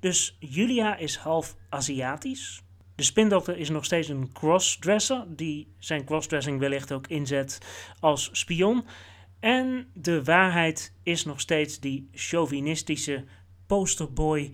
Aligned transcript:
Dus 0.00 0.36
Julia 0.38 0.96
is 0.96 1.16
half 1.16 1.56
Aziatisch. 1.68 2.62
De 2.96 3.02
spindokter 3.02 3.56
is 3.56 3.68
nog 3.68 3.84
steeds 3.84 4.08
een 4.08 4.32
crossdresser, 4.32 5.24
die 5.28 5.74
zijn 5.78 6.04
crossdressing 6.04 6.58
wellicht 6.58 6.92
ook 6.92 7.06
inzet 7.06 7.58
als 8.00 8.28
spion. 8.32 8.86
En 9.40 9.90
de 9.94 10.24
waarheid 10.24 10.94
is 11.02 11.24
nog 11.24 11.40
steeds 11.40 11.80
die 11.80 12.08
chauvinistische 12.12 13.24
posterboy 13.66 14.52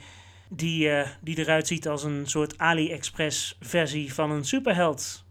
die, 0.50 0.88
uh, 0.88 1.08
die 1.20 1.38
eruit 1.38 1.66
ziet 1.66 1.88
als 1.88 2.04
een 2.04 2.26
soort 2.26 2.58
AliExpress 2.58 3.56
versie 3.60 4.14
van 4.14 4.30
een 4.30 4.44
superheld. 4.44 5.24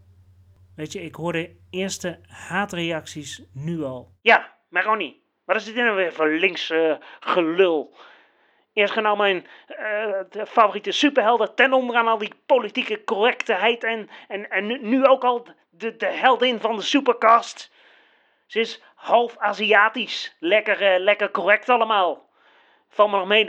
Weet 0.76 0.92
je, 0.92 1.02
ik 1.02 1.14
hoor 1.14 1.32
de 1.32 1.56
eerste 1.70 2.18
haatreacties 2.26 3.42
nu 3.52 3.82
al. 3.82 4.12
Ja, 4.20 4.56
maar 4.68 4.84
Ronnie, 4.84 5.22
wat 5.44 5.56
is 5.56 5.64
dit 5.64 5.74
nou 5.74 5.96
weer 5.96 6.12
voor 6.12 6.28
links 6.28 6.70
uh, 6.70 6.96
gelul? 7.20 7.96
Eerst 8.76 8.94
nou 8.94 9.16
mijn 9.16 9.46
uh, 9.80 10.44
favoriete 10.46 10.92
superhelden 10.92 11.54
ten 11.54 11.72
onder 11.72 11.96
aan 11.96 12.08
al 12.08 12.18
die 12.18 12.34
politieke 12.46 13.04
correctheid 13.04 13.84
en, 13.84 14.10
en, 14.28 14.50
en 14.50 14.88
nu 14.88 15.06
ook 15.06 15.24
al 15.24 15.46
de, 15.70 15.96
de 15.96 16.06
heldin 16.06 16.60
van 16.60 16.76
de 16.76 16.82
supercast. 16.82 17.72
Ze 18.46 18.60
is 18.60 18.82
half 18.94 19.38
Aziatisch, 19.38 20.36
lekker, 20.38 20.82
uh, 20.82 20.98
lekker 20.98 21.30
correct 21.30 21.68
allemaal. 21.68 22.28
Val 22.88 23.08
me 23.08 23.16
nog 23.16 23.26
mee 23.26 23.44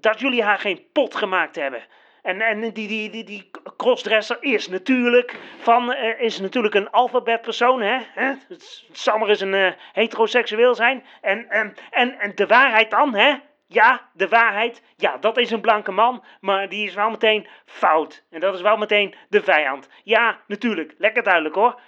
dat 0.00 0.20
jullie 0.20 0.42
haar 0.42 0.58
geen 0.58 0.86
pot 0.92 1.14
gemaakt 1.14 1.56
hebben. 1.56 1.82
En, 2.22 2.40
en 2.40 2.60
die, 2.60 2.88
die, 2.88 3.10
die, 3.10 3.24
die 3.24 3.50
crossdresser 3.76 4.36
is 4.40 4.68
natuurlijk, 4.68 5.38
van, 5.58 5.92
uh, 5.92 6.20
is 6.20 6.40
natuurlijk 6.40 6.74
een 6.74 6.90
alfabetpersoon. 6.90 7.80
Hè? 7.80 7.98
hè? 8.14 8.34
Het 8.48 8.84
zal 8.92 9.18
maar 9.18 9.28
eens 9.28 9.40
een 9.40 9.74
heteroseksueel 9.92 10.74
zijn. 10.74 11.04
En, 11.20 11.50
en, 11.50 11.76
en, 11.90 12.18
en 12.18 12.34
de 12.34 12.46
waarheid 12.46 12.90
dan, 12.90 13.14
hè? 13.14 13.34
Ja, 13.72 14.08
de 14.12 14.28
waarheid. 14.28 14.82
Ja, 14.96 15.16
dat 15.16 15.36
is 15.36 15.50
een 15.50 15.60
blanke 15.60 15.92
man, 15.92 16.24
maar 16.40 16.68
die 16.68 16.86
is 16.86 16.94
wel 16.94 17.10
meteen 17.10 17.46
fout. 17.64 18.24
En 18.30 18.40
dat 18.40 18.54
is 18.54 18.60
wel 18.60 18.76
meteen 18.76 19.14
de 19.28 19.42
vijand. 19.42 19.88
Ja, 20.02 20.40
natuurlijk. 20.46 20.94
Lekker 20.98 21.22
duidelijk 21.22 21.54
hoor. 21.54 21.80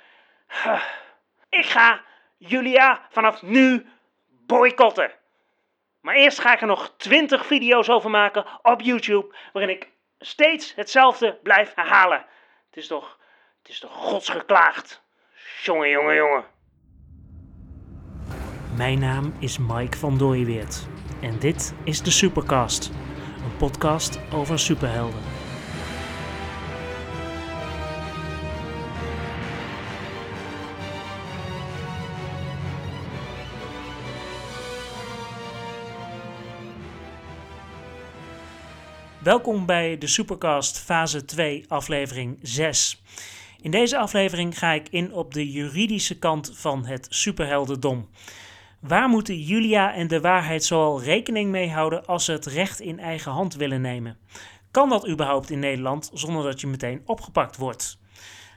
Ik 1.49 1.67
ga 1.67 2.01
Julia 2.37 3.07
vanaf 3.11 3.43
nu 3.43 3.87
boycotten. 4.47 5.13
Maar 6.01 6.15
eerst 6.15 6.39
ga 6.39 6.53
ik 6.53 6.61
er 6.61 6.67
nog 6.67 6.95
20 6.97 7.47
video's 7.47 7.89
over 7.89 8.11
maken 8.11 8.45
op 8.63 8.81
YouTube, 8.81 9.35
waarin 9.53 9.75
ik 9.75 9.89
steeds 10.19 10.75
hetzelfde 10.75 11.39
blijf 11.43 11.75
herhalen. 11.75 12.27
Het 12.67 12.77
is 12.77 12.87
toch, 12.87 13.19
het 13.59 13.69
is 13.69 13.79
toch 13.79 13.93
godsgeklaagd. 13.93 15.03
Jongen, 15.63 15.89
jongen, 15.89 16.15
jongen. 16.15 16.45
Mijn 18.77 18.99
naam 18.99 19.35
is 19.39 19.59
Mike 19.59 19.97
van 19.97 20.19
Dooyeweert 20.19 20.94
en 21.25 21.39
dit 21.39 21.75
is 21.85 22.03
de 22.03 22.11
Supercast, 22.11 22.91
een 23.45 23.57
podcast 23.57 24.19
over 24.33 24.59
superhelden. 24.59 25.21
Welkom 39.23 39.67
bij 39.67 39.99
de 39.99 40.07
Supercast 40.07 40.79
fase 40.79 41.25
2 41.25 41.65
aflevering 41.69 42.39
6. 42.43 43.03
In 43.61 43.71
deze 43.71 43.99
aflevering 43.99 44.59
ga 44.59 44.73
ik 44.73 44.89
in 44.89 45.13
op 45.13 45.35
de 45.35 45.51
juridische 45.51 46.19
kant 46.19 46.51
van 46.55 46.85
het 46.85 47.07
superheldendom. 47.11 48.09
Waar 48.87 49.09
moeten 49.09 49.41
Julia 49.41 49.95
en 49.95 50.07
de 50.07 50.21
waarheid 50.21 50.65
zoal 50.65 51.03
rekening 51.03 51.51
mee 51.51 51.71
houden 51.71 52.07
als 52.07 52.25
ze 52.25 52.33
het 52.33 52.47
recht 52.47 52.81
in 52.81 52.99
eigen 52.99 53.33
hand 53.33 53.55
willen 53.55 53.81
nemen? 53.81 54.19
Kan 54.71 54.89
dat 54.89 55.09
überhaupt 55.09 55.51
in 55.51 55.59
Nederland 55.59 56.11
zonder 56.13 56.43
dat 56.43 56.61
je 56.61 56.67
meteen 56.67 57.03
opgepakt 57.05 57.57
wordt? 57.57 57.99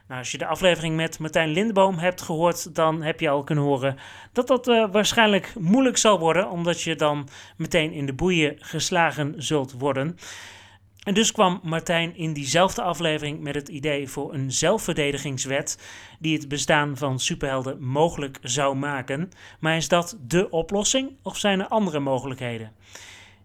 Nou, 0.07 0.19
als 0.19 0.31
je 0.31 0.37
de 0.37 0.45
aflevering 0.45 0.95
met 0.95 1.19
Martijn 1.19 1.49
Lindeboom 1.49 1.97
hebt 1.97 2.21
gehoord, 2.21 2.75
dan 2.75 3.01
heb 3.01 3.19
je 3.19 3.29
al 3.29 3.43
kunnen 3.43 3.63
horen 3.63 3.97
dat 4.31 4.47
dat 4.47 4.67
uh, 4.67 4.91
waarschijnlijk 4.91 5.53
moeilijk 5.59 5.97
zal 5.97 6.19
worden, 6.19 6.49
omdat 6.49 6.81
je 6.81 6.95
dan 6.95 7.27
meteen 7.57 7.91
in 7.91 8.05
de 8.05 8.13
boeien 8.13 8.55
geslagen 8.59 9.33
zult 9.37 9.71
worden. 9.71 10.17
En 11.07 11.13
dus 11.13 11.31
kwam 11.31 11.59
Martijn 11.63 12.15
in 12.15 12.33
diezelfde 12.33 12.81
aflevering 12.81 13.39
met 13.39 13.55
het 13.55 13.69
idee 13.69 14.07
voor 14.07 14.33
een 14.33 14.51
zelfverdedigingswet 14.51 15.79
die 16.19 16.37
het 16.37 16.47
bestaan 16.47 16.97
van 16.97 17.19
superhelden 17.19 17.83
mogelijk 17.83 18.39
zou 18.41 18.75
maken. 18.75 19.29
Maar 19.59 19.75
is 19.75 19.87
dat 19.87 20.17
de 20.21 20.49
oplossing 20.49 21.15
of 21.21 21.37
zijn 21.37 21.59
er 21.59 21.67
andere 21.67 21.99
mogelijkheden? 21.99 22.71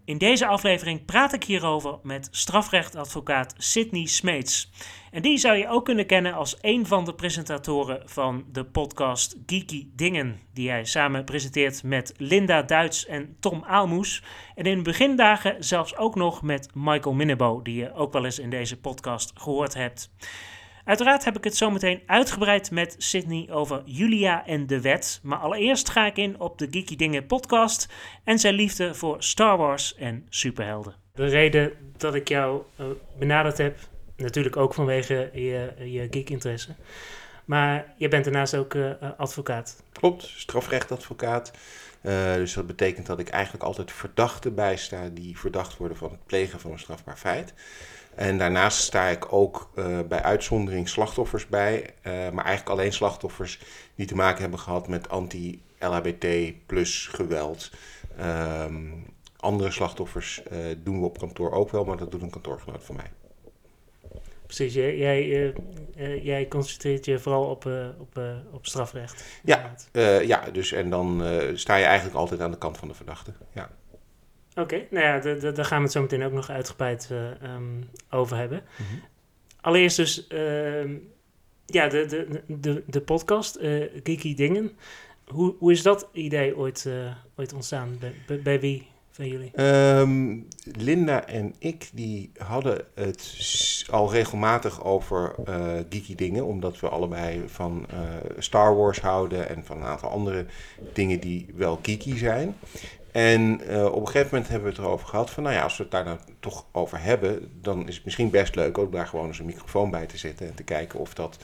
In 0.04 0.18
deze 0.18 0.46
aflevering 0.46 1.04
praat 1.04 1.32
ik 1.32 1.44
hierover 1.44 1.98
met 2.02 2.28
strafrechtadvocaat 2.30 3.54
Sidney 3.58 4.06
Smeets. 4.06 4.70
En 5.10 5.22
die 5.22 5.38
zou 5.38 5.56
je 5.56 5.68
ook 5.68 5.84
kunnen 5.84 6.06
kennen 6.06 6.32
als 6.32 6.56
een 6.60 6.86
van 6.86 7.04
de 7.04 7.14
presentatoren 7.14 8.02
van 8.04 8.44
de 8.52 8.64
podcast 8.64 9.36
Geeky 9.46 9.86
Dingen, 9.96 10.40
die 10.52 10.70
hij 10.70 10.84
samen 10.84 11.24
presenteert 11.24 11.82
met 11.82 12.14
Linda 12.16 12.62
Duits 12.62 13.06
en 13.06 13.36
Tom 13.40 13.64
Aalmoes. 13.64 14.22
En 14.54 14.64
in 14.64 14.82
begindagen 14.82 15.64
zelfs 15.64 15.96
ook 15.96 16.14
nog 16.14 16.42
met 16.42 16.68
Michael 16.74 17.14
Minnebo, 17.14 17.62
die 17.62 17.76
je 17.76 17.94
ook 17.94 18.12
wel 18.12 18.24
eens 18.24 18.38
in 18.38 18.50
deze 18.50 18.80
podcast 18.80 19.32
gehoord 19.34 19.74
hebt. 19.74 20.10
Uiteraard 20.84 21.24
heb 21.24 21.36
ik 21.36 21.44
het 21.44 21.56
zometeen 21.56 22.02
uitgebreid 22.06 22.70
met 22.70 22.94
Sydney 22.98 23.48
over 23.50 23.82
Julia 23.84 24.46
en 24.46 24.66
de 24.66 24.80
wet. 24.80 25.20
Maar 25.22 25.38
allereerst 25.38 25.90
ga 25.90 26.06
ik 26.06 26.16
in 26.16 26.40
op 26.40 26.58
de 26.58 26.68
Geeky 26.70 26.96
Dingen 26.96 27.26
podcast 27.26 27.88
en 28.24 28.38
zijn 28.38 28.54
liefde 28.54 28.94
voor 28.94 29.22
Star 29.22 29.56
Wars 29.56 29.94
en 29.94 30.26
superhelden. 30.28 30.94
De 31.14 31.26
reden 31.26 31.72
dat 31.96 32.14
ik 32.14 32.28
jou 32.28 32.62
uh, 32.80 32.86
benaderd 33.18 33.58
heb, 33.58 33.78
natuurlijk 34.16 34.56
ook 34.56 34.74
vanwege 34.74 35.30
je, 35.32 35.72
je 35.78 36.06
geek-interesse. 36.10 36.74
Maar 37.44 37.94
je 37.96 38.08
bent 38.08 38.24
daarnaast 38.24 38.54
ook 38.54 38.74
uh, 38.74 38.90
advocaat. 39.16 39.82
Klopt, 39.92 40.32
strafrechtadvocaat. 40.36 41.52
Uh, 42.02 42.34
dus 42.34 42.52
dat 42.52 42.66
betekent 42.66 43.06
dat 43.06 43.18
ik 43.18 43.28
eigenlijk 43.28 43.64
altijd 43.64 43.92
verdachten 43.92 44.54
bijsta 44.54 45.08
die 45.08 45.38
verdacht 45.38 45.76
worden 45.76 45.96
van 45.96 46.10
het 46.10 46.26
plegen 46.26 46.60
van 46.60 46.70
een 46.70 46.78
strafbaar 46.78 47.16
feit. 47.16 47.54
En 48.14 48.38
daarnaast 48.38 48.78
sta 48.78 49.08
ik 49.08 49.32
ook 49.32 49.70
uh, 49.74 50.00
bij 50.08 50.22
uitzondering 50.22 50.88
slachtoffers 50.88 51.46
bij, 51.46 51.80
uh, 51.82 52.12
maar 52.12 52.44
eigenlijk 52.44 52.68
alleen 52.68 52.92
slachtoffers 52.92 53.60
die 53.94 54.06
te 54.06 54.14
maken 54.14 54.40
hebben 54.40 54.58
gehad 54.58 54.88
met 54.88 55.08
anti-LHBT 55.08 56.26
plus 56.66 57.06
geweld. 57.06 57.70
Um, 58.20 59.04
andere 59.36 59.70
slachtoffers 59.70 60.42
uh, 60.52 60.58
doen 60.78 61.00
we 61.00 61.06
op 61.06 61.18
kantoor 61.18 61.52
ook 61.52 61.70
wel, 61.70 61.84
maar 61.84 61.96
dat 61.96 62.10
doet 62.10 62.22
een 62.22 62.30
kantoorgenoot 62.30 62.84
van 62.84 62.96
mij. 62.96 63.10
Precies, 64.46 64.74
jij, 64.74 64.96
jij, 64.96 65.54
jij 66.22 66.48
concentreert 66.48 67.04
je 67.04 67.18
vooral 67.18 67.44
op, 67.44 67.66
op, 67.98 68.20
op 68.52 68.66
strafrecht. 68.66 69.24
Ja, 69.44 69.74
ja, 70.22 70.50
dus 70.50 70.72
en 70.72 70.90
dan 70.90 71.22
sta 71.54 71.76
je 71.76 71.84
eigenlijk 71.84 72.16
altijd 72.16 72.40
aan 72.40 72.50
de 72.50 72.58
kant 72.58 72.78
van 72.78 72.88
de 72.88 72.94
verdachte. 72.94 73.32
Ja. 73.52 73.70
Oké, 74.56 74.60
okay, 74.60 74.86
nou 74.90 75.04
ja, 75.04 75.50
daar 75.50 75.64
gaan 75.64 75.78
we 75.78 75.82
het 75.82 75.92
zo 75.92 76.00
meteen 76.00 76.24
ook 76.24 76.32
nog 76.32 76.50
uitgebreid 76.50 77.08
uh, 77.12 77.54
um, 77.54 77.88
over 78.10 78.36
hebben. 78.36 78.62
Mm 78.78 78.86
-hmm. 78.86 79.02
Allereerst 79.60 79.96
dus, 79.96 80.26
uh, 80.28 80.84
ja, 81.66 81.88
de, 81.88 82.06
de, 82.06 82.42
de, 82.46 82.82
de 82.86 83.00
podcast, 83.00 83.58
uh, 83.60 83.84
Geeky 84.02 84.34
Dingen. 84.34 84.70
Hoe, 85.26 85.54
hoe 85.58 85.72
is 85.72 85.82
dat 85.82 86.08
idee 86.12 86.56
ooit, 86.56 86.84
uh, 86.88 87.14
ooit 87.36 87.52
ontstaan? 87.52 87.96
Bij, 88.00 88.14
bij, 88.26 88.42
bij, 88.42 88.60
wie 88.60 88.86
van 89.10 89.28
jullie? 89.28 89.62
Um, 89.62 90.46
Linda 90.64 91.26
en 91.26 91.54
ik 91.58 91.90
die 91.92 92.30
hadden 92.36 92.84
het 92.94 93.84
al 93.90 94.12
regelmatig 94.12 94.84
over 94.84 95.34
geeky 95.88 96.14
dingen, 96.14 96.46
omdat 96.46 96.80
we 96.80 96.88
allebei 96.88 97.42
van 97.46 97.86
Star 98.38 98.76
Wars 98.76 99.00
houden 99.00 99.48
en 99.48 99.64
van 99.64 99.76
een 99.76 99.86
aantal 99.86 100.10
andere 100.10 100.46
dingen 100.92 101.20
die 101.20 101.46
wel 101.54 101.78
geeky 101.82 102.16
zijn. 102.16 102.54
En 103.12 103.60
uh, 103.70 103.84
op 103.84 104.00
een 104.00 104.06
gegeven 104.06 104.28
moment 104.30 104.48
hebben 104.48 104.68
we 104.68 104.74
het 104.74 104.84
erover 104.84 105.08
gehad 105.08 105.30
van, 105.30 105.42
nou 105.42 105.54
ja, 105.54 105.62
als 105.62 105.76
we 105.76 105.82
het 105.82 105.92
daar 105.92 106.04
nou 106.04 106.18
toch 106.40 106.64
over 106.72 107.02
hebben, 107.02 107.50
dan 107.60 107.88
is 107.88 107.94
het 107.94 108.04
misschien 108.04 108.30
best 108.30 108.54
leuk 108.54 108.78
ook 108.78 108.92
daar 108.92 109.06
gewoon 109.06 109.26
eens 109.26 109.38
een 109.38 109.46
microfoon 109.46 109.90
bij 109.90 110.06
te 110.06 110.18
zetten 110.18 110.46
en 110.46 110.54
te 110.54 110.62
kijken 110.62 110.98
of 110.98 111.14
dat 111.14 111.38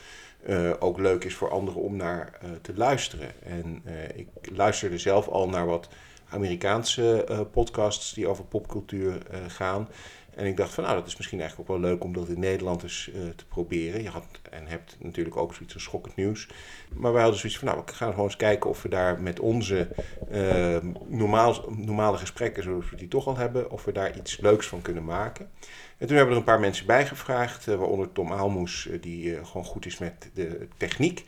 uh, 0.48 0.70
ook 0.78 0.98
leuk 0.98 1.24
is 1.24 1.34
voor 1.34 1.50
anderen 1.50 1.82
om 1.82 1.96
naar 1.96 2.38
uh, 2.44 2.50
te 2.62 2.72
luisteren. 2.76 3.42
En 3.42 3.82
ik 4.14 4.28
luisterde 4.54 4.98
zelf 4.98 5.28
al 5.28 5.48
naar 5.48 5.66
wat 5.66 5.88
Amerikaanse 6.28 7.24
podcasts 7.52 8.12
die 8.14 8.28
over 8.28 8.44
popcultuur 8.44 9.18
gaan. 9.46 9.88
En 10.38 10.46
ik 10.46 10.56
dacht 10.56 10.74
van, 10.74 10.84
nou, 10.84 10.96
dat 10.96 11.06
is 11.06 11.16
misschien 11.16 11.40
eigenlijk 11.40 11.70
ook 11.70 11.80
wel 11.80 11.90
leuk 11.90 12.04
om 12.04 12.12
dat 12.12 12.28
in 12.28 12.40
Nederland 12.40 12.82
eens 12.82 13.10
uh, 13.14 13.28
te 13.36 13.46
proberen. 13.46 14.02
Je 14.02 14.08
had 14.08 14.24
en 14.50 14.66
hebt 14.66 14.96
natuurlijk 15.00 15.36
ook 15.36 15.54
zoiets 15.54 15.74
als 15.74 15.82
schokkend 15.82 16.16
nieuws. 16.16 16.48
Maar 16.94 17.12
wij 17.12 17.22
hadden 17.22 17.40
zoiets 17.40 17.58
van, 17.58 17.68
nou, 17.68 17.82
we 17.86 17.92
gaan 17.92 18.10
gewoon 18.10 18.24
eens 18.24 18.36
kijken 18.36 18.70
of 18.70 18.82
we 18.82 18.88
daar 18.88 19.20
met 19.20 19.40
onze 19.40 19.88
uh, 20.32 20.76
normaal, 21.06 21.72
normale 21.76 22.16
gesprekken, 22.16 22.62
zoals 22.62 22.90
we 22.90 22.96
die 22.96 23.08
toch 23.08 23.26
al 23.26 23.36
hebben, 23.36 23.70
of 23.70 23.84
we 23.84 23.92
daar 23.92 24.16
iets 24.16 24.40
leuks 24.40 24.66
van 24.66 24.82
kunnen 24.82 25.04
maken. 25.04 25.50
En 25.98 26.06
toen 26.06 26.16
hebben 26.16 26.26
we 26.26 26.30
er 26.30 26.46
een 26.46 26.52
paar 26.54 26.60
mensen 26.60 26.86
bij 26.86 27.06
gevraagd, 27.06 27.66
uh, 27.66 27.74
waaronder 27.74 28.12
Tom 28.12 28.32
Aalmoes, 28.32 28.88
die 29.00 29.44
gewoon 29.44 29.64
goed 29.64 29.86
is 29.86 29.98
met 29.98 30.30
de 30.34 30.68
techniek. 30.76 31.24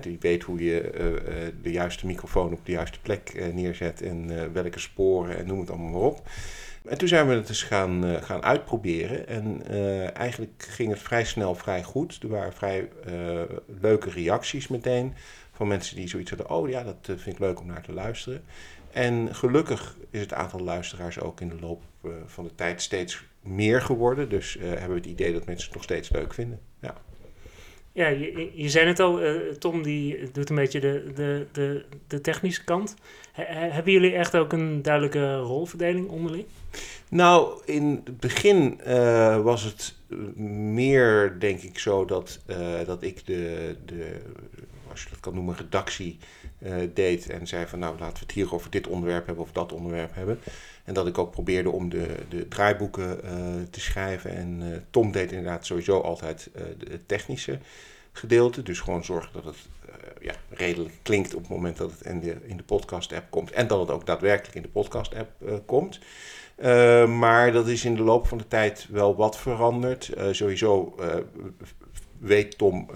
Die 0.00 0.16
weet 0.20 0.42
hoe 0.42 0.64
je 0.64 1.52
de 1.62 1.70
juiste 1.70 2.06
microfoon 2.06 2.52
op 2.52 2.66
de 2.66 2.72
juiste 2.72 3.00
plek 3.00 3.52
neerzet 3.52 4.02
en 4.02 4.52
welke 4.52 4.78
sporen 4.78 5.36
en 5.38 5.46
noem 5.46 5.60
het 5.60 5.70
allemaal 5.70 5.90
maar 5.90 6.00
op. 6.00 6.22
En 6.88 6.98
toen 6.98 7.08
zijn 7.08 7.28
we 7.28 7.34
het 7.34 7.48
eens 7.48 7.62
gaan, 7.62 8.04
uh, 8.04 8.22
gaan 8.22 8.42
uitproberen. 8.42 9.28
En 9.28 9.62
uh, 9.70 10.16
eigenlijk 10.16 10.66
ging 10.68 10.90
het 10.90 10.98
vrij 10.98 11.24
snel 11.24 11.54
vrij 11.54 11.82
goed. 11.82 12.18
Er 12.22 12.28
waren 12.28 12.52
vrij 12.52 12.88
uh, 13.08 13.42
leuke 13.80 14.10
reacties 14.10 14.68
meteen 14.68 15.14
van 15.52 15.68
mensen 15.68 15.96
die 15.96 16.08
zoiets 16.08 16.30
hadden. 16.30 16.50
Oh 16.50 16.68
ja, 16.68 16.82
dat 16.82 16.96
vind 17.04 17.26
ik 17.26 17.38
leuk 17.38 17.60
om 17.60 17.66
naar 17.66 17.82
te 17.82 17.92
luisteren. 17.92 18.44
En 18.92 19.34
gelukkig 19.34 19.96
is 20.10 20.20
het 20.20 20.32
aantal 20.32 20.60
luisteraars 20.60 21.20
ook 21.20 21.40
in 21.40 21.48
de 21.48 21.60
loop 21.60 21.82
van 22.26 22.44
de 22.44 22.54
tijd 22.54 22.82
steeds 22.82 23.24
meer 23.40 23.82
geworden. 23.82 24.28
Dus 24.28 24.56
hebben 24.60 24.88
we 24.88 24.94
het 24.94 25.06
idee 25.06 25.32
dat 25.32 25.46
mensen 25.46 25.66
het 25.66 25.74
nog 25.74 25.82
steeds 25.82 26.10
leuk 26.10 26.34
vinden. 26.34 26.60
Ja. 26.80 26.94
Ja, 27.94 28.08
je, 28.08 28.50
je 28.54 28.68
zei 28.68 28.86
het 28.86 29.00
al, 29.00 29.22
uh, 29.22 29.52
Tom 29.52 29.82
die 29.82 30.30
doet 30.32 30.50
een 30.50 30.56
beetje 30.56 30.80
de, 30.80 31.12
de, 31.14 31.46
de, 31.52 31.84
de 32.06 32.20
technische 32.20 32.64
kant. 32.64 32.94
hebben 33.32 33.92
jullie 33.92 34.14
echt 34.14 34.36
ook 34.36 34.52
een 34.52 34.82
duidelijke 34.82 35.36
rolverdeling 35.36 36.08
onderling? 36.08 36.46
Nou, 37.08 37.60
in 37.64 38.02
het 38.04 38.20
begin 38.20 38.80
uh, 38.86 39.42
was 39.42 39.62
het 39.62 39.94
meer, 40.74 41.36
denk 41.38 41.60
ik, 41.60 41.78
zo 41.78 42.04
dat, 42.04 42.40
uh, 42.46 42.84
dat 42.86 43.02
ik 43.02 43.26
de, 43.26 43.76
de, 43.84 44.20
als 44.90 45.02
je 45.02 45.08
dat 45.10 45.20
kan 45.20 45.34
noemen, 45.34 45.56
redactie 45.56 46.18
deed. 46.94 47.30
En 47.30 47.46
zei 47.46 47.66
van, 47.66 47.78
nou, 47.78 47.98
laten 47.98 48.14
we 48.14 48.22
het 48.22 48.32
hier 48.32 48.54
over 48.54 48.70
dit 48.70 48.86
onderwerp 48.86 49.26
hebben 49.26 49.44
of 49.44 49.52
dat 49.52 49.72
onderwerp 49.72 50.14
hebben. 50.14 50.40
En 50.84 50.94
dat 50.94 51.06
ik 51.06 51.18
ook 51.18 51.30
probeerde 51.30 51.70
om 51.70 51.88
de, 51.88 52.06
de 52.28 52.48
draaiboeken 52.48 53.20
te 53.70 53.80
schrijven. 53.80 54.36
En 54.36 54.84
Tom 54.90 55.12
deed 55.12 55.32
inderdaad 55.32 55.66
sowieso 55.66 56.00
altijd 56.00 56.50
de 56.78 57.06
technische 57.06 57.58
gedeelte. 58.12 58.62
Dus 58.62 58.80
gewoon 58.80 59.04
zorgen 59.04 59.32
dat 59.32 59.44
het 59.44 59.56
ja, 60.20 60.34
redelijk 60.48 60.94
klinkt 61.02 61.34
op 61.34 61.40
het 61.40 61.50
moment 61.50 61.76
dat 61.76 61.90
het 61.90 62.02
in 62.02 62.20
de, 62.20 62.36
in 62.42 62.56
de 62.56 62.62
podcast-app 62.62 63.30
komt. 63.30 63.50
En 63.50 63.66
dat 63.66 63.80
het 63.80 63.90
ook 63.90 64.06
daadwerkelijk 64.06 64.56
in 64.56 64.62
de 64.62 64.68
podcast-app 64.68 65.30
komt. 65.66 65.98
Maar 67.18 67.52
dat 67.52 67.68
is 67.68 67.84
in 67.84 67.96
de 67.96 68.02
loop 68.02 68.26
van 68.26 68.38
de 68.38 68.48
tijd 68.48 68.86
wel 68.90 69.16
wat 69.16 69.38
veranderd. 69.38 70.10
sowieso 70.30 70.94
weet 72.24 72.58
Tom 72.58 72.88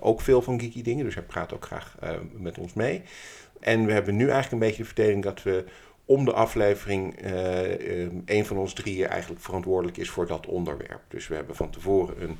ook 0.00 0.20
veel 0.20 0.42
van 0.42 0.60
geeky 0.60 0.82
dingen, 0.82 1.04
dus 1.04 1.14
hij 1.14 1.24
praat 1.24 1.54
ook 1.54 1.64
graag 1.64 1.96
met 2.32 2.58
ons 2.58 2.72
mee. 2.72 3.02
En 3.60 3.86
we 3.86 3.92
hebben 3.92 4.16
nu 4.16 4.22
eigenlijk 4.22 4.52
een 4.52 4.68
beetje 4.68 4.82
de 4.82 4.88
verdeling 4.88 5.22
dat 5.22 5.42
we 5.42 5.64
om 6.04 6.24
de 6.24 6.32
aflevering 6.32 7.16
een 8.24 8.46
van 8.46 8.56
ons 8.56 8.72
drieën 8.72 9.08
eigenlijk 9.08 9.42
verantwoordelijk 9.42 9.96
is 9.96 10.10
voor 10.10 10.26
dat 10.26 10.46
onderwerp. 10.46 11.00
Dus 11.08 11.28
we 11.28 11.34
hebben 11.34 11.56
van 11.56 11.70
tevoren 11.70 12.16
een 12.20 12.38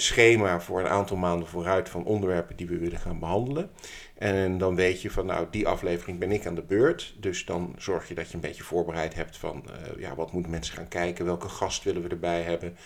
schema 0.00 0.60
voor 0.60 0.80
een 0.80 0.88
aantal 0.88 1.16
maanden 1.16 1.48
vooruit 1.48 1.88
van 1.88 2.04
onderwerpen 2.04 2.56
die 2.56 2.66
we 2.66 2.78
willen 2.78 2.98
gaan 2.98 3.18
behandelen. 3.18 3.70
En 4.14 4.58
dan 4.58 4.74
weet 4.74 5.02
je 5.02 5.10
van, 5.10 5.26
nou, 5.26 5.46
die 5.50 5.68
aflevering 5.68 6.18
ben 6.18 6.32
ik 6.32 6.46
aan 6.46 6.54
de 6.54 6.62
beurt. 6.62 7.14
Dus 7.20 7.44
dan 7.44 7.74
zorg 7.78 8.08
je 8.08 8.14
dat 8.14 8.28
je 8.28 8.34
een 8.34 8.40
beetje 8.40 8.62
voorbereid 8.62 9.14
hebt 9.14 9.36
van, 9.36 9.64
ja, 9.98 10.14
wat 10.14 10.32
moeten 10.32 10.50
mensen 10.50 10.76
gaan 10.76 10.88
kijken? 10.88 11.24
Welke 11.24 11.48
gast 11.48 11.84
willen 11.84 12.02
we 12.02 12.08
erbij 12.08 12.42
hebben? 12.42 12.76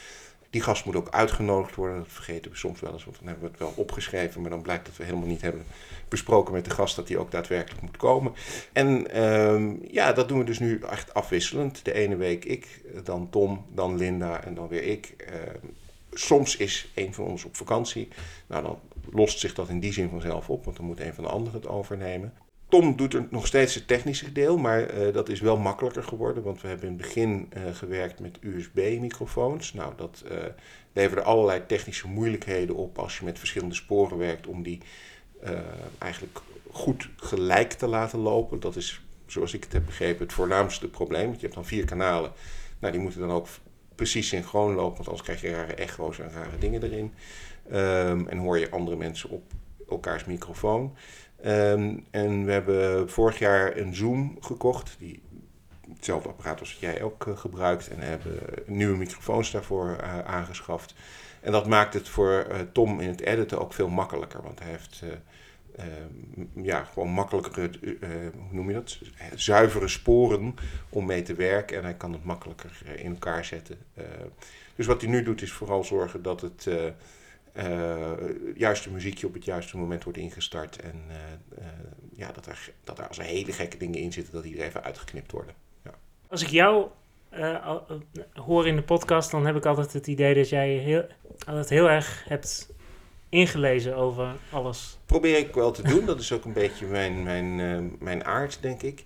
Die 0.50 0.60
gast 0.60 0.84
moet 0.84 0.96
ook 0.96 1.10
uitgenodigd 1.10 1.74
worden. 1.74 1.98
Dat 1.98 2.06
vergeten 2.08 2.50
we 2.50 2.56
soms 2.56 2.80
wel 2.80 2.92
eens, 2.92 3.04
want 3.04 3.16
dan 3.18 3.26
hebben 3.26 3.44
we 3.44 3.50
het 3.50 3.58
wel 3.58 3.72
opgeschreven. 3.76 4.40
Maar 4.40 4.50
dan 4.50 4.62
blijkt 4.62 4.86
dat 4.86 4.96
we 4.96 5.04
helemaal 5.04 5.28
niet 5.28 5.40
hebben 5.40 5.64
besproken 6.08 6.52
met 6.52 6.64
de 6.64 6.70
gast 6.70 6.96
dat 6.96 7.06
die 7.06 7.18
ook 7.18 7.30
daadwerkelijk 7.30 7.82
moet 7.82 7.96
komen. 7.96 8.32
En 8.72 9.22
um, 9.22 9.80
ja, 9.90 10.12
dat 10.12 10.28
doen 10.28 10.38
we 10.38 10.44
dus 10.44 10.58
nu 10.58 10.80
echt 10.90 11.14
afwisselend. 11.14 11.84
De 11.84 11.92
ene 11.92 12.16
week 12.16 12.44
ik, 12.44 12.80
dan 13.04 13.30
Tom, 13.30 13.66
dan 13.74 13.96
Linda 13.96 14.44
en 14.44 14.54
dan 14.54 14.68
weer 14.68 14.84
ik. 14.84 15.14
Uh, 15.20 15.34
soms 16.12 16.56
is 16.56 16.90
een 16.94 17.14
van 17.14 17.24
ons 17.24 17.44
op 17.44 17.56
vakantie. 17.56 18.08
Nou, 18.46 18.62
dan 18.62 18.78
lost 19.10 19.38
zich 19.38 19.54
dat 19.54 19.68
in 19.68 19.80
die 19.80 19.92
zin 19.92 20.08
vanzelf 20.08 20.50
op, 20.50 20.64
want 20.64 20.76
dan 20.76 20.86
moet 20.86 21.00
een 21.00 21.14
van 21.14 21.24
de 21.24 21.30
anderen 21.30 21.60
het 21.60 21.68
overnemen. 21.68 22.32
Tom 22.68 22.96
doet 22.96 23.14
er 23.14 23.26
nog 23.30 23.46
steeds 23.46 23.74
het 23.74 23.86
technische 23.86 24.32
deel, 24.32 24.56
maar 24.56 24.94
uh, 24.94 25.12
dat 25.12 25.28
is 25.28 25.40
wel 25.40 25.56
makkelijker 25.56 26.02
geworden, 26.02 26.42
want 26.42 26.60
we 26.60 26.68
hebben 26.68 26.86
in 26.86 26.92
het 26.92 27.02
begin 27.02 27.52
uh, 27.56 27.74
gewerkt 27.74 28.20
met 28.20 28.38
USB-microfoons. 28.40 29.72
Nou, 29.72 29.92
dat 29.96 30.24
uh, 30.30 30.38
leverde 30.92 31.22
allerlei 31.22 31.66
technische 31.66 32.08
moeilijkheden 32.08 32.74
op 32.74 32.98
als 32.98 33.18
je 33.18 33.24
met 33.24 33.38
verschillende 33.38 33.74
sporen 33.74 34.18
werkt 34.18 34.46
om 34.46 34.62
die 34.62 34.80
eigenlijk 35.98 36.40
goed 36.70 37.08
gelijk 37.16 37.72
te 37.72 37.86
laten 37.86 38.18
lopen. 38.18 38.60
Dat 38.60 38.76
is, 38.76 39.00
zoals 39.26 39.54
ik 39.54 39.64
het 39.64 39.72
heb 39.72 39.86
begrepen, 39.86 40.22
het 40.22 40.32
voornaamste 40.32 40.88
probleem. 40.88 41.26
Want 41.26 41.36
je 41.36 41.42
hebt 41.42 41.54
dan 41.54 41.64
vier 41.64 41.84
kanalen. 41.84 42.32
Nou, 42.78 42.92
die 42.92 43.02
moeten 43.02 43.20
dan 43.20 43.30
ook 43.30 43.48
precies 43.94 44.28
synchroon 44.28 44.74
lopen, 44.74 44.96
want 44.96 45.08
anders 45.08 45.22
krijg 45.22 45.40
je 45.40 45.50
rare 45.50 45.74
echo's 45.74 46.18
en 46.18 46.30
rare 46.30 46.58
dingen 46.58 46.82
erin. 46.82 47.12
Um, 47.72 48.28
en 48.28 48.38
hoor 48.38 48.58
je 48.58 48.70
andere 48.70 48.96
mensen 48.96 49.30
op 49.30 49.42
elkaars 49.88 50.24
microfoon. 50.24 50.96
Um, 51.46 52.04
en 52.10 52.44
we 52.44 52.52
hebben 52.52 53.10
vorig 53.10 53.38
jaar 53.38 53.76
een 53.76 53.94
Zoom 53.94 54.36
gekocht, 54.40 54.96
die 54.98 55.22
hetzelfde 55.94 56.28
apparaat 56.28 56.60
als 56.60 56.76
jij 56.80 57.02
ook 57.02 57.26
uh, 57.26 57.36
gebruikt. 57.36 57.88
En 57.88 58.00
hebben 58.00 58.40
nieuwe 58.66 58.96
microfoons 58.96 59.50
daarvoor 59.50 59.96
uh, 60.00 60.18
aangeschaft. 60.18 60.94
En 61.40 61.52
dat 61.52 61.66
maakt 61.66 61.94
het 61.94 62.08
voor 62.08 62.46
uh, 62.50 62.56
Tom 62.72 63.00
in 63.00 63.08
het 63.08 63.20
editen 63.20 63.60
ook 63.60 63.72
veel 63.72 63.88
makkelijker, 63.88 64.42
want 64.42 64.58
hij 64.58 64.70
heeft 64.70 65.02
uh, 65.04 65.12
ja, 66.64 66.84
gewoon 66.84 67.08
makkelijkere, 67.08 67.70
hoe 68.34 68.50
noem 68.50 68.68
je 68.68 68.74
dat? 68.74 68.98
Zuivere 69.34 69.88
sporen 69.88 70.54
om 70.88 71.06
mee 71.06 71.22
te 71.22 71.34
werken. 71.34 71.76
En 71.76 71.82
hij 71.82 71.94
kan 71.94 72.12
het 72.12 72.24
makkelijker 72.24 72.70
in 72.96 73.10
elkaar 73.10 73.44
zetten. 73.44 73.78
dus 74.74 74.86
wat 74.86 75.00
hij 75.00 75.10
nu 75.10 75.22
doet 75.22 75.42
is 75.42 75.52
vooral 75.52 75.84
zorgen 75.84 76.22
dat 76.22 76.40
het 76.40 76.68
juiste 78.54 78.90
muziekje 78.90 79.26
op 79.26 79.34
het 79.34 79.44
juiste 79.44 79.76
moment 79.76 80.04
wordt 80.04 80.18
ingestart. 80.18 80.80
En 80.80 81.02
ja, 82.12 82.32
dat, 82.32 82.46
er, 82.46 82.72
dat 82.84 82.98
er 82.98 83.08
als 83.08 83.18
er 83.18 83.24
hele 83.24 83.52
gekke 83.52 83.76
dingen 83.76 84.00
in 84.00 84.12
zitten, 84.12 84.32
dat 84.32 84.42
die 84.42 84.58
er 84.58 84.66
even 84.66 84.82
uitgeknipt 84.82 85.32
worden. 85.32 85.54
Ja. 85.84 85.94
Als 86.28 86.42
ik 86.42 86.48
jou 86.48 86.88
hoor 88.32 88.66
in 88.66 88.76
de 88.76 88.82
podcast, 88.82 89.30
dan 89.30 89.46
heb 89.46 89.56
ik 89.56 89.66
altijd 89.66 89.92
het 89.92 90.06
idee 90.06 90.34
dat 90.34 90.48
jij 90.48 90.68
heel, 90.68 91.06
altijd 91.46 91.68
heel 91.68 91.90
erg 91.90 92.24
hebt 92.28 92.76
ingelezen 93.28 93.96
over 93.96 94.36
alles. 94.50 94.98
Probeer 95.06 95.38
ik 95.38 95.54
wel 95.54 95.70
te 95.70 95.82
doen. 95.82 96.06
Dat 96.06 96.20
is 96.20 96.32
ook 96.32 96.44
een 96.44 96.52
beetje 96.52 96.86
mijn, 96.86 97.22
mijn, 97.22 97.58
uh, 97.58 97.78
mijn 97.98 98.24
aard, 98.24 98.58
denk 98.60 98.82
ik. 98.82 99.02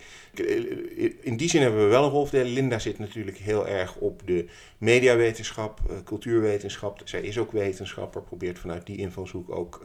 In 1.20 1.36
die 1.36 1.48
zin 1.48 1.62
hebben 1.62 1.82
we 1.82 1.86
wel 1.86 2.04
een 2.04 2.10
rolverdeling. 2.10 2.54
Linda 2.54 2.78
zit 2.78 2.98
natuurlijk 2.98 3.36
heel 3.36 3.68
erg 3.68 3.96
op 3.96 4.22
de 4.24 4.46
mediawetenschap, 4.78 5.80
uh, 5.90 5.96
cultuurwetenschap. 6.04 7.00
Zij 7.04 7.20
is 7.20 7.38
ook 7.38 7.52
wetenschapper, 7.52 8.22
probeert 8.22 8.58
vanuit 8.58 8.86
die 8.86 8.96
invalshoek 8.96 9.50
ook 9.50 9.82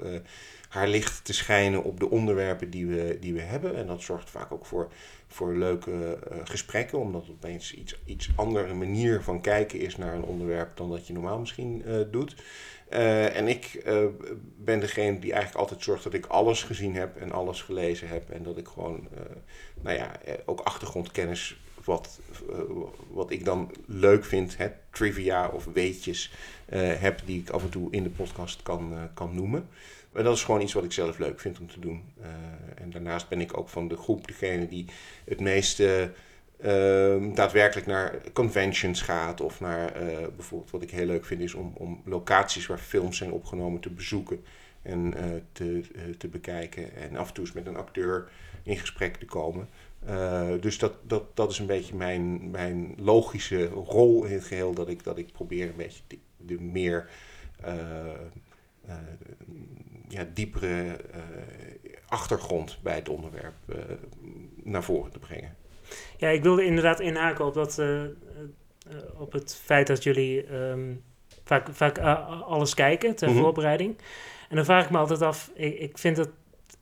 haar 0.69 0.87
licht 0.87 1.25
te 1.25 1.33
schijnen 1.33 1.83
op 1.83 1.99
de 1.99 2.09
onderwerpen 2.09 2.69
die 2.69 2.87
we, 2.87 3.17
die 3.19 3.33
we 3.33 3.41
hebben. 3.41 3.75
En 3.75 3.87
dat 3.87 4.01
zorgt 4.01 4.29
vaak 4.29 4.51
ook 4.51 4.65
voor, 4.65 4.91
voor 5.27 5.55
leuke 5.55 6.19
gesprekken, 6.43 6.99
omdat 6.99 7.21
het 7.21 7.31
opeens 7.31 7.73
iets, 7.73 7.99
iets 8.05 8.29
andere 8.35 8.73
manier 8.73 9.21
van 9.21 9.41
kijken 9.41 9.79
is 9.79 9.97
naar 9.97 10.13
een 10.13 10.23
onderwerp 10.23 10.77
dan 10.77 10.89
dat 10.89 11.07
je 11.07 11.13
normaal 11.13 11.39
misschien 11.39 11.83
doet. 12.11 12.35
Uh, 12.89 13.35
en 13.35 13.47
ik 13.47 13.83
ben 14.57 14.79
degene 14.79 15.19
die 15.19 15.31
eigenlijk 15.31 15.61
altijd 15.61 15.83
zorgt 15.83 16.03
dat 16.03 16.13
ik 16.13 16.25
alles 16.25 16.63
gezien 16.63 16.95
heb 16.95 17.17
en 17.17 17.31
alles 17.31 17.61
gelezen 17.61 18.07
heb. 18.07 18.29
En 18.29 18.43
dat 18.43 18.57
ik 18.57 18.67
gewoon, 18.67 19.07
nou 19.81 19.97
ja, 19.97 20.11
ook 20.45 20.59
achtergrondkennis, 20.59 21.57
wat, 21.83 22.19
wat 23.09 23.31
ik 23.31 23.45
dan 23.45 23.71
leuk 23.85 24.25
vind, 24.25 24.57
hè, 24.57 24.67
trivia 24.91 25.47
of 25.47 25.65
weetjes 25.73 26.31
heb, 26.75 27.21
die 27.25 27.39
ik 27.39 27.49
af 27.49 27.63
en 27.63 27.69
toe 27.69 27.91
in 27.91 28.03
de 28.03 28.09
podcast 28.09 28.63
kan, 28.63 29.09
kan 29.13 29.35
noemen. 29.35 29.69
Maar 30.17 30.25
dat 30.25 30.35
is 30.35 30.43
gewoon 30.43 30.61
iets 30.61 30.73
wat 30.73 30.83
ik 30.83 30.91
zelf 30.91 31.17
leuk 31.17 31.39
vind 31.39 31.59
om 31.59 31.67
te 31.67 31.79
doen. 31.79 32.03
en 32.75 32.89
daarnaast 32.89 33.29
ben 33.29 33.41
ik 33.41 33.57
ook 33.57 33.69
van 33.69 33.87
de 33.87 33.97
groep 33.97 34.27
degene 34.27 34.67
die 34.67 34.85
het 35.25 35.39
meeste 35.39 36.11
uh, 36.59 37.35
daadwerkelijk 37.35 37.87
naar 37.87 38.15
conventions 38.33 39.01
gaat. 39.01 39.41
Of 39.41 39.59
naar 39.59 40.01
uh, 40.01 40.17
bijvoorbeeld 40.35 40.71
wat 40.71 40.81
ik 40.81 40.91
heel 40.91 41.05
leuk 41.05 41.25
vind 41.25 41.41
is 41.41 41.53
om, 41.53 41.71
om 41.75 42.01
locaties 42.05 42.65
waar 42.65 42.77
films 42.77 43.17
zijn 43.17 43.31
opgenomen 43.31 43.81
te 43.81 43.89
bezoeken 43.89 44.43
en 44.81 45.13
uh, 45.17 45.23
te, 45.51 45.81
eh, 45.95 46.01
te 46.17 46.27
bekijken. 46.27 46.95
En 46.95 47.15
af 47.15 47.27
en 47.27 47.33
toe 47.33 47.45
eens 47.45 47.53
met 47.53 47.65
een 47.65 47.77
acteur 47.77 48.29
in 48.63 48.77
gesprek 48.77 49.15
te 49.15 49.25
komen. 49.25 49.67
dus 50.59 50.77
dat, 50.77 50.93
dat, 51.03 51.35
dat 51.35 51.51
is 51.51 51.59
een 51.59 51.65
beetje 51.65 51.95
mijn, 51.95 52.51
mijn 52.51 52.93
logische 52.97 53.65
rol 53.65 54.23
in 54.23 54.33
het 54.33 54.43
geheel. 54.43 54.73
Dat 54.73 54.87
ik, 54.87 55.03
dat 55.03 55.17
ik 55.17 55.31
probeer 55.31 55.67
een 55.67 55.75
beetje 55.75 56.01
de 56.37 56.61
meer 56.61 57.09
ja, 60.07 60.25
diepere 60.33 60.99
achtergrond 62.07 62.79
bij 62.83 62.95
het 62.95 63.09
onderwerp 63.09 63.55
naar 64.63 64.83
voren 64.83 65.11
te 65.11 65.19
brengen. 65.19 65.55
Ja, 66.17 66.29
ik 66.29 66.43
wilde 66.43 66.65
inderdaad 66.65 66.99
inhaken 66.99 67.45
op, 67.45 67.53
dat, 67.53 67.81
op 69.17 69.31
het 69.31 69.55
feit 69.63 69.87
dat 69.87 70.03
jullie 70.03 70.53
um, 70.53 71.03
vaak, 71.43 71.67
vaak 71.71 71.97
alles 72.47 72.73
kijken 72.73 73.15
ter 73.15 73.27
mm 73.27 73.33
-hmm. 73.33 73.43
voorbereiding. 73.43 73.97
En 74.49 74.55
dan 74.55 74.65
vraag 74.65 74.83
ik 74.83 74.89
me 74.89 74.97
altijd 74.97 75.21
af, 75.21 75.51
ik, 75.53 75.79
ik 75.79 75.97
vind 75.97 76.17
het 76.17 76.29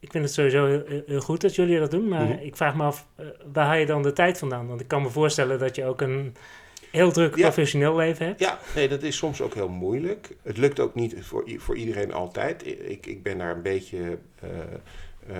ik 0.05 0.11
vind 0.11 0.23
het 0.23 0.33
sowieso 0.33 0.65
heel, 0.65 1.03
heel, 1.05 1.19
goed 1.19 1.41
dat 1.41 1.55
jullie 1.55 1.79
dat 1.79 1.91
doen, 1.91 2.07
maar 2.07 2.21
mm 2.21 2.31
-hmm. 2.31 2.39
ik 2.39 2.55
vraag 2.55 2.75
me 2.75 2.83
af, 2.83 3.07
uh, 3.19 3.27
waar 3.53 3.65
haal 3.65 3.75
je 3.75 3.85
dan 3.85 4.03
de 4.03 4.13
tijd 4.13 4.37
vandaan? 4.37 4.67
Want 4.67 4.81
ik 4.81 4.87
kan 4.87 5.01
me 5.01 5.09
voorstellen 5.09 5.59
dat 5.59 5.75
je 5.75 5.85
ook 5.85 6.01
een 6.01 6.35
heel 6.95 7.11
druk 7.11 7.31
professioneel 7.31 7.95
leven 7.95 8.25
hebt. 8.25 8.39
Ja, 8.39 8.59
nee, 8.75 8.87
dat 8.87 9.03
is 9.03 9.17
soms 9.17 9.41
ook 9.41 9.53
heel 9.53 9.69
moeilijk. 9.69 10.29
Het 10.41 10.57
lukt 10.57 10.79
ook 10.79 10.95
niet 10.95 11.15
voor, 11.19 11.43
voor 11.57 11.77
iedereen 11.77 12.13
altijd. 12.13 12.67
Ik, 12.67 13.05
ik 13.05 13.23
ben 13.23 13.37
daar 13.37 13.55
een 13.55 13.61
beetje 13.61 14.17
uh, 15.29 15.37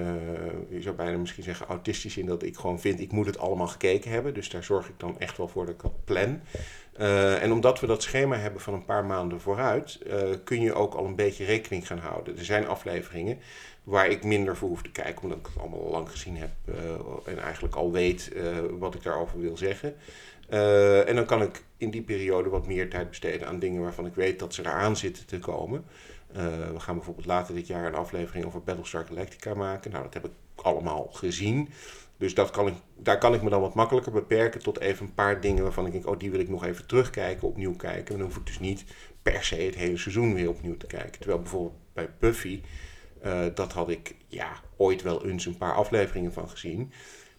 je 0.70 0.82
zou 0.82 0.96
bijna 0.96 1.18
misschien 1.18 1.44
zeggen 1.44 1.68
autistisch 1.68 2.18
in 2.18 2.26
dat 2.26 2.44
ik 2.44 2.58
gewoon 2.58 2.80
vind, 2.80 3.00
ik 3.00 3.12
moet 3.12 3.26
het 3.26 3.38
allemaal 3.38 3.68
gekeken 3.68 4.12
hebben. 4.12 4.34
Dus 4.34 4.50
daar 4.50 4.64
zorg 4.64 4.88
ik 4.88 5.00
dan 5.00 5.20
echt 5.20 5.38
wel 5.38 5.48
voor 5.48 5.66
dat 5.66 5.76
ik 5.76 5.82
dat 5.82 6.04
plan. 6.04 6.42
en 7.42 7.52
omdat 7.52 7.80
we 7.80 7.88
dat 7.88 8.04
schema 8.04 8.36
hebben 8.36 8.62
van 8.62 8.74
een 8.74 8.86
paar 8.86 9.06
maanden 9.06 9.42
vooruit, 9.42 10.00
kun 10.44 10.62
je 10.62 10.74
ook 10.74 10.94
al 10.94 11.06
een 11.06 11.16
beetje 11.16 11.46
rekening 11.46 11.88
gaan 11.88 11.98
houden. 11.98 12.38
Er 12.38 12.46
zijn 12.46 12.68
afleveringen 12.68 13.40
waar 13.84 14.08
ik 14.08 14.24
minder 14.24 14.58
voor 14.58 14.70
hoef 14.70 14.82
te 14.82 14.92
kijken, 14.92 15.24
omdat 15.24 15.38
ik 15.38 15.46
het 15.46 15.58
allemaal 15.58 15.86
al 15.86 15.92
lang 15.92 16.10
gezien 16.10 16.38
heb 16.38 16.52
en 17.26 17.40
eigenlijk 17.40 17.76
al 17.76 17.92
weet 17.92 18.32
wat 18.80 18.96
ik 18.96 19.04
daarover 19.04 19.40
wil 19.40 19.58
zeggen. 19.58 19.96
Uh, 20.50 21.10
en 21.10 21.16
dan 21.16 21.26
kan 21.26 21.42
ik 21.42 21.64
in 21.78 21.90
die 21.90 22.02
periode 22.02 22.50
wat 22.50 22.68
meer 22.68 22.90
tijd 22.90 23.10
besteden 23.10 23.48
aan 23.48 23.60
dingen 23.60 23.82
waarvan 23.82 24.06
ik 24.06 24.16
weet 24.16 24.40
dat 24.40 24.54
ze 24.54 24.62
eraan 24.62 24.98
zitten 24.98 25.26
te 25.26 25.40
komen. 25.40 25.86
Uh, 26.36 26.44
we 26.74 26.80
gaan 26.80 26.96
bijvoorbeeld 26.96 27.26
later 27.26 27.56
dit 27.56 27.68
jaar 27.68 27.86
een 27.86 27.96
aflevering 27.96 28.46
over 28.46 28.64
Battlestar 28.64 29.06
Galactica 29.06 29.54
maken. 29.54 29.92
Nou, 29.92 30.04
dat 30.04 30.14
heb 30.14 30.26
ik 30.26 30.32
allemaal 30.56 31.10
gezien. 31.12 31.70
Dus 32.18 32.34
dat 32.34 32.50
kan 32.50 32.68
ik, 32.68 32.74
daar 32.98 33.18
kan 33.18 33.34
ik 33.34 33.42
me 33.42 33.50
dan 33.50 33.62
wat 33.62 33.74
makkelijker 33.74 34.12
beperken 34.12 34.64
tot 34.64 34.80
even 34.80 35.06
een 35.06 35.14
paar 35.14 35.42
dingen 35.42 35.64
waarvan 35.64 35.86
ik 35.86 35.92
denk, 35.92 36.08
oh, 36.08 36.20
die 36.20 36.32
wil 36.32 36.40
ik 36.40 36.50
nog 36.50 36.66
even 36.66 36.88
terugkijken, 36.88 37.48
opnieuw 37.48 37.76
kijken. 37.76 38.14
En 38.14 38.20
dan 38.20 38.28
hoef 38.28 38.38
ik 38.38 38.46
dus 38.46 38.60
niet 38.60 38.84
per 39.22 39.44
se 39.44 39.56
het 39.56 39.76
hele 39.76 39.98
seizoen 39.98 40.34
weer 40.34 40.50
opnieuw 40.50 40.78
te 40.78 40.88
kijken. 40.88 41.20
Terwijl 41.20 41.42
bijvoorbeeld 41.42 41.80
bij 41.94 42.10
Buffy, 42.20 42.62
uh, 43.26 43.46
dat 43.54 43.72
had 43.72 43.90
ik 43.90 44.16
ja, 44.28 44.52
ooit 44.78 45.02
wel 45.02 45.26
eens 45.26 45.46
een 45.46 45.58
paar 45.58 45.74
afleveringen 45.74 46.34
van 46.34 46.50
gezien. 46.50 46.92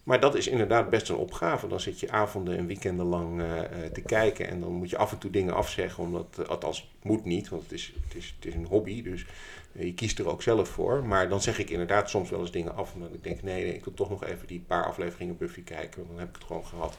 Maar 0.07 0.19
dat 0.19 0.35
is 0.35 0.47
inderdaad 0.47 0.89
best 0.89 1.09
een 1.09 1.15
opgave. 1.15 1.67
Dan 1.67 1.79
zit 1.79 1.99
je 1.99 2.11
avonden 2.11 2.57
en 2.57 2.67
weekenden 2.67 3.05
lang 3.05 3.41
uh, 3.41 3.59
te 3.93 4.01
kijken. 4.01 4.47
En 4.47 4.59
dan 4.59 4.71
moet 4.71 4.89
je 4.89 4.97
af 4.97 5.11
en 5.11 5.17
toe 5.17 5.31
dingen 5.31 5.53
afzeggen. 5.53 6.03
Omdat, 6.03 6.37
uh, 6.39 6.45
althans, 6.45 6.91
moet 7.01 7.25
niet, 7.25 7.49
want 7.49 7.63
het 7.63 7.71
is, 7.71 7.93
het 8.03 8.15
is, 8.15 8.35
het 8.35 8.45
is 8.45 8.53
een 8.53 8.65
hobby. 8.65 9.03
Dus 9.03 9.25
uh, 9.71 9.83
je 9.83 9.93
kiest 9.93 10.19
er 10.19 10.29
ook 10.29 10.41
zelf 10.41 10.69
voor. 10.69 11.05
Maar 11.05 11.29
dan 11.29 11.41
zeg 11.41 11.59
ik 11.59 11.69
inderdaad 11.69 12.09
soms 12.09 12.29
wel 12.29 12.39
eens 12.39 12.51
dingen 12.51 12.75
af. 12.75 12.93
Omdat 12.93 13.13
ik 13.13 13.23
denk, 13.23 13.41
nee, 13.41 13.63
nee 13.63 13.73
ik 13.73 13.83
wil 13.83 13.93
toch 13.93 14.09
nog 14.09 14.23
even 14.23 14.47
die 14.47 14.63
paar 14.67 14.85
afleveringen 14.85 15.37
Buffy 15.37 15.63
kijken. 15.63 15.97
Want 15.97 16.09
dan 16.09 16.19
heb 16.19 16.29
ik 16.29 16.35
het 16.35 16.43
gewoon 16.43 16.65
gehad. 16.65 16.97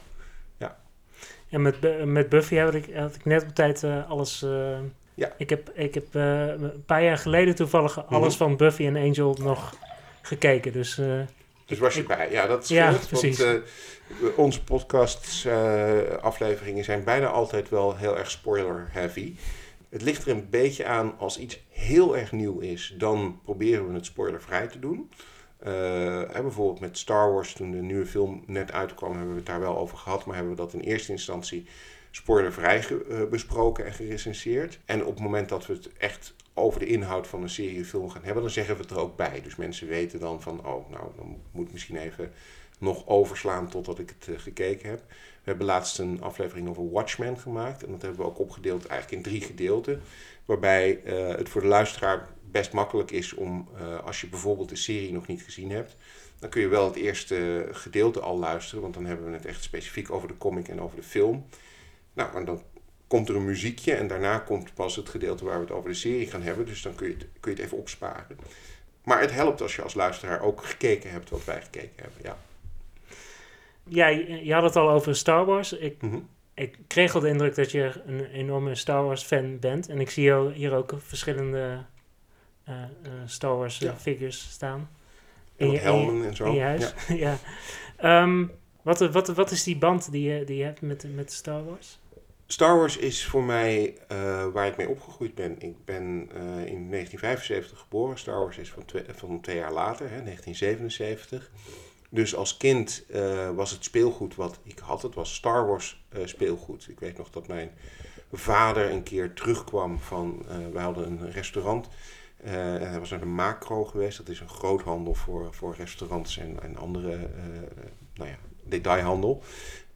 Ja. 0.57 0.79
Ja, 1.47 1.59
met, 1.59 2.05
met 2.05 2.29
Buffy 2.29 2.55
had 2.55 2.73
ik, 2.73 2.95
had 2.95 3.15
ik 3.15 3.25
net 3.25 3.43
op 3.43 3.55
tijd 3.55 3.83
alles... 3.83 4.39
ja. 5.13 5.33
Ik 5.37 5.49
heb, 5.49 5.69
ik 5.69 5.93
heb 5.93 6.13
een 6.13 6.83
paar 6.85 7.03
jaar 7.03 7.17
geleden 7.17 7.55
toevallig 7.55 8.07
alles 8.07 8.09
mm 8.11 8.21
-hmm. 8.21 8.31
van 8.31 8.57
Buffy 8.57 8.85
en 8.85 8.95
Angel 8.95 9.37
nog 9.41 9.73
gekeken. 10.21 10.71
Dus 10.71 11.01
dus 11.69 11.79
was 11.79 11.95
je 11.95 12.03
bij. 12.03 12.31
Ja, 12.31 12.47
dat 12.47 12.63
is 12.63 12.69
ja. 12.69 12.93
Precies. 13.07 13.37
Want 13.37 13.61
uh, 14.21 14.37
onze 14.37 14.63
podcast 14.63 15.45
uh, 15.45 16.01
afleveringen 16.21 16.83
zijn 16.83 17.03
bijna 17.03 17.27
altijd 17.27 17.69
wel 17.69 17.97
heel 17.97 18.17
erg 18.17 18.31
spoiler 18.31 18.87
heavy. 18.91 19.35
Het 19.89 20.01
ligt 20.01 20.25
er 20.25 20.31
een 20.31 20.49
beetje 20.49 20.85
aan 20.85 21.17
als 21.17 21.37
iets 21.39 21.63
heel 21.69 22.17
erg 22.17 22.31
nieuw 22.31 22.59
is, 22.59 22.93
dan 22.97 23.39
proberen 23.43 23.87
we 23.87 23.93
het 23.93 24.05
spoilervrij 24.05 24.67
te 24.67 24.79
doen. 24.79 25.09
Uh, 25.67 25.67
hè, 26.31 26.41
bijvoorbeeld 26.41 26.79
met 26.79 26.97
Star 26.97 27.33
Wars, 27.33 27.53
toen 27.53 27.71
de 27.71 27.77
nieuwe 27.77 28.05
film 28.05 28.43
net 28.45 28.71
uitkwam, 28.71 29.11
hebben 29.11 29.29
we 29.29 29.35
het 29.35 29.45
daar 29.45 29.59
wel 29.59 29.77
over 29.77 29.97
gehad, 29.97 30.25
maar 30.25 30.35
hebben 30.35 30.55
we 30.55 30.61
dat 30.61 30.73
in 30.73 30.79
eerste 30.79 31.11
instantie 31.11 31.67
spoilervrij 32.11 32.83
besproken 33.29 33.85
en 33.85 33.93
gerecenseerd. 33.93 34.79
En 34.85 35.05
op 35.05 35.13
het 35.13 35.23
moment 35.23 35.49
dat 35.49 35.65
we 35.65 35.73
het 35.73 35.89
echt 35.97 36.33
over 36.59 36.79
de 36.79 36.85
inhoud 36.85 37.27
van 37.27 37.41
een 37.41 37.49
serie 37.49 37.85
film 37.85 38.09
gaan 38.09 38.23
hebben, 38.23 38.43
dan 38.43 38.51
zeggen 38.51 38.75
we 38.75 38.81
het 38.81 38.91
er 38.91 38.99
ook 38.99 39.15
bij. 39.15 39.41
Dus 39.43 39.55
mensen 39.55 39.87
weten 39.87 40.19
dan 40.19 40.41
van, 40.41 40.65
oh, 40.65 40.89
nou, 40.89 41.03
dan 41.15 41.37
moet 41.51 41.65
ik 41.65 41.71
misschien 41.71 41.97
even 41.97 42.31
nog 42.79 43.07
overslaan 43.07 43.69
totdat 43.69 43.99
ik 43.99 44.13
het 44.19 44.27
uh, 44.27 44.39
gekeken 44.39 44.89
heb. 44.89 44.99
We 45.09 45.55
hebben 45.55 45.65
laatst 45.65 45.99
een 45.99 46.21
aflevering 46.21 46.69
over 46.69 46.91
Watchmen 46.91 47.39
gemaakt. 47.39 47.83
En 47.83 47.91
dat 47.91 48.01
hebben 48.01 48.19
we 48.19 48.25
ook 48.25 48.39
opgedeeld 48.39 48.85
eigenlijk 48.85 49.25
in 49.25 49.31
drie 49.31 49.41
gedeelten. 49.41 50.01
Waarbij 50.45 51.01
uh, 51.05 51.27
het 51.27 51.49
voor 51.49 51.61
de 51.61 51.67
luisteraar 51.67 52.27
best 52.51 52.73
makkelijk 52.73 53.11
is 53.11 53.33
om, 53.33 53.69
uh, 53.81 53.99
als 54.05 54.21
je 54.21 54.27
bijvoorbeeld 54.27 54.69
de 54.69 54.75
serie 54.75 55.11
nog 55.11 55.27
niet 55.27 55.41
gezien 55.41 55.71
hebt, 55.71 55.95
dan 56.39 56.49
kun 56.49 56.61
je 56.61 56.67
wel 56.67 56.85
het 56.85 56.95
eerste 56.95 57.67
gedeelte 57.71 58.19
al 58.19 58.39
luisteren. 58.39 58.81
Want 58.81 58.93
dan 58.93 59.05
hebben 59.05 59.25
we 59.25 59.33
het 59.33 59.45
echt 59.45 59.63
specifiek 59.63 60.11
over 60.11 60.27
de 60.27 60.37
comic 60.37 60.67
en 60.67 60.81
over 60.81 60.95
de 60.95 61.03
film. 61.03 61.45
Nou, 62.13 62.35
en 62.35 62.45
dan 62.45 62.61
komt 63.09 63.29
er 63.29 63.35
een 63.35 63.45
muziekje 63.45 63.93
en 63.93 64.07
daarna 64.07 64.37
komt 64.37 64.73
pas 64.73 64.95
het 64.95 65.09
gedeelte 65.09 65.45
waar 65.45 65.55
we 65.55 65.61
het 65.61 65.71
over 65.71 65.89
de 65.89 65.95
serie 65.95 66.27
gaan 66.27 66.41
hebben. 66.41 66.65
Dus 66.65 66.81
dan 66.81 66.95
kun 66.95 67.07
je 67.07 67.13
het, 67.13 67.27
kun 67.39 67.51
je 67.51 67.57
het 67.57 67.65
even 67.65 67.77
opsparen. 67.77 68.37
Maar 69.03 69.21
het 69.21 69.31
helpt 69.31 69.61
als 69.61 69.75
je 69.75 69.81
als 69.81 69.93
luisteraar 69.93 70.41
ook 70.41 70.65
gekeken 70.65 71.11
hebt 71.11 71.29
wat 71.29 71.45
wij 71.45 71.61
gekeken 71.61 72.03
hebben. 72.03 72.21
Ja, 72.23 72.37
ja 73.83 74.07
je 74.43 74.53
had 74.53 74.63
het 74.63 74.75
al 74.75 74.89
over 74.89 75.15
Star 75.15 75.45
Wars. 75.45 75.73
Ik, 75.73 76.01
mm 76.01 76.09
-hmm. 76.09 76.27
ik 76.53 76.77
kreeg 76.87 77.15
al 77.15 77.21
de 77.21 77.27
indruk 77.27 77.55
dat 77.55 77.71
je 77.71 78.01
een 78.05 78.25
enorme 78.25 78.75
Star 78.75 79.03
Wars 79.03 79.23
fan 79.23 79.59
bent. 79.59 79.89
En 79.89 79.99
ik 79.99 80.09
zie 80.09 80.33
hier 80.53 80.73
ook 80.73 80.93
verschillende 80.97 81.85
uh, 82.69 82.75
uh, 82.75 83.11
Star 83.25 83.57
Wars 83.57 83.77
ja. 83.77 83.95
figures 83.95 84.49
staan. 84.51 84.89
En 85.57 85.71
helmen 85.71 86.25
en 86.27 86.35
zo. 86.35 86.45
In 86.45 86.53
je 86.53 86.61
huis. 86.61 86.93
Ja. 87.07 87.15
ja. 88.01 88.21
Um, 88.23 88.51
wat, 88.81 88.99
wat, 88.99 89.27
wat 89.27 89.51
is 89.51 89.63
die 89.63 89.77
band 89.77 90.11
die 90.11 90.33
je, 90.33 90.43
die 90.43 90.57
je 90.57 90.63
hebt 90.63 90.81
met, 90.81 91.15
met 91.15 91.31
Star 91.31 91.65
Wars? 91.65 91.99
Star 92.51 92.77
Wars 92.77 92.97
is 92.97 93.25
voor 93.25 93.43
mij 93.43 93.97
uh, 94.11 94.47
waar 94.47 94.67
ik 94.67 94.77
mee 94.77 94.89
opgegroeid 94.89 95.35
ben. 95.35 95.61
Ik 95.61 95.85
ben 95.85 96.03
uh, 96.03 96.41
in 96.65 96.89
1975 96.89 97.79
geboren. 97.79 98.17
Star 98.17 98.39
Wars 98.39 98.57
is 98.57 98.73
van 99.15 99.41
twee, 99.41 99.55
jaar 99.55 99.73
later, 99.73 100.09
hè, 100.09 100.23
1977. 100.23 101.51
Dus 102.09 102.35
als 102.35 102.57
kind 102.57 103.03
uh, 103.09 103.49
was 103.49 103.71
het 103.71 103.83
speelgoed 103.83 104.35
wat 104.35 104.59
ik 104.63 104.79
had. 104.79 105.01
Het 105.01 105.15
was 105.15 105.35
Star 105.35 105.67
Wars 105.67 106.05
speelgoed. 106.23 106.87
Ik 106.89 106.99
weet 106.99 107.17
nog 107.17 107.29
dat 107.29 107.47
mijn 107.47 107.71
vader 108.31 108.91
een 108.91 109.03
keer 109.03 109.33
terugkwam 109.33 109.99
van... 109.99 110.45
we 110.71 110.79
hadden 110.79 111.07
een 111.07 111.31
restaurant. 111.31 111.87
hij 112.43 112.99
was 112.99 113.09
naar 113.09 113.19
de 113.19 113.25
Macro 113.25 113.85
geweest. 113.85 114.17
Dat 114.17 114.29
is 114.29 114.39
een 114.39 114.49
groothandel 114.49 115.13
voor, 115.13 115.53
voor 115.53 115.75
restaurants 115.75 116.37
en, 116.37 116.61
en 116.61 116.77
andere 116.77 117.29
nou 118.13 118.29
ja, 118.29 118.37
detailhandel. 118.63 119.43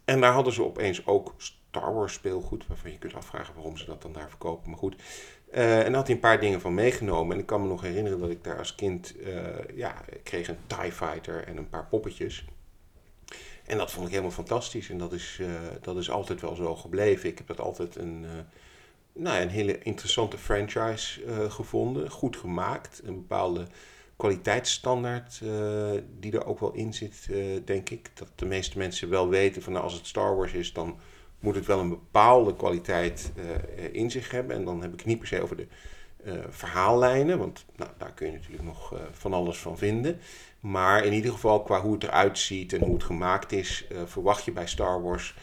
En 0.05 0.21
daar 0.21 0.33
hadden 0.33 0.53
ze 0.53 0.63
opeens 0.63 1.05
ook 1.05 1.33
Star 1.75 1.93
Wars 1.93 2.13
speelgoed, 2.13 2.67
waarvan 2.67 2.91
je 2.91 2.97
kunt 2.97 3.13
afvragen 3.13 3.53
waarom 3.53 3.77
ze 3.77 3.85
dat 3.85 4.01
dan 4.01 4.13
daar 4.13 4.29
verkopen. 4.29 4.69
Maar 4.69 4.79
goed. 4.79 4.95
Uh, 5.53 5.77
en 5.77 5.85
daar 5.85 5.93
had 5.93 6.05
hij 6.05 6.15
een 6.15 6.21
paar 6.21 6.39
dingen 6.39 6.61
van 6.61 6.73
meegenomen. 6.73 7.33
En 7.35 7.39
ik 7.41 7.45
kan 7.45 7.61
me 7.61 7.67
nog 7.67 7.81
herinneren 7.81 8.19
dat 8.19 8.29
ik 8.29 8.43
daar 8.43 8.57
als 8.57 8.75
kind, 8.75 9.13
uh, 9.19 9.37
ja, 9.75 10.01
ik 10.09 10.23
kreeg 10.23 10.47
een 10.47 10.57
TIE 10.67 10.91
Fighter 10.91 11.47
en 11.47 11.57
een 11.57 11.69
paar 11.69 11.85
poppetjes. 11.85 12.45
En 13.65 13.77
dat 13.77 13.91
vond 13.91 14.05
ik 14.05 14.11
helemaal 14.11 14.31
fantastisch. 14.31 14.89
En 14.89 14.97
dat 14.97 15.13
is, 15.13 15.37
uh, 15.41 15.47
dat 15.81 15.97
is 15.97 16.09
altijd 16.09 16.41
wel 16.41 16.55
zo 16.55 16.75
gebleven. 16.75 17.29
Ik 17.29 17.37
heb 17.37 17.47
dat 17.47 17.59
altijd 17.59 17.95
een, 17.95 18.25
nou, 19.13 19.41
een 19.41 19.49
hele 19.49 19.79
interessante 19.79 20.37
franchise 20.37 21.21
gevonden. 21.49 22.09
Goed 22.09 22.37
gemaakt. 22.37 23.01
Een 23.03 23.15
bepaalde 23.15 23.67
kwaliteitsstandaard 24.15 25.41
die 26.19 26.31
er 26.31 26.45
ook 26.45 26.59
wel 26.59 26.73
in 26.73 26.93
zit, 26.93 27.29
denk 27.65 27.89
ik. 27.89 28.09
Dat 28.13 28.29
de 28.35 28.45
meeste 28.45 28.77
mensen 28.77 29.09
wel 29.09 29.29
weten 29.29 29.61
van 29.61 29.73
nou, 29.73 29.83
als 29.83 29.93
het 29.93 30.07
Star 30.07 30.35
Wars 30.35 30.53
is, 30.53 30.73
dan 30.73 30.99
moet 31.43 31.55
het 31.55 31.65
wel 31.65 31.79
een 31.79 31.89
bepaalde 31.89 32.55
kwaliteit 32.55 33.31
uh, 33.35 33.93
in 33.93 34.11
zich 34.11 34.31
hebben. 34.31 34.55
En 34.55 34.65
dan 34.65 34.81
heb 34.81 34.93
ik 34.93 35.05
niet 35.05 35.19
per 35.19 35.27
se 35.27 35.41
over 35.41 35.55
de 35.57 35.67
uh, 36.25 36.33
verhaallijnen, 36.49 37.37
want 37.37 37.65
nou, 37.75 37.91
daar 37.97 38.11
kun 38.11 38.27
je 38.27 38.33
natuurlijk 38.33 38.63
nog 38.63 38.93
uh, 38.93 38.99
van 39.11 39.33
alles 39.33 39.57
van 39.57 39.77
vinden. 39.77 40.19
Maar 40.59 41.05
in 41.05 41.13
ieder 41.13 41.31
geval 41.31 41.63
qua 41.63 41.81
hoe 41.81 41.93
het 41.93 42.03
eruit 42.03 42.37
ziet 42.39 42.73
en 42.73 42.83
hoe 42.83 42.93
het 42.93 43.03
gemaakt 43.03 43.51
is, 43.51 43.87
verwacht 44.05 44.45
je 44.45 44.51
bij 44.51 44.67
Star 44.67 45.01
Wars 45.01 45.35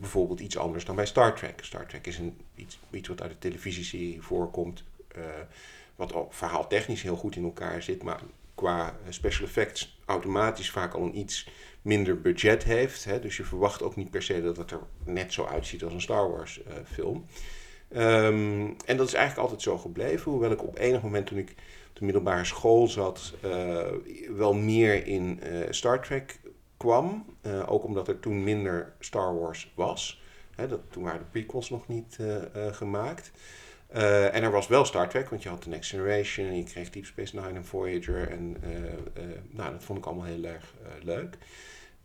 bijvoorbeeld 0.00 0.40
iets 0.40 0.58
anders 0.58 0.84
dan 0.84 0.96
bij 0.96 1.06
Star 1.06 1.34
Trek. 1.34 1.64
Star 1.64 1.86
Trek 1.86 2.06
is 2.06 2.18
een, 2.18 2.36
iets, 2.54 2.78
iets 2.90 3.08
wat 3.08 3.22
uit 3.22 3.30
de 3.30 3.38
televisieserie 3.38 4.22
voorkomt, 4.22 4.84
wat 5.96 6.14
ook 6.14 6.34
verhaaltechnisch 6.34 7.02
heel 7.02 7.16
goed 7.16 7.36
in 7.36 7.44
elkaar 7.44 7.82
zit, 7.82 8.02
maar 8.02 8.20
qua 8.54 8.96
special 9.08 9.46
effects 9.46 9.98
automatisch 10.04 10.70
vaak 10.70 10.94
al 10.94 11.02
een 11.02 11.18
iets 11.18 11.48
minder 11.84 12.20
budget 12.20 12.64
heeft. 12.64 13.04
Hè, 13.04 13.20
dus 13.20 13.36
je 13.36 13.44
verwacht 13.44 13.82
ook 13.82 13.96
niet 13.96 14.10
per 14.10 14.22
se 14.22 14.42
dat 14.42 14.56
het 14.56 14.70
er 14.70 14.80
net 15.04 15.32
zo 15.32 15.44
uitziet 15.44 15.84
als 15.84 15.92
een 15.92 16.00
Star 16.00 16.30
Wars 16.30 16.60
uh, 16.60 16.72
film. 16.84 17.26
Um, 17.96 18.76
en 18.86 18.96
dat 18.96 19.06
is 19.06 19.14
eigenlijk 19.14 19.38
altijd 19.38 19.62
zo 19.62 19.78
gebleven. 19.78 20.30
Hoewel 20.30 20.50
ik 20.50 20.62
op 20.62 20.78
enig 20.78 21.02
moment 21.02 21.26
toen 21.26 21.38
ik 21.38 21.50
op 21.88 21.96
de 21.96 22.04
middelbare 22.04 22.44
school 22.44 22.88
zat, 22.88 23.34
uh, 23.44 23.86
wel 24.36 24.54
meer 24.54 25.06
in 25.06 25.40
uh, 25.42 25.66
Star 25.70 26.02
Trek 26.02 26.40
kwam. 26.76 27.36
ook 27.66 27.84
omdat 27.84 28.08
er 28.08 28.20
toen 28.20 28.44
minder 28.44 28.92
Star 28.98 29.38
Wars 29.38 29.72
was. 29.74 30.22
Hè, 30.54 30.68
dat, 30.68 30.80
toen 30.90 31.02
waren 31.02 31.20
de 31.20 31.26
prequels 31.30 31.70
nog 31.70 31.88
niet 31.88 32.18
gemaakt. 32.70 33.30
En 34.32 34.42
er 34.42 34.50
was 34.50 34.66
wel 34.66 34.84
Star 34.84 35.08
Trek, 35.08 35.28
want 35.28 35.42
je 35.42 35.48
had 35.48 35.62
The 35.62 35.68
Next 35.68 35.90
Generation 35.90 36.46
en 36.46 36.56
je 36.56 36.64
kreeg 36.64 36.90
Deep 36.90 37.04
Space 37.04 37.36
Nine 37.36 37.58
en 37.58 37.64
Voyager. 37.64 38.30
En 38.30 38.56
nou, 39.50 39.72
dat 39.72 39.84
vond 39.84 39.98
ik 39.98 40.06
allemaal 40.06 40.26
heel 40.26 40.44
erg 40.44 40.74
leuk. 41.02 41.36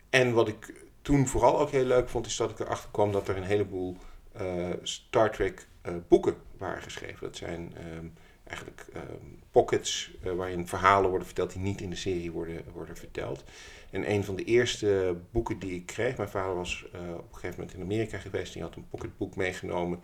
En 0.10 0.34
wat 0.34 0.48
ik 0.48 0.74
toen 1.01 1.28
vooral 1.28 1.60
ook 1.60 1.70
heel 1.70 1.86
leuk 1.86 2.10
vond, 2.10 2.25
is 2.25 2.36
dat 2.36 2.50
ik 2.50 2.60
erachter 2.60 2.89
kwam 2.92 3.12
dat 3.12 3.28
er 3.28 3.38
een 3.38 3.44
heleboel 3.44 3.98
uh, 4.42 4.70
Star 4.82 5.32
Trek 5.32 5.68
uh, 5.86 5.94
boeken 6.08 6.36
waren 6.58 6.82
geschreven. 6.82 7.20
Dat 7.22 7.36
zijn 7.36 7.74
um, 7.98 8.13
eigenlijk 8.44 8.86
um, 8.96 9.39
pockets 9.51 10.12
uh, 10.24 10.32
waarin 10.34 10.68
verhalen 10.68 11.10
worden 11.10 11.28
verteld 11.28 11.54
die 11.54 11.62
niet 11.62 11.82
in 11.82 11.89
de 11.89 11.96
serie 11.96 12.32
worden, 12.32 12.63
worden 12.74 12.98
verteld. 12.98 13.44
En 13.92 14.12
een 14.12 14.24
van 14.24 14.36
de 14.36 14.44
eerste 14.44 15.16
boeken 15.32 15.60
die 15.60 15.75
ik 15.75 15.86
kreeg, 15.86 16.18
mijn 16.18 16.30
vader 16.30 16.56
was 16.56 16.86
op 16.94 16.94
een 17.04 17.24
gegeven 17.32 17.60
moment 17.60 17.74
in 17.74 17.82
Amerika 17.82 18.18
geweest 18.18 18.54
die 18.54 18.62
had 18.62 18.75
een 18.75 18.89
pocketboek 18.89 19.36
meegenomen, 19.36 20.00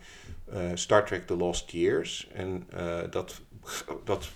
Star 0.74 1.06
Trek 1.06 1.26
The 1.26 1.36
Lost 1.36 1.70
Years. 1.70 2.28
En 2.32 2.66
dat, 3.10 3.40
dat 4.04 4.30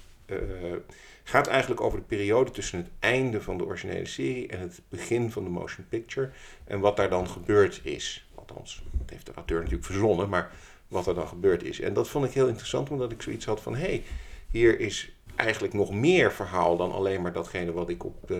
gaat 1.24 1.46
eigenlijk 1.46 1.80
over 1.80 1.98
de 1.98 2.04
periode 2.04 2.50
tussen 2.50 2.78
het 2.78 2.90
einde 2.98 3.42
van 3.42 3.58
de 3.58 3.64
originele 3.64 4.06
serie 4.06 4.48
en 4.48 4.60
het 4.60 4.80
begin 4.88 5.30
van 5.30 5.44
de 5.44 5.50
motion 5.50 5.86
picture. 5.88 6.30
En 6.64 6.80
wat 6.80 6.96
daar 6.96 7.10
dan 7.10 7.28
gebeurd 7.28 7.80
is. 7.82 8.28
Althans, 8.34 8.82
dat 8.92 9.10
heeft 9.10 9.26
de 9.26 9.32
auteur 9.34 9.58
natuurlijk 9.58 9.86
verzonnen, 9.86 10.28
maar 10.28 10.52
wat 10.88 11.06
er 11.06 11.14
dan 11.14 11.28
gebeurd 11.28 11.62
is. 11.62 11.80
En 11.80 11.94
dat 11.94 12.08
vond 12.08 12.24
ik 12.24 12.32
heel 12.32 12.48
interessant, 12.48 12.90
omdat 12.90 13.12
ik 13.12 13.22
zoiets 13.22 13.44
had 13.44 13.60
van: 13.60 13.74
hé, 13.74 13.86
hey, 13.86 14.02
hier 14.50 14.80
is 14.80 15.14
eigenlijk 15.36 15.74
nog 15.74 15.92
meer 15.92 16.32
verhaal 16.32 16.76
dan 16.76 16.92
alleen 16.92 17.22
maar 17.22 17.32
datgene 17.32 17.72
wat 17.72 17.88
ik 17.88 18.02
uh, 18.04 18.38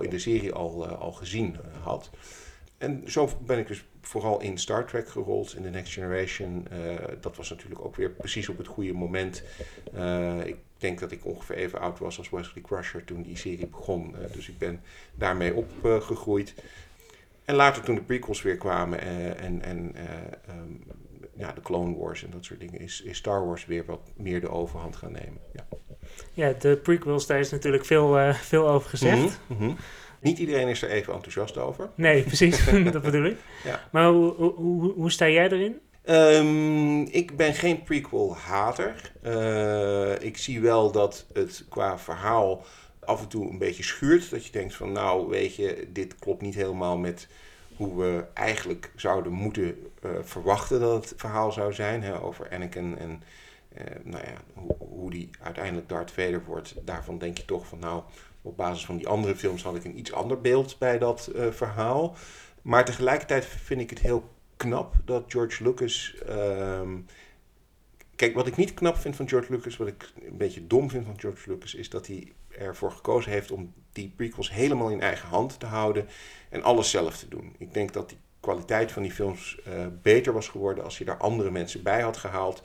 in 0.00 0.10
de 0.10 0.18
serie 0.18 0.52
al, 0.52 0.86
uh, 0.86 1.00
al 1.00 1.12
gezien 1.12 1.56
uh, 1.56 1.84
had. 1.84 2.10
En 2.78 3.02
zo 3.06 3.28
ben 3.46 3.58
ik 3.58 3.66
dus 3.66 3.84
vooral 4.00 4.40
in 4.40 4.58
Star 4.58 4.86
Trek 4.86 5.08
gerold, 5.08 5.54
in 5.56 5.62
The 5.62 5.68
Next 5.68 5.92
Generation. 5.92 6.66
dat 7.20 7.36
was 7.36 7.50
natuurlijk 7.50 7.84
ook 7.84 7.96
weer 7.96 8.10
precies 8.10 8.48
op 8.48 8.58
het 8.58 8.66
goede 8.66 8.92
moment. 8.92 9.42
ik 10.44 10.56
denk 10.80 11.00
dat 11.00 11.10
ik 11.10 11.24
ongeveer 11.24 11.56
even 11.56 11.80
oud 11.80 11.98
was 11.98 12.18
als 12.18 12.30
Wesley 12.30 12.62
Crusher 12.62 13.04
toen 13.04 13.22
die 13.22 13.36
serie 13.36 13.66
begon. 13.66 14.14
dus 14.32 14.48
ik 14.48 14.58
ben 14.58 14.80
daarmee 15.14 15.54
opgegroeid. 15.54 16.54
en 17.44 17.54
later 17.54 17.82
toen 17.82 17.94
de 17.94 18.02
prequels 18.02 18.42
weer 18.42 18.56
kwamen 18.56 19.00
en, 19.38 19.62
en 19.62 19.96
um, 20.48 20.82
ja, 21.40 21.52
de 21.52 21.60
Clone 21.60 21.96
Wars 21.96 22.24
en 22.24 22.30
dat 22.30 22.44
soort 22.44 22.60
dingen, 22.60 22.80
is, 22.80 23.02
is 23.02 23.16
Star 23.16 23.46
Wars 23.46 23.66
weer 23.66 23.84
wat 23.84 24.00
meer 24.16 24.40
de 24.40 24.48
overhand 24.48 24.96
gaan 24.96 25.12
nemen. 25.12 25.40
Ja, 25.52 25.66
ja 26.32 26.52
de 26.58 26.76
prequels, 26.76 27.26
daar 27.26 27.38
is 27.38 27.50
natuurlijk 27.50 27.84
veel, 27.84 28.18
uh, 28.18 28.34
veel 28.34 28.68
over 28.68 28.90
gezegd. 28.90 29.40
Mm 29.46 29.56
-hmm. 29.56 29.76
Niet 30.20 30.38
iedereen 30.38 30.68
is 30.68 30.82
er 30.82 30.90
even 30.90 31.14
enthousiast 31.14 31.58
over. 31.58 31.90
Nee, 31.94 32.22
precies, 32.22 32.64
dat 32.92 33.02
bedoel 33.02 33.24
ik. 33.24 33.36
Ja. 33.64 33.88
Maar 33.92 34.08
hoe, 34.08 34.34
hoe, 34.34 34.54
hoe, 34.54 34.92
hoe 34.92 35.10
sta 35.10 35.28
jij 35.28 35.50
erin? 35.50 35.80
Um, 36.08 37.02
ik 37.02 37.36
ben 37.36 37.54
geen 37.54 37.82
prequel-hater. 37.82 39.12
Uh, 39.22 40.22
ik 40.22 40.36
zie 40.36 40.60
wel 40.60 40.92
dat 40.92 41.26
het 41.32 41.64
qua 41.68 41.98
verhaal 41.98 42.64
af 43.00 43.20
en 43.20 43.28
toe 43.28 43.50
een 43.50 43.58
beetje 43.58 43.82
schuurt. 43.82 44.30
Dat 44.30 44.46
je 44.46 44.52
denkt 44.52 44.74
van 44.74 44.92
nou, 44.92 45.28
weet 45.28 45.54
je, 45.56 45.88
dit 45.92 46.18
klopt 46.18 46.42
niet 46.42 46.54
helemaal 46.54 46.98
met 46.98 47.28
hoe 47.76 47.96
we 47.96 48.24
eigenlijk 48.34 48.92
zouden 48.96 49.32
moeten 49.32 49.66
uh, 50.04 50.10
verwachten 50.22 50.80
dat 50.80 51.04
het 51.04 51.20
verhaal 51.20 51.52
zou 51.52 51.72
zijn. 51.72 52.02
Hè, 52.02 52.22
over 52.22 52.50
Anakin 52.50 52.98
en 52.98 53.22
uh, 53.78 53.84
nou 54.04 54.24
ja, 54.24 54.34
hoe, 54.54 54.76
hoe 54.78 55.10
die 55.10 55.30
uiteindelijk 55.42 55.88
Darth 55.88 56.10
Vader 56.10 56.44
wordt. 56.44 56.74
Daarvan 56.84 57.18
denk 57.18 57.38
je 57.38 57.44
toch 57.44 57.66
van 57.66 57.78
nou, 57.78 58.02
op 58.42 58.56
basis 58.56 58.84
van 58.84 58.96
die 58.96 59.08
andere 59.08 59.36
films 59.36 59.62
had 59.62 59.76
ik 59.76 59.84
een 59.84 59.98
iets 59.98 60.12
ander 60.12 60.40
beeld 60.40 60.78
bij 60.78 60.98
dat 60.98 61.30
verhaal. 61.50 62.14
Maar 62.62 62.84
tegelijkertijd 62.84 63.44
vind 63.44 63.80
ik 63.80 63.90
het 63.90 63.98
heel 63.98 64.28
knap 64.60 64.94
dat 65.04 65.24
George 65.28 65.62
Lucas. 65.62 66.14
Uh, 66.28 66.80
kijk, 68.16 68.34
wat 68.34 68.46
ik 68.46 68.56
niet 68.56 68.74
knap 68.74 68.96
vind 68.96 69.16
van 69.16 69.28
George 69.28 69.52
Lucas, 69.52 69.76
wat 69.76 69.88
ik 69.88 70.12
een 70.28 70.36
beetje 70.36 70.66
dom 70.66 70.90
vind 70.90 71.04
van 71.04 71.20
George 71.20 71.50
Lucas, 71.50 71.74
is 71.74 71.90
dat 71.90 72.06
hij 72.06 72.32
ervoor 72.48 72.92
gekozen 72.92 73.32
heeft 73.32 73.50
om 73.50 73.72
die 73.92 74.12
prequels 74.16 74.50
helemaal 74.50 74.88
in 74.88 75.00
eigen 75.00 75.28
hand 75.28 75.60
te 75.60 75.66
houden 75.66 76.08
en 76.48 76.62
alles 76.62 76.90
zelf 76.90 77.18
te 77.18 77.28
doen. 77.28 77.54
Ik 77.58 77.74
denk 77.74 77.92
dat 77.92 78.08
die 78.08 78.18
kwaliteit 78.40 78.92
van 78.92 79.02
die 79.02 79.12
films 79.12 79.60
uh, 79.68 79.86
beter 80.02 80.32
was 80.32 80.48
geworden 80.48 80.84
als 80.84 80.96
hij 80.96 81.06
daar 81.06 81.18
andere 81.18 81.50
mensen 81.50 81.82
bij 81.82 82.00
had 82.00 82.16
gehaald. 82.16 82.62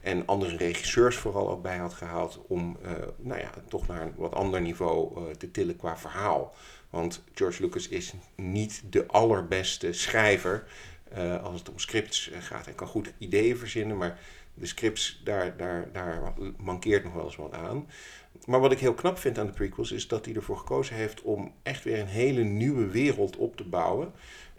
En 0.00 0.26
andere 0.26 0.56
regisseurs 0.56 1.16
vooral 1.16 1.50
ook 1.50 1.62
bij 1.62 1.76
had 1.76 1.94
gehaald 1.94 2.40
om 2.46 2.76
uh, 2.84 2.90
nou 3.16 3.40
ja, 3.40 3.50
toch 3.68 3.86
naar 3.86 4.02
een 4.02 4.14
wat 4.16 4.34
ander 4.34 4.60
niveau 4.60 5.20
uh, 5.20 5.34
te 5.34 5.50
tillen 5.50 5.76
qua 5.76 5.96
verhaal. 5.96 6.54
Want 6.90 7.22
George 7.34 7.62
Lucas 7.62 7.88
is 7.88 8.12
niet 8.36 8.82
de 8.90 9.06
allerbeste 9.06 9.92
schrijver 9.92 10.64
als 11.42 11.58
het 11.58 11.70
om 11.70 11.78
scripts 11.78 12.30
gaat. 12.38 12.64
Hij 12.64 12.74
kan 12.74 12.86
goed 12.86 13.12
ideeën 13.18 13.56
verzinnen, 13.56 13.96
maar 13.96 14.18
de 14.54 14.66
scripts, 14.66 15.20
daar, 15.24 15.56
daar, 15.56 15.88
daar 15.92 16.32
mankeert 16.56 17.04
nog 17.04 17.12
wel 17.12 17.24
eens 17.24 17.36
wat 17.36 17.52
aan. 17.52 17.86
Maar 18.46 18.60
wat 18.60 18.72
ik 18.72 18.78
heel 18.78 18.94
knap 18.94 19.18
vind 19.18 19.38
aan 19.38 19.46
de 19.46 19.52
prequels 19.52 19.92
is 19.92 20.08
dat 20.08 20.24
hij 20.24 20.34
ervoor 20.34 20.56
gekozen 20.56 20.96
heeft 20.96 21.22
om 21.22 21.52
echt 21.62 21.84
weer 21.84 21.98
een 21.98 22.06
hele 22.06 22.42
nieuwe 22.42 22.86
wereld 22.86 23.36
op 23.36 23.56
te 23.56 23.64
bouwen. 23.64 24.12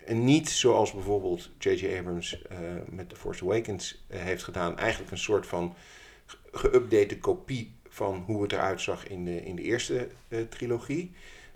En 0.06 0.24
niet 0.24 0.50
zoals 0.50 0.92
bijvoorbeeld 0.94 1.50
J.J. 1.60 1.98
Abrams 1.98 2.42
uh, 2.52 2.58
met 2.90 3.10
The 3.10 3.16
Force 3.16 3.44
Awakens 3.44 4.04
heeft 4.08 4.44
gedaan, 4.44 4.78
eigenlijk 4.78 5.12
een 5.12 5.18
soort 5.18 5.48
van 5.48 5.76
geüpdate 6.52 7.20
kopie 7.20 7.76
van 7.90 8.24
hoe 8.26 8.42
het 8.42 8.52
eruit 8.52 8.82
zag 8.82 9.08
in 9.08 9.26
de, 9.26 9.46
in 9.46 9.56
de 9.56 9.62
eerste 9.62 10.10
trilogie. 10.50 11.12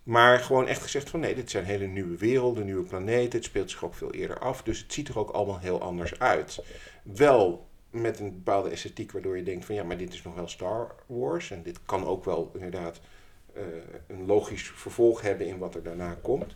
Maar 0.08 0.39
gewoon 0.39 0.67
echt 0.67 0.82
gezegd 0.82 1.10
van 1.10 1.20
nee, 1.20 1.36
dit 1.36 1.50
zijn 1.50 1.65
hele 1.65 1.86
nieuwe 1.86 2.17
werelden, 2.17 2.65
nieuwe 2.65 2.84
planeten. 2.84 3.39
Het 3.39 3.48
speelt 3.48 3.72
zich 3.72 3.84
ook 3.84 3.93
veel 3.93 4.13
eerder 4.13 4.39
af. 4.39 4.63
Dus 4.63 4.80
het 4.80 4.93
ziet 4.93 5.08
er 5.08 5.20
ook 5.20 5.30
allemaal 5.30 5.60
heel 5.60 5.82
anders 5.82 6.20
uit. 6.20 6.63
Wel 7.04 7.67
met 7.89 8.20
een 8.20 8.34
bepaalde 8.34 8.70
esthetiek, 8.70 9.12
waardoor 9.12 9.38
je 9.38 9.43
denkt 9.43 9.65
van 9.65 9.76
ja, 9.76 9.84
maar 9.84 9.98
dit 9.98 10.13
is 10.13 10.24
nog 10.24 10.36
wel 10.36 10.48
Star 10.48 10.96
Wars. 11.06 11.52
En 11.52 11.63
dit 11.63 11.80
kan 11.86 12.06
ook 12.06 12.26
wel 12.26 12.52
inderdaad 12.54 13.00
uh, 13.58 13.63
een 14.08 14.26
logisch 14.26 14.72
vervolg 14.76 15.22
hebben 15.22 15.48
in 15.48 15.58
wat 15.58 15.76
er 15.76 15.84
daarna 15.84 16.17
komt. 16.22 16.56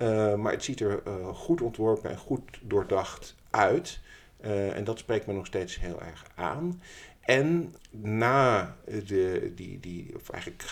Uh, 0.00 0.34
maar 0.34 0.52
het 0.52 0.64
ziet 0.64 0.80
er 0.80 1.02
uh, 1.06 1.28
goed 1.28 1.60
ontworpen 1.60 2.10
en 2.10 2.18
goed 2.18 2.58
doordacht 2.62 3.34
uit. 3.50 4.00
en 4.40 4.84
dat 4.84 4.98
spreekt 4.98 5.26
me 5.26 5.32
nog 5.32 5.46
steeds 5.46 5.80
heel 5.80 6.02
erg 6.02 6.24
aan. 6.34 6.82
En 7.20 7.74
na 7.90 8.76
de, 9.06 9.52
die, 9.54 9.80
die, 9.80 10.14
of 10.14 10.30
eigenlijk 10.30 10.62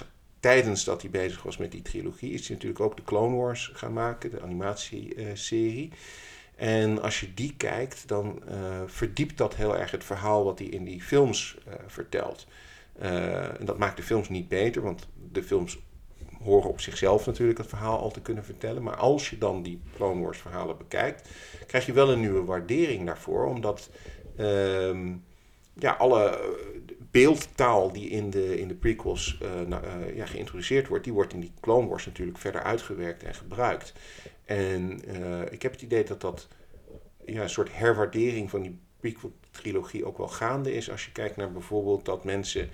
tijdens 0.44 0.84
dat 0.84 1.02
hij 1.02 1.10
bezig 1.10 1.42
was 1.42 1.56
met 1.56 1.70
die 1.72 1.82
trilogie, 1.82 2.32
is 2.32 2.46
hij 2.46 2.56
natuurlijk 2.56 2.80
ook 2.80 2.96
de 2.96 3.04
Clone 3.04 3.36
Wars 3.36 3.70
gaan 3.74 3.92
maken, 3.92 4.30
de 4.30 4.42
animatieserie. 4.42 5.92
En 6.56 7.02
als 7.02 7.20
je 7.20 7.34
die 7.34 7.54
kijkt, 7.56 8.08
dan 8.08 8.42
uh, 8.48 8.54
verdiept 8.86 9.38
dat 9.38 9.54
heel 9.54 9.76
erg 9.76 9.90
het 9.90 10.04
verhaal 10.04 10.44
wat 10.44 10.58
hij 10.58 10.68
in 10.68 10.84
die 10.84 11.02
films 11.02 11.56
uh, 11.68 11.74
vertelt. 11.86 12.46
Uh, 13.02 13.60
en 13.60 13.64
dat 13.64 13.78
maakt 13.78 13.96
de 13.96 14.02
films 14.02 14.28
niet 14.28 14.48
beter, 14.48 14.82
want 14.82 15.06
de 15.32 15.42
films 15.42 15.78
horen 16.42 16.70
op 16.70 16.80
zichzelf 16.80 17.26
natuurlijk 17.26 17.58
het 17.58 17.68
verhaal 17.68 17.98
al 17.98 18.10
te 18.10 18.20
kunnen 18.20 18.44
vertellen. 18.44 18.82
Maar 18.82 18.96
als 18.96 19.30
je 19.30 19.38
dan 19.38 19.62
die 19.62 19.80
Clone 19.96 20.22
Wars 20.22 20.38
verhalen 20.38 20.78
bekijkt, 20.78 21.28
krijg 21.66 21.86
je 21.86 21.92
wel 21.92 22.12
een 22.12 22.20
nieuwe 22.20 22.44
waardering 22.44 23.06
daarvoor. 23.06 23.46
Omdat 23.46 23.90
uh, 24.36 24.96
ja, 25.74 25.92
alle 25.92 26.40
beeldtaal 27.14 27.92
die 27.92 28.08
in 28.08 28.30
de, 28.30 28.58
in 28.58 28.68
de 28.68 28.74
prequels 28.74 29.38
nou, 29.66 30.14
ja, 30.14 30.26
geïntroduceerd 30.26 30.88
wordt, 30.88 31.04
die 31.04 31.12
wordt 31.12 31.32
in 31.32 31.40
die 31.40 31.52
Clone 31.60 31.88
Wars 31.88 32.06
natuurlijk 32.06 32.38
verder 32.38 32.62
uitgewerkt 32.62 33.22
en 33.22 33.34
gebruikt. 33.34 33.92
En 34.44 35.00
uh, 35.08 35.40
ik 35.50 35.62
heb 35.62 35.72
het 35.72 35.82
idee 35.82 36.04
dat 36.04 36.20
dat 36.20 36.48
ja, 37.26 37.42
een 37.42 37.48
soort 37.50 37.76
herwaardering 37.76 38.50
van 38.50 38.62
die 38.62 38.78
prequel-trilogie 39.00 40.04
ook 40.04 40.18
wel 40.18 40.28
gaande 40.28 40.74
is. 40.74 40.90
Als 40.90 41.04
je 41.04 41.12
kijkt 41.12 41.36
naar 41.36 41.52
bijvoorbeeld 41.52 42.04
dat 42.04 42.24
mensen 42.24 42.68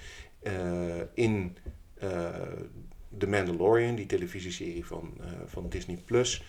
in 1.14 1.56
The 3.18 3.26
Mandalorian, 3.26 3.94
die 3.94 4.06
televisieserie 4.06 4.86
van, 4.86 5.18
van 5.46 5.68
Disney 5.68 6.02
Plus, 6.04 6.44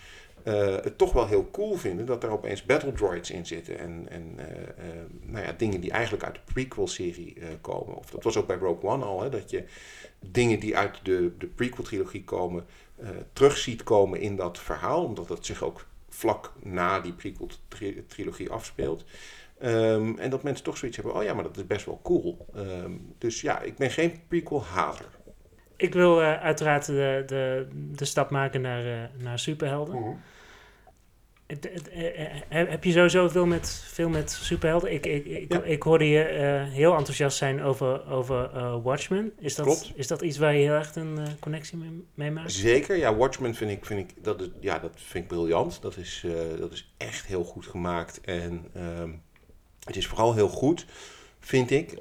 het 0.82 0.98
toch 0.98 1.12
wel 1.12 1.26
heel 1.26 1.48
cool 1.50 1.74
vinden 1.74 2.06
dat 2.06 2.22
er 2.22 2.30
opeens 2.30 2.64
battle 2.64 2.92
droids 2.92 3.30
in 3.30 3.46
zitten. 3.46 3.78
En, 3.78 4.06
en 4.08 4.38
nou 5.20 5.44
ja, 5.44 5.52
dingen 5.56 5.80
die 5.80 5.90
eigenlijk 5.90 6.24
uit 6.24 6.34
de 6.34 6.52
prequel-serie 6.52 7.36
komen. 7.60 7.96
Of 7.96 8.10
dat 8.10 8.24
was 8.24 8.36
ook 8.36 8.46
bij 8.46 8.56
Rogue 8.56 8.90
One 8.90 9.04
al, 9.04 9.22
hè, 9.22 9.28
dat 9.28 9.50
je 9.50 9.64
dingen 10.18 10.60
die 10.60 10.76
uit 10.76 11.00
de, 11.02 11.32
de 11.38 11.46
prequel-trilogie 11.46 12.24
komen 12.24 12.64
uh, 13.02 13.08
terug 13.32 13.56
ziet 13.56 13.82
komen 13.82 14.20
in 14.20 14.36
dat 14.36 14.58
verhaal, 14.58 15.04
omdat 15.04 15.28
het 15.28 15.46
zich 15.46 15.62
ook 15.62 15.86
vlak 16.08 16.52
na 16.62 17.00
die 17.00 17.12
prequel-trilogie 17.12 18.50
afspeelt. 18.50 19.04
Um, 19.62 20.18
en 20.18 20.30
dat 20.30 20.42
mensen 20.42 20.64
toch 20.64 20.76
zoiets 20.76 20.96
hebben, 20.96 21.16
oh 21.16 21.22
ja, 21.22 21.34
maar 21.34 21.44
dat 21.44 21.56
is 21.56 21.66
best 21.66 21.86
wel 21.86 22.00
cool. 22.02 22.46
Um, 22.56 23.14
dus 23.18 23.40
ja, 23.40 23.60
ik 23.60 23.76
ben 23.76 23.90
geen 23.90 24.20
prequel-hater. 24.28 25.06
Ik 25.76 25.92
wil 25.92 26.20
uh, 26.20 26.40
uiteraard 26.40 26.86
de, 26.86 27.22
de, 27.26 27.68
de 27.72 28.04
stap 28.04 28.30
maken 28.30 28.60
naar, 28.60 28.86
uh, 28.86 29.02
naar 29.18 29.38
superhelden. 29.38 29.96
Uh 29.96 30.08
-huh. 31.46 31.60
Eh, 31.92 32.60
eh, 32.60 32.68
heb 32.68 32.84
je 32.84 32.92
sowieso 32.92 33.28
veel 33.28 33.46
met, 33.46 33.84
veel 33.86 34.08
met 34.08 34.30
superhelden? 34.30 34.92
Ik, 34.92 35.06
ik, 35.06 35.24
ik, 35.26 35.52
ja. 35.52 35.62
ik 35.62 35.82
hoorde 35.82 36.08
je 36.08 36.32
uh, 36.32 36.72
heel 36.72 36.96
enthousiast 36.96 37.36
zijn 37.36 37.62
over, 37.62 38.10
over 38.10 38.50
uh, 38.54 38.82
Watchmen. 38.82 39.32
Is 39.38 39.54
dat, 39.54 39.66
Klopt. 39.66 39.92
is 39.94 40.06
dat 40.06 40.22
iets 40.22 40.38
waar 40.38 40.54
je 40.54 40.62
heel 40.62 40.74
echt 40.74 40.96
een 40.96 41.18
uh, 41.18 41.26
connectie 41.40 41.78
mee, 41.78 42.04
mee, 42.14 42.30
maakt? 42.30 42.52
Zeker, 42.52 42.96
ja. 42.96 43.16
Watchmen 43.16 43.54
vind 43.54 43.70
ik, 43.70 43.84
vind 43.84 44.10
ik, 44.10 44.24
dat, 44.24 44.40
is, 44.40 44.48
ja, 44.60 44.78
dat 44.78 44.92
vind 44.94 45.24
ik 45.24 45.30
briljant. 45.30 45.82
Dat 45.82 45.96
is, 45.96 46.24
dat 46.58 46.72
is 46.72 46.92
echt 46.96 47.26
heel 47.26 47.44
goed 47.44 47.66
gemaakt. 47.66 48.20
En 48.20 48.66
um, 48.76 49.22
het 49.84 49.96
is 49.96 50.06
vooral 50.06 50.34
heel 50.34 50.48
goed, 50.48 50.86
vind 51.40 51.70
ik, 51.70 51.98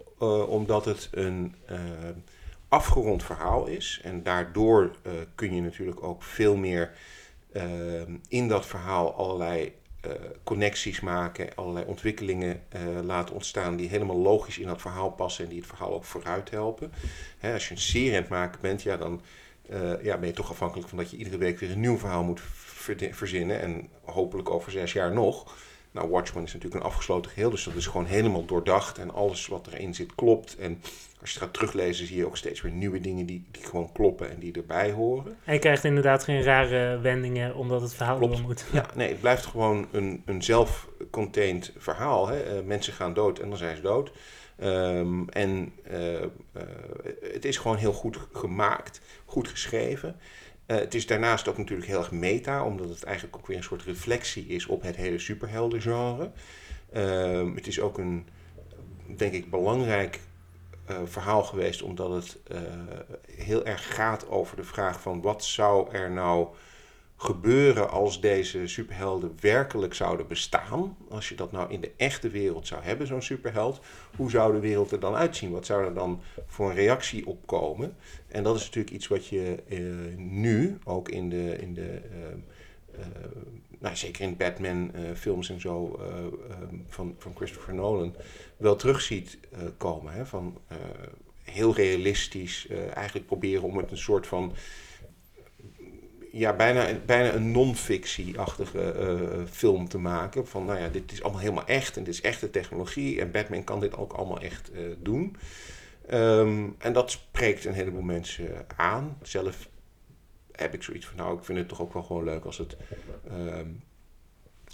omdat 0.47 0.85
het 0.85 1.09
een 1.11 1.55
afgerond 2.67 3.23
verhaal 3.23 3.67
is. 3.67 3.99
En 4.03 4.23
daardoor 4.23 4.95
kun 5.35 5.55
je 5.55 5.61
natuurlijk 5.61 6.03
ook 6.03 6.23
veel 6.23 6.55
meer 6.55 6.91
in 8.27 8.47
dat 8.47 8.65
verhaal 8.65 9.13
allerlei 9.13 9.73
uh, 10.05 10.11
connecties 10.43 10.99
maken, 10.99 11.55
allerlei 11.55 11.85
ontwikkelingen 11.85 12.63
uh, 12.75 13.01
laten 13.03 13.33
ontstaan 13.35 13.75
die 13.75 13.89
helemaal 13.89 14.17
logisch 14.17 14.57
in 14.57 14.67
dat 14.67 14.81
verhaal 14.81 15.11
passen 15.11 15.43
en 15.43 15.49
die 15.49 15.59
het 15.59 15.69
verhaal 15.69 15.93
ook 15.93 16.05
vooruit 16.05 16.49
helpen. 16.49 16.91
Hè, 17.37 17.53
als 17.53 17.67
je 17.67 17.73
een 17.73 17.81
serie 17.81 18.15
aan 18.15 18.21
het 18.21 18.29
maken 18.29 18.61
bent, 18.61 18.81
ja, 18.81 18.97
dan 18.97 19.21
ja, 20.01 20.17
ben 20.17 20.27
je 20.27 20.33
toch 20.33 20.49
afhankelijk 20.49 20.89
van 20.89 20.97
dat 20.97 21.11
je 21.11 21.17
iedere 21.17 21.37
week 21.37 21.59
weer 21.59 21.71
een 21.71 21.79
nieuw 21.79 21.97
verhaal 21.97 22.23
moet 22.23 22.41
verzinnen 23.11 23.61
en 23.61 23.89
hopelijk 24.03 24.49
over 24.49 24.71
zes 24.71 24.93
jaar 24.93 25.13
nog. 25.13 25.55
Nou, 25.91 26.09
Watchmen 26.09 26.43
is 26.43 26.53
natuurlijk 26.53 26.83
een 26.83 26.89
afgesloten 26.89 27.31
geheel, 27.31 27.49
dus 27.49 27.63
dat 27.63 27.75
is 27.75 27.85
gewoon 27.85 28.05
helemaal 28.05 28.45
doordacht 28.45 28.97
en 28.97 29.13
alles 29.13 29.47
wat 29.47 29.67
erin 29.67 29.95
zit 29.95 30.15
klopt. 30.15 30.55
En 30.55 30.81
als 31.21 31.31
je 31.31 31.39
het 31.39 31.45
gaat 31.47 31.53
teruglezen, 31.53 32.07
zie 32.07 32.17
je 32.17 32.25
ook 32.25 32.37
steeds 32.37 32.61
weer 32.61 32.71
nieuwe 32.71 32.99
dingen 32.99 33.25
die, 33.25 33.45
die 33.51 33.63
gewoon 33.63 33.91
kloppen 33.91 34.29
en 34.29 34.39
die 34.39 34.53
erbij 34.53 34.91
horen. 34.91 35.37
En 35.43 35.53
je 35.53 35.59
krijgt 35.59 35.83
inderdaad 35.83 36.23
geen 36.23 36.43
rare 36.43 36.99
wendingen 36.99 37.55
omdat 37.55 37.81
het 37.81 37.93
verhaal 37.93 38.17
Klopt. 38.17 38.35
door 38.35 38.41
moet. 38.45 38.65
Ja, 38.71 38.85
nee, 38.95 39.07
het 39.09 39.19
blijft 39.19 39.45
gewoon 39.45 39.87
een, 39.91 40.21
een 40.25 40.43
zelf-contained 40.43 41.73
verhaal. 41.77 42.27
Hè. 42.27 42.41
Eh, 42.41 42.63
mensen 42.63 42.93
gaan 42.93 43.13
dood 43.13 43.39
en 43.39 43.49
dan 43.49 43.57
zijn 43.57 43.75
ze 43.75 43.81
dood. 43.81 44.11
Ehm, 44.57 45.27
en 45.29 45.73
eh, 45.83 46.23
eh, 46.23 46.29
het 47.21 47.45
is 47.45 47.57
gewoon 47.57 47.77
heel 47.77 47.93
goed 47.93 48.17
gemaakt, 48.33 49.01
goed 49.25 49.47
geschreven. 49.47 50.15
Eh, 50.65 50.77
het 50.77 50.93
is 50.93 51.07
daarnaast 51.07 51.47
ook 51.47 51.57
natuurlijk 51.57 51.87
heel 51.87 51.99
erg 51.99 52.11
meta, 52.11 52.65
omdat 52.65 52.89
het 52.89 53.03
eigenlijk 53.03 53.37
ook 53.37 53.47
weer 53.47 53.57
een 53.57 53.63
soort 53.63 53.83
reflectie 53.83 54.47
is 54.47 54.65
op 54.65 54.81
het 54.81 54.95
hele 54.95 55.19
superheldengenre. 55.19 56.31
Ehm, 56.91 57.55
het 57.55 57.67
is 57.67 57.79
ook 57.79 57.97
een, 57.97 58.27
denk 59.15 59.33
ik, 59.33 59.49
belangrijk 59.49 60.19
eh, 60.85 60.97
verhaal 61.05 61.43
geweest, 61.43 61.81
omdat 61.81 62.11
het 62.11 62.37
eh, 62.47 62.59
heel 63.35 63.65
erg 63.65 63.95
gaat 63.95 64.29
over 64.29 64.55
de 64.55 64.63
vraag 64.63 65.01
van 65.01 65.21
wat 65.21 65.43
zou 65.43 65.91
er 65.91 66.11
nou 66.11 66.47
gebeuren 67.23 67.89
als 67.89 68.21
deze 68.21 68.67
superhelden 68.67 69.35
werkelijk 69.39 69.93
zouden 69.93 70.27
bestaan. 70.27 70.97
Als 71.09 71.29
je 71.29 71.35
dat 71.35 71.51
nou 71.51 71.71
in 71.71 71.81
de 71.81 71.91
echte 71.97 72.29
wereld 72.29 72.67
zou 72.67 72.83
hebben, 72.83 73.07
zo'n 73.07 73.21
superheld, 73.21 73.79
hoe 74.15 74.29
zou 74.29 74.53
de 74.53 74.59
wereld 74.59 74.91
er 74.91 74.99
dan 74.99 75.15
uitzien? 75.15 75.51
Wat 75.51 75.65
zou 75.65 75.85
er 75.85 75.93
dan 75.93 76.21
voor 76.47 76.69
een 76.69 76.75
reactie 76.75 77.27
op 77.27 77.47
komen? 77.47 77.95
En 78.27 78.43
dat 78.43 78.55
is 78.55 78.65
natuurlijk 78.65 78.93
iets 78.93 79.07
wat 79.07 79.27
je 79.27 79.63
eh, 79.69 79.79
nu 80.17 80.77
ook 80.83 81.09
in 81.09 81.29
de, 81.29 81.57
in 81.57 81.73
de 81.73 82.01
eh, 82.91 83.01
eh, 83.01 83.07
nou, 83.79 83.95
zeker 83.95 84.21
in 84.23 84.37
Batman-films 84.37 85.49
en 85.49 85.61
zo 85.61 85.99
eh, 85.99 86.17
ehm, 86.17 86.75
van, 86.87 87.15
van 87.17 87.35
Christopher 87.35 87.73
Nolan 87.73 88.15
wel 88.57 88.75
terug 88.75 89.01
ziet 89.01 89.37
komen. 89.77 90.13
Hè? 90.13 90.25
Van 90.25 90.57
heel 91.43 91.75
realistisch, 91.75 92.67
eigenlijk 92.93 93.27
proberen 93.27 93.63
om 93.63 93.77
het 93.77 93.91
een 93.91 93.97
soort 93.97 94.27
van 94.27 94.53
ja, 96.31 96.53
bijna, 96.55 96.87
bijna 97.05 97.33
een 97.33 97.51
non-fictie-achtige 97.51 98.91
eh, 98.91 99.45
film 99.49 99.87
te 99.87 99.97
maken. 99.97 100.47
Van, 100.47 100.65
nou 100.65 100.79
ja, 100.79 100.87
dit 100.87 101.11
is 101.11 101.23
allemaal 101.23 101.41
helemaal 101.41 101.65
echt 101.65 101.97
en 101.97 102.03
dit 102.03 102.13
is 102.13 102.21
echte 102.21 102.49
technologie 102.49 103.21
en 103.21 103.31
Batman 103.31 103.63
kan 103.63 103.79
dit 103.79 103.97
ook 103.97 104.13
allemaal 104.13 104.39
echt 104.39 104.71
eh, 104.71 104.81
doen. 104.99 105.35
Ehm, 106.07 106.67
en 106.77 106.93
dat 106.93 107.11
spreekt 107.11 107.65
een 107.65 107.73
heleboel 107.73 108.01
mensen 108.01 108.65
aan. 108.75 109.17
Zelf 109.21 109.69
heb 110.51 110.73
ik 110.73 110.83
zoiets 110.83 111.05
van, 111.05 111.17
nou, 111.17 111.37
ik 111.37 111.43
vind 111.43 111.57
het 111.57 111.67
toch 111.67 111.81
ook 111.81 111.93
wel 111.93 112.03
gewoon 112.03 112.23
leuk 112.23 112.45
als 112.45 112.57
het 112.57 112.77
ehm, 113.27 113.67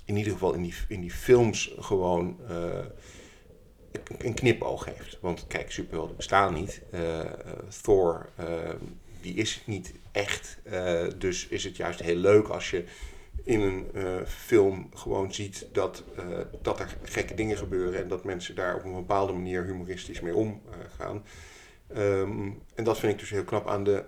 in 0.05 0.17
ieder 0.17 0.31
geval 0.33 0.53
in 0.53 0.61
die, 0.61 0.73
in 0.87 1.01
die 1.01 1.11
films 1.11 1.73
gewoon 1.79 2.37
eh, 2.47 2.85
een- 4.17 4.33
knipoog 4.33 4.85
heeft. 4.85 5.17
Want 5.21 5.47
kijk, 5.47 5.71
superhelden 5.71 6.15
bestaan 6.15 6.53
niet. 6.53 6.81
Thor, 7.81 8.29
eh, 8.35 8.45
die 9.21 9.33
is 9.33 9.63
niet 9.65 9.93
echt. 10.17 10.57
Eh, 10.63 11.05
dus 11.17 11.47
is 11.47 11.63
het 11.63 11.77
juist 11.77 11.99
heel 11.99 12.15
leuk 12.15 12.47
als 12.47 12.69
je 12.69 12.83
in 13.43 13.61
een 13.61 13.87
eh, 13.93 14.25
film 14.25 14.89
gewoon 14.93 15.33
ziet 15.33 15.67
dat, 15.71 16.03
eh, 16.15 16.25
dat 16.61 16.79
er 16.79 16.97
gekke 17.03 17.33
dingen 17.33 17.57
gebeuren 17.57 18.01
en 18.01 18.07
dat 18.07 18.23
mensen 18.23 18.55
daar 18.55 18.75
op 18.75 18.83
een 18.83 18.93
bepaalde 18.93 19.33
manier 19.33 19.63
humoristisch 19.63 20.21
mee 20.21 20.35
omgaan. 20.35 21.23
Ehm, 21.87 22.49
en 22.75 22.83
dat 22.83 22.99
vind 22.99 23.13
ik 23.13 23.19
dus 23.19 23.29
heel 23.29 23.43
knap 23.43 23.67
aan 23.67 23.83
de 23.83 24.05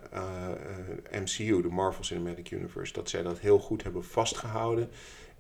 MCU, 1.12 1.62
de 1.62 1.70
Marvel 1.70 2.04
Cinematic 2.04 2.52
Universe, 2.52 2.94
dat 2.94 3.10
zij 3.10 3.22
dat 3.22 3.40
heel 3.40 3.60
goed 3.60 3.84
hebben 3.84 4.04
vastgehouden. 4.04 4.90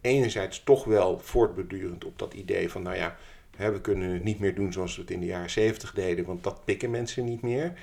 Enerzijds 0.01 0.63
toch 0.63 0.83
wel 0.83 1.19
voortbedurend 1.19 2.05
op 2.05 2.19
dat 2.19 2.33
idee 2.33 2.69
van, 2.69 2.81
nou 2.81 2.95
ja, 2.95 3.17
hè, 3.55 3.71
we 3.71 3.81
kunnen 3.81 4.09
het 4.09 4.23
niet 4.23 4.39
meer 4.39 4.55
doen 4.55 4.73
zoals 4.73 4.95
we 4.95 5.01
het 5.01 5.11
in 5.11 5.19
de 5.19 5.25
jaren 5.25 5.49
70 5.49 5.93
deden, 5.93 6.25
want 6.25 6.43
dat 6.43 6.65
pikken 6.65 6.91
mensen 6.91 7.25
niet 7.25 7.41
meer. 7.41 7.73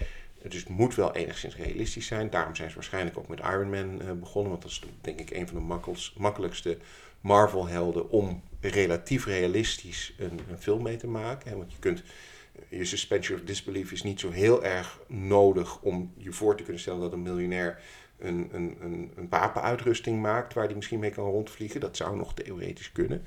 Dus 0.50 0.60
het 0.60 0.68
moet 0.68 0.94
wel 0.94 1.14
enigszins 1.14 1.56
realistisch 1.56 2.06
zijn. 2.06 2.30
Daarom 2.30 2.54
zijn 2.54 2.68
ze 2.68 2.74
waarschijnlijk 2.74 3.18
ook 3.18 3.28
met 3.28 3.38
Iron 3.38 3.70
Man 3.70 4.00
eh, 4.00 4.12
begonnen. 4.12 4.50
Want 4.50 4.62
dat 4.62 4.70
is 4.70 4.82
denk 5.00 5.20
ik 5.20 5.30
een 5.30 5.48
van 5.48 5.58
de 5.58 5.78
makkelijkste 6.16 6.78
Marvel-helden 7.20 8.10
om 8.10 8.42
relatief 8.60 9.26
realistisch 9.26 10.14
een, 10.18 10.40
een 10.50 10.58
film 10.58 10.82
mee 10.82 10.96
te 10.96 11.06
maken. 11.06 11.56
Want 11.56 11.72
je 11.72 11.78
kunt, 11.78 12.02
je 12.68 12.84
suspension 12.84 13.38
of 13.38 13.44
disbelief 13.44 13.92
is 13.92 14.02
niet 14.02 14.20
zo 14.20 14.30
heel 14.30 14.64
erg 14.64 15.00
nodig 15.06 15.80
om 15.80 16.12
je 16.16 16.32
voor 16.32 16.56
te 16.56 16.62
kunnen 16.62 16.80
stellen 16.80 17.00
dat 17.00 17.12
een 17.12 17.22
miljonair 17.22 17.80
een, 18.18 18.48
een, 18.52 18.76
een, 18.80 19.12
een 19.16 19.28
wapenuitrusting 19.28 20.22
maakt 20.22 20.54
waar 20.54 20.66
die 20.66 20.76
misschien 20.76 20.98
mee 20.98 21.10
kan 21.10 21.30
rondvliegen. 21.30 21.80
Dat 21.80 21.96
zou 21.96 22.16
nog 22.16 22.34
theoretisch 22.34 22.92
kunnen. 22.92 23.24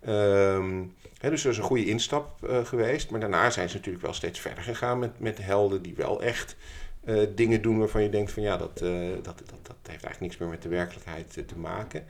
Ehm, 0.00 0.82
dus 1.20 1.42
dat 1.42 1.52
is 1.52 1.58
een 1.58 1.64
goede 1.64 1.86
instap 1.86 2.44
eh, 2.44 2.64
geweest. 2.64 3.10
Maar 3.10 3.20
daarna 3.20 3.50
zijn 3.50 3.68
ze 3.68 3.76
natuurlijk 3.76 4.04
wel 4.04 4.14
steeds 4.14 4.40
verder 4.40 4.62
gegaan 4.62 4.98
met, 4.98 5.20
met 5.20 5.38
helden 5.42 5.82
die 5.82 5.94
wel 5.94 6.22
echt 6.22 6.56
eh, 7.04 7.26
dingen 7.34 7.62
doen 7.62 7.78
waarvan 7.78 8.02
je 8.02 8.08
denkt 8.08 8.32
van 8.32 8.42
ja, 8.42 8.56
dat, 8.56 8.80
eh, 8.80 8.90
dat, 9.22 9.24
dat, 9.24 9.58
dat 9.62 9.76
heeft 9.82 10.04
eigenlijk 10.04 10.20
niks 10.20 10.36
meer 10.36 10.48
met 10.48 10.62
de 10.62 10.68
werkelijkheid 10.68 11.42
te 11.46 11.58
maken. 11.58 12.04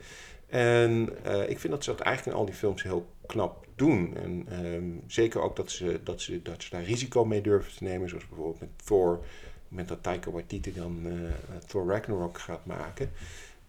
En 0.47 1.09
ik 1.47 1.59
vind 1.59 1.73
dat 1.73 1.83
ze 1.83 1.89
dat 1.89 1.99
eigenlijk 1.99 2.35
in 2.35 2.41
al 2.41 2.47
die 2.47 2.55
films 2.55 2.83
heel 2.83 3.07
knap 3.25 3.67
doen. 3.75 4.17
En 4.17 4.45
ehm, 4.49 4.83
zeker 5.07 5.41
ook 5.41 5.55
dat 5.55 5.71
ze, 5.71 5.99
dat, 6.03 6.21
ze, 6.21 6.41
dat 6.41 6.63
ze 6.63 6.69
daar 6.69 6.83
risico 6.83 7.25
mee 7.25 7.41
durven 7.41 7.75
te 7.77 7.83
nemen. 7.83 8.09
Zoals 8.09 8.27
bijvoorbeeld 8.27 8.59
met 8.59 8.69
Thor, 8.85 9.23
met 9.67 9.87
dat 9.87 10.03
Taika 10.03 10.31
Waititi 10.31 10.73
dan 10.73 11.07
Thor 11.67 11.87
Ragnarok 11.87 12.39
gaat 12.39 12.65
maken. 12.65 13.11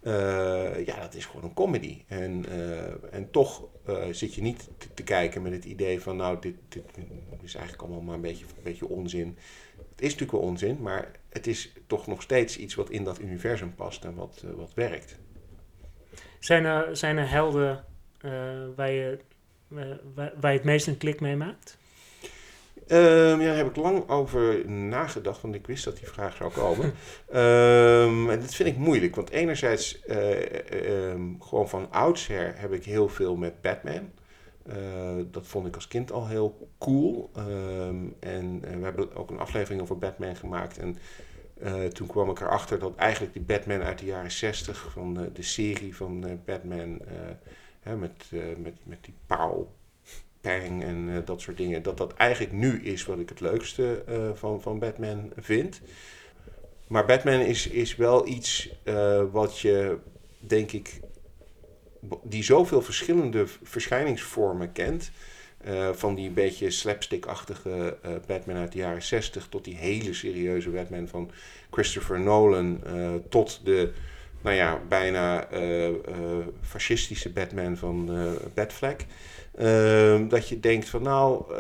Eh, 0.02 0.86
ja, 0.86 1.00
dat 1.00 1.14
is 1.14 1.26
gewoon 1.26 1.44
een 1.44 1.54
comedy. 1.54 2.02
En, 2.06 2.44
eh, 2.48 3.14
en 3.14 3.30
toch 3.30 3.64
eh, 3.86 4.04
zit 4.10 4.34
je 4.34 4.42
niet 4.42 4.68
te, 4.94 5.02
kijken 5.02 5.42
met 5.42 5.52
het 5.52 5.64
idee 5.64 6.00
van, 6.00 6.16
nou, 6.16 6.40
dit, 6.40 6.54
dit 6.68 6.84
is 7.42 7.54
eigenlijk 7.54 7.84
allemaal 7.84 8.02
maar 8.02 8.14
een 8.14 8.20
beetje, 8.20 8.44
een 8.44 8.62
beetje 8.62 8.88
onzin. 8.88 9.38
Het 9.76 10.00
is 10.00 10.10
natuurlijk 10.10 10.32
wel 10.32 10.40
onzin, 10.40 10.78
maar 10.80 11.10
het 11.28 11.46
is 11.46 11.72
toch 11.86 12.06
nog 12.06 12.22
steeds 12.22 12.58
iets 12.58 12.74
wat 12.74 12.90
in 12.90 13.04
dat 13.04 13.20
universum 13.20 13.74
past 13.74 14.04
en 14.04 14.14
wat, 14.14 14.44
wat 14.56 14.74
werkt. 14.74 15.18
Zijn 16.38 16.64
er, 16.64 16.96
zijn 16.96 17.16
er 17.16 17.30
helden 17.30 17.84
waar, 18.76 18.90
je, 18.90 19.18
waar, 19.68 20.00
waar 20.14 20.52
je 20.52 20.58
het 20.58 20.64
meest 20.64 20.86
een 20.86 20.98
klik 20.98 21.20
mee 21.20 21.36
maakt? 21.36 21.78
Ehm, 22.86 23.40
ja, 23.40 23.46
daar 23.46 23.56
heb 23.56 23.68
ik 23.68 23.76
lang 23.76 24.08
over 24.08 24.70
nagedacht, 24.70 25.40
want 25.40 25.54
ik 25.54 25.66
wist 25.66 25.84
dat 25.84 25.96
die 25.96 26.08
vraag 26.08 26.36
zou 26.36 26.52
komen. 26.52 26.92
Ehm, 27.28 28.30
en 28.30 28.40
dat 28.40 28.54
vind 28.54 28.68
ik 28.68 28.76
moeilijk, 28.76 29.16
want 29.16 29.30
enerzijds, 29.30 30.00
eh, 30.00 31.10
ehm, 31.10 31.38
gewoon 31.38 31.68
van 31.68 31.90
oudsher 31.90 32.52
heb 32.56 32.72
ik 32.72 32.84
heel 32.84 33.08
veel 33.08 33.36
met 33.36 33.60
Batman. 33.60 34.10
Eh, 34.66 34.76
dat 35.30 35.46
vond 35.46 35.66
ik 35.66 35.74
als 35.74 35.88
kind 35.88 36.12
al 36.12 36.28
heel 36.28 36.68
cool. 36.78 37.30
En 38.20 38.62
eh, 38.62 38.76
we 38.76 38.84
hebben 38.84 39.14
ook 39.14 39.30
een 39.30 39.38
aflevering 39.38 39.82
over 39.82 39.98
Batman 39.98 40.36
gemaakt. 40.36 40.78
En 40.78 40.98
toen 41.92 42.06
kwam 42.06 42.30
ik 42.30 42.40
erachter 42.40 42.78
dat 42.78 42.96
eigenlijk 42.96 43.32
die 43.32 43.42
Batman 43.42 43.82
uit 43.82 43.98
de 43.98 44.04
jaren 44.04 44.30
60 44.30 44.90
van 44.92 45.14
de, 45.32 45.42
serie 45.42 45.96
van 45.96 46.40
Batman 46.44 47.00
hè, 47.80 47.96
met, 47.96 48.30
met, 48.56 48.74
met 48.82 49.04
die 49.04 49.14
pauw 49.26 49.72
Pang 50.42 50.82
en 50.82 51.08
eh, 51.08 51.16
dat 51.24 51.40
soort 51.40 51.56
dingen, 51.56 51.82
dat 51.82 51.96
dat 51.96 52.14
eigenlijk 52.14 52.52
nu 52.52 52.82
is 52.82 53.04
wat 53.04 53.18
ik 53.18 53.28
het 53.28 53.40
leukste 53.40 54.02
eh, 54.06 54.30
van, 54.34 54.62
van 54.62 54.78
Batman 54.78 55.32
vind. 55.36 55.80
Maar 56.86 57.04
Batman 57.06 57.40
is, 57.40 57.66
is 57.66 57.96
wel 57.96 58.26
iets 58.26 58.70
eh, 58.82 59.22
wat 59.30 59.58
je, 59.58 59.98
denk 60.38 60.72
ik, 60.72 61.00
die 62.22 62.44
zoveel 62.44 62.82
verschillende 62.82 63.46
verschijningsvormen 63.62 64.72
kent. 64.72 65.10
Van 65.92 66.14
die 66.14 66.30
beetje 66.30 66.70
slapstick-achtige 66.70 67.96
Batman 68.26 68.56
uit 68.56 68.72
de 68.72 68.78
jaren 68.78 69.02
60 69.02 69.46
tot 69.48 69.64
die 69.64 69.76
hele 69.76 70.14
serieuze 70.14 70.70
Batman 70.70 71.08
van 71.08 71.30
Christopher 71.70 72.20
Nolan. 72.20 72.80
tot 73.28 73.60
de, 73.64 73.92
nou 74.42 74.56
ja, 74.56 74.80
bijna 74.88 75.48
eh, 75.48 75.88
eh, 75.88 75.94
fascistische 76.60 77.32
Batman 77.32 77.76
van 77.76 78.16
eh 78.16 78.32
Batfleck. 78.54 79.06
Ehm, 79.54 80.28
dat 80.28 80.48
je 80.48 80.60
denkt 80.60 80.88
van 80.88 81.02
nou, 81.02 81.54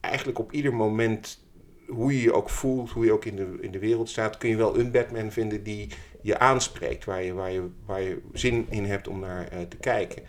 eigenlijk 0.00 0.38
op 0.38 0.52
ieder 0.52 0.74
moment, 0.74 1.44
hoe 1.86 2.16
je 2.16 2.22
je 2.22 2.32
ook 2.32 2.50
voelt, 2.50 2.90
hoe 2.90 3.04
je 3.04 3.12
ook 3.12 3.24
in 3.24 3.36
de, 3.36 3.58
in 3.60 3.70
de 3.70 3.78
wereld 3.78 4.08
staat, 4.08 4.38
kun 4.38 4.48
je 4.48 4.56
wel 4.56 4.78
een 4.78 4.90
Batman 4.90 5.32
vinden 5.32 5.62
die 5.62 5.88
je 6.22 6.38
aanspreekt, 6.38 7.04
waar 7.04 7.22
je, 7.22 7.32
waar 7.32 7.52
je, 7.52 7.68
waar 7.86 8.02
je 8.02 8.20
zin 8.32 8.66
in 8.70 8.84
hebt 8.84 9.08
om 9.08 9.20
naar 9.20 9.48
te 9.68 9.76
kijken. 9.76 10.22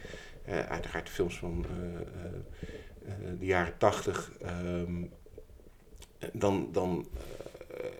Uiteraard 0.70 1.06
de 1.06 1.12
films 1.12 1.38
van 1.38 1.66
de 3.40 3.46
jaren 3.46 3.78
tachtig. 3.78 4.32
ehm, 4.42 5.04
dan 6.34 6.70
dan 6.72 7.08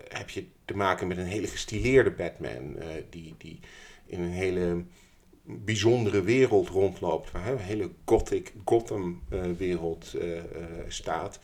heb 0.08 0.30
je 0.30 0.46
te 0.68 0.76
maken 0.76 1.06
met 1.06 1.16
een 1.16 1.26
hele 1.26 1.46
gestileerde 1.46 2.10
Batman, 2.10 2.76
eh, 2.76 2.86
die, 3.10 3.34
die 3.38 3.60
in 4.06 4.20
een 4.20 4.30
hele 4.30 4.84
bijzondere 5.42 6.22
wereld 6.22 6.68
rondloopt, 6.68 7.30
waar 7.30 7.52
een 7.52 7.58
hele 7.58 7.90
gothic 8.04 8.52
Gotham 8.64 9.22
eh, 9.28 9.40
wereld 9.58 10.14
eh, 10.14 10.42
staat. 10.88 11.38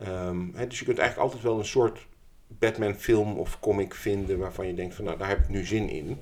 Ehm, 0.00 0.48
hè, 0.54 0.66
dus 0.66 0.78
je 0.78 0.84
kunt 0.84 0.98
eigenlijk 0.98 1.28
altijd 1.28 1.48
wel 1.48 1.58
een 1.58 1.66
soort 1.66 2.06
Batman 2.46 2.94
film 2.94 3.38
of 3.38 3.60
comic 3.60 3.94
vinden 3.94 4.38
waarvan 4.38 4.66
je 4.66 4.74
denkt 4.74 4.94
van 4.94 5.04
nou 5.04 5.18
daar 5.18 5.28
heb 5.28 5.38
ik 5.40 5.48
nu 5.48 5.64
zin 5.64 5.88
in. 5.88 6.18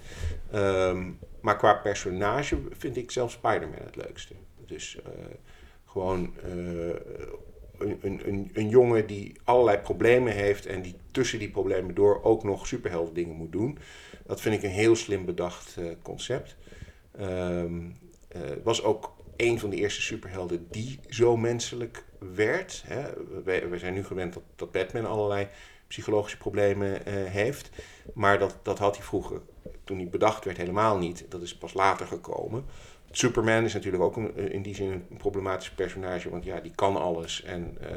Ehm, 0.51 1.11
maar 1.41 1.57
qua 1.57 1.75
personage 1.75 2.59
vind 2.71 2.97
ik 2.97 3.11
zelf 3.11 3.31
Spider-Man 3.31 3.85
het 3.85 3.97
leukste. 3.97 4.35
Dus 4.67 4.99
gewoon 5.85 6.35
een, 7.79 7.99
een, 8.03 8.51
een, 8.55 8.69
jongen 8.69 9.07
die 9.07 9.37
allerlei 9.45 9.79
problemen 9.79 10.33
heeft 10.33 10.67
en 10.67 10.83
die 10.83 10.95
tussen 11.11 11.39
die 11.39 11.51
problemen 11.51 11.95
door 11.95 12.23
ook 12.23 12.45
nog 12.45 12.67
superhelden 12.67 13.15
dingen 13.15 13.37
moet 13.37 13.53
doen. 13.53 13.79
Dat 14.27 14.41
vind 14.41 14.55
ik 14.55 14.63
een 14.63 14.77
heel 14.77 14.97
slim 14.97 15.25
bedacht 15.25 15.79
concept. 16.03 16.57
Um, 17.21 17.97
was 18.63 18.83
ook 18.83 19.15
een 19.37 19.59
van 19.61 19.71
de 19.71 19.77
eerste 19.77 20.03
superhelden 20.03 20.67
die 20.71 21.01
zo 21.09 21.37
menselijk 21.37 22.05
werd. 22.19 22.85
Hè. 22.87 23.13
We, 23.45 23.79
zijn 23.79 23.95
nu 23.95 24.05
gewend 24.05 24.35
dat, 24.35 24.43
dat 24.57 24.73
Batman 24.73 25.07
allerlei 25.07 25.49
psychologische 25.87 26.39
problemen 26.39 26.91
uh, 26.91 27.25
heeft. 27.25 27.71
Maar 28.15 28.39
dat, 28.39 28.59
dat 28.63 28.79
had 28.79 28.97
hij 28.97 29.05
vroeger, 29.05 29.41
toen 29.85 29.97
hij 29.97 30.09
bedacht 30.09 30.45
werd, 30.45 30.57
helemaal 30.57 30.99
niet. 30.99 31.25
Dat 31.29 31.43
is 31.43 31.57
pas 31.57 31.75
later 31.75 32.07
gekomen. 32.07 32.65
Superman 33.17 33.65
is 33.65 33.73
natuurlijk 33.73 34.03
ook 34.03 34.17
een, 34.17 34.37
in 34.37 34.63
die 34.63 34.75
zin 34.75 34.91
een 34.91 35.17
problematisch 35.17 35.71
personage, 35.71 36.31
want 36.31 36.45
ja, 36.45 36.61
die 36.61 36.73
kan 36.75 36.97
alles 36.97 37.43
en 37.43 37.79
uh, 37.83 37.97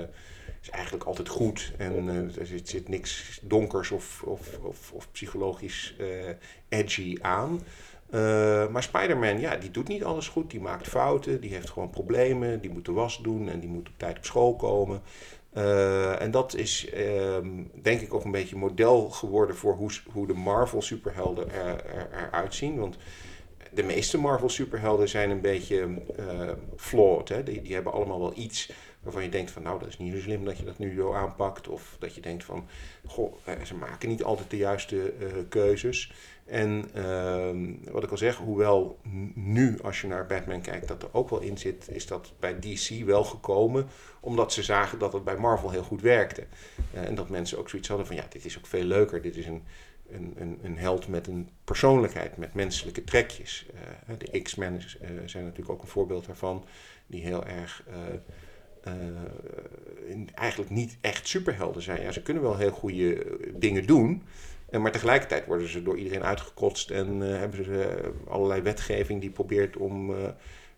is 0.61 0.69
eigenlijk 0.69 1.03
altijd 1.03 1.27
goed. 1.27 1.71
En 1.77 2.05
uh, 2.05 2.37
er 2.39 2.45
zit, 2.45 2.69
zit, 2.69 2.89
niks 2.89 3.39
donkers 3.43 3.91
of, 3.91 4.23
of, 4.23 4.59
of, 4.61 4.91
of 4.91 5.11
psychologisch 5.11 5.95
edgy 6.69 7.17
aan. 7.21 7.61
Maar 8.71 8.83
Spider-Man, 8.83 9.39
ja, 9.39 9.55
die 9.55 9.71
doet 9.71 9.87
niet 9.87 10.03
alles 10.03 10.27
goed. 10.27 10.51
Die 10.51 10.61
maakt 10.61 10.87
fouten, 10.87 11.41
die 11.41 11.53
heeft 11.53 11.69
gewoon 11.69 11.89
problemen. 11.89 12.61
Die 12.61 12.69
moet 12.69 12.85
de 12.85 12.91
was 12.91 13.19
doen 13.21 13.49
en 13.49 13.59
die 13.59 13.69
moet 13.69 13.87
op 13.87 13.93
tijd 13.97 14.17
op 14.17 14.25
school 14.25 14.55
komen. 14.55 15.01
Uh, 15.57 16.21
en 16.21 16.31
dat 16.31 16.55
is 16.55 16.87
uh, 16.93 17.37
denk 17.81 18.01
ik 18.01 18.13
ook 18.13 18.23
een 18.23 18.31
beetje 18.31 18.55
model 18.55 19.09
geworden 19.09 19.55
voor 19.55 19.75
hoe, 19.75 19.91
hoe 20.11 20.27
de 20.27 20.33
Marvel 20.33 20.81
superhelden 20.81 21.51
er, 21.51 21.85
er, 21.85 22.09
eruit 22.11 22.53
zien. 22.53 22.79
Want 22.79 22.97
de 23.77 23.83
meeste 23.83 24.17
Marvel 24.17 24.49
superhelden 24.49 25.09
zijn 25.09 25.29
een 25.29 25.41
beetje 25.41 25.87
uh, 26.19 26.51
flawed. 26.75 27.29
Hè? 27.29 27.43
Die, 27.43 27.61
die 27.61 27.73
hebben 27.73 27.93
allemaal 27.93 28.19
wel 28.19 28.33
iets 28.35 28.71
waarvan 29.03 29.23
je 29.23 29.29
denkt 29.29 29.51
van 29.51 29.63
nou 29.63 29.79
dat 29.79 29.87
is 29.87 29.97
niet 29.97 30.13
zo 30.13 30.19
slim 30.19 30.45
dat 30.45 30.57
je 30.57 30.63
dat 30.63 30.77
nu 30.77 30.95
zo 30.95 31.13
aanpakt. 31.13 31.67
Of 31.67 31.95
dat 31.99 32.15
je 32.15 32.21
denkt 32.21 32.43
van 32.43 32.67
goh, 33.05 33.33
ze 33.63 33.75
maken 33.75 34.09
niet 34.09 34.23
altijd 34.23 34.49
de 34.49 34.57
juiste 34.57 35.13
keuzes. 35.49 36.13
En 36.45 36.85
ehm, 36.93 37.91
wat 37.91 38.03
ik 38.03 38.11
al 38.11 38.17
zeg, 38.17 38.35
hoewel 38.35 38.99
nu 39.33 39.79
als 39.81 40.01
je 40.01 40.07
naar 40.07 40.25
Batman 40.25 40.61
kijkt 40.61 40.87
dat 40.87 41.03
er 41.03 41.09
ook 41.11 41.29
wel 41.29 41.39
in 41.39 41.57
zit, 41.57 41.89
is 41.91 42.07
dat 42.07 42.33
bij 42.39 42.59
DC 42.59 43.05
wel 43.05 43.23
gekomen 43.23 43.87
omdat 44.19 44.53
ze 44.53 44.63
zagen 44.63 44.99
dat 44.99 45.13
het 45.13 45.23
bij 45.23 45.37
Marvel 45.37 45.71
heel 45.71 45.83
goed 45.83 46.01
werkte. 46.01 46.43
En 46.93 47.15
dat 47.15 47.29
mensen 47.29 47.57
ook 47.57 47.69
zoiets 47.69 47.87
hadden 47.87 48.07
van 48.07 48.15
ja, 48.15 48.25
dit 48.29 48.45
is 48.45 48.57
ook 48.57 48.65
veel 48.65 48.83
leuker. 48.83 49.21
Dit 49.21 49.35
is 49.35 49.45
een, 49.45 49.63
een, 50.61 50.77
held 50.77 51.07
met 51.07 51.27
een 51.27 51.49
persoonlijkheid, 51.63 52.37
met 52.37 52.53
menselijke 52.53 53.03
trekjes. 53.03 53.65
Uh, 54.09 54.15
de 54.17 54.41
X-Men 54.41 54.73
uh, 54.73 55.09
zijn 55.25 55.43
natuurlijk 55.43 55.69
ook 55.69 55.81
een 55.81 55.87
voorbeeld 55.87 56.25
daarvan, 56.25 56.65
die 57.07 57.21
heel 57.21 57.45
erg 57.45 57.83
eigenlijk 60.33 60.71
niet 60.71 60.97
echt 61.01 61.27
superhelden 61.27 61.81
zijn. 61.81 62.01
Ja, 62.01 62.11
ze 62.11 62.21
kunnen 62.21 62.43
wel 62.43 62.57
heel 62.57 62.71
goede 62.71 63.37
dingen 63.53 63.85
doen. 63.85 64.23
En 64.69 64.81
maar 64.81 64.91
tegelijkertijd 64.91 65.45
worden 65.45 65.67
ze 65.67 65.83
door 65.83 65.97
iedereen 65.97 66.23
uitgekotst 66.23 66.91
en 66.91 67.19
hebben 67.19 67.63
ze 67.63 68.11
allerlei 68.27 68.61
wetgeving 68.61 69.21
die 69.21 69.29
probeert 69.29 69.77
om, 69.77 70.15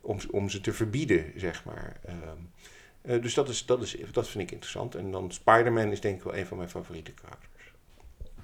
om, 0.01 0.17
om 0.31 0.49
ze 0.49 0.61
te 0.61 0.73
verbieden, 0.73 1.25
zeg 1.35 1.65
maar. 1.65 1.99
Ehm, 2.05 3.21
dus 3.21 3.33
dat, 3.33 3.49
is, 3.49 3.65
dat, 3.65 3.81
is, 3.81 3.97
dat 4.11 4.27
vind 4.27 4.43
ik 4.43 4.51
interessant. 4.51 4.95
En 4.95 5.11
dan 5.11 5.31
Spider-Man 5.31 5.91
is 5.91 6.01
denk 6.01 6.17
ik 6.17 6.23
wel 6.23 6.35
een 6.35 6.45
van 6.45 6.57
mijn 6.57 6.69
favoriete 6.69 7.11
karakters. 7.11 7.49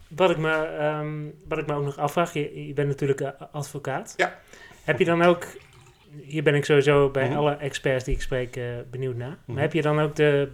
Wat 0.07 0.29
ik 0.29 0.37
me, 0.37 0.77
um, 1.01 1.33
wat 1.47 1.57
ik 1.57 1.67
me 1.67 1.73
ook 1.73 1.83
nog 1.83 1.97
afvraag, 1.97 2.33
je, 2.33 2.67
je 2.67 2.73
bent 2.73 2.87
natuurlijk 2.87 3.21
advocaat. 3.51 4.13
Ja. 4.17 4.39
Heb 4.83 4.99
je 4.99 5.05
dan 5.05 5.21
ook, 5.21 5.45
hier 6.21 6.43
ben 6.43 6.55
ik 6.55 6.65
sowieso 6.65 7.09
bij 7.09 7.29
mm 7.29 7.35
alle 7.35 7.55
experts 7.55 8.03
die 8.03 8.15
ik 8.15 8.21
spreek 8.21 8.59
benieuwd 8.91 9.15
naar. 9.15 9.27
Mm 9.27 9.35
Maar 9.45 9.55
mhm. 9.55 9.57
heb 9.57 9.73
je 9.73 9.81
dan 9.81 9.99
ook 9.99 10.15
de 10.15 10.51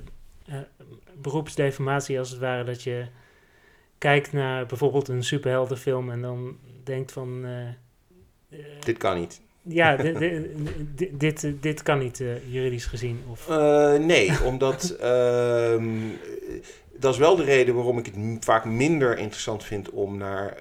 beroepsdeformatie 1.22 2.20
als 2.20 2.30
het 2.30 2.40
ware 2.40 2.64
dat 2.64 2.84
je 2.84 3.06
kijkt 3.98 4.34
naar 4.34 4.66
bijvoorbeeld 4.66 5.08
een 5.08 5.24
superheldenfilm 5.24 6.12
en 6.12 6.22
dan 6.22 6.58
denkt 6.84 7.12
van... 7.12 7.46
Uh, 7.46 8.60
dit 8.80 8.98
kan 8.98 9.20
niet. 9.20 9.42
Ja, 9.62 9.96
dit, 10.96 11.20
dit, 11.20 11.54
dit 11.60 11.84
kan 11.84 12.00
niet 12.00 12.24
juridisch 12.50 12.86
gezien. 12.86 13.24
Of... 13.30 13.48
nee, 14.00 14.44
omdat 14.44 14.90
ehm, 14.90 16.10
dat 17.02 17.14
is 17.14 17.20
wel 17.20 17.36
de 17.36 17.44
reden 17.44 17.76
waarom 17.76 17.98
ik 17.98 18.06
het 18.06 18.46
vaak 18.46 18.66
minder 18.66 19.18
interessant 19.18 19.64
vind 19.64 19.90
om 19.90 20.18
naar 20.18 20.58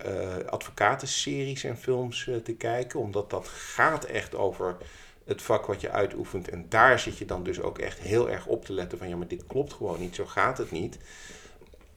advocatenseries 0.46 1.64
en 1.64 1.76
films 1.76 2.31
te 2.44 2.53
kijken. 2.53 3.00
Omdat 3.00 3.31
dat 3.31 3.48
gaat 3.48 4.05
echt 4.05 4.35
over 4.35 4.76
het 5.24 5.42
vak 5.42 5.66
wat 5.66 5.81
je 5.81 5.90
uitoefent. 5.90 6.48
En 6.48 6.66
daar 6.68 6.98
zit 6.98 7.18
je 7.18 7.24
dan 7.24 7.42
dus 7.42 7.61
ook 7.61 7.79
echt 7.79 7.98
heel 7.98 8.31
erg 8.31 8.46
op 8.46 8.64
te 8.64 8.72
letten 8.72 8.98
van 8.98 9.09
ja, 9.09 9.16
maar 9.16 9.29
dit 9.29 9.46
klopt 9.46 9.72
gewoon 9.72 10.00
niet, 10.00 10.14
zo 10.14 10.26
gaat 10.26 10.59
het 10.59 10.70
niet. 10.70 10.98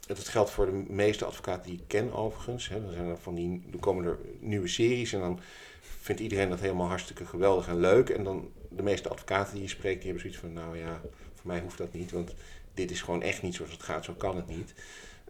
Dat 0.07 0.27
geldt 0.27 0.49
voor 0.49 0.65
de 0.65 0.83
meeste 0.87 1.25
advocaten 1.25 1.69
die 1.71 1.79
ik 1.79 1.87
ken 1.87 2.13
overigens. 2.13 2.69
Hè. 2.69 2.81
Dan, 2.81 2.91
zijn 2.91 3.07
er 3.07 3.17
van 3.17 3.35
die, 3.35 3.63
komen 3.79 4.05
er 4.05 4.17
nieuwe 4.39 4.67
series 4.67 5.13
en 5.13 5.19
dan 5.19 5.39
vindt 5.81 6.21
iedereen 6.21 6.49
dat 6.49 6.59
helemaal 6.59 6.87
hartstikke 6.87 7.25
geweldig 7.25 7.67
en 7.67 7.79
leuk. 7.79 8.09
En 8.09 8.23
dan 8.23 8.49
de 8.69 8.83
meeste 8.83 9.09
advocaten 9.09 9.53
die 9.53 9.63
je 9.63 9.69
spreekt, 9.69 10.01
die 10.01 10.11
hebben 10.11 10.21
zoiets 10.21 10.39
van... 10.39 10.53
nou 10.53 10.77
ja, 10.77 11.01
voor 11.33 11.47
mij 11.47 11.59
hoeft 11.59 11.77
dat 11.77 11.93
niet, 11.93 12.11
want 12.11 12.33
dit 12.73 12.91
is 12.91 13.01
gewoon 13.01 13.21
echt 13.21 13.41
niet 13.41 13.55
zoals 13.55 13.71
het 13.71 13.83
gaat. 13.83 14.05
Zo 14.05 14.13
kan 14.13 14.35
het 14.35 14.47
niet. 14.47 14.73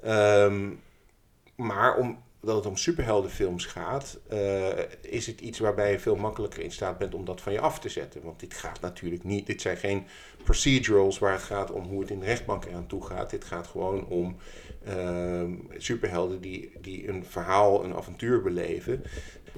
Um, 0.05 0.81
maar 1.55 1.97
omdat 1.97 2.55
het 2.55 2.65
om 2.65 2.77
superheldenfilms 2.77 3.65
gaat, 3.65 4.19
uh, 4.31 4.67
is 5.01 5.27
het 5.27 5.41
iets 5.41 5.59
waarbij 5.59 5.91
je 5.91 5.99
veel 5.99 6.15
makkelijker 6.15 6.63
in 6.63 6.71
staat 6.71 6.97
bent 6.97 7.13
om 7.13 7.25
dat 7.25 7.41
van 7.41 7.53
je 7.53 7.59
af 7.59 7.79
te 7.79 7.89
zetten. 7.89 8.23
Want 8.23 8.39
dit 8.39 8.53
gaat 8.53 8.81
natuurlijk 8.81 9.23
niet. 9.23 9.45
Dit 9.45 9.61
zijn 9.61 9.77
geen 9.77 10.05
procedurals 10.43 11.19
waar 11.19 11.31
het 11.31 11.43
gaat 11.43 11.71
om 11.71 11.83
hoe 11.83 12.01
het 12.01 12.09
in 12.09 12.19
de 12.19 12.25
rechtbank 12.25 12.65
eraan 12.65 12.87
toe 12.87 13.05
gaat. 13.05 13.29
Dit 13.29 13.43
gaat 13.43 13.67
gewoon 13.67 14.05
om 14.07 14.35
uh, 14.87 15.43
superhelden 15.77 16.41
die, 16.41 16.71
die 16.81 17.07
een 17.07 17.25
verhaal, 17.25 17.83
een 17.83 17.95
avontuur 17.95 18.41
beleven. 18.41 19.03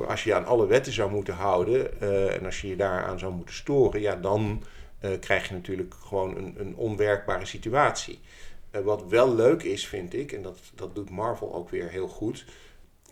Als 0.07 0.23
je 0.23 0.29
je 0.29 0.35
aan 0.35 0.45
alle 0.45 0.67
wetten 0.67 0.93
zou 0.93 1.11
moeten 1.11 1.33
houden 1.33 1.89
uh, 2.01 2.35
en 2.35 2.45
als 2.45 2.61
je 2.61 2.67
je 2.67 2.75
daaraan 2.75 3.19
zou 3.19 3.33
moeten 3.33 3.55
storen, 3.55 4.01
ja, 4.01 4.15
dan 4.15 4.63
krijg 5.19 5.47
je 5.47 5.53
natuurlijk 5.53 5.93
gewoon 5.93 6.37
een, 6.37 6.55
een 6.57 6.75
onwerkbare 6.75 7.45
situatie. 7.45 8.19
Uh, 8.71 8.81
wat 8.81 9.05
wel 9.07 9.35
leuk 9.35 9.63
is, 9.63 9.87
vind 9.87 10.13
ik, 10.13 10.31
en 10.31 10.41
dat, 10.41 10.59
dat 10.75 10.95
doet 10.95 11.09
Marvel 11.09 11.53
ook 11.53 11.69
weer 11.69 11.89
heel 11.89 12.07
goed. 12.07 12.45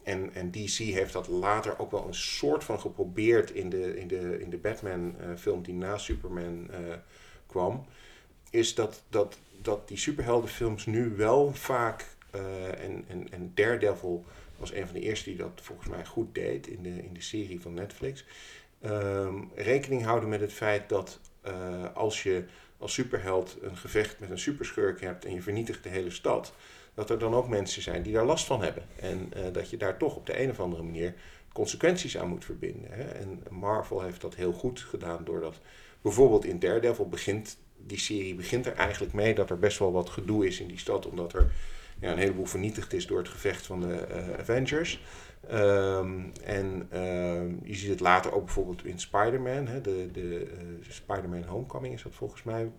En, 0.04 0.34
en 0.34 0.52
DC 0.52 0.78
heeft 0.78 1.14
dat 1.14 1.28
later 1.28 1.80
ook 1.80 1.92
wel 1.92 2.08
een 2.08 2.16
soort 2.16 2.64
van 2.64 2.80
geprobeerd 2.80 3.52
in 3.52 3.70
de, 3.70 4.00
in 4.00 4.08
de, 4.08 4.40
in 4.40 4.50
de 4.50 4.58
Batman-film 4.58 5.64
die 5.64 5.74
na 5.74 5.98
Superman 5.98 6.70
kwam. 7.48 7.86
Is 8.50 8.76
dat, 8.76 9.04
dat 9.10 9.38
dat 9.62 9.88
die 9.88 9.98
superheldenfilms 9.98 10.86
nu 10.86 11.16
wel 11.16 11.54
vaak, 11.54 12.06
en, 12.80 13.06
en, 13.08 13.28
en 13.32 13.52
Daredevil 13.54 14.26
was 14.58 14.74
een 14.74 14.86
van 14.86 14.96
de 14.96 15.02
eerste 15.02 15.30
die 15.30 15.38
dat 15.38 15.62
volgens 15.62 15.88
mij 15.88 16.06
goed 16.06 16.36
deed 16.36 16.68
in 16.68 16.84
de, 16.84 17.04
in 17.04 17.14
de 17.14 17.22
serie 17.22 17.62
van 17.62 17.74
Netflix, 17.74 18.26
um, 18.86 19.52
rekening 19.56 20.04
houden 20.04 20.30
met 20.30 20.40
het 20.40 20.54
feit 20.54 20.90
dat 20.90 21.20
uh, 21.48 21.54
als 21.94 22.24
je 22.24 22.44
als 22.78 22.94
superheld 22.94 23.58
een 23.62 23.78
gevecht 23.78 24.20
met 24.20 24.30
een 24.30 24.40
superschurk 24.40 25.02
hebt 25.02 25.26
en 25.26 25.34
je 25.34 25.42
vernietigt 25.42 25.84
de 25.84 25.90
hele 25.90 26.12
stad, 26.12 26.54
dat 26.94 27.10
er 27.10 27.20
dan 27.20 27.34
ook 27.34 27.48
mensen 27.48 27.82
zijn 27.82 28.04
die 28.04 28.14
daar 28.14 28.26
last 28.26 28.46
van 28.46 28.62
hebben. 28.62 28.84
En 29.00 29.32
uh, 29.38 29.44
dat 29.54 29.70
je 29.70 29.78
daar 29.78 29.98
toch 29.98 30.16
op 30.16 30.26
de 30.26 30.42
een 30.42 30.50
of 30.50 30.60
andere 30.60 30.84
manier 30.84 31.14
consequenties 31.54 32.18
aan 32.18 32.30
moet 32.30 32.46
verbinden. 32.46 32.92
Hè? 32.92 33.04
En 33.04 33.44
Marvel 33.50 34.02
heeft 34.02 34.22
dat 34.22 34.36
heel 34.36 34.54
goed 34.54 34.80
gedaan 34.80 35.26
doordat 35.26 35.60
bijvoorbeeld 36.02 36.46
in 36.46 36.60
Daredevil 36.60 37.10
begint 37.10 37.58
die 37.88 38.00
serie 38.00 38.36
begint 38.36 38.66
er 38.66 38.74
eigenlijk 38.74 39.14
mee 39.14 39.36
dat 39.36 39.50
er 39.50 39.60
best 39.60 39.80
wel 39.80 39.92
wat 39.92 40.10
gedoe 40.10 40.48
is 40.48 40.60
in 40.60 40.68
die 40.68 40.78
stad, 40.78 41.06
omdat 41.06 41.34
er 41.34 41.52
ja, 42.00 42.12
een 42.12 42.18
heleboel 42.18 42.46
vernietigd 42.46 42.94
is 42.94 43.08
door 43.08 43.18
het 43.18 43.28
gevecht 43.30 43.66
van 43.66 43.80
de 43.80 44.06
uh, 44.10 44.40
Avengers. 44.40 45.02
Um, 45.52 46.32
en 46.44 46.90
uh, 46.94 47.68
je 47.70 47.76
ziet 47.76 47.90
het 47.90 48.00
later 48.00 48.34
ook 48.34 48.46
bijvoorbeeld 48.46 48.86
in 48.86 49.00
Spider-Man, 49.00 49.66
de, 49.66 50.10
de 50.12 50.48
uh, 50.52 50.92
Spider-Man 50.92 51.44
Homecoming 51.44 51.94
is 51.94 52.04
dat 52.04 52.14
volgens 52.16 52.44
mij, 52.44 52.72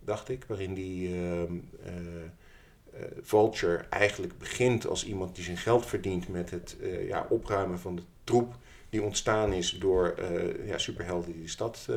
dacht 0.00 0.28
ik, 0.28 0.44
waarin 0.48 0.74
die 0.74 1.14
ehm, 1.14 1.52
eh, 1.84 1.92
Vulture 3.20 3.84
eigenlijk 3.90 4.38
begint 4.38 4.86
als 4.86 5.04
iemand 5.04 5.34
die 5.34 5.44
zijn 5.44 5.56
geld 5.56 5.86
verdient 5.86 6.28
met 6.28 6.50
het 6.50 6.76
ja, 7.06 7.26
opruimen 7.28 7.78
van 7.78 7.96
de 7.96 8.02
troep 8.24 8.54
die 8.88 9.02
ontstaan 9.02 9.52
is 9.52 9.70
door 9.70 10.14
ja, 10.64 10.78
superhelden 10.78 11.32
die 11.32 11.42
de 11.42 11.48
stad 11.48 11.88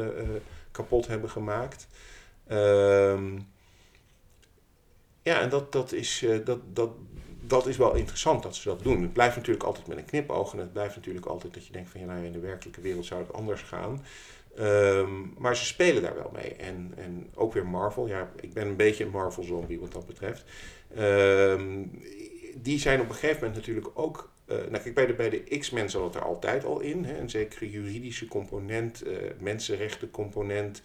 kapot 0.72 1.08
hebben 1.08 1.30
gemaakt. 1.30 1.88
Ehm, 2.48 3.40
ja, 5.22 5.42
en 5.42 5.50
dat, 5.50 5.72
dat, 5.72 5.92
is, 5.92 6.26
dat, 6.46 6.60
dat, 6.74 6.92
dat 7.42 7.68
is 7.68 7.78
wel 7.78 7.96
interessant 7.96 8.44
dat 8.44 8.56
ze 8.56 8.70
dat 8.70 8.84
doen. 8.84 9.02
Het 9.02 9.14
blijft 9.14 9.36
natuurlijk 9.36 9.66
altijd 9.66 9.88
met 9.88 9.98
een 9.98 10.06
knipoog. 10.06 10.54
En 10.54 10.60
het 10.60 10.74
blijft 10.74 10.96
natuurlijk 10.96 11.26
altijd 11.26 11.54
dat 11.54 11.66
je 11.66 11.74
denkt 11.74 11.90
van 11.90 12.00
ja, 12.00 12.06
nou, 12.06 12.26
in 12.26 12.32
de 12.32 12.40
werkelijke 12.40 12.82
wereld 12.82 13.06
zou 13.06 13.22
het 13.22 13.34
anders 13.34 13.62
gaan. 13.62 14.04
Um, 14.60 15.34
maar 15.38 15.56
ze 15.56 15.66
spelen 15.66 16.02
daar 16.02 16.16
wel 16.16 16.32
mee. 16.34 16.56
En, 16.56 16.94
en 16.98 17.30
ook 17.36 17.54
weer 17.54 17.66
Marvel. 17.66 18.08
Ja, 18.08 18.32
ik 18.40 18.54
ben 18.54 18.68
een 18.68 18.76
beetje 18.76 19.04
een 19.04 19.12
Marvel 19.12 19.44
zombie 19.44 19.80
wat 19.80 19.92
dat 19.92 20.08
betreft. 20.08 20.44
Um, 21.00 22.02
die 22.56 22.80
zijn 22.80 23.02
op 23.02 23.10
een 23.10 23.16
gegeven 23.16 23.40
moment 23.40 23.56
natuurlijk 23.56 23.88
ook 23.94 24.30
nou 24.48 24.78
kijk, 24.84 24.94
bij 24.94 25.06
de, 25.06 25.14
bij 25.14 25.30
de 25.30 25.58
X-Men 25.58 25.90
zat 25.90 26.04
het 26.04 26.16
er 26.16 26.24
altijd 26.24 26.66
al 26.66 26.80
in. 26.80 27.06
Hè, 27.06 27.18
een 27.18 27.30
zekere 27.30 27.70
juridische 27.70 28.28
component, 28.28 29.08
uh, 29.08 29.18
mensenrechtencomponent, 29.40 30.82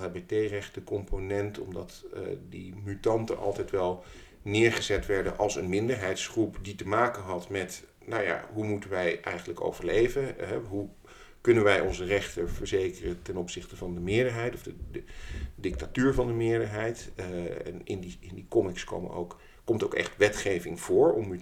LHBT-rechtencomponent. 0.00 1.58
Omdat 1.58 2.04
die 2.48 2.74
mutanten 2.84 3.38
altijd 3.38 3.70
wel 3.70 4.04
neergezet 4.42 5.06
werden 5.06 5.38
als 5.38 5.56
een 5.56 5.68
minderheidsgroep 5.68 6.58
die 6.62 6.74
te 6.74 6.88
maken 6.88 7.22
had 7.22 7.48
met, 7.48 7.84
nou 8.04 8.22
ja, 8.22 8.48
hoe 8.52 8.64
moeten 8.64 8.90
wij 8.90 9.20
eigenlijk 9.20 9.60
overleven? 9.60 10.34
hoe 10.68 10.88
kunnen 11.40 11.64
wij 11.64 11.80
onze 11.80 12.04
rechten 12.04 12.50
verzekeren 12.50 13.22
ten 13.22 13.36
opzichte 13.36 13.76
van 13.76 13.94
de 13.94 14.00
meerderheid 14.00 14.54
of 14.54 14.62
de, 14.62 15.02
dictatuur 15.54 16.14
van 16.14 16.26
de 16.26 16.32
meerderheid? 16.32 17.10
en 17.64 17.80
in 17.84 18.00
die, 18.00 18.16
in 18.20 18.34
die 18.34 18.46
comics 18.48 18.84
komen 18.84 19.10
ook 19.10 19.36
komt 19.64 19.84
ook 19.84 19.94
echt 19.94 20.16
wetgeving 20.16 20.80
voor 20.80 21.12
om 21.12 21.40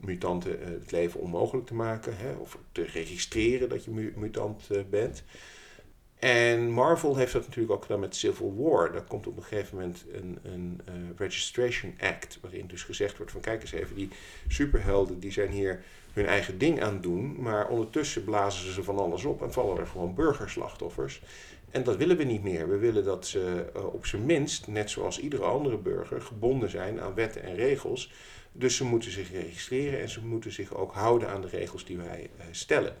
mutanten 0.00 0.58
uh, 0.60 0.64
het 0.64 0.90
leven 0.90 1.20
onmogelijk 1.20 1.66
te 1.66 1.74
maken. 1.74 2.16
Hè, 2.16 2.32
of 2.32 2.58
te 2.72 2.82
registreren 2.82 3.68
dat 3.68 3.84
je 3.84 4.12
mutant 4.16 4.68
bent. 4.90 5.24
En 6.22 6.70
Marvel 6.70 7.16
heeft 7.16 7.32
dat 7.32 7.46
natuurlijk 7.46 7.72
ook 7.72 7.82
gedaan 7.82 8.00
met 8.00 8.16
Civil 8.16 8.54
War. 8.56 8.92
Daar 8.92 9.02
komt 9.02 9.26
op 9.26 9.36
een 9.36 9.42
gegeven 9.42 9.76
moment 9.76 10.04
een, 10.12 10.38
een 10.42 10.80
uh, 10.88 10.94
Registration 11.16 11.94
Act, 12.00 12.38
waarin 12.40 12.66
dus 12.66 12.82
gezegd 12.82 13.16
wordt 13.16 13.32
van 13.32 13.40
kijk 13.40 13.62
eens 13.62 13.72
even, 13.72 13.96
die 13.96 14.08
superhelden 14.48 15.20
die 15.20 15.32
zijn 15.32 15.50
hier 15.50 15.84
hun 16.12 16.26
eigen 16.26 16.58
ding 16.58 16.82
aan 16.82 17.00
doen, 17.00 17.42
maar 17.42 17.68
ondertussen 17.68 18.24
blazen 18.24 18.72
ze 18.72 18.82
van 18.82 18.98
alles 18.98 19.24
op 19.24 19.42
en 19.42 19.52
vallen 19.52 19.78
er 19.78 19.86
gewoon 19.86 20.14
burgerslachtoffers. 20.14 21.22
En 21.70 21.84
dat 21.84 21.96
willen 21.96 22.16
we 22.16 22.24
niet 22.24 22.42
meer. 22.42 22.68
We 22.68 22.76
willen 22.76 23.04
dat 23.04 23.26
ze 23.26 23.70
uh, 23.76 23.94
op 23.94 24.06
zijn 24.06 24.26
minst, 24.26 24.66
net 24.66 24.90
zoals 24.90 25.18
iedere 25.18 25.44
andere 25.44 25.76
burger, 25.76 26.22
gebonden 26.22 26.70
zijn 26.70 27.00
aan 27.00 27.14
wetten 27.14 27.42
en 27.42 27.54
regels. 27.54 28.12
Dus 28.52 28.76
ze 28.76 28.84
moeten 28.84 29.10
zich 29.10 29.30
registreren 29.30 30.00
en 30.00 30.08
ze 30.08 30.24
moeten 30.24 30.52
zich 30.52 30.74
ook 30.74 30.92
houden 30.92 31.28
aan 31.28 31.40
de 31.40 31.48
regels 31.48 31.84
die 31.84 31.96
wij 31.96 32.30
uh, 32.38 32.44
stellen. 32.50 32.96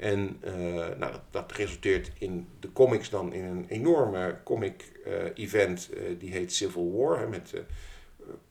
En 0.00 0.40
uh, 0.44 0.52
nou, 0.98 1.14
dat, 1.30 1.52
resulteert 1.52 2.10
in 2.18 2.48
de 2.60 2.72
comics 2.72 3.10
dan 3.10 3.32
in 3.32 3.44
een 3.44 3.66
enorme 3.68 4.36
comic-event 4.44 5.90
die 6.18 6.32
heet 6.32 6.52
Civil 6.52 6.92
War. 6.96 7.18
Hè, 7.18 7.26
met 7.26 7.54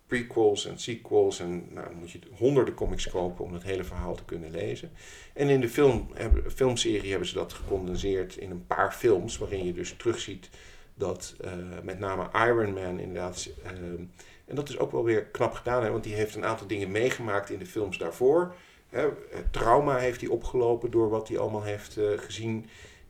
prequels 0.07 0.65
en 0.65 0.79
sequels. 0.79 1.39
En 1.39 1.67
nou, 1.69 1.87
dan 1.87 1.97
moet 1.97 2.11
je 2.11 2.19
honderden 2.37 2.73
comics 2.73 3.09
kopen 3.09 3.45
om 3.45 3.53
het 3.53 3.63
hele 3.63 3.83
verhaal 3.83 4.15
te 4.15 4.25
kunnen 4.25 4.51
lezen. 4.51 4.91
En 5.33 5.49
in 5.49 5.61
de 5.61 5.69
film, 5.69 6.09
filmserie 6.55 7.09
hebben 7.09 7.27
ze 7.27 7.33
dat 7.33 7.53
gecondenseerd 7.53 8.37
in 8.37 8.51
een 8.51 8.65
paar 8.67 8.91
films, 8.91 9.37
waarin 9.37 9.65
je 9.65 9.73
dus 9.73 9.93
terugziet 9.97 10.49
dat 10.93 11.35
met 11.83 11.99
name 11.99 12.29
Iron 12.33 12.73
Man 12.73 12.99
inderdaad. 12.99 13.49
Uh, 13.63 13.71
en 14.45 14.55
dat 14.55 14.69
is 14.69 14.77
ook 14.77 14.91
wel 14.91 15.03
weer 15.03 15.25
knap 15.25 15.53
gedaan, 15.53 15.83
hè, 15.83 15.91
want 15.91 16.03
die 16.03 16.13
heeft 16.13 16.35
een 16.35 16.45
aantal 16.45 16.67
dingen 16.67 16.91
meegemaakt 16.91 17.49
in 17.49 17.59
de 17.59 17.65
films 17.65 17.97
daarvoor. 17.97 18.55
Hè, 18.89 19.07
trauma 19.51 19.97
heeft 19.97 20.21
hij 20.21 20.29
opgelopen 20.29 20.91
door 20.91 21.09
wat 21.09 21.27
hij 21.27 21.37
allemaal 21.37 21.63
heeft 21.63 21.97
uh, 21.97 22.17
gezien. 22.17 22.65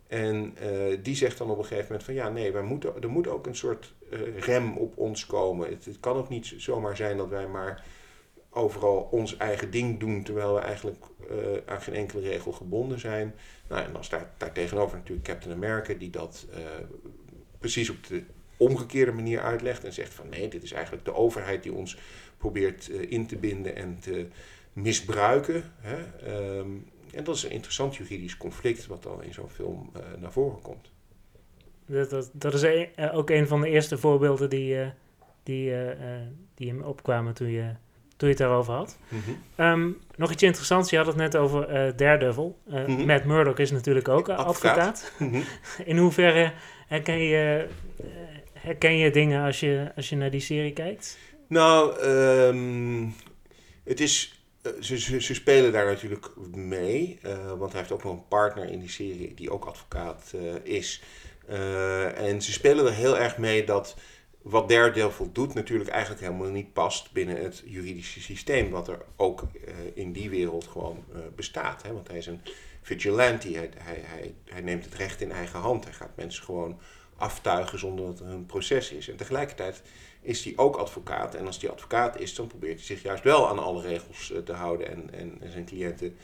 En 0.07 0.53
die 1.01 1.15
zegt 1.15 1.37
dan 1.37 1.49
op 1.49 1.57
een 1.57 1.63
gegeven 1.63 1.85
moment 1.85 2.03
van 2.03 2.13
ja, 2.13 2.29
nee, 2.29 2.51
wij 2.51 2.61
moeten, 2.61 3.01
er 3.01 3.09
moet 3.09 3.27
ook 3.27 3.47
een 3.47 3.55
soort 3.55 3.93
rem 4.37 4.77
op 4.77 4.97
ons 4.97 5.25
komen. 5.25 5.69
Het, 5.69 5.85
het, 5.85 5.99
kan 5.99 6.17
ook 6.17 6.29
niet 6.29 6.53
zomaar 6.57 6.95
zijn 6.95 7.17
dat 7.17 7.29
wij 7.29 7.47
maar 7.47 7.85
overal 8.49 9.07
ons 9.11 9.37
eigen 9.37 9.71
ding 9.71 9.99
doen, 9.99 10.23
terwijl 10.23 10.53
we 10.53 10.59
eigenlijk 10.59 11.05
aan 11.65 11.81
geen 11.81 11.93
enkele 11.93 12.21
regel 12.21 12.51
gebonden 12.51 12.99
zijn. 12.99 13.35
Nou, 13.67 13.85
en 13.85 13.93
dan 13.93 14.03
staat 14.03 14.27
daar 14.37 14.51
tegenover 14.51 14.97
natuurlijk 14.97 15.27
Captain 15.27 15.55
America, 15.55 15.93
die 15.93 16.09
dat 16.09 16.45
precies 17.59 17.89
op 17.89 18.07
de 18.07 18.23
omgekeerde 18.59 19.11
manier 19.11 19.41
uitlegt 19.41 19.83
en 19.83 19.93
zegt 19.93 20.13
van 20.13 20.29
nee, 20.29 20.47
dit 20.47 20.63
is 20.63 20.71
eigenlijk 20.71 21.05
de 21.05 21.13
overheid 21.13 21.63
die 21.63 21.73
ons 21.73 21.97
probeert 22.37 22.87
in 22.87 23.27
te 23.27 23.35
binden 23.35 23.75
en 23.75 23.99
te 23.99 24.27
misbruiken. 24.73 25.63
Hè? 25.79 25.97
Um, 26.57 26.87
en 27.13 27.23
dat 27.23 27.35
is 27.35 27.43
een 27.43 27.51
interessant 27.51 27.95
juridisch 27.95 28.37
conflict 28.37 28.87
wat 28.87 29.03
dan 29.03 29.23
in 29.23 29.33
zo'n 29.33 29.49
film 29.49 29.91
naar 30.17 30.31
voren 30.31 30.61
komt. 30.61 30.91
Dat, 31.85 32.09
dat, 32.09 32.29
dat 32.33 32.53
is 32.53 32.61
een, 32.61 33.11
ook 33.11 33.29
een 33.29 33.47
van 33.47 33.61
de 33.61 33.69
eerste 33.69 33.97
voorbeelden 33.97 34.49
die, 34.49 34.77
die, 35.43 35.73
die 36.55 36.69
hem 36.69 36.81
opkwamen 36.81 37.33
toen 37.33 37.49
je 37.49 37.73
toen 38.19 38.29
je 38.29 38.35
het 38.35 38.43
daarover 38.43 38.73
had. 38.73 38.97
Mm 39.07 39.21
um, 39.65 39.97
nog 40.15 40.31
iets 40.31 40.43
interessants, 40.43 40.89
je 40.89 40.97
had 40.97 41.05
het 41.05 41.15
net 41.15 41.35
over 41.35 41.87
uh, 41.87 41.91
Daredevil. 41.95 42.57
Uh, 42.67 42.73
mm 42.73 42.85
-hmm. 42.85 43.05
Matt 43.05 43.25
Murdock 43.25 43.59
is 43.59 43.71
natuurlijk 43.71 44.07
ook 44.07 44.29
advocaat. 44.29 44.47
advocaat. 44.47 45.11
Mm 45.19 45.31
-hmm. 45.31 45.43
In 45.85 45.97
hoeverre 45.97 46.51
herken 46.87 47.17
je, 47.17 47.67
uh, 48.01 48.07
herken 48.53 48.97
je 48.97 49.11
dingen 49.11 49.45
als 49.45 49.59
je, 49.59 49.91
als 49.95 50.09
je 50.09 50.15
naar 50.15 50.29
die 50.29 50.39
serie 50.39 50.73
kijkt? 50.73 51.17
Nou, 51.47 52.01
um, 52.03 53.13
het 53.83 53.99
is, 53.99 54.38
ze, 54.79 54.99
ze, 54.99 55.21
ze, 55.21 55.33
spelen 55.33 55.71
daar 55.71 55.85
natuurlijk 55.85 56.29
mee. 56.51 57.19
want 57.57 57.71
hij 57.71 57.79
heeft 57.79 57.91
ook 57.91 58.03
nog 58.03 58.13
een 58.13 58.27
partner 58.27 58.69
in 58.69 58.79
die 58.79 58.89
serie 58.89 59.33
die 59.33 59.51
ook 59.51 59.65
advocaat 59.65 60.33
is. 60.63 61.03
en 62.15 62.41
ze 62.41 62.51
spelen 62.51 62.85
er 62.85 62.93
heel 62.93 63.17
erg 63.17 63.37
mee 63.37 63.65
dat 63.65 63.95
wat 64.41 64.69
Daredevil 64.69 65.31
doet 65.31 65.53
natuurlijk 65.53 65.89
eigenlijk 65.89 66.21
helemaal 66.21 66.49
niet 66.49 66.73
past 66.73 67.11
binnen 67.11 67.41
het 67.41 67.63
juridische 67.65 68.21
systeem, 68.21 68.69
wat 68.69 68.87
er 68.87 69.01
ook 69.15 69.43
in 69.93 70.11
die 70.11 70.29
wereld 70.29 70.67
gewoon 70.67 71.03
bestaat. 71.35 71.83
Hè? 71.83 71.93
Want 71.93 72.07
hij 72.07 72.17
is 72.17 72.27
een 72.27 72.41
vigilante, 72.81 73.47
hij, 73.47 73.69
hij, 73.77 74.01
hij, 74.05 74.33
hij, 74.45 74.61
neemt 74.61 74.85
het 74.85 74.93
recht 74.93 75.21
in 75.21 75.31
eigen 75.31 75.59
hand. 75.59 75.83
Hij 75.83 75.93
gaat 75.93 76.15
mensen 76.15 76.43
gewoon 76.43 76.79
aftuigen 77.15 77.79
zonder 77.79 78.05
dat 78.05 78.19
er 78.19 78.27
een 78.27 78.45
proces 78.45 78.91
is. 78.91 79.09
En 79.09 79.15
tegelijkertijd 79.15 79.81
is 80.21 80.43
hij 80.43 80.53
ook 80.55 80.75
advocaat. 80.75 81.35
En 81.35 81.45
als 81.45 81.61
hij 81.61 81.69
advocaat 81.69 82.19
is, 82.19 82.35
dan 82.35 82.47
probeert 82.47 82.77
hij 82.77 82.85
zich 82.85 83.01
juist 83.01 83.23
wel 83.23 83.49
aan 83.49 83.59
alle 83.59 83.81
regels 83.81 84.31
uh, 84.31 84.37
te 84.37 84.53
houden 84.53 84.87
en, 84.87 85.13
en, 85.13 85.51
zijn 85.51 85.65
cliënten 85.65 86.15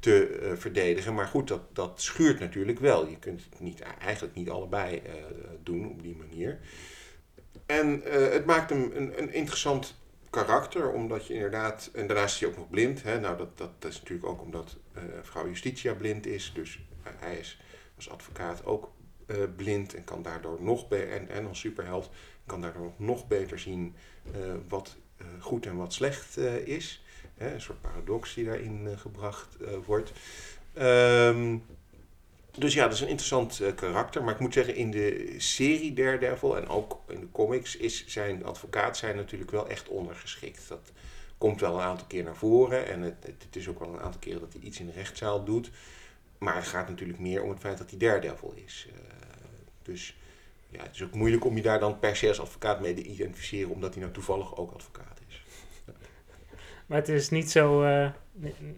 te 0.00 0.52
verdedigen. 0.58 1.14
Maar 1.14 1.26
goed, 1.26 1.48
dat, 1.48 1.60
dat 1.72 2.00
schuurt 2.00 2.40
natuurlijk 2.40 2.78
wel. 2.78 3.06
Je 3.06 3.18
kunt 3.18 3.44
het 3.50 3.60
niet, 3.60 3.80
eigenlijk 3.80 4.34
niet 4.34 4.50
allebei 4.50 5.02
doen 5.62 5.90
op 5.90 6.02
die 6.02 6.16
manier. 6.16 6.58
En 7.66 8.02
het 8.04 8.46
maakt 8.46 8.70
hem 8.70 8.90
een, 8.94 9.18
een 9.18 9.32
interessant 9.32 9.94
karakter, 10.30 10.92
omdat 10.92 11.26
je 11.26 11.34
inderdaad, 11.34 11.90
en 11.92 12.06
daarnaast 12.06 12.34
is 12.34 12.40
hij 12.40 12.48
ook 12.48 12.56
nog 12.56 12.70
blind. 12.70 13.02
Hè? 13.02 13.20
Nou, 13.20 13.36
dat, 13.36 13.58
dat, 13.58 13.90
is 13.90 13.98
natuurlijk 13.98 14.28
ook 14.28 14.42
omdat 14.42 14.76
vrouw 15.22 15.46
Justitia 15.46 15.94
blind 15.94 16.26
is. 16.26 16.52
Dus 16.54 16.80
hij 17.02 17.38
is 17.38 17.60
als 17.96 18.10
advocaat 18.10 18.64
ook 18.64 18.90
blind 19.56 19.94
en 19.94 20.04
kan 20.04 20.22
daardoor 20.22 20.62
nog 20.62 20.88
en, 20.90 21.28
en 21.28 21.46
als 21.46 21.58
superheld, 21.58 22.10
kan 22.46 22.60
daardoor 22.60 22.92
nog 22.96 23.26
beter 23.26 23.58
zien 23.58 23.94
wat 24.68 24.96
goed 25.38 25.66
en 25.66 25.76
wat 25.76 25.92
slecht 25.92 26.36
is. 26.64 27.04
Hè? 27.34 27.54
Een 27.54 27.60
soort 27.60 27.80
paradox 27.80 28.34
die 28.34 28.44
daarin 28.44 28.98
gebracht 28.98 29.56
wordt. 29.84 30.12
Um, 30.78 31.62
dus 32.58 32.74
ja, 32.74 32.82
dat 32.82 32.92
is 32.92 33.00
een 33.00 33.08
interessant 33.08 33.60
karakter. 33.74 34.24
Maar 34.24 34.34
ik 34.34 34.40
moet 34.40 34.52
zeggen, 34.52 34.74
in 34.74 34.90
de 34.90 35.34
serie 35.36 35.92
Daredevil 35.92 36.56
en 36.56 36.68
ook 36.68 37.00
in 37.08 37.20
de 37.20 37.30
comics 37.32 37.76
is 37.76 38.06
zijn 38.06 38.44
advocaat 38.44 38.96
zijn 38.96 39.16
natuurlijk 39.16 39.50
wel 39.50 39.68
echt 39.68 39.88
ondergeschikt. 39.88 40.68
Dat 40.68 40.92
komt 41.38 41.60
wel 41.60 41.74
een 41.74 41.84
aantal 41.84 42.06
keer 42.06 42.24
naar 42.24 42.36
voren. 42.36 42.86
En 42.86 43.00
het, 43.00 43.14
het, 43.20 43.56
is 43.56 43.68
ook 43.68 43.78
wel 43.78 43.88
een 43.88 44.00
aantal 44.00 44.20
keren 44.20 44.40
dat 44.40 44.52
hij 44.52 44.62
iets 44.62 44.80
in 44.80 44.86
de 44.86 44.92
rechtszaal 44.92 45.44
doet. 45.44 45.70
Maar 46.38 46.54
het 46.54 46.66
gaat 46.66 46.88
natuurlijk 46.88 47.18
meer 47.18 47.42
om 47.42 47.50
het 47.50 47.60
feit 47.60 47.78
dat 47.78 47.90
hij 47.90 47.98
Daredevil 47.98 48.52
is. 48.64 48.88
Dus 49.82 50.16
ja, 50.72 50.82
het 50.82 50.94
is 50.94 51.02
ook 51.02 51.14
moeilijk 51.14 51.44
om 51.44 51.56
je 51.56 51.62
daar 51.62 51.80
dan 51.80 51.98
per 51.98 52.16
se 52.16 52.28
als 52.28 52.40
advocaat 52.40 52.80
mee 52.80 52.94
te 52.94 53.02
identificeren, 53.02 53.70
omdat 53.70 53.92
hij 53.92 54.02
nou 54.02 54.14
toevallig 54.14 54.56
ook 54.56 54.72
advocaat 54.72 55.20
is. 55.28 55.42
Maar 56.86 56.98
het 56.98 57.08
is 57.08 57.30
niet 57.30 57.50
zo, 57.50 57.84
uh, 57.84 58.08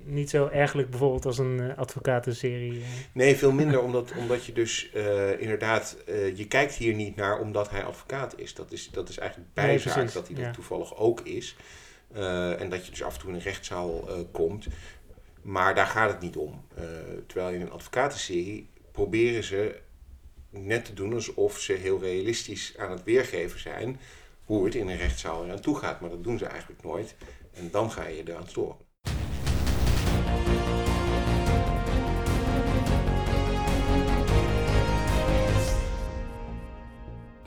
niet 0.05 0.31
zo 0.31 0.49
ergelijk 0.49 0.91
bijvoorbeeld 0.91 1.27
als 1.27 1.39
een 1.39 1.61
uh, 1.61 1.79
advocatenserie. 1.79 2.73
Uh. 2.73 2.85
Nee, 3.13 3.37
veel 3.37 3.53
minder, 3.53 3.83
omdat, 3.83 4.13
omdat 4.17 4.45
je 4.45 4.53
dus 4.53 4.91
inderdaad, 5.39 5.97
je 6.35 6.47
kijkt 6.49 6.75
hier 6.75 6.95
niet 6.95 7.17
naar 7.17 7.41
omdat 7.41 7.71
hij 7.71 7.85
advocaat 7.85 8.39
is. 8.39 8.55
Dat 8.55 8.73
is, 8.73 8.91
dat 8.91 9.09
is 9.09 9.19
eigenlijk 9.19 9.55
bijzaak 9.55 9.97
nee, 9.97 10.05
dat 10.05 10.27
hij 10.27 10.37
dat 10.37 10.45
ja. 10.45 10.51
toevallig 10.51 10.97
ook 10.97 11.21
is. 11.21 11.57
en 12.59 12.69
dat 12.69 12.85
je 12.85 12.91
dus 12.91 13.03
af 13.03 13.15
en 13.15 13.21
toe 13.21 13.29
in 13.29 13.35
een 13.35 13.43
rechtszaal 13.43 14.09
komt. 14.33 14.67
Maar 15.43 15.75
daar 15.75 15.87
gaat 15.87 16.11
het 16.11 16.21
niet 16.21 16.37
om. 16.37 16.65
terwijl 17.27 17.55
in 17.55 17.61
een 17.61 17.71
advocatenserie 17.71 18.69
proberen 18.93 19.45
ze 19.45 19.81
net 20.59 20.85
te 20.85 20.95
doen 20.95 21.13
alsof 21.13 21.59
ze 21.59 21.73
heel 21.73 22.01
realistisch 22.01 22.75
aan 22.79 22.91
het 22.91 23.05
weergeven 23.05 23.61
zijn 23.61 24.01
hoe 24.45 24.65
het 24.65 24.75
in 24.75 24.89
een 24.89 24.97
rechtszaal 24.97 25.45
eraan 25.45 25.61
toe 25.61 25.79
gaat. 25.79 26.01
Maar 26.01 26.11
dat 26.11 26.25
doen 26.25 26.39
ze 26.39 26.47
eigenlijk 26.47 26.83
nooit. 26.83 27.15
En 27.53 27.69
dan 27.71 27.91
ga 27.91 28.07
je 28.07 28.23
eraan 28.25 28.49
storen. 28.49 28.77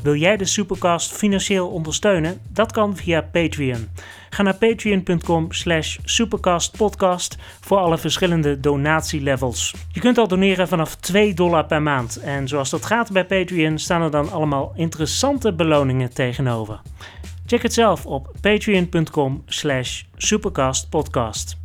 Wil 0.02 0.16
jij 0.16 0.38
de 0.38 0.46
Supercast 0.46 1.14
financieel 1.14 1.70
ondersteunen? 1.70 2.42
Dat 2.50 2.72
kan 2.72 2.96
via 2.96 3.22
Patreon. 3.22 3.90
Ga 4.30 4.44
naar 4.44 4.56
patreon.com 4.56 5.52
slash 5.52 5.98
supercastpodcast 6.04 7.38
voor 7.62 7.78
alle 7.78 7.98
verschillende 7.98 8.60
donatielevels. 8.60 9.74
Je 9.92 10.00
kunt 10.00 10.18
al 10.18 10.28
doneren 10.28 10.68
vanaf 10.68 10.96
2 10.96 11.34
dollar 11.34 11.66
per 11.66 11.82
maand. 11.82 12.16
En 12.18 12.48
zoals 12.48 12.70
dat 12.70 12.86
gaat 12.86 13.12
bij 13.12 13.26
Patreon 13.26 13.78
staan 13.78 14.02
er 14.02 14.12
dan 14.12 14.32
allemaal 14.32 14.74
interessante 14.76 15.54
beloningen 15.54 16.14
tegenover. 16.14 16.82
Check 17.46 17.62
het 17.62 17.74
zelf 17.74 18.06
op 18.06 18.32
patreon.com 18.42 19.44
slash 19.46 20.04
supercastpodcast. 20.16 21.58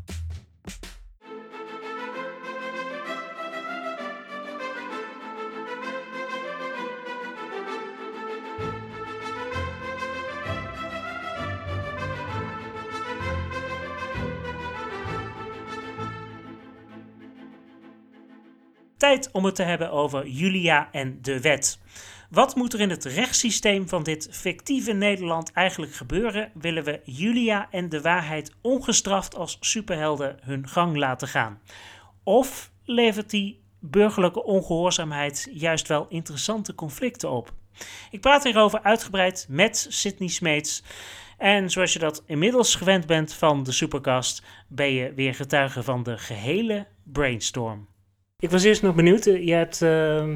Tijd 19.02 19.30
om 19.32 19.44
het 19.44 19.54
te 19.54 19.62
hebben 19.62 19.90
over 19.90 20.26
Julia 20.26 20.88
en 20.92 21.18
de 21.22 21.40
wet. 21.40 21.78
Wat 22.30 22.54
moet 22.54 22.72
er 22.72 22.80
in 22.80 22.90
het 22.90 23.04
rechtssysteem 23.04 23.88
van 23.88 24.02
dit 24.02 24.28
fictieve 24.30 24.92
Nederland 24.92 25.52
eigenlijk 25.52 25.94
gebeuren? 25.94 26.50
Willen 26.54 26.84
we 26.84 27.00
Julia 27.04 27.68
en 27.70 27.88
de 27.88 28.00
waarheid 28.00 28.52
ongestraft 28.60 29.36
als 29.36 29.56
superhelden 29.60 30.38
hun 30.42 30.68
gang 30.68 30.96
laten 30.96 31.28
gaan? 31.28 31.60
Of 32.22 32.70
levert 32.84 33.30
die 33.30 33.62
burgerlijke 33.80 34.44
ongehoorzaamheid 34.44 35.48
juist 35.52 35.88
wel 35.88 36.06
interessante 36.08 36.74
conflicten 36.74 37.30
op? 37.30 37.52
Ik 38.10 38.20
praat 38.20 38.44
hierover 38.44 38.82
uitgebreid 38.82 39.46
met 39.48 39.86
Sydney 39.88 40.28
Smeets. 40.28 40.82
En 41.38 41.70
zoals 41.70 41.92
je 41.92 41.98
dat 41.98 42.22
inmiddels 42.26 42.74
gewend 42.74 43.06
bent 43.06 43.34
van 43.34 43.62
de 43.62 43.72
Supercast, 43.72 44.42
ben 44.68 44.92
je 44.92 45.14
weer 45.14 45.34
getuige 45.34 45.82
van 45.82 46.02
de 46.02 46.18
gehele 46.18 46.86
brainstorm. 47.04 47.90
Ik 48.42 48.50
was 48.50 48.62
eerst 48.64 48.82
nog 48.82 48.94
benieuwd. 48.94 49.26
eh, 49.26 49.46
Je 49.46 49.52
hebt 49.52 49.80
uh, 49.80 50.34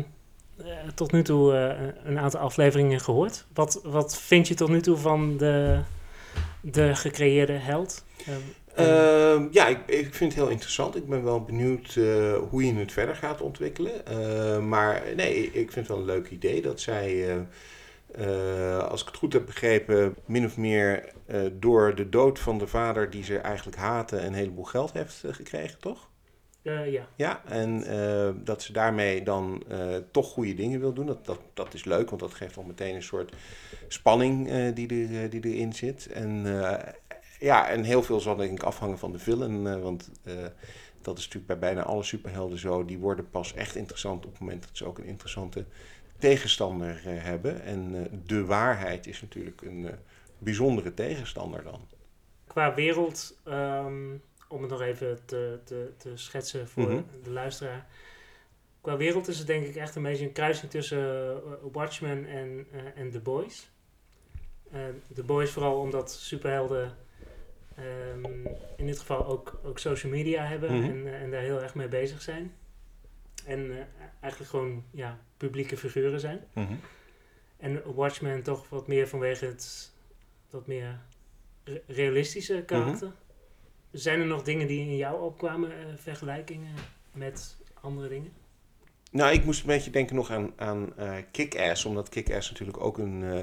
tot 0.95 1.13
nu 1.13 1.23
toe 1.23 1.53
uh, 1.53 1.87
een 2.05 2.19
aantal 2.19 2.41
afleveringen 2.41 3.01
gehoord. 3.01 3.47
Wat, 3.55 3.81
wat 3.83 4.19
vind 4.19 4.49
je 4.49 4.55
tot 4.55 4.69
nu 4.69 4.81
toe 4.81 4.97
van 4.97 5.37
de, 5.37 5.81
de 6.61 6.95
gecreëerde 6.95 7.53
held? 7.53 8.05
Uh, 8.79 9.43
ja, 9.51 9.67
ik, 9.67 9.79
ik 9.87 10.15
vind 10.15 10.33
het 10.33 10.43
heel 10.43 10.51
interessant. 10.51 10.97
Ik 10.97 11.09
ben 11.09 11.25
wel 11.25 11.43
benieuwd 11.43 11.95
hoe 12.51 12.67
je 12.67 12.75
het 12.75 12.93
verder 12.93 13.15
gaat 13.15 13.41
ontwikkelen. 13.41 13.93
Uh, 14.11 14.59
maar 14.59 15.03
nee, 15.17 15.45
ik 15.47 15.73
vind 15.73 15.75
het 15.75 15.89
wel 15.89 15.99
een 15.99 16.05
leuk 16.05 16.31
idee 16.31 16.63
dat 16.63 16.81
zij, 16.81 17.37
als 18.89 19.01
ik 19.01 19.07
het 19.07 19.17
goed 19.17 19.33
heb 19.33 19.47
begrepen, 19.47 20.17
min 20.25 20.45
of 20.45 20.57
meer 20.57 21.13
door 21.53 21.95
de 21.95 22.09
dood 22.09 22.39
van 22.39 22.59
de 22.59 22.67
vader 22.67 23.11
die 23.11 23.25
ze 23.25 23.39
eigenlijk 23.39 23.77
haten 23.77 24.27
een 24.27 24.35
heleboel 24.35 24.65
geld 24.65 24.93
heeft 24.93 25.25
gekregen, 25.31 25.79
toch? 25.81 26.09
Ja. 26.73 27.09
Ja, 27.17 27.45
en 27.45 27.85
dat 28.45 28.63
ze 28.63 28.73
daarmee 28.73 29.23
dan 29.23 29.63
toch 30.11 30.29
goede 30.29 30.55
dingen 30.55 30.81
wil 30.81 30.93
doen. 30.93 31.07
Dat, 31.07 31.27
dat, 31.27 31.41
dat 31.55 31.75
is 31.75 31.85
leuk, 31.85 32.09
want 32.09 32.21
dat 32.21 32.35
geeft 32.35 32.57
al 32.57 32.63
meteen 32.63 32.95
een 32.95 33.03
soort 33.03 33.33
spanning 33.89 34.49
die, 34.73 35.09
er, 35.09 35.31
die 35.31 35.45
erin 35.45 35.73
zit. 35.73 36.07
En 36.07 36.45
ja, 37.39 37.69
en 37.69 37.83
heel 37.83 38.03
veel 38.03 38.21
zal 38.21 38.37
denk 38.37 38.53
ik 38.53 38.63
afhangen 38.63 38.99
van 38.99 39.13
de 39.13 39.19
villain. 39.19 39.81
Want 39.83 40.11
dat 41.03 41.19
is 41.19 41.25
natuurlijk 41.25 41.47
bij 41.47 41.59
bijna 41.59 41.83
alle 41.83 42.03
superhelden 42.03 42.59
zo. 42.59 42.85
Die 42.85 42.99
worden 42.99 43.31
pas 43.31 43.55
echt 43.55 43.75
interessant 43.75 44.25
op 44.25 44.31
het 44.31 44.41
moment 44.41 44.63
dat 44.63 44.77
ze 44.77 44.85
ook 44.85 44.99
een 44.99 45.05
interessante 45.05 45.65
tegenstander 46.19 47.01
hebben. 47.05 47.63
En 47.63 48.09
de 48.25 48.45
waarheid 48.45 49.07
is 49.07 49.21
natuurlijk 49.21 49.63
een 49.63 49.91
bijzondere 50.39 50.95
tegenstander 50.95 51.63
dan. 51.63 51.81
Qua 52.47 52.75
wereld, 52.75 53.39
um, 53.49 54.23
om 54.49 54.61
het 54.63 54.71
nog 54.71 54.81
even 54.81 55.19
te, 55.25 55.59
te, 55.65 55.93
te 55.97 56.17
schetsen 56.17 56.69
voor 56.69 56.83
mm-hmm. 56.83 57.05
de 57.23 57.31
luisteraar. 57.31 57.87
Qua 58.81 58.97
wereld 58.97 59.29
is 59.29 59.39
het 59.39 59.47
denk 59.47 59.67
ik 59.67 59.77
echt 59.77 59.95
een 59.95 60.03
beetje 60.03 60.25
een 60.25 60.33
kruising 60.33 60.71
tussen 60.71 61.41
Watchmen 61.73 62.27
en, 62.27 62.67
en 62.95 63.11
The 63.11 63.21
Boys. 63.21 63.71
The 65.15 65.23
Boys 65.23 65.51
vooral 65.51 65.81
omdat 65.81 66.13
superhelden 66.13 66.97
Um, 68.15 68.47
in 68.77 68.87
dit 68.87 68.99
geval 68.99 69.27
ook, 69.27 69.61
ook 69.65 69.79
social 69.79 70.13
media 70.13 70.45
hebben 70.45 70.73
Mhm. 70.79 70.85
en, 70.91 71.15
en 71.21 71.31
daar 71.31 71.41
heel 71.41 71.63
erg 71.63 71.75
mee 71.75 71.89
bezig 71.89 72.23
zijn. 72.23 72.55
En 73.47 73.89
eigenlijk 74.21 74.51
gewoon 74.51 74.85
ja, 74.91 75.19
publieke 75.37 75.77
figuren 75.77 76.21
zijn. 76.21 76.45
Mhm. 76.53 76.75
En 77.57 77.95
Watchmen 77.95 78.43
toch 78.43 78.69
wat 78.69 78.87
meer 78.87 79.09
vanwege 79.09 79.47
het 79.47 79.93
wat 80.51 80.67
meer 80.67 80.99
re- 81.65 81.83
realistische 81.87 82.63
karakter. 82.67 83.11
Zijn 83.97 84.21
er 84.21 84.27
nog 84.27 84.43
dingen 84.43 84.67
die 84.67 84.81
in 84.81 84.97
jou 84.97 85.23
opkwamen, 85.23 85.71
uh, 85.71 85.77
vergelijkingen 85.97 86.75
met 87.13 87.57
andere 87.81 88.09
dingen? 88.09 88.33
Nou, 89.11 89.33
ik 89.33 89.45
moest 89.45 89.61
een 89.61 89.67
beetje 89.67 89.91
denken 89.91 90.17
nog 90.17 90.31
aan, 90.31 90.53
aan 90.57 90.93
uh, 90.99 91.15
Kick-Ass, 91.31 91.85
omdat 91.85 92.09
Kick-Ass 92.09 92.51
natuurlijk 92.51 92.81
ook 92.81 92.99
een 92.99 93.23
uh, 93.23 93.35
uh, 93.35 93.43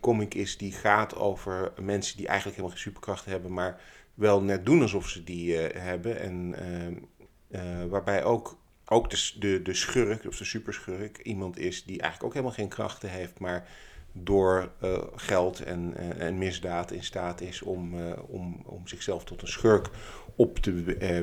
comic 0.00 0.34
is 0.34 0.56
die 0.56 0.72
gaat 0.72 1.16
over 1.16 1.72
mensen 1.80 2.16
die 2.16 2.26
eigenlijk 2.26 2.56
helemaal 2.56 2.76
geen 2.76 2.86
superkrachten 2.86 3.30
hebben, 3.30 3.52
maar 3.52 3.80
wel 4.14 4.42
net 4.42 4.66
doen 4.66 4.82
alsof 4.82 5.08
ze 5.08 5.24
die 5.24 5.56
hebben. 5.56 6.20
En 6.20 6.54
waarbij 7.88 8.24
ook, 8.24 8.58
ook 8.84 9.10
de, 9.10 9.32
de, 9.38 9.62
de 9.62 9.74
schurk, 9.74 10.24
of 10.26 10.36
de 10.36 10.44
superschurk, 10.44 11.18
iemand 11.18 11.58
is 11.58 11.84
die 11.84 12.00
eigenlijk 12.00 12.24
ook 12.24 12.32
helemaal 12.32 12.56
geen 12.56 12.68
krachten 12.68 13.10
heeft, 13.10 13.38
maar 13.38 13.68
door 14.22 14.70
geld 15.16 15.60
en, 15.60 15.94
en 16.18 16.38
misdaad 16.38 16.90
in 16.90 17.04
staat 17.04 17.40
is 17.40 17.62
om, 17.62 17.94
om, 18.26 18.62
om 18.64 18.88
zichzelf 18.88 19.24
tot 19.24 19.42
een 19.42 19.48
schurk 19.48 19.88
op 20.36 20.58
te 20.58 20.72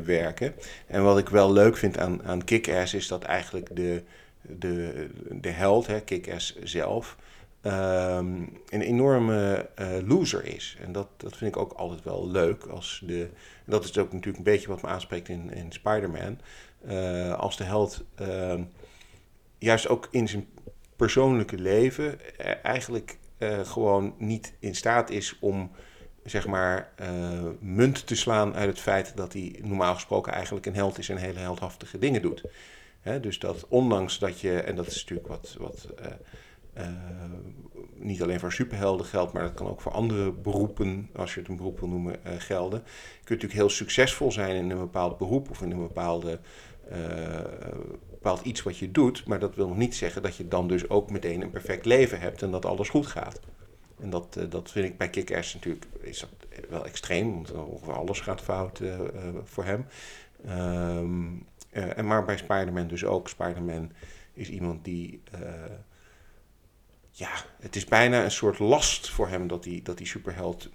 werken. 0.05 0.53
En 0.87 1.03
wat 1.03 1.17
ik 1.17 1.29
wel 1.29 1.51
leuk 1.51 1.77
vind 1.77 1.97
aan, 1.97 2.23
aan 2.23 2.43
Kick-Ass 2.43 2.93
is 2.93 3.07
dat 3.07 3.23
eigenlijk 3.23 3.75
de, 3.75 4.03
de, 4.41 5.07
de 5.31 5.49
held, 5.49 5.87
hè, 5.87 6.01
Kick-Ass 6.01 6.55
zelf, 6.63 7.17
um, 7.61 8.59
een 8.69 8.81
enorme 8.81 9.69
loser 10.05 10.45
is. 10.45 10.77
En 10.81 10.91
dat, 10.91 11.07
dat 11.17 11.37
vind 11.37 11.55
ik 11.55 11.61
ook 11.61 11.73
altijd 11.73 12.03
wel 12.03 12.31
leuk. 12.31 12.63
Als 12.63 13.03
de, 13.05 13.29
dat 13.65 13.83
is 13.83 13.97
ook 13.97 14.11
natuurlijk 14.11 14.37
een 14.37 14.51
beetje 14.53 14.67
wat 14.67 14.81
me 14.81 14.87
aanspreekt 14.87 15.29
in, 15.29 15.53
in 15.53 15.71
Spider-Man. 15.71 16.37
Als 17.37 17.57
de 17.57 17.63
held 17.63 18.03
juist 19.57 19.87
ook 19.87 20.07
in 20.11 20.27
zijn 20.27 20.47
persoonlijke 20.95 21.57
leven 21.57 22.19
eigenlijk 22.63 23.17
gewoon 23.63 24.15
niet 24.17 24.53
in 24.59 24.75
staat 24.75 25.09
is 25.09 25.37
om 25.39 25.71
zeg 26.23 26.47
maar, 26.47 26.93
uh, 27.01 27.07
munt 27.59 28.07
te 28.07 28.15
slaan 28.15 28.55
uit 28.55 28.69
het 28.69 28.79
feit 28.79 29.17
dat 29.17 29.33
hij 29.33 29.59
normaal 29.61 29.93
gesproken 29.93 30.33
eigenlijk 30.33 30.65
een 30.65 30.75
held 30.75 30.97
is 30.97 31.09
en 31.09 31.17
hele 31.17 31.39
heldhaftige 31.39 31.97
dingen 31.97 32.21
doet. 32.21 32.43
Dus 33.21 33.39
dat 33.39 33.65
ondanks 33.67 34.19
dat 34.19 34.39
je, 34.39 34.59
en 34.59 34.75
dat 34.75 34.87
is 34.87 34.95
natuurlijk 34.95 35.27
wat, 35.27 35.55
wat 35.59 35.87
uh, 36.77 36.85
niet 37.95 38.21
alleen 38.21 38.39
voor 38.39 38.51
superhelden 38.51 39.05
geldt, 39.05 39.33
maar 39.33 39.43
dat 39.43 39.53
kan 39.53 39.67
ook 39.67 39.81
voor 39.81 39.91
andere 39.91 40.31
beroepen, 40.31 41.09
als 41.15 41.33
je 41.33 41.39
het 41.39 41.49
een 41.49 41.55
beroep 41.55 41.79
wil 41.79 41.89
noemen, 41.89 42.19
gelden. 42.23 42.79
Je 42.85 43.15
kunt 43.15 43.29
natuurlijk 43.29 43.53
heel 43.53 43.69
succesvol 43.69 44.31
zijn 44.31 44.55
in 44.55 44.69
een 44.69 44.77
bepaald 44.77 45.17
beroep 45.17 45.49
of 45.49 45.61
in 45.61 45.71
een 45.71 45.87
bepaalde, 45.87 46.39
bepaald 48.23 48.45
iets 48.45 48.63
wat 48.63 48.77
je 48.77 48.91
doet, 48.91 49.25
maar 49.25 49.39
dat 49.39 49.55
wil 49.55 49.67
nog 49.67 49.77
niet 49.77 49.95
zeggen 49.95 50.21
dat 50.21 50.35
je 50.35 50.47
dan 50.47 50.67
dus 50.67 50.89
ook 50.89 51.09
meteen 51.09 51.41
een 51.41 51.49
perfect 51.49 51.85
leven 51.85 52.19
hebt 52.19 52.41
en 52.41 52.51
dat 52.51 52.65
alles 52.65 52.89
goed 52.89 53.07
gaat. 53.07 53.39
En 53.99 54.09
dat, 54.09 54.35
uh, 54.37 54.43
dat 54.49 54.71
vind 54.71 54.85
ik 54.85 54.97
bij 54.97 55.09
Kick-Ass 55.09 55.53
natuurlijk 55.53 55.85
is 56.01 56.25
wel 56.69 56.85
extreem, 56.85 57.33
want 57.33 57.51
ongeveer 57.51 57.93
alles 57.93 58.19
gaat 58.19 58.41
fout 58.41 58.79
uh, 58.79 58.99
uh, 58.99 59.05
voor 59.43 59.63
hem. 59.63 59.85
Um, 60.49 61.45
en 61.69 62.05
maar 62.05 62.25
bij 62.25 62.37
Spider-Man 62.37 62.87
dus 62.87 63.05
ook. 63.05 63.29
Spider-Man 63.29 63.91
is 64.33 64.49
iemand 64.49 64.83
die... 64.83 65.21
ja, 67.11 67.29
het 67.59 67.75
is 67.75 67.85
bijna 67.85 68.23
een 68.23 68.31
soort 68.31 68.59
last 68.59 69.09
voor 69.09 69.27
hem 69.27 69.47
dat 69.47 69.65
hij, 69.65 69.79
dat 69.83 69.97
hij 69.97 70.07
superheld 70.07 70.69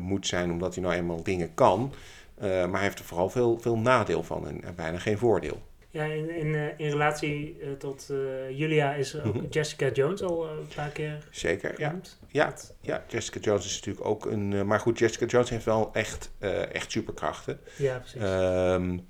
moet 0.00 0.26
zijn, 0.26 0.50
omdat 0.50 0.74
hij 0.74 0.84
nou 0.84 0.96
eenmaal 0.96 1.22
dingen 1.22 1.54
kan. 1.54 1.94
maar 2.40 2.70
hij 2.70 2.82
heeft 2.82 2.98
er 2.98 3.04
vooral 3.04 3.30
veel, 3.30 3.58
veel 3.58 3.78
nadeel 3.78 4.22
van 4.22 4.62
en 4.62 4.74
bijna 4.74 4.98
geen 4.98 5.18
voordeel. 5.18 5.62
Ja, 5.92 6.04
in, 6.04 6.30
in, 6.30 6.46
uh, 6.46 6.66
in 6.76 6.90
relatie 6.90 7.56
uh, 7.60 7.72
tot 7.72 8.08
uh, 8.10 8.50
Julia 8.58 8.94
is 8.94 9.16
ook 9.16 9.24
mm-hmm. 9.24 9.46
Jessica 9.50 9.90
Jones 9.90 10.22
al 10.22 10.48
een 10.48 10.68
paar 10.74 10.88
keer 10.88 11.18
Zeker, 11.30 11.74
genoemd. 11.74 12.18
ja. 12.28 12.46
Ja, 12.46 12.54
ja, 12.80 13.04
Jessica 13.08 13.40
Jones 13.40 13.64
is 13.66 13.74
natuurlijk 13.74 14.06
ook 14.06 14.26
een... 14.26 14.66
maar 14.66 14.80
goed, 14.80 14.98
Jessica 14.98 15.26
Jones 15.26 15.50
heeft 15.50 15.64
wel 15.64 15.90
echt, 15.92 16.30
echt 16.72 16.90
superkrachten. 16.90 17.60
Ja, 17.76 17.98
precies. 17.98 18.20
Um, 18.22 19.06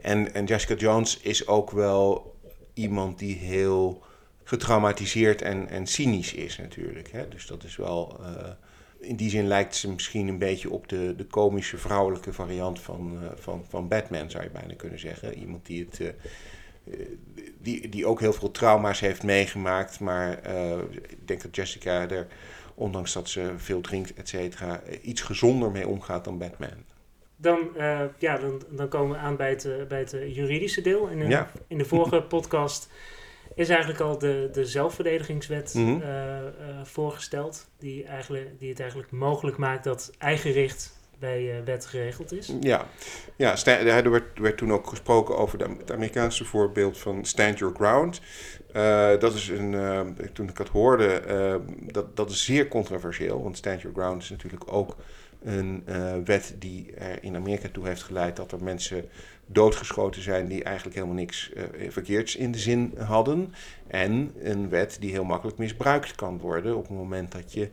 en, 0.00 0.34
en 0.34 0.44
Jessica 0.44 0.74
Jones 0.74 1.20
is 1.20 1.46
ook 1.46 1.70
wel 1.70 2.36
iemand 2.74 3.18
die 3.18 3.36
heel 3.36 4.02
getraumatiseerd 4.44 5.42
en, 5.42 5.68
en 5.68 5.86
cynisch 5.86 6.34
is 6.34 6.58
natuurlijk. 6.58 7.12
Hè? 7.12 7.28
Dus 7.28 7.46
dat 7.46 7.64
is 7.64 7.76
wel... 7.76 8.20
in 9.04 9.16
die 9.16 9.30
zin 9.30 9.46
lijkt 9.46 9.76
ze 9.76 9.90
misschien 9.90 10.28
een 10.28 10.38
beetje 10.38 10.70
op 10.70 10.88
de, 10.88 11.14
de 11.16 11.24
komische 11.24 11.78
vrouwelijke 11.78 12.32
variant 12.32 12.80
van, 12.80 13.18
uh, 13.22 13.28
van, 13.34 13.64
van 13.68 13.88
Batman, 13.88 14.30
zou 14.30 14.44
je 14.44 14.50
bijna 14.50 14.74
kunnen 14.74 14.98
zeggen. 14.98 15.38
Iemand 15.38 15.66
die, 15.66 15.88
het, 15.90 15.98
uh, 15.98 16.08
die, 17.58 17.88
die 17.88 18.06
ook 18.06 18.20
heel 18.20 18.32
veel 18.32 18.50
trauma's 18.50 19.00
heeft 19.00 19.22
meegemaakt. 19.22 20.00
Maar 20.00 20.40
uh, 20.46 20.78
ik 20.92 21.26
denk 21.28 21.42
dat 21.42 21.56
Jessica 21.56 22.10
er, 22.10 22.26
ondanks 22.74 23.12
dat 23.12 23.28
ze 23.28 23.52
veel 23.56 23.80
drinkt, 23.80 24.14
et 24.14 24.28
cetera, 24.28 24.82
iets 25.02 25.20
gezonder 25.20 25.70
mee 25.70 25.88
omgaat 25.88 26.24
dan 26.24 26.38
Batman. 26.38 26.92
Dan, 27.36 27.58
ja, 28.18 28.38
dan, 28.38 28.62
dan 28.70 28.88
komen 28.88 29.16
we 29.16 29.22
aan 29.22 29.36
bij 29.36 29.50
het, 29.50 29.88
bij 29.88 29.98
het 29.98 30.10
juridische 30.10 30.80
deel. 30.80 31.08
In, 31.08 31.28
ja. 31.28 31.50
in 31.66 31.78
de 31.78 31.84
vorige 31.84 32.22
podcast 32.22 32.88
is 33.54 33.68
eigenlijk 33.68 34.00
al 34.00 34.18
de, 34.18 34.48
de 34.52 34.66
zelfverdedigingswet 34.66 35.74
mm-hmm. 35.74 36.00
uh, 36.00 36.08
uh, 36.08 36.84
voorgesteld. 36.84 37.68
Die, 37.78 38.04
eigenlijk, 38.04 38.58
die 38.58 38.68
het 38.68 38.80
eigenlijk 38.80 39.10
mogelijk 39.10 39.56
maakt 39.56 39.84
dat 39.84 40.12
eigenrecht 40.18 41.02
bij 41.18 41.42
uh, 41.42 41.64
wet 41.64 41.86
geregeld 41.86 42.32
is. 42.32 42.52
Ja, 42.60 42.86
ja 43.36 43.64
er 43.64 44.10
werd, 44.10 44.38
werd 44.38 44.56
toen 44.56 44.72
ook 44.72 44.86
gesproken 44.86 45.36
over 45.36 45.58
de, 45.58 45.64
het 45.78 45.92
Amerikaanse 45.92 46.44
voorbeeld 46.44 46.98
van 46.98 47.24
Stand 47.24 47.58
Your 47.58 47.74
Ground. 47.74 48.20
Dat 49.20 49.34
is 49.34 49.48
een, 49.48 50.16
toen 50.32 50.48
ik 50.48 50.58
het 50.58 50.68
hoorde, 50.68 51.22
dat, 51.80 52.16
dat 52.16 52.30
is 52.30 52.44
zeer 52.44 52.68
controversieel. 52.68 53.42
Want 53.42 53.56
Stand 53.56 53.80
Your 53.80 53.96
Ground 53.96 54.22
is 54.22 54.30
natuurlijk 54.30 54.72
ook 54.72 54.96
Een 55.44 55.82
eh, 55.86 56.14
wet 56.24 56.54
die 56.58 56.94
er 56.94 57.22
in 57.22 57.36
Amerika 57.36 57.68
toe 57.72 57.86
heeft 57.86 58.02
geleid 58.02 58.36
dat 58.36 58.52
er 58.52 58.62
mensen 58.62 59.04
doodgeschoten 59.46 60.22
zijn 60.22 60.48
die 60.48 60.64
eigenlijk 60.64 60.96
helemaal 60.96 61.16
niks 61.16 61.50
uh, 61.54 61.90
verkeerds 61.90 62.36
in 62.36 62.52
de 62.52 62.58
zin 62.58 62.94
hadden. 62.98 63.54
En 63.86 64.32
een 64.42 64.68
wet 64.68 64.96
die 65.00 65.10
heel 65.10 65.24
makkelijk 65.24 65.58
misbruikt 65.58 66.14
kan 66.14 66.38
worden 66.38 66.76
op 66.76 66.82
het 66.82 66.96
moment 66.96 67.32
dat 67.32 67.52
je 67.52 67.70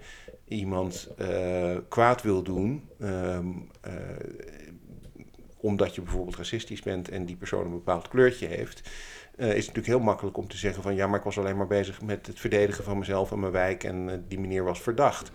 iemand 0.48 1.10
uh, 1.20 1.78
kwaad 1.90 2.22
wil 2.22 2.44
doen. 2.44 2.90
Um, 3.02 3.70
omdat 5.58 5.96
je 5.96 6.02
bijvoorbeeld 6.02 6.36
racistisch 6.36 6.82
bent 6.82 7.10
en 7.10 7.26
die 7.26 7.36
persoon 7.36 7.66
een 7.66 7.72
bepaald 7.72 8.08
kleurtje 8.08 8.48
heeft. 8.48 8.82
Is 9.36 9.48
het 9.48 9.56
natuurlijk 9.56 9.88
heel 9.88 10.00
makkelijk 10.00 10.38
om 10.38 10.48
te 10.48 10.58
zeggen 10.58 10.84
van 10.84 10.96
ja, 10.96 11.08
maar 11.08 11.18
ik 11.20 11.26
was 11.26 11.38
alleen 11.38 11.58
maar 11.58 11.68
bezig 11.68 12.02
met 12.02 12.28
het 12.28 12.40
verdedigen 12.40 12.84
van 12.84 12.98
mezelf 12.98 13.32
en 13.32 13.40
mijn 13.40 13.52
wijk 13.52 13.84
en 13.84 14.26
die 14.28 14.40
meneer 14.40 14.64
was 14.64 14.82
verdacht. 14.82 15.32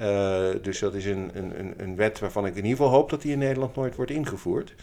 Uh, 0.00 0.48
dus 0.62 0.78
dat 0.78 0.94
is 0.94 1.04
een, 1.04 1.30
een, 1.34 1.74
een 1.76 1.96
wet 1.96 2.18
waarvan 2.18 2.46
ik 2.46 2.50
in 2.50 2.64
ieder 2.64 2.76
geval 2.76 2.92
hoop 2.92 3.10
dat 3.10 3.22
die 3.22 3.32
in 3.32 3.38
Nederland 3.38 3.74
nooit 3.74 3.96
wordt 3.96 4.10
ingevoerd. 4.10 4.74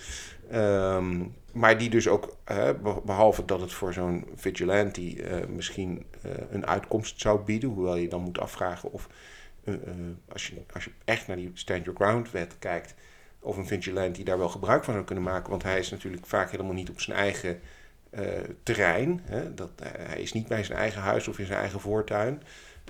Um, 0.54 1.36
maar 1.54 1.78
die 1.78 1.90
dus 1.90 2.08
ook, 2.08 2.38
uh, 2.52 2.70
behalve 3.06 3.46
dat 3.46 3.62
het 3.62 3.74
voor 3.74 3.94
zo'n 3.94 4.26
vigilante 4.36 5.02
uh, 5.02 5.46
misschien 5.48 6.06
een 6.50 6.68
uitkomst 6.68 7.22
zou 7.22 7.40
bieden, 7.40 7.70
hoewel 7.70 7.96
je 7.96 8.10
dan 8.10 8.22
moet 8.22 8.40
afvragen 8.40 8.92
of 8.92 9.08
als, 10.28 10.48
je, 10.48 10.54
als 10.74 10.84
je 10.84 10.92
echt 11.06 11.28
naar 11.28 11.36
die 11.36 11.52
Stand 11.54 11.86
Your 11.86 12.00
Ground 12.00 12.32
wet 12.32 12.56
kijkt, 12.60 12.96
of 13.40 13.58
een 13.58 13.68
vigilante 13.68 14.24
daar 14.24 14.38
wel 14.38 14.50
gebruik 14.50 14.84
van 14.84 14.94
zou 14.94 15.06
kunnen 15.06 15.24
maken. 15.24 15.50
Want 15.50 15.64
hij 15.64 15.80
is 15.80 15.90
natuurlijk 15.90 16.26
vaak 16.26 16.52
helemaal 16.52 16.74
niet 16.74 16.90
op 16.90 17.02
zijn 17.02 17.18
eigen 17.18 17.60
terrein. 18.64 19.22
Hè? 19.24 19.54
Dat, 19.54 19.72
hij 19.84 20.22
is 20.22 20.34
niet 20.34 20.48
bij 20.48 20.64
zijn 20.64 20.80
eigen 20.80 21.02
huis 21.02 21.28
of 21.28 21.40
in 21.40 21.46
zijn 21.46 21.60
eigen 21.60 21.80
voortuin. 21.80 22.42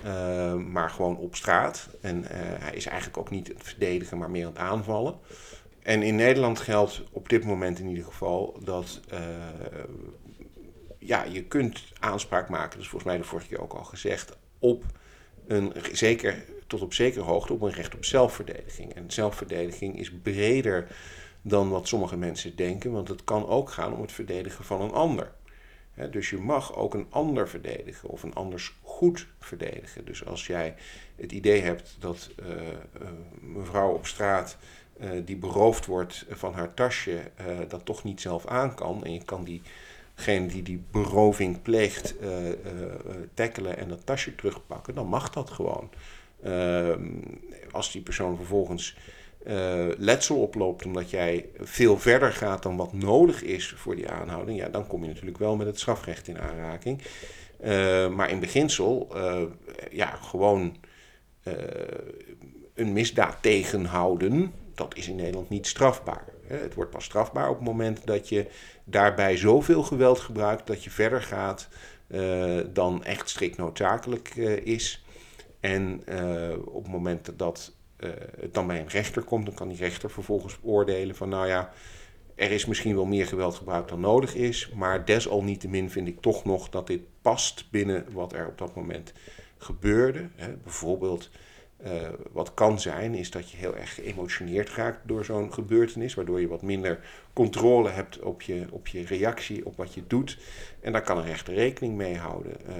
Uh, 0.06 0.54
maar 0.54 0.90
gewoon 0.90 1.16
op 1.16 1.36
straat. 1.36 1.88
En 2.00 2.18
uh, 2.18 2.28
hij 2.32 2.74
is 2.74 2.86
eigenlijk 2.86 3.18
ook 3.18 3.30
niet 3.30 3.48
het 3.48 3.62
verdedigen, 3.62 4.18
maar 4.18 4.30
meer 4.30 4.44
aan 4.44 4.52
het 4.52 4.60
aanvallen. 4.60 5.18
En 5.82 6.02
in 6.02 6.16
Nederland 6.16 6.60
geldt 6.60 7.02
op 7.12 7.28
dit 7.28 7.44
moment 7.44 7.78
in 7.78 7.88
ieder 7.88 8.04
geval 8.04 8.58
dat 8.64 9.00
uh, 9.12 9.18
ja, 10.98 11.24
je 11.24 11.44
kunt 11.44 11.84
aanspraak 11.98 12.48
maken, 12.48 12.70
dat 12.70 12.80
is 12.80 12.88
volgens 12.88 13.10
mij 13.10 13.20
de 13.20 13.28
vorige 13.28 13.48
keer 13.48 13.60
ook 13.60 13.72
al 13.72 13.84
gezegd, 13.84 14.36
op 14.58 14.84
een 15.46 15.72
zeker 15.92 16.44
tot 16.66 16.82
op 16.82 16.94
zekere 16.94 17.24
hoogte 17.24 17.52
op 17.52 17.62
een 17.62 17.72
recht 17.72 17.94
op 17.94 18.04
zelfverdediging. 18.04 18.94
En 18.94 19.10
zelfverdediging 19.10 19.98
is 19.98 20.12
breder 20.22 20.86
dan 21.42 21.68
wat 21.68 21.88
sommige 21.88 22.16
mensen 22.16 22.56
denken, 22.56 22.92
want 22.92 23.08
het 23.08 23.24
kan 23.24 23.46
ook 23.46 23.70
gaan 23.70 23.94
om 23.94 24.00
het 24.00 24.12
verdedigen 24.12 24.64
van 24.64 24.80
een 24.80 24.92
ander. 24.92 25.32
Dus 26.10 26.30
je 26.30 26.36
mag 26.36 26.76
ook 26.76 26.94
een 26.94 27.06
ander 27.10 27.48
verdedigen 27.48 28.08
of 28.08 28.22
een 28.22 28.34
anders 28.34 28.74
goed 28.82 29.26
verdedigen. 29.38 30.04
Dus 30.04 30.26
als 30.26 30.46
jij 30.46 30.74
het 31.16 31.32
idee 31.32 31.60
hebt 31.60 31.96
dat 32.00 32.30
uh, 32.40 32.46
uh, 32.48 33.08
mevrouw 33.40 33.92
op 33.92 34.06
straat 34.06 34.56
uh, 35.00 35.10
die 35.24 35.36
beroofd 35.36 35.86
wordt 35.86 36.26
van 36.28 36.54
haar 36.54 36.74
tasje, 36.74 37.20
dat 37.68 37.84
toch 37.84 38.04
niet 38.04 38.20
zelf 38.20 38.46
aan 38.46 38.74
kan. 38.74 39.04
En 39.04 39.12
je 39.12 39.24
kan 39.24 39.44
diegene 39.44 40.46
die 40.46 40.62
die 40.62 40.82
beroving 40.90 41.62
pleegt 41.62 42.14
tackelen 43.34 43.76
en 43.76 43.88
dat 43.88 44.06
tasje 44.06 44.34
terugpakken, 44.34 44.94
dan 44.94 45.06
mag 45.06 45.30
dat 45.30 45.50
gewoon. 45.50 45.90
Ehm, 46.42 47.06
als 47.70 47.92
die 47.92 48.02
persoon 48.02 48.36
vervolgens 48.36 48.96
letsel 49.98 50.40
oploopt 50.40 50.84
omdat 50.84 51.10
jij 51.10 51.48
veel 51.58 51.98
verder 51.98 52.32
gaat 52.32 52.62
dan 52.62 52.76
wat 52.76 52.92
nodig 52.92 53.42
is 53.42 53.72
voor 53.76 53.96
die 53.96 54.08
aanhouding, 54.08 54.58
ja, 54.58 54.68
dan 54.68 54.86
kom 54.86 55.02
je 55.02 55.08
natuurlijk 55.08 55.38
wel 55.38 55.56
met 55.56 55.66
het 55.66 55.78
strafrecht 55.78 56.28
in 56.28 56.40
aanraking. 56.40 57.02
Uh, 57.64 58.08
maar 58.08 58.30
in 58.30 58.40
beginsel, 58.40 59.08
uh, 59.14 59.42
ja, 59.90 60.06
gewoon 60.06 60.76
een 62.74 62.92
misdaad 62.92 63.36
tegenhouden, 63.40 64.52
dat 64.74 64.96
is 64.96 65.08
in 65.08 65.16
Nederland 65.16 65.48
niet 65.48 65.66
strafbaar. 65.66 66.24
Het 66.46 66.74
wordt 66.74 66.90
pas 66.90 67.04
strafbaar 67.04 67.48
op 67.48 67.56
het 67.56 67.64
moment 67.64 68.06
dat 68.06 68.28
je 68.28 68.46
daarbij 68.84 69.36
zoveel 69.36 69.82
geweld 69.82 70.18
gebruikt 70.18 70.66
dat 70.66 70.84
je 70.84 70.90
verder 70.90 71.22
gaat 71.22 71.68
dan 72.72 73.04
echt 73.04 73.28
strikt 73.28 73.56
noodzakelijk 73.56 74.34
is. 74.64 75.04
En 75.60 76.02
op 76.64 76.82
het 76.82 76.92
moment 76.92 77.32
dat 77.36 77.72
het 78.40 78.54
dan 78.54 78.66
bij 78.66 78.80
een 78.80 78.88
rechter 78.88 79.22
komt, 79.22 79.46
dan 79.46 79.54
kan 79.54 79.68
die 79.68 79.78
rechter 79.78 80.10
vervolgens 80.10 80.58
oordelen 80.62 81.16
van 81.16 81.28
nou 81.28 81.46
ja, 81.46 81.72
er 82.38 82.50
is 82.50 82.66
misschien 82.66 82.94
wel 82.94 83.04
meer 83.04 83.26
geweld 83.26 83.54
gebruikt 83.54 83.88
dan 83.88 84.00
nodig 84.00 84.34
is, 84.34 84.70
maar 84.74 85.04
desalniettemin 85.04 85.90
vind 85.90 86.08
ik 86.08 86.20
toch 86.20 86.44
nog 86.44 86.68
dat 86.68 86.86
dit 86.86 87.00
past 87.22 87.70
binnen 87.70 88.06
wat 88.12 88.32
er 88.32 88.46
op 88.46 88.58
dat 88.58 88.74
moment 88.74 89.12
gebeurde. 89.56 90.28
Hè. 90.34 90.48
Bijvoorbeeld, 90.62 91.30
uh, 91.84 91.90
wat 92.32 92.54
kan 92.54 92.80
zijn, 92.80 93.14
is 93.14 93.30
dat 93.30 93.50
je 93.50 93.56
heel 93.56 93.76
erg 93.76 93.94
geëmotioneerd 93.94 94.70
raakt 94.70 95.08
door 95.08 95.24
zo'n 95.24 95.52
gebeurtenis, 95.52 96.14
waardoor 96.14 96.40
je 96.40 96.48
wat 96.48 96.62
minder 96.62 97.00
controle 97.32 97.88
hebt 97.88 98.18
op 98.18 98.42
je, 98.42 98.66
op 98.70 98.86
je 98.88 99.04
reactie, 99.04 99.66
op 99.66 99.76
wat 99.76 99.94
je 99.94 100.02
doet. 100.06 100.38
En 100.80 100.92
daar 100.92 101.02
kan 101.02 101.18
een 101.18 101.24
rechter 101.24 101.54
rekening 101.54 101.96
mee 101.96 102.16
houden. 102.16 102.52
Uh, 102.68 102.74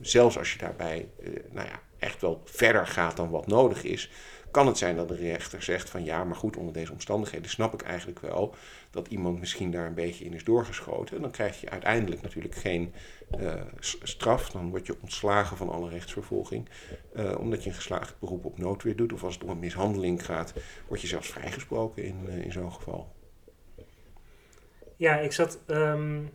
zelfs 0.00 0.38
als 0.38 0.52
je 0.52 0.58
daarbij 0.58 1.08
uh, 1.20 1.28
nou 1.50 1.66
ja, 1.66 1.80
echt 1.98 2.20
wel 2.20 2.42
verder 2.44 2.86
gaat 2.86 3.16
dan 3.16 3.30
wat 3.30 3.46
nodig 3.46 3.84
is, 3.84 4.10
kan 4.58 4.66
het 4.66 4.78
zijn 4.78 4.96
dat 4.96 5.08
de 5.08 5.14
rechter 5.14 5.62
zegt 5.62 5.90
van 5.90 6.04
ja, 6.04 6.24
maar 6.24 6.36
goed, 6.36 6.56
onder 6.56 6.72
deze 6.74 6.92
omstandigheden 6.92 7.50
snap 7.50 7.74
ik 7.74 7.82
eigenlijk 7.82 8.20
wel 8.20 8.54
dat 8.90 9.08
iemand 9.08 9.38
misschien 9.38 9.70
daar 9.70 9.86
een 9.86 9.94
beetje 9.94 10.24
in 10.24 10.32
is 10.32 10.44
doorgeschoten. 10.44 11.16
En 11.16 11.22
dan 11.22 11.30
krijg 11.30 11.60
je 11.60 11.70
uiteindelijk 11.70 12.22
natuurlijk 12.22 12.54
geen 12.54 12.92
uh, 13.40 13.54
straf. 14.02 14.50
Dan 14.50 14.70
word 14.70 14.86
je 14.86 14.96
ontslagen 15.00 15.56
van 15.56 15.68
alle 15.68 15.88
rechtsvervolging. 15.88 16.68
Uh, 17.16 17.38
omdat 17.38 17.62
je 17.62 17.68
een 17.68 17.74
geslaagd 17.74 18.18
beroep 18.18 18.44
op 18.44 18.58
noodweer 18.58 18.96
doet. 18.96 19.12
Of 19.12 19.24
als 19.24 19.34
het 19.34 19.44
om 19.44 19.50
een 19.50 19.58
mishandeling 19.58 20.24
gaat, 20.24 20.52
word 20.88 21.00
je 21.00 21.06
zelfs 21.06 21.28
vrijgesproken 21.28 22.04
in, 22.04 22.24
uh, 22.26 22.44
in 22.44 22.52
zo'n 22.52 22.72
geval. 22.72 23.12
Ja, 24.96 25.18
ik 25.18 25.32
zat 25.32 25.58
um, 25.66 26.30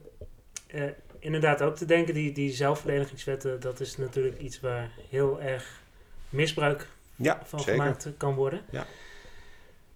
inderdaad 1.19 1.61
ook 1.61 1.75
te 1.75 1.85
denken, 1.85 2.13
die, 2.13 2.31
die 2.31 2.51
zelfverdedigingswetten, 2.51 3.59
dat 3.59 3.79
is 3.79 3.97
natuurlijk 3.97 4.39
iets 4.39 4.59
waar 4.59 4.91
heel 5.09 5.41
erg 5.41 5.81
misbruik 6.29 6.87
ja, 7.15 7.41
van 7.43 7.59
zeker. 7.59 7.73
gemaakt 7.73 8.09
kan 8.17 8.35
worden. 8.35 8.61
Ja. 8.71 8.85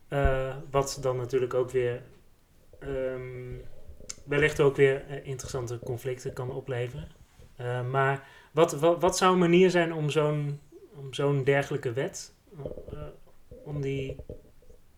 Uh, 0.10 0.56
wat 0.72 0.98
dan 1.02 1.18
natuurlijk 1.18 1.54
ook 1.54 1.72
weer 1.72 2.02
um, 2.84 3.62
wellicht 4.24 4.60
ook 4.60 4.76
weer 4.76 5.24
interessante 5.24 5.80
conflicten 5.80 6.34
kan 6.34 6.52
opleveren. 6.52 7.08
Uh, 7.62 7.90
maar 7.90 8.28
wat, 8.52 8.74
wat, 8.74 9.02
wat, 9.02 9.18
zou 9.18 9.34
een 9.34 9.40
manier 9.40 9.70
zijn 9.70 9.94
om 9.94 10.10
zo'n 10.10 10.60
om 10.98 11.14
zo'n 11.14 11.44
dergelijke 11.44 11.94
wet, 11.94 12.32
uh, 12.94 13.00
om, 13.64 13.82
die, 13.82 14.16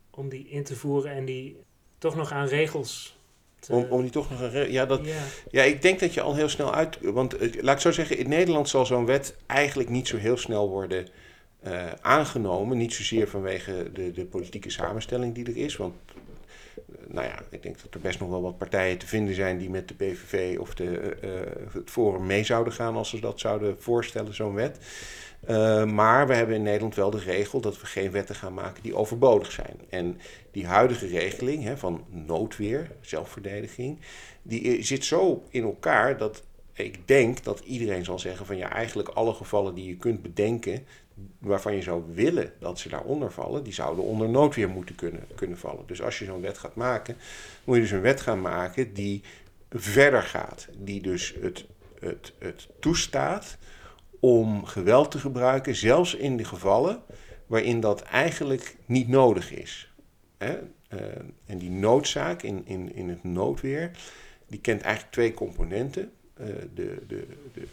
om 0.09 0.30
die 0.30 0.49
in 0.49 0.63
te 0.63 0.76
voeren 0.76 1.11
en 1.11 1.26
die 1.26 1.57
toch 1.97 2.15
nog 2.15 2.32
aan 2.32 2.47
regels 2.47 3.17
te... 3.59 3.74
Om, 3.74 3.86
om 3.89 4.01
die 4.01 4.11
toch 4.11 4.30
nog 4.30 4.41
aan 4.41 4.72
ja, 4.72 4.86
dat, 4.86 5.05
ja. 5.05 5.24
ja, 5.51 5.63
ik 5.63 5.82
denk 5.82 5.99
dat 5.99 6.13
je 6.13 6.22
al 6.22 6.36
heel 6.36 6.49
snel 6.49 6.74
uit... 6.74 6.97
Want 7.01 7.61
laat 7.61 7.76
ik 7.76 7.82
zo 7.82 7.91
zeggen, 7.91 8.17
in 8.17 8.30
Nederland 8.30 8.70
zal 8.70 8.86
zo'n 8.86 9.05
wet 9.05 9.36
eigenlijk 9.45 9.89
niet 9.89 10.07
zo 10.07 10.17
heel 10.17 10.38
snel 10.38 10.70
worden 10.70 11.07
uh, 11.68 11.91
aangenomen. 12.01 12.78
Niet 12.78 12.93
zozeer 12.93 13.28
vanwege 13.28 13.91
de, 13.93 14.12
de 14.12 14.26
politieke 14.26 14.70
samenstelling 14.70 15.36
die 15.36 15.45
er 15.45 15.57
is. 15.57 15.78
Want 15.78 15.95
nou 17.07 17.28
ja, 17.28 17.39
ik 17.49 17.64
denk 17.64 17.82
dat 17.82 17.93
er 17.93 17.99
best 17.99 18.20
nog 18.20 18.30
wel 18.30 18.41
wat 18.41 18.57
partijen 18.57 18.97
te 18.97 19.07
vinden 19.07 19.36
zijn 19.36 19.57
die 19.57 19.70
met 19.70 19.88
de 19.88 19.93
PVV 19.93 20.60
of 20.60 20.74
de, 20.74 21.18
uh, 21.24 21.74
het 21.74 21.89
Forum 21.89 22.26
mee 22.26 22.43
zouden 22.43 22.74
gaan 22.74 22.95
als 22.95 23.10
ze 23.10 23.20
dat 23.20 23.39
zouden 23.39 23.82
voorstellen, 23.82 24.36
zo'n 24.36 24.53
wet. 24.53 24.78
Maar 25.88 26.28
we 26.28 26.34
hebben 26.34 26.55
in 26.55 26.64
Nederland 26.64 26.95
wel 26.95 27.10
de 27.10 27.20
regel 27.20 27.62
dat 27.62 27.82
we 27.82 27.86
geen 27.86 28.12
wetten 28.12 28.36
gaan 28.36 28.53
maken 28.53 28.84
die 28.84 28.95
overbodig 28.95 29.51
zijn. 29.51 29.80
En 29.89 30.18
die 30.51 30.68
huidige 30.68 31.07
regeling 31.07 31.64
hè, 31.64 31.78
van 31.78 32.05
noodweer, 32.10 32.91
zelfverdediging, 33.01 33.99
die 34.41 34.84
zit 34.84 35.05
zo 35.05 35.43
in 35.49 35.64
elkaar 35.64 36.18
dat 36.18 36.43
ik 36.74 37.07
denk 37.07 37.43
dat 37.43 37.60
iedereen 37.60 38.05
zal 38.05 38.20
zeggen 38.20 38.45
van 38.45 38.57
ja, 38.57 38.72
eigenlijk 38.72 39.10
alle 39.10 39.34
gevallen 39.34 39.76
die 39.76 39.88
je 39.88 39.97
kunt 39.97 40.22
bedenken, 40.22 40.86
waarvan 41.39 41.76
je 41.76 41.82
zou 41.82 42.03
willen 42.13 42.53
dat 42.59 42.80
ze 42.80 42.89
daaronder 42.89 43.32
vallen, 43.32 43.63
die 43.63 43.74
zouden 43.74 44.03
onder 44.03 44.30
noodweer 44.30 44.70
moeten 44.70 44.95
kunnen, 44.95 45.28
kunnen 45.36 45.57
vallen. 45.57 45.84
Dus 45.88 46.01
als 46.01 46.20
je 46.20 46.26
zo'n 46.26 46.41
wet 46.41 46.57
gaat 46.57 46.76
maken, 46.76 47.15
moet 47.63 47.76
je 47.76 47.82
dus 47.82 47.91
een 47.91 48.01
wet 48.01 48.22
gaan 48.22 48.41
maken 48.41 48.93
die 48.93 49.24
verder 49.70 50.24
gaat. 50.24 50.67
Die 50.78 51.01
dus 51.01 51.36
het, 51.41 51.65
het, 51.99 52.34
het 52.39 52.67
toestaat 52.80 53.57
om 54.20 54.65
geweld 54.65 55.11
te 55.11 55.20
gebruiken, 55.20 55.76
zelfs 55.76 56.15
in 56.15 56.38
de 56.38 56.45
gevallen 56.45 57.01
waarin 57.47 57.80
dat 57.80 58.01
eigenlijk 58.01 58.76
niet 58.86 59.07
nodig 59.07 59.51
is. 59.51 59.93
Hè? 60.38 60.59
Uh, 60.93 60.99
en 61.45 61.57
die 61.57 61.70
noodzaak 61.70 62.41
in, 62.41 62.65
in, 62.65 62.95
in 62.95 63.09
het 63.09 63.24
noodweer, 63.24 63.91
die 64.47 64.59
kent 64.59 64.82
eigenlijk 64.82 65.13
twee 65.13 65.34
componenten. 65.34 66.11
Uh, 66.39 66.45
de, 66.74 67.03
de, 67.07 67.28
de 67.53 67.67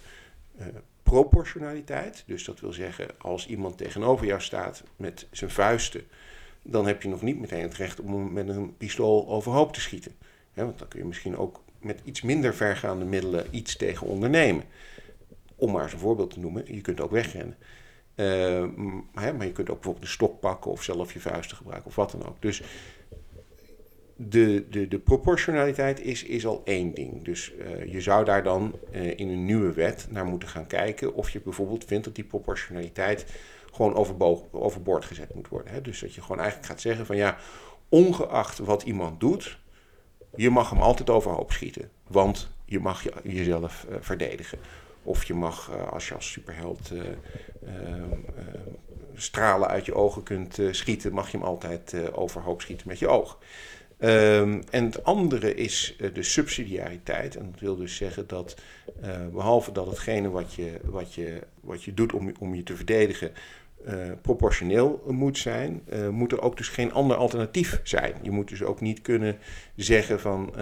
uh, 0.59 0.67
proportionaliteit. 1.11 2.25
Dus 2.27 2.45
dat 2.45 2.61
wil 2.61 2.73
zeggen, 2.73 3.07
als 3.19 3.47
iemand 3.47 3.79
tegenover 3.79 4.27
jou 4.27 4.41
staat 4.41 4.83
met 4.97 5.27
zijn 5.31 5.51
vuisten, 5.51 6.03
dan 6.63 6.87
heb 6.87 7.03
je 7.03 7.09
nog 7.09 7.23
niet 7.23 7.41
meteen 7.41 7.63
het 7.63 7.75
recht 7.75 8.01
om 8.01 8.33
met 8.33 8.49
een 8.49 8.77
pistool 8.77 9.29
overhoop 9.29 9.73
te 9.73 9.81
schieten. 9.81 10.13
want 10.55 10.79
dan 10.79 10.89
kun 10.89 11.01
je 11.01 11.07
misschien 11.07 11.37
ook 11.37 11.63
met 11.81 12.01
iets 12.05 12.23
minder 12.23 12.55
vergaande 12.55 13.05
middelen 13.05 13.47
iets 13.51 13.77
tegen 13.77 14.07
ondernemen. 14.07 14.65
Om 15.57 15.73
maar 15.73 15.83
eens 15.83 15.93
een 15.93 15.99
voorbeeld 15.99 16.31
te 16.31 16.41
noemen, 16.41 16.75
je 16.75 16.81
kunt 16.81 17.01
ook 17.01 17.11
wegrennen. 17.11 17.57
hè, 19.15 19.33
maar 19.33 19.47
je 19.47 19.53
kunt 19.53 19.71
ook 19.71 19.77
bijvoorbeeld 19.77 20.05
de 20.05 20.11
stok 20.11 20.41
pakken 20.41 20.71
of 20.71 20.83
zelf 20.83 21.13
je 21.13 21.21
vuisten 21.21 21.57
gebruiken 21.57 21.89
of 21.89 21.97
wat 21.97 22.11
dan 22.11 22.27
ook. 22.27 22.43
Dus 22.43 22.63
de, 24.17 24.67
de, 24.71 24.89
de 24.89 24.99
proportionaliteit 24.99 26.01
is, 26.01 26.23
is 26.25 26.47
al 26.47 26.63
één 26.65 26.95
ding. 26.95 27.25
Dus 27.25 27.53
uh, 27.59 27.93
je 27.93 28.01
zou 28.01 28.25
daar 28.25 28.43
dan 28.43 28.79
uh, 28.93 29.19
in 29.19 29.29
een 29.29 29.45
nieuwe 29.45 29.73
wet 29.73 30.07
naar 30.11 30.25
moeten 30.25 30.49
gaan 30.49 30.67
kijken 30.67 31.15
of 31.15 31.31
je 31.31 31.41
bijvoorbeeld 31.41 31.85
vindt 31.85 32.05
dat 32.05 32.15
die 32.15 32.25
proportionaliteit 32.25 33.27
gewoon 33.73 33.95
overboord 34.51 35.05
gezet 35.05 35.35
moet 35.35 35.49
worden. 35.49 35.73
Hè? 35.73 35.81
Dus 35.81 36.01
dat 36.01 36.15
je 36.15 36.23
gewoon 36.23 36.39
eigenlijk 36.39 36.69
gaat 36.69 36.81
zeggen 36.81 37.07
van 37.07 37.17
ja, 37.17 37.37
ongeacht 37.89 38.59
wat 38.59 38.83
iemand 38.83 39.21
doet, 39.21 39.59
je 40.37 40.51
mag 40.51 40.71
hem 40.71 40.81
altijd 40.81 41.11
overhoop 41.11 41.53
schieten. 41.53 41.91
Want 42.07 42.51
je 42.65 42.81
mag 42.81 43.03
je, 43.03 43.13
jezelf 43.23 43.87
uh, 43.91 43.97
verdedigen. 44.01 44.59
Of 45.03 45.25
je 45.25 45.35
mag, 45.35 45.71
als 45.91 46.09
je 46.09 46.15
als 46.15 46.31
superheld 46.31 46.93
stralen 49.15 49.69
uit 49.69 49.87
je 49.87 49.95
ogen 49.95 50.23
kunt 50.23 50.59
schieten, 50.71 51.13
mag 51.13 51.31
je 51.31 51.37
hem 51.37 51.47
altijd 51.47 52.13
overhoop 52.13 52.61
schieten 52.61 52.89
met 52.89 52.99
je 52.99 53.09
oog. 53.09 53.39
Um, 53.99 54.63
en 54.71 54.85
het 54.85 55.05
andere 55.05 55.55
is 55.55 55.97
uh, 55.99 56.15
de 56.15 56.23
subsidiariteit. 56.23 57.37
En 57.37 57.51
dat 57.51 57.61
wil 57.61 57.77
dus 57.77 57.97
zeggen 57.97 58.27
dat, 58.27 58.57
uh, 59.05 59.27
behalve 59.33 59.73
dat 59.73 59.87
hetgene 59.87 60.31
wat 60.31 60.55
je, 60.55 60.81
wat 60.85 61.15
je, 61.15 61.41
wat 61.61 61.83
je 61.83 61.95
doet 61.95 62.13
om, 62.13 62.33
om 62.39 62.55
je 62.55 62.63
te 62.63 62.77
verdedigen, 62.77 63.33
uh, 63.87 63.95
proportioneel 64.23 65.03
moet 65.07 65.39
zijn, 65.39 65.83
moet 66.11 66.33
er 66.33 66.43
ook 66.43 66.57
dus 66.57 66.69
geen 66.69 66.93
ander 66.93 67.17
alternatief 67.17 67.81
zijn. 67.83 68.15
Je 68.23 68.31
moet 68.31 68.49
dus 68.49 68.63
ook 68.63 68.81
niet 68.81 69.03
kunnen 69.03 69.39
zeggen 69.77 70.21
van, 70.21 70.55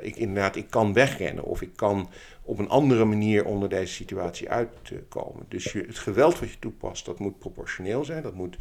ik, 0.00 0.16
inderdaad, 0.16 0.56
ik 0.56 0.70
kan 0.70 0.92
wegrennen 0.92 1.44
of 1.44 1.62
ik 1.62 1.70
kan 1.76 2.10
op 2.42 2.58
een 2.58 2.68
andere 2.68 3.04
manier 3.04 3.44
onder 3.44 3.68
deze 3.68 3.94
situatie 3.94 4.48
uitkomen. 4.48 5.44
Dus 5.48 5.72
je, 5.72 5.84
het 5.86 5.98
geweld 5.98 6.38
wat 6.38 6.50
je 6.50 6.58
toepast, 6.58 7.04
dat 7.04 7.18
moet 7.18 7.38
proportioneel 7.38 8.04
zijn, 8.04 8.22
dat 8.22 8.34
moet 8.34 8.56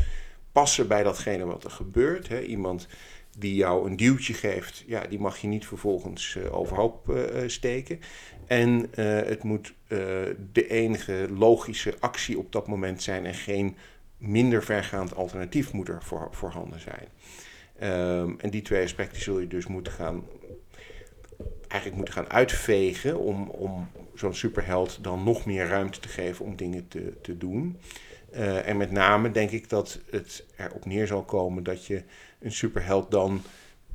passen 0.51 0.88
bij 0.88 1.03
datgene 1.03 1.45
wat 1.45 1.63
er 1.63 1.71
gebeurt. 1.71 2.27
Hè. 2.27 2.41
Iemand 2.41 2.88
die 3.39 3.55
jou 3.55 3.89
een 3.89 3.95
duwtje 3.95 4.33
geeft, 4.33 4.83
ja, 4.87 5.07
die 5.07 5.19
mag 5.19 5.37
je 5.37 5.47
niet 5.47 5.67
vervolgens 5.67 6.35
uh, 6.35 6.57
overhoop 6.57 7.09
uh, 7.09 7.43
steken. 7.47 7.99
En 8.47 8.87
het 9.25 9.43
moet 9.43 9.73
de 10.51 10.67
enige 10.67 11.27
logische 11.37 11.95
actie 11.99 12.37
op 12.37 12.51
dat 12.51 12.67
moment 12.67 13.03
zijn 13.03 13.25
en 13.25 13.33
geen 13.33 13.75
minder 14.17 14.63
vergaand 14.63 15.15
alternatief 15.15 15.73
moet 15.73 15.87
er 15.87 16.03
voor, 16.03 16.27
voorhanden 16.31 16.79
zijn. 16.79 17.07
Um, 17.83 18.39
en 18.39 18.49
die 18.49 18.61
twee 18.61 18.83
aspecten 18.83 19.21
zul 19.21 19.39
je 19.39 19.47
dus 19.47 19.67
moeten 19.67 19.93
gaan, 19.93 20.23
eigenlijk 21.67 21.95
moeten 21.95 22.13
gaan 22.13 22.29
uitvegen 22.29 23.19
om, 23.19 23.49
om 23.49 23.87
zo'n 24.15 24.35
superheld 24.35 25.03
dan 25.03 25.23
nog 25.23 25.45
meer 25.45 25.67
ruimte 25.67 25.99
te 25.99 26.07
geven 26.07 26.45
om 26.45 26.55
dingen 26.55 26.87
te, 26.87 27.13
te 27.21 27.37
doen. 27.37 27.77
En 28.65 28.77
met 28.77 28.91
name 28.91 29.31
denk 29.31 29.51
ik 29.51 29.69
dat 29.69 29.99
het 30.09 30.45
erop 30.57 30.85
neer 30.85 31.07
zal 31.07 31.23
komen 31.23 31.63
dat 31.63 31.85
je 31.85 32.03
een 32.39 32.51
superheld 32.51 33.11
dan 33.11 33.41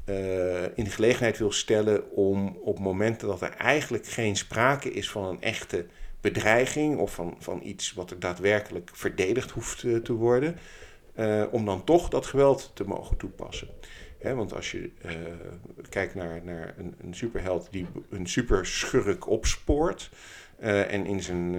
uh, 0.08 0.62
in 0.62 0.84
de 0.84 0.90
gelegenheid 0.90 1.38
wil 1.38 1.52
stellen 1.52 2.10
om 2.10 2.58
op 2.62 2.78
momenten 2.78 3.28
dat 3.28 3.40
er 3.40 3.50
eigenlijk 3.50 4.06
geen 4.06 4.36
sprake 4.36 4.92
is 4.92 5.10
van 5.10 5.24
een 5.24 5.42
echte 5.42 5.86
bedreiging 6.20 6.98
of 6.98 7.14
van, 7.14 7.36
van 7.38 7.60
iets 7.62 7.92
wat 7.92 8.10
er 8.10 8.18
daadwerkelijk 8.18 8.90
verdedigd 8.92 9.50
hoeft 9.50 9.82
uh, 9.82 9.96
te 9.96 10.12
worden, 10.12 10.58
om 11.50 11.64
dan 11.64 11.84
toch 11.84 12.08
dat 12.08 12.26
geweld 12.26 12.70
te 12.74 12.84
mogen 12.84 13.16
toepassen. 13.16 13.68
Want 14.22 14.54
als 14.54 14.70
je 14.70 14.90
kijkt 15.88 16.14
naar, 16.14 16.40
naar 16.44 16.74
een, 16.78 16.94
een, 17.02 17.14
superheld 17.14 17.68
die 17.70 17.86
een 18.10 18.26
superschurk 18.26 19.28
opspoort 19.28 20.10
en 20.58 21.06
in 21.06 21.22
zijn 21.22 21.54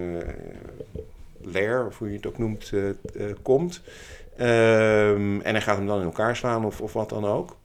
lair, 1.40 1.86
of 1.86 1.98
hoe 1.98 2.08
je 2.08 2.16
het 2.16 2.26
ook 2.26 2.38
noemt, 2.38 2.72
komt. 3.42 3.82
Um, 4.40 5.40
en 5.40 5.52
hij 5.52 5.60
gaat 5.60 5.76
hem 5.76 5.86
dan 5.86 5.98
in 5.98 6.04
elkaar 6.04 6.36
slaan 6.36 6.64
of, 6.64 6.80
of 6.80 6.92
wat 6.92 7.08
dan 7.08 7.24
ook. 7.24 7.56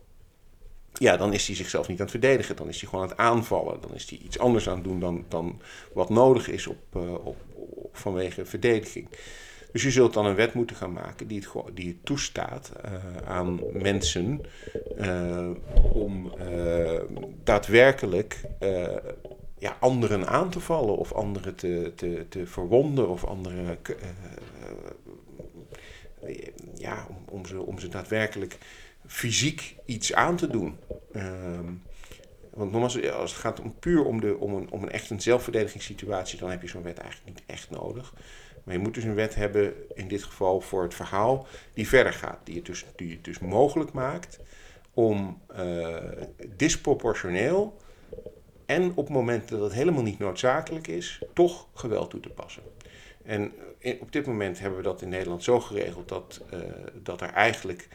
Ja, 0.93 1.17
dan 1.17 1.33
is 1.33 1.47
hij 1.47 1.55
zichzelf 1.55 1.87
niet 1.87 1.97
aan 1.97 2.05
het 2.05 2.19
verdedigen. 2.19 2.55
Dan 2.55 2.67
is 2.67 2.79
hij 2.81 2.89
gewoon 2.89 3.03
aan 3.03 3.11
het 3.11 3.19
aanvallen. 3.19 3.81
Dan 3.81 3.93
is 3.93 4.09
hij 4.09 4.19
iets 4.19 4.39
anders 4.39 4.69
aan 4.69 4.75
het 4.75 4.83
doen 4.83 4.99
dan, 4.99 5.25
dan 5.27 5.61
wat 5.93 6.09
nodig 6.09 6.47
is 6.49 6.67
op, 6.67 6.77
uh, 6.97 7.13
op, 7.25 7.37
vanwege 7.91 8.45
verdediging. 8.45 9.07
Dus 9.71 9.83
je 9.83 9.91
zult 9.91 10.13
dan 10.13 10.25
een 10.25 10.35
wet 10.35 10.53
moeten 10.53 10.75
gaan 10.75 10.93
maken 10.93 11.27
die 11.27 11.39
het, 11.39 11.75
die 11.75 11.87
het 11.87 12.05
toestaat 12.05 12.71
aan 13.25 13.59
mensen 13.73 14.41
om 15.93 16.31
daadwerkelijk 17.43 18.41
ja, 19.57 19.77
anderen 19.79 20.27
aan 20.27 20.49
te 20.49 20.59
vallen 20.59 20.97
of 20.97 21.13
anderen 21.13 21.55
te, 21.55 21.91
te, 21.95 22.25
te 22.29 22.47
verwonden 22.47 23.09
of 23.09 23.25
anderen 23.25 23.77
ja, 26.81 27.05
om, 27.09 27.23
om, 27.29 27.45
ze, 27.45 27.61
om 27.61 27.79
ze 27.79 27.87
daadwerkelijk 27.87 28.57
fysiek 29.07 29.75
iets 29.85 30.13
aan 30.13 30.35
te 30.35 30.47
doen. 30.47 30.77
Ehm, 31.11 31.73
want 32.49 32.71
nogmaals, 32.71 33.11
als 33.11 33.31
het 33.31 33.39
gaat 33.39 33.59
om 33.59 33.79
puur 33.79 34.05
om, 34.05 34.21
de, 34.21 34.37
om, 34.37 34.53
een, 34.53 34.71
om 34.71 34.83
een 34.83 34.91
echt 34.91 35.09
een 35.09 35.21
zelfverdedigingssituatie, 35.21 36.39
dan 36.39 36.49
heb 36.49 36.61
je 36.61 36.67
zo'n 36.67 36.83
wet 36.83 36.97
eigenlijk 36.97 37.37
niet 37.37 37.43
echt 37.47 37.69
nodig. 37.69 38.13
Maar 38.63 38.75
je 38.75 38.81
moet 38.81 38.93
dus 38.93 39.03
een 39.03 39.15
wet 39.15 39.35
hebben, 39.35 39.73
in 39.93 40.07
dit 40.07 40.23
geval 40.23 40.61
voor 40.61 40.83
het 40.83 40.93
verhaal, 40.93 41.47
die 41.73 41.87
verder 41.87 42.13
gaat. 42.13 42.39
Die 42.43 42.55
het 42.55 42.65
dus, 42.65 42.85
die 42.95 43.11
het 43.11 43.23
dus 43.23 43.39
mogelijk 43.39 43.91
maakt 43.91 44.39
om 44.93 45.41
uh, 45.59 45.97
disproportioneel 46.55 47.77
en 48.65 48.91
op 48.95 49.09
momenten 49.09 49.57
dat 49.57 49.65
het 49.65 49.77
helemaal 49.77 50.03
niet 50.03 50.19
noodzakelijk 50.19 50.87
is, 50.87 51.21
toch 51.33 51.67
geweld 51.73 52.09
toe 52.09 52.19
te 52.19 52.29
passen. 52.29 52.63
En 53.23 53.51
op 53.99 54.11
dit 54.11 54.25
moment 54.25 54.59
hebben 54.59 54.77
we 54.77 54.83
dat 54.83 55.01
in 55.01 55.09
Nederland 55.09 55.43
zo 55.43 55.59
geregeld 55.59 56.09
dat, 56.09 56.41
uh, 56.53 56.59
dat 57.03 57.21
er 57.21 57.29
eigenlijk 57.29 57.87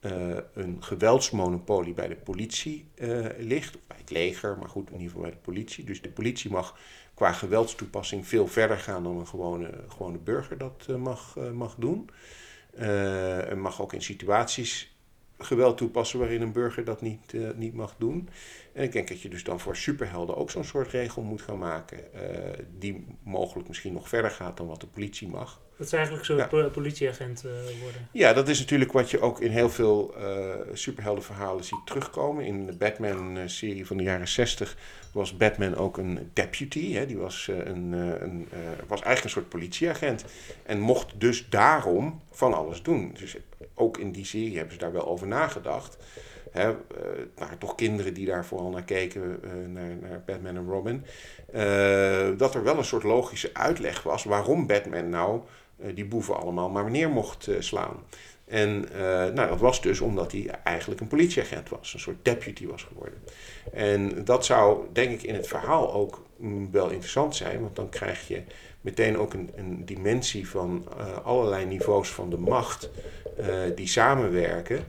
uh, 0.00 0.36
een 0.54 0.82
geweldsmonopolie 0.82 1.94
bij 1.94 2.08
de 2.08 2.16
politie 2.16 2.88
uh, 2.94 3.26
ligt, 3.38 3.76
of 3.76 3.80
bij 3.86 3.96
het 4.00 4.10
leger, 4.10 4.58
maar 4.58 4.68
goed, 4.68 4.86
in 4.86 4.92
ieder 4.92 5.06
geval 5.06 5.22
bij 5.22 5.30
de 5.30 5.36
politie. 5.36 5.84
Dus 5.84 6.02
de 6.02 6.10
politie 6.10 6.50
mag 6.50 6.78
qua 7.14 7.32
geweldstoepassing 7.32 8.26
veel 8.26 8.46
verder 8.46 8.78
gaan 8.78 9.02
dan 9.02 9.18
een 9.18 9.26
gewone, 9.26 9.70
gewone 9.88 10.18
burger 10.18 10.58
dat 10.58 10.86
mag, 10.98 11.36
mag 11.52 11.74
doen. 11.78 12.10
en 12.76 13.60
mag 13.60 13.82
ook 13.82 13.92
in 13.92 14.02
situaties 14.02 14.94
geweld 15.44 15.76
toepassen 15.76 16.18
waarin 16.18 16.42
een 16.42 16.52
burger 16.52 16.84
dat 16.84 17.00
niet, 17.00 17.32
uh, 17.32 17.48
niet 17.54 17.74
mag 17.74 17.94
doen. 17.98 18.28
En 18.72 18.82
ik 18.82 18.92
denk 18.92 19.08
dat 19.08 19.20
je 19.20 19.28
dus 19.28 19.44
dan 19.44 19.60
voor 19.60 19.76
superhelden 19.76 20.36
ook 20.36 20.50
zo'n 20.50 20.64
soort 20.64 20.90
regel 20.90 21.22
moet 21.22 21.42
gaan 21.42 21.58
maken, 21.58 21.98
uh, 22.14 22.20
die 22.78 23.06
mogelijk 23.22 23.68
misschien 23.68 23.92
nog 23.92 24.08
verder 24.08 24.30
gaat 24.30 24.56
dan 24.56 24.66
wat 24.66 24.80
de 24.80 24.86
politie 24.86 25.28
mag. 25.28 25.60
Dat 25.76 25.88
ze 25.88 25.96
eigenlijk 25.96 26.26
zo'n 26.26 26.36
ja. 26.36 26.68
politieagent 26.72 27.44
uh, 27.44 27.52
worden. 27.82 28.08
Ja, 28.12 28.32
dat 28.32 28.48
is 28.48 28.58
natuurlijk 28.58 28.92
wat 28.92 29.10
je 29.10 29.20
ook 29.20 29.40
in 29.40 29.50
heel 29.50 29.70
veel 29.70 30.14
superheldenverhalen 30.72 31.64
ziet 31.64 31.86
terugkomen. 31.86 32.44
In 32.44 32.66
de 32.66 32.76
Batman-serie 32.76 33.86
van 33.86 33.96
de 33.96 34.02
jaren 34.02 34.28
60 34.28 34.76
was 35.12 35.36
Batman 35.36 35.76
ook 35.76 35.98
een 35.98 36.30
deputy. 36.32 36.92
Hè? 36.92 37.06
Die 37.06 37.18
was, 37.18 37.48
een, 37.50 37.92
een 37.92 38.48
was 38.86 39.00
eigenlijk 39.00 39.24
een 39.24 39.30
soort 39.30 39.48
politieagent. 39.48 40.24
En 40.62 40.80
mocht 40.80 41.20
dus 41.20 41.48
daarom 41.48 42.22
van 42.30 42.54
alles 42.54 42.82
doen. 42.82 43.14
Dus 43.18 43.36
ook 43.74 43.98
in 43.98 44.12
die 44.12 44.24
serie 44.24 44.56
hebben 44.56 44.72
ze 44.72 44.78
daar 44.78 44.92
wel 44.92 45.06
over 45.06 45.26
nagedacht. 45.26 45.96
Hè, 46.50 46.70
uh, 46.70 46.76
waren 47.34 47.58
toch 47.58 47.74
kinderen 47.74 48.14
die 48.14 48.26
daar 48.26 48.44
vooral 48.44 48.70
naar 48.70 48.84
keken, 48.84 49.40
uh, 49.44 49.50
naar, 49.68 50.22
Batman 50.26 50.56
en 50.56 50.68
Robin. 50.68 51.04
Uh, 51.54 52.38
dat 52.38 52.54
er 52.54 52.62
wel 52.62 52.78
een 52.78 52.84
soort 52.84 53.02
logische 53.02 53.50
uitleg 53.54 54.02
was 54.02 54.24
waarom 54.24 54.66
Batman 54.66 55.08
nou 55.08 55.40
die 55.94 56.04
boeven 56.04 56.36
allemaal 56.36 56.68
maar 56.68 56.82
wanneer 56.82 57.10
mocht 57.10 57.48
slaan. 57.58 57.96
En 58.44 58.80
nou, 59.34 59.48
dat 59.48 59.60
was 59.60 59.82
dus 59.82 60.00
omdat 60.00 60.32
hij 60.32 60.50
eigenlijk 60.64 61.00
een 61.00 61.06
politieagent 61.06 61.68
was, 61.68 61.94
een 61.94 62.00
soort 62.00 62.24
deputy 62.24 62.66
was 62.66 62.82
geworden. 62.82 63.18
En 63.72 64.24
dat 64.24 64.44
zou, 64.44 64.86
denk 64.92 65.10
ik, 65.10 65.22
in 65.22 65.34
het 65.34 65.46
verhaal 65.46 65.92
ook 65.92 66.24
mm, 66.36 66.70
wel 66.70 66.90
interessant 66.90 67.36
zijn, 67.36 67.60
want 67.60 67.76
dan 67.76 67.88
krijg 67.88 68.28
je 68.28 68.42
meteen 68.80 69.18
ook 69.18 69.34
een, 69.34 69.50
een 69.54 69.84
dimensie 69.84 70.48
van 70.48 70.86
allerlei 71.24 71.66
niveaus 71.66 72.08
van 72.08 72.30
de 72.30 72.38
macht 72.38 72.90
uh, 73.40 73.46
die 73.74 73.88
samenwerken. 73.88 74.84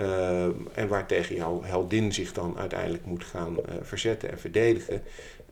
Uh, 0.00 0.44
en 0.74 0.88
waartegen 0.88 1.36
jouw 1.36 1.62
heldin 1.62 2.12
zich 2.12 2.32
dan 2.32 2.58
uiteindelijk 2.58 3.04
moet 3.06 3.24
gaan 3.24 3.56
verzetten 3.82 4.30
en 4.30 4.38
verdedigen. 4.38 5.02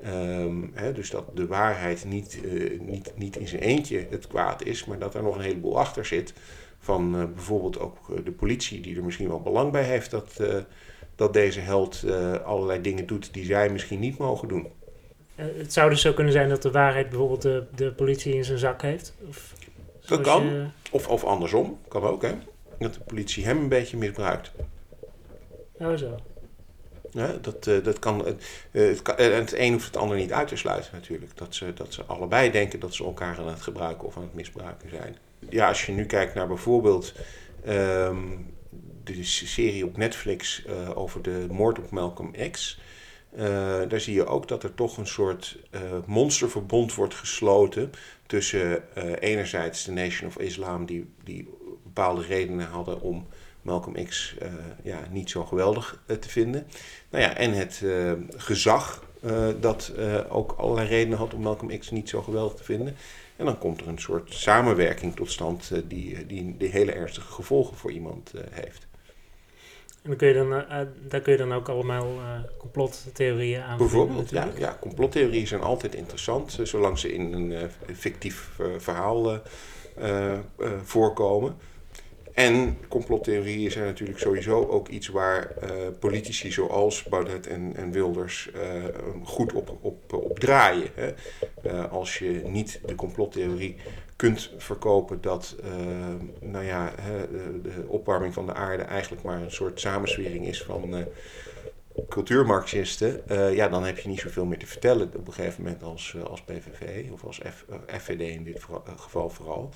Um, 0.06 0.70
hè, 0.74 0.92
dus 0.92 1.10
dat 1.10 1.24
de 1.34 1.46
waarheid 1.46 2.04
niet, 2.04 2.40
niet, 2.80 3.12
niet 3.16 3.36
in 3.36 3.48
zijn 3.48 3.62
eentje 3.62 4.06
het 4.10 4.26
kwaad 4.26 4.64
is, 4.64 4.84
maar 4.84 4.98
dat 4.98 5.14
er 5.14 5.22
nog 5.22 5.36
een 5.36 5.42
heleboel 5.42 5.78
achter 5.78 6.06
zit. 6.06 6.32
Van 6.78 7.10
bijvoorbeeld 7.34 7.78
ook 7.78 8.24
de 8.24 8.32
politie, 8.32 8.80
die 8.80 8.96
er 8.96 9.04
misschien 9.04 9.28
wel 9.28 9.40
belang 9.40 9.72
bij 9.72 9.84
heeft 9.84 10.10
dat, 10.10 10.40
dat 11.14 11.32
deze 11.32 11.60
held 11.60 12.04
allerlei 12.44 12.80
dingen 12.80 13.06
doet 13.06 13.34
die 13.34 13.44
zij 13.44 13.70
misschien 13.70 14.00
niet 14.00 14.18
mogen 14.18 14.48
doen. 14.48 14.66
Het 15.34 15.72
zou 15.72 15.90
dus 15.90 16.00
zo 16.00 16.12
kunnen 16.12 16.32
zijn 16.32 16.48
dat 16.48 16.62
de 16.62 16.70
waarheid 16.70 17.08
bijvoorbeeld 17.08 17.42
de, 17.42 17.64
de 17.74 17.92
politie 17.92 18.34
in 18.34 18.44
zijn 18.44 18.58
zak 18.58 18.82
heeft? 18.82 19.14
Of 19.28 19.52
dat 20.06 20.20
kan. 20.20 20.44
Je... 20.46 20.66
Of, 20.90 21.08
of 21.08 21.24
andersom, 21.24 21.78
kan 21.88 22.02
ook 22.02 22.22
hè. 22.22 22.34
Dat 22.78 22.94
de 22.94 23.00
politie 23.00 23.44
hem 23.44 23.58
een 23.58 23.68
beetje 23.68 23.96
misbruikt. 23.96 24.52
Oh 25.78 25.94
zo. 25.94 26.16
Ja, 27.10 27.36
dat, 27.40 27.66
uh, 27.66 27.84
dat 27.84 27.98
kan, 27.98 28.26
uh, 28.26 28.32
het 28.88 29.02
kan, 29.02 29.16
het 29.16 29.52
een 29.58 29.72
hoeft 29.72 29.86
het 29.86 29.96
ander 29.96 30.16
niet 30.16 30.32
uit 30.32 30.48
te 30.48 30.56
sluiten 30.56 30.90
natuurlijk. 30.92 31.36
Dat 31.36 31.54
ze, 31.54 31.72
dat 31.74 31.92
ze 31.92 32.04
allebei 32.04 32.50
denken 32.50 32.80
dat 32.80 32.94
ze 32.94 33.04
elkaar 33.04 33.38
aan 33.38 33.48
het 33.48 33.62
gebruiken 33.62 34.06
of 34.06 34.16
aan 34.16 34.22
het 34.22 34.34
misbruiken 34.34 34.88
zijn. 34.88 35.16
ja, 35.48 35.68
als 35.68 35.86
je 35.86 35.92
nu 35.92 36.06
kijkt 36.06 36.34
naar 36.34 36.46
bijvoorbeeld 36.46 37.12
ehm, 37.64 38.16
de 39.04 39.24
serie 39.24 39.86
op 39.86 39.96
Netflix 39.96 40.64
uh, 40.66 40.96
over 40.96 41.22
de 41.22 41.46
moord 41.50 41.78
op 41.78 41.90
Malcolm 41.90 42.34
X. 42.50 42.78
Uh, 43.36 43.42
daar 43.88 44.00
zie 44.00 44.14
je 44.14 44.26
ook 44.26 44.48
dat 44.48 44.62
er 44.62 44.74
toch 44.74 44.96
een 44.96 45.06
soort 45.06 45.58
uh, 45.70 45.80
monsterverbond 46.06 46.94
wordt 46.94 47.14
gesloten 47.14 47.90
tussen 48.26 48.82
enerzijds 49.20 49.84
de 49.84 49.92
Nation 49.92 50.28
of 50.28 50.38
Islam, 50.38 50.86
die, 50.86 51.06
die 51.24 51.48
bepaalde 51.82 52.22
redenen 52.22 52.66
hadden 52.66 53.00
om 53.00 53.26
Malcolm 53.62 54.06
X 54.06 54.34
ja, 54.82 54.98
niet 55.10 55.30
zo 55.30 55.44
geweldig 55.44 56.02
te 56.06 56.28
vinden. 56.28 56.66
Nou 57.10 57.24
ja, 57.24 57.36
en 57.36 57.52
het 57.52 57.82
gezag 58.36 59.04
dat 59.60 59.92
ook 60.28 60.52
allerlei 60.52 60.88
redenen 60.88 61.18
had 61.18 61.34
om 61.34 61.40
Malcolm 61.40 61.78
X 61.78 61.90
niet 61.90 62.08
zo 62.08 62.22
geweldig 62.22 62.54
te 62.54 62.64
vinden. 62.64 62.96
En 63.36 63.44
dan 63.44 63.58
komt 63.58 63.80
er 63.80 63.88
een 63.88 63.98
soort 63.98 64.32
samenwerking 64.34 65.16
tot 65.16 65.30
stand 65.30 65.70
die, 65.88 66.26
die, 66.26 66.56
die 66.56 66.68
hele 66.68 66.92
ernstige 66.92 67.32
gevolgen 67.32 67.76
voor 67.76 67.92
iemand 67.92 68.32
heeft. 68.50 68.83
En 70.04 70.10
dan 70.10 70.18
kun 70.18 70.28
je 70.28 70.34
dan, 70.34 70.52
uh, 70.52 70.80
daar 71.08 71.20
kun 71.20 71.32
je 71.32 71.38
dan 71.38 71.52
ook 71.52 71.68
allemaal 71.68 72.06
uh, 72.14 72.38
complottheorieën 72.58 73.62
aan 73.62 73.78
Bijvoorbeeld, 73.78 74.30
ja, 74.30 74.48
ja, 74.58 74.76
complottheorieën 74.80 75.46
zijn 75.46 75.60
altijd 75.60 75.94
interessant, 75.94 76.58
zolang 76.62 76.98
ze 76.98 77.12
in 77.12 77.32
een 77.32 77.70
fictief 77.94 78.50
verhaal 78.78 79.40
voorkomen. 80.84 81.56
En 82.34 82.78
complottheorieën 82.88 83.70
zijn 83.70 83.84
natuurlijk 83.84 84.18
sowieso 84.18 84.66
ook 84.66 84.88
iets 84.88 85.08
waar 85.08 85.54
politici 85.98 86.52
zoals 86.52 87.02
Baudet 87.02 87.46
en, 87.46 87.72
en 87.76 87.90
Wilders 87.90 88.50
goed 89.22 89.52
op, 89.52 89.78
op, 89.80 90.12
op 90.12 90.38
draaien. 90.38 90.88
Hè? 90.94 91.12
als 91.88 92.18
je 92.18 92.42
niet 92.44 92.80
de 92.86 92.94
complottheorie 92.94 93.76
kunt 94.16 94.50
verkopen 94.56 95.20
dat 95.20 95.56
nou 96.40 96.64
ja, 96.64 96.92
de, 97.62 97.84
opwarming 97.86 98.34
van 98.34 98.46
de 98.46 98.54
aarde 98.54 98.82
eigenlijk 98.82 99.22
maar 99.22 99.42
een 99.42 99.50
soort 99.50 99.80
samenswering 99.80 100.46
is 100.46 100.62
van 100.62 101.06
cultuurmarxisten, 102.08 103.20
uh, 103.30 103.54
ja, 103.54 103.68
dan 103.68 103.84
heb 103.84 103.98
je 103.98 104.08
niet 104.08 104.20
zoveel 104.20 104.44
meer 104.44 104.58
te 104.58 104.66
vertellen 104.66 105.10
op 105.16 105.26
een 105.26 105.32
gegeven 105.32 105.62
moment 105.62 105.82
als, 105.82 106.16
als 106.28 106.42
PVV 106.42 107.10
of 107.12 107.24
als 107.24 107.40
F, 107.48 107.64
FVD 107.86 108.20
in 108.20 108.44
dit 108.44 108.64
geval 108.96 109.30
vooral. 109.30 109.70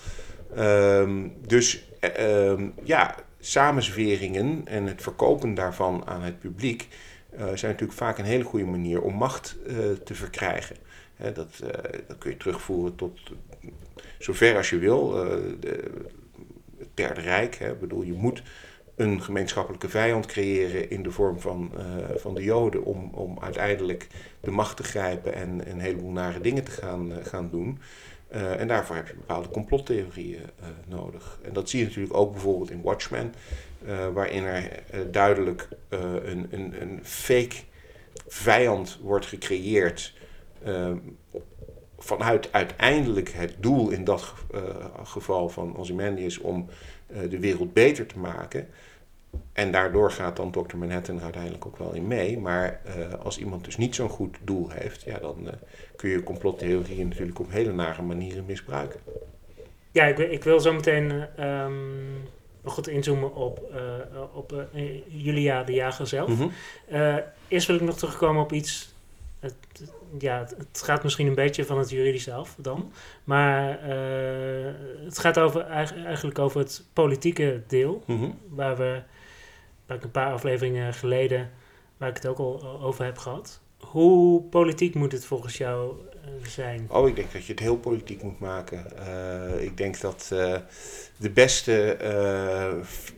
Um, 0.59 1.37
dus 1.47 1.89
um, 2.21 2.75
ja, 2.85 3.15
samenzweringen 3.39 4.63
en 4.65 4.87
het 4.87 5.03
verkopen 5.03 5.55
daarvan 5.55 6.03
aan 6.07 6.23
het 6.23 6.39
publiek 6.39 6.89
zijn 7.37 7.73
natuurlijk 7.73 7.99
vaak 7.99 8.19
een 8.19 8.25
hele 8.25 8.45
goede 8.45 8.65
manier 8.65 9.03
om 9.03 9.15
macht 9.15 9.57
te 10.05 10.15
verkrijgen. 10.15 10.77
dat, 11.35 11.63
kun 12.19 12.31
je 12.31 12.37
terugvoeren 12.37 12.95
tot 12.95 13.19
zover 14.19 14.57
als 14.57 14.71
je 14.71 14.79
wil. 14.79 15.15
Het 16.79 16.89
Derde 16.95 17.21
Rijk, 17.21 17.55
hè, 17.55 17.75
bedoel, 17.75 18.03
je 18.03 18.13
moet 18.13 18.43
een 18.99 19.23
gemeenschappelijke 19.23 19.89
vijand 19.89 20.27
creëren 20.27 20.91
in 20.91 21.03
de 21.03 21.11
vorm 21.11 21.41
van, 21.41 21.73
uh, 21.77 21.83
van 22.17 22.35
de 22.35 22.43
Joden 22.43 22.85
om, 22.85 23.11
om 23.15 23.39
uiteindelijk 23.41 24.07
de 24.41 24.51
macht 24.51 24.77
te 24.77 24.83
grijpen 24.83 25.35
en 25.35 25.71
een 25.71 25.81
heleboel 25.81 26.11
nare 26.11 26.41
dingen 26.41 26.65
te 26.65 26.71
gaan, 26.71 27.11
uh, 27.11 27.17
gaan 27.23 27.51
doen. 27.51 27.79
Uh, 28.33 28.61
en 28.61 28.69
daarvoor 28.69 28.97
heb 28.97 29.09
je 29.09 29.15
bepaalde 29.15 29.49
complottheorieën 29.49 30.43
nodig. 30.87 31.39
En 31.43 31.53
dat 31.53 31.71
zie 31.71 31.79
je 31.79 31.85
natuurlijk 31.85 32.15
ook 32.15 32.33
bijvoorbeeld 32.33 32.71
in 32.71 32.83
Watchmen, 32.83 33.35
waarin 34.13 34.45
er 34.45 35.11
duidelijk 35.11 35.69
een, 35.89 36.47
een, 36.51 36.83
een 36.83 37.01
fake 37.03 37.57
vijand 38.27 38.99
wordt 39.03 39.27
gecreëerd 39.27 40.15
vanuit 41.99 42.53
uiteindelijk 42.53 43.29
het 43.29 43.57
doel 43.61 43.91
in 43.91 44.05
dat 44.05 44.35
geval 45.03 45.49
van 45.49 45.77
Ozymandias 45.77 46.39
om 46.39 46.69
de 47.29 47.39
wereld 47.39 47.73
beter 47.73 48.07
te 48.07 48.19
maken. 48.19 48.69
En 49.53 49.73
daardoor 49.73 50.11
gaat 50.11 50.37
dan 50.37 50.51
Dr. 50.51 50.77
Manhattan 50.77 51.23
uiteindelijk 51.23 51.67
ook 51.67 51.77
wel 51.77 51.95
in 51.95 52.07
mee. 52.07 52.39
Maar 52.39 52.81
uh, 52.87 53.15
als 53.25 53.39
iemand 53.39 53.65
dus 53.65 53.77
niet 53.77 53.95
zo'n 53.95 54.09
goed 54.09 54.37
doel 54.43 54.71
heeft, 54.71 55.03
ja, 55.03 55.19
dan 55.19 55.49
kun 55.97 56.11
je 56.11 56.23
complottheorieën 56.23 57.09
natuurlijk 57.09 57.39
op 57.39 57.51
hele 57.51 57.73
nare 57.73 58.03
manieren 58.03 58.45
misbruiken. 58.47 59.01
Ja, 59.93 60.05
ik, 60.05 60.19
ik 60.19 60.45
wil 60.45 60.61
zo 60.61 60.73
meteen 60.73 61.27
um, 61.45 62.29
goed 62.65 62.89
inzoomen 62.89 63.35
op, 63.35 63.61
op 64.33 64.67
Julia 65.07 65.63
de 65.63 65.73
Jager 65.73 66.07
zelf. 66.07 66.29
Mm 66.29 66.37
-hmm. 66.37 66.53
eerst 67.49 67.67
wil 67.67 67.77
ik 67.77 67.83
nog 67.83 67.99
terugkomen 67.99 68.43
op 68.43 68.53
iets 68.53 68.93
het, 69.41 69.55
ja, 70.19 70.47
het 70.57 70.83
gaat 70.85 71.03
misschien 71.03 71.27
een 71.27 71.35
beetje 71.35 71.65
van 71.65 71.79
het 71.79 71.91
juridisch 71.91 72.31
af 72.31 72.57
dan. 72.59 72.93
Maar 73.25 73.89
uh, 73.89 74.73
het 75.05 75.19
gaat 75.19 75.39
over, 75.39 75.61
eigenlijk 76.05 76.39
over 76.39 76.61
het 76.61 76.85
politieke 76.93 77.63
deel. 77.67 78.03
Mhm. 78.07 78.31
Waar 78.49 78.77
we, 78.77 79.03
waar 79.89 79.97
ik 79.97 80.05
een 80.05 80.11
paar 80.11 80.33
afleveringen 80.33 80.95
geleden, 80.95 81.51
waar 81.97 82.09
ik 82.09 82.17
het 82.17 82.27
ook 82.27 82.39
al 82.39 82.81
over 82.83 83.05
heb 83.05 83.19
gehad. 83.19 83.61
Hoe 83.79 84.43
politiek 84.43 84.95
moet 84.95 85.13
het 85.13 85.25
volgens 85.25 85.57
jou 85.57 85.93
uh, 86.25 86.47
zijn? 86.47 86.87
Oh, 86.91 87.09
ik 87.09 87.17
denk 87.17 87.33
dat 87.33 87.45
je 87.45 87.53
het 87.53 87.61
heel 87.61 87.77
politiek 87.77 88.23
moet 88.23 88.39
maken. 88.39 88.87
Uh, 88.99 89.63
ik 89.63 89.77
denk 89.77 90.01
dat 90.01 90.27
de 91.17 91.31
beste 91.31 91.97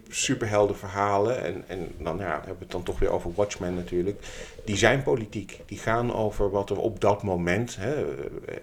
superheldenverhalen, 0.08 1.42
en, 1.42 1.64
en 1.66 1.92
dan 1.98 2.18
ja, 2.18 2.30
hebben 2.30 2.52
we 2.52 2.58
het 2.58 2.70
dan 2.70 2.82
toch 2.82 2.98
weer 2.98 3.10
over 3.10 3.34
Watchmen 3.34 3.74
natuurlijk, 3.74 4.22
die 4.64 4.76
zijn 4.76 5.02
politiek. 5.02 5.60
Die 5.66 5.78
gaan 5.78 6.14
over 6.14 6.50
wat 6.50 6.70
er 6.70 6.78
op 6.78 7.00
dat 7.00 7.22
moment, 7.22 7.76
hè, 7.76 8.16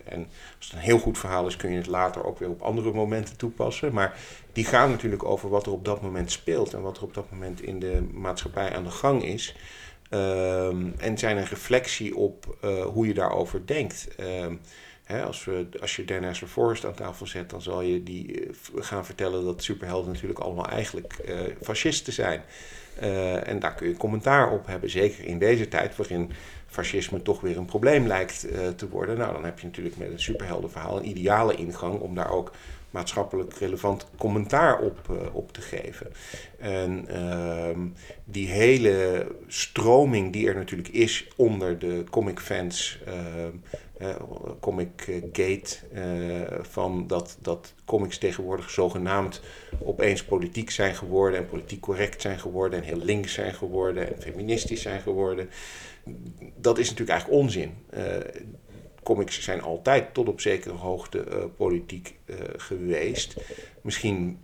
en 0.04 0.28
als 0.58 0.68
het 0.68 0.74
een 0.74 0.80
heel 0.80 1.00
goed 1.00 1.18
verhaal 1.18 1.48
is, 1.48 1.56
kun 1.56 1.72
je 1.72 1.78
het 1.78 1.88
later 1.88 2.26
ook 2.26 2.40
weer 2.40 2.50
op 2.50 2.62
andere 2.62 2.94
momenten 2.94 3.38
toepassen, 3.38 3.94
maar 3.94 4.18
die 4.58 4.66
gaan 4.66 4.90
natuurlijk 4.90 5.24
over 5.24 5.50
wat 5.50 5.66
er 5.66 5.72
op 5.72 5.86
dat 5.86 6.02
moment 6.02 6.32
speelt 6.32 6.74
en 6.74 6.82
wat 6.82 6.98
er 6.98 7.04
op 7.04 7.14
dat 7.14 7.32
moment 7.32 7.62
in 7.62 7.80
de 7.80 8.08
maatschappij 8.14 8.76
aan 8.76 8.84
de 8.84 8.92
gang 8.92 9.24
is. 9.24 9.56
Um, 10.10 10.94
en 10.98 11.18
zijn 11.18 11.38
een 11.38 11.46
reflectie 11.46 12.16
op 12.16 12.58
uh, 12.64 12.86
hoe 12.86 13.08
je 13.08 13.14
daarover 13.14 13.62
denkt. 13.66 14.08
Um, 14.20 14.60
als, 15.26 15.46
we, 15.46 15.68
als 15.82 15.96
je 15.96 16.06
Dennis 16.06 16.42
Forrest 16.46 16.86
aan 16.86 16.94
tafel 16.94 17.28
zet, 17.28 17.50
dan 17.50 17.62
zal 17.62 17.82
je 17.82 18.04
die 18.04 18.42
uh, 18.42 18.54
gaan 18.76 19.06
vertellen 19.06 19.46
dat 19.46 19.64
superhelden 19.64 20.12
natuurlijk 20.12 20.40
allemaal 20.40 20.68
eigenlijk 20.68 21.16
uh, 21.26 21.40
fascisten 21.62 22.14
zijn. 22.14 22.42
En 23.44 23.60
daar 23.60 23.76
kun 23.76 23.88
je 23.88 23.98
commentaar 23.98 24.52
op 24.52 24.68
hebben, 24.68 24.90
zeker 24.90 25.26
in 25.26 25.40
deze 25.40 25.68
tijd 25.68 25.96
waarin 25.96 26.32
fascisme 26.68 27.22
toch 27.22 27.42
weer 27.42 27.58
een 27.58 27.66
probleem 27.66 28.08
lijkt 28.08 28.48
te 28.76 28.90
worden. 28.90 29.18
Nou, 29.18 29.34
dan 29.34 29.46
heb 29.46 29.60
je 29.60 29.66
natuurlijk 29.66 29.98
met 29.98 30.12
een 30.12 30.20
superheldenverhaal 30.20 30.98
een 30.98 31.08
ideale 31.08 31.56
ingang 31.56 32.00
om 32.00 32.16
daar 32.16 32.32
ook 32.32 32.52
maatschappelijk 32.90 33.54
relevant 33.54 34.08
commentaar 34.18 34.80
op, 34.80 34.98
uh, 35.12 35.36
op 35.36 35.52
te 35.52 35.62
geven. 35.62 36.12
En 36.60 37.06
uh, 37.10 37.78
die 38.24 38.48
hele 38.48 39.28
stroming 39.48 40.34
die 40.34 40.48
er 40.48 40.56
natuurlijk 40.56 40.90
is 40.90 41.28
onder 41.36 41.80
de 41.80 42.04
comic 42.10 42.40
fans, 42.40 43.00
uh, 43.08 44.16
comic 44.60 45.22
gate, 45.32 45.78
van 46.62 47.08
dat, 47.08 47.38
dat 47.42 47.74
comics 47.86 48.18
tegenwoordig 48.18 48.70
zogenaamd 48.70 49.42
opeens 49.80 50.24
politiek 50.24 50.70
zijn 50.70 50.96
geworden 50.96 51.40
en 51.40 51.48
politiek 51.48 51.82
correct 51.82 52.22
zijn 52.22 52.40
geworden 52.40 52.80
en 52.80 52.86
heel 52.86 53.04
links 53.04 53.34
zijn 53.34 53.54
geworden 53.54 54.16
en 54.16 54.22
feministisch 54.22 54.82
zijn 54.82 55.02
geworden. 55.02 55.50
Dat 56.56 56.78
is 56.78 56.90
natuurlijk 56.90 57.20
eigenlijk 57.20 57.42
onzin 57.42 57.74
comics 59.08 59.42
zijn 59.42 59.62
altijd 59.62 60.14
tot 60.14 60.28
op 60.28 60.42
zekere 60.42 60.74
hoogte 60.74 61.26
uh, 61.30 61.44
politiek 61.58 62.16
uh, 62.26 62.36
geweest. 62.58 63.36
Misschien 63.82 64.40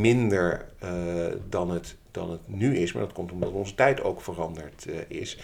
minder 0.00 0.68
uh, 0.84 1.26
dan, 1.48 1.70
het, 1.70 1.96
dan 2.10 2.30
het 2.30 2.40
nu 2.48 2.76
is, 2.76 2.92
maar 2.92 3.02
dat 3.02 3.12
komt 3.12 3.32
omdat 3.32 3.50
onze 3.50 3.74
tijd 3.74 4.02
ook 4.02 4.20
veranderd 4.20 4.86
is. 5.08 5.38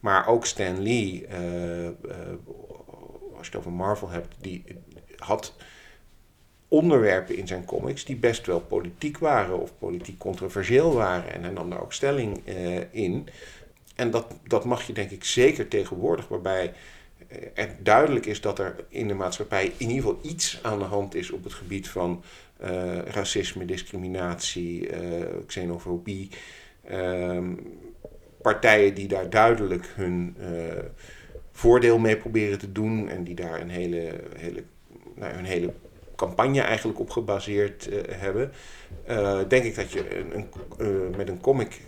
Maar 0.00 0.26
ook 0.26 0.46
Stan 0.46 0.82
Lee, 0.82 1.26
als 3.36 3.46
je 3.46 3.52
het 3.52 3.56
over 3.56 3.72
Marvel 3.72 4.08
hebt, 4.08 4.34
die 4.40 4.64
had 5.16 5.54
onderwerpen 6.68 7.36
in 7.36 7.46
zijn 7.46 7.64
comics 7.64 8.04
die 8.04 8.16
best 8.16 8.46
wel 8.46 8.60
politiek 8.60 9.18
waren 9.18 9.60
of 9.60 9.78
politiek 9.78 10.18
controversieel 10.18 10.92
waren. 10.92 11.32
En 11.32 11.42
hij 11.42 11.52
nam 11.52 11.70
daar 11.70 11.82
ook 11.82 11.92
stelling 11.92 12.46
in. 12.90 13.28
En 13.94 14.10
dat, 14.10 14.26
dat 14.46 14.64
mag 14.64 14.86
je 14.86 14.92
denk 14.92 15.10
ik 15.10 15.24
zeker 15.24 15.68
tegenwoordig, 15.68 16.28
waarbij 16.28 16.72
er 17.54 17.76
duidelijk 17.82 18.26
is 18.26 18.40
dat 18.40 18.58
er 18.58 18.74
in 18.88 19.08
de 19.08 19.14
maatschappij 19.14 19.72
in 19.76 19.88
ieder 19.90 20.04
geval 20.04 20.18
iets 20.22 20.58
aan 20.62 20.78
de 20.78 20.84
hand 20.84 21.14
is 21.14 21.30
op 21.30 21.44
het 21.44 21.52
gebied 21.52 21.88
van 21.88 22.22
uh, 22.62 22.98
racisme, 22.98 23.64
discriminatie, 23.64 24.90
uh, 24.90 25.24
xenofobie. 25.46 26.30
Uh, 26.90 27.38
partijen 28.42 28.94
die 28.94 29.08
daar 29.08 29.30
duidelijk 29.30 29.86
hun 29.94 30.36
uh, 30.40 30.46
voordeel 31.52 31.98
mee 31.98 32.16
proberen 32.16 32.58
te 32.58 32.72
doen 32.72 33.08
en 33.08 33.24
die 33.24 33.34
daar 33.34 33.60
een 33.60 33.70
hele, 33.70 34.20
hele, 34.36 34.62
nou, 35.14 35.34
een 35.34 35.44
hele 35.44 35.72
campagne 36.16 36.60
eigenlijk 36.60 36.98
op 36.98 37.10
gebaseerd 37.10 37.88
hebben. 38.08 38.52
denk 39.48 39.64
ik 39.64 39.74
dat 39.74 39.92
je 39.92 40.18
een, 40.18 40.48
een, 40.78 41.14
met 41.16 41.28
een 41.28 41.40
comic 41.40 41.80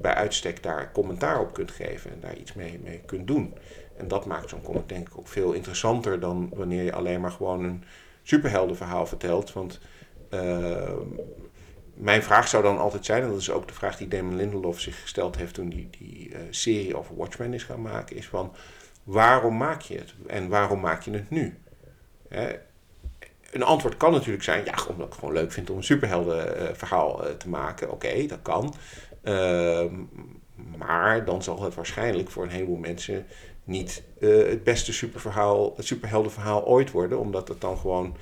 bij 0.00 0.14
uitstek 0.14 0.62
daar 0.62 0.92
commentaar 0.92 1.40
op 1.40 1.52
kunt 1.52 1.70
geven 1.70 2.10
en 2.10 2.20
daar 2.20 2.36
iets 2.36 2.52
mee, 2.52 2.80
mee 2.84 3.00
kunt 3.06 3.26
doen. 3.26 3.54
En 3.98 4.08
dat 4.08 4.26
maakt 4.26 4.48
zo'n 4.48 4.62
comic 4.62 4.88
denk 4.88 5.08
ik 5.08 5.18
ook 5.18 5.28
veel 5.28 5.52
interessanter 5.52 6.20
dan 6.20 6.50
wanneer 6.54 6.82
je 6.82 6.92
alleen 6.92 7.20
maar 7.20 7.30
gewoon 7.30 7.64
een 7.64 7.84
superheldenverhaal 8.22 9.06
vertelt. 9.06 9.52
Want 9.52 9.80
Ehm, 10.30 11.08
mijn 11.94 12.22
vraag 12.22 12.48
zou 12.48 12.62
dan 12.62 12.78
altijd 12.78 13.04
zijn, 13.04 13.22
en 13.22 13.28
dat 13.28 13.40
is 13.40 13.50
ook 13.50 13.68
de 13.68 13.74
vraag 13.74 13.96
die 13.96 14.08
Damon 14.08 14.36
Lindelof 14.36 14.80
zich 14.80 15.00
gesteld 15.00 15.36
heeft 15.36 15.54
toen 15.54 15.68
die, 15.68 15.88
die 15.98 16.28
uh, 16.28 16.38
serie 16.50 16.96
over 16.96 17.16
Watchmen 17.16 17.54
is 17.54 17.64
gaan 17.64 17.82
maken, 17.82 18.16
is 18.16 18.28
van 18.28 18.54
waarom 19.02 19.56
maak 19.56 19.80
je 19.80 19.98
het 19.98 20.14
en 20.26 20.48
waarom 20.48 20.80
maak 20.80 21.02
je 21.02 21.10
het 21.10 21.30
nu? 21.30 21.58
een 23.50 23.62
antwoord 23.62 23.96
kan 23.96 24.12
natuurlijk 24.12 24.44
zijn, 24.44 24.64
ja, 24.64 24.74
omdat 24.88 25.06
ik 25.06 25.12
het 25.12 25.14
gewoon 25.14 25.34
leuk 25.34 25.52
vind 25.52 25.70
om 25.70 25.76
een 25.76 25.84
superheldenverhaal 25.84 27.26
uh, 27.28 27.34
te 27.34 27.48
maken. 27.48 27.90
Oké, 27.90 28.26
dat 28.26 28.42
kan. 28.42 28.74
Ehm, 29.22 29.94
maar 30.76 31.24
dan 31.24 31.42
zal 31.42 31.62
het 31.62 31.74
waarschijnlijk 31.74 32.30
voor 32.30 32.44
een 32.44 32.50
heleboel 32.50 32.76
mensen 32.76 33.26
niet 33.66 34.02
uh, 34.18 34.48
het 34.48 34.64
beste 34.64 34.92
superverhaal, 34.92 35.72
het 35.76 35.86
superheldenverhaal 35.86 36.64
ooit 36.66 36.90
worden, 36.90 37.18
omdat 37.18 37.48
het 37.48 37.60
dan 37.60 37.78
gewoon 37.78 38.16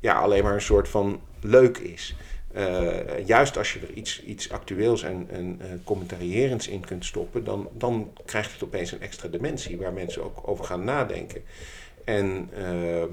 ja, 0.00 0.20
alleen 0.20 0.42
maar 0.42 0.54
een 0.54 0.60
soort 0.60 0.88
van 0.88 1.20
leuk 1.40 1.78
is. 1.78 2.14
Uh, 2.56 3.26
juist 3.26 3.56
als 3.58 3.72
je 3.72 3.80
er 3.80 3.92
iets, 3.92 4.22
iets 4.22 4.50
actueels 4.50 5.02
en, 5.02 5.26
en 5.30 5.60
uh, 5.60 5.66
commentarierends 5.84 6.68
in 6.68 6.80
kunt 6.80 7.04
stoppen, 7.04 7.44
dan, 7.44 7.68
dan 7.72 8.12
krijgt 8.24 8.52
het 8.52 8.62
opeens 8.62 8.92
een 8.92 9.00
extra 9.00 9.28
dimensie 9.28 9.78
waar 9.78 9.92
mensen 9.92 10.24
ook 10.24 10.48
over 10.48 10.64
gaan 10.64 10.84
nadenken. 10.84 11.42
En 12.04 12.50
uh, 12.58 13.04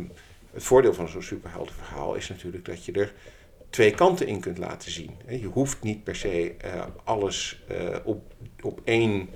het 0.53 0.63
voordeel 0.63 0.93
van 0.93 1.07
zo'n 1.07 1.23
superheldenverhaal 1.23 2.15
is 2.15 2.29
natuurlijk 2.29 2.65
dat 2.65 2.85
je 2.85 2.91
er 2.91 3.13
twee 3.69 3.91
kanten 3.91 4.27
in 4.27 4.39
kunt 4.39 4.57
laten 4.57 4.91
zien. 4.91 5.11
Je 5.27 5.47
hoeft 5.47 5.83
niet 5.83 6.03
per 6.03 6.15
se 6.15 6.55
alles 7.03 7.63
op, 8.03 8.33
op 8.61 8.81
één 8.83 9.29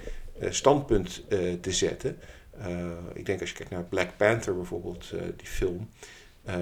standpunt 0.49 1.23
te 1.61 1.71
zetten. 1.71 2.19
ik 3.13 3.25
denk 3.25 3.39
als 3.39 3.49
je 3.49 3.55
kijkt 3.55 3.71
naar 3.71 3.83
Black 3.83 4.17
Panther 4.17 4.55
bijvoorbeeld, 4.55 5.13
die 5.35 5.47
film. 5.47 5.89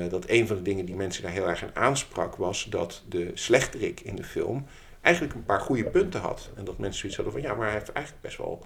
Dat 0.09 0.29
een 0.29 0.47
van 0.47 0.55
de 0.55 0.61
dingen 0.61 0.85
die 0.85 0.95
mensen 0.95 1.23
daar 1.23 1.31
heel 1.31 1.47
erg 1.47 1.63
aan 1.63 1.75
aansprak 1.75 2.35
was 2.35 2.67
dat 2.69 3.03
de 3.09 3.31
slechterik 3.33 3.99
in 3.99 4.15
de 4.15 4.23
film 4.23 4.65
eigenlijk 5.01 5.35
een 5.35 5.45
paar 5.45 5.61
goede 5.61 5.83
punten 5.83 6.19
had. 6.19 6.49
En 6.55 6.63
dat 6.63 6.77
mensen 6.77 6.99
zoiets 6.99 7.17
hadden 7.17 7.33
van 7.33 7.43
ja, 7.43 7.53
maar 7.53 7.67
hij 7.67 7.77
heeft 7.77 7.91
eigenlijk 7.91 8.25
best 8.25 8.37
wel. 8.37 8.65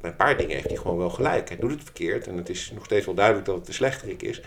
Een 0.00 0.16
paar 0.16 0.36
dingen 0.36 0.54
heeft 0.54 0.68
hij 0.68 0.76
gewoon 0.76 0.96
wel 0.96 1.10
gelijk. 1.10 1.48
Hij 1.48 1.58
doet 1.58 1.70
het 1.70 1.82
verkeerd 1.82 2.26
en 2.26 2.36
het 2.36 2.48
is 2.48 2.70
nog 2.74 2.84
steeds 2.84 3.06
wel 3.06 3.14
duidelijk 3.14 3.46
dat 3.46 3.56
het 3.56 3.66
de 3.66 3.72
slechterik 3.72 4.22
is. 4.22 4.42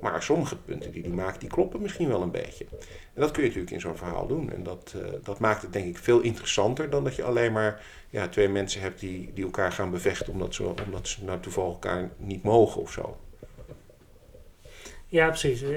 Maar 0.00 0.22
sommige 0.22 0.56
punten 0.56 0.92
die 0.92 1.02
hij 1.02 1.10
maakt, 1.10 1.40
die 1.40 1.48
kloppen 1.48 1.82
misschien 1.82 2.08
wel 2.08 2.22
een 2.22 2.30
beetje. 2.30 2.66
En 3.14 3.20
dat 3.20 3.30
kun 3.30 3.42
je 3.42 3.48
natuurlijk 3.48 3.74
in 3.74 3.80
zo'n 3.80 3.96
verhaal 3.96 4.26
doen. 4.26 4.52
En 4.52 4.62
dat, 4.62 4.94
uh, 4.96 5.02
dat 5.22 5.38
maakt 5.38 5.62
het 5.62 5.72
denk 5.72 5.86
ik 5.86 5.98
veel 5.98 6.20
interessanter 6.20 6.90
dan 6.90 7.04
dat 7.04 7.16
je 7.16 7.22
alleen 7.22 7.52
maar 7.52 7.84
ja, 8.10 8.28
twee 8.28 8.48
mensen 8.48 8.80
hebt 8.80 9.00
die, 9.00 9.30
die 9.34 9.44
elkaar 9.44 9.72
gaan 9.72 9.90
bevechten 9.90 10.32
omdat 10.32 10.54
ze, 10.54 10.72
omdat 10.84 11.08
ze 11.08 11.24
nou 11.24 11.40
toevallig 11.40 11.72
elkaar 11.72 12.10
niet 12.16 12.42
mogen 12.42 12.80
of 12.80 12.92
zo. 12.92 13.16
Ja, 15.06 15.28
precies. 15.28 15.62
Uh, 15.62 15.70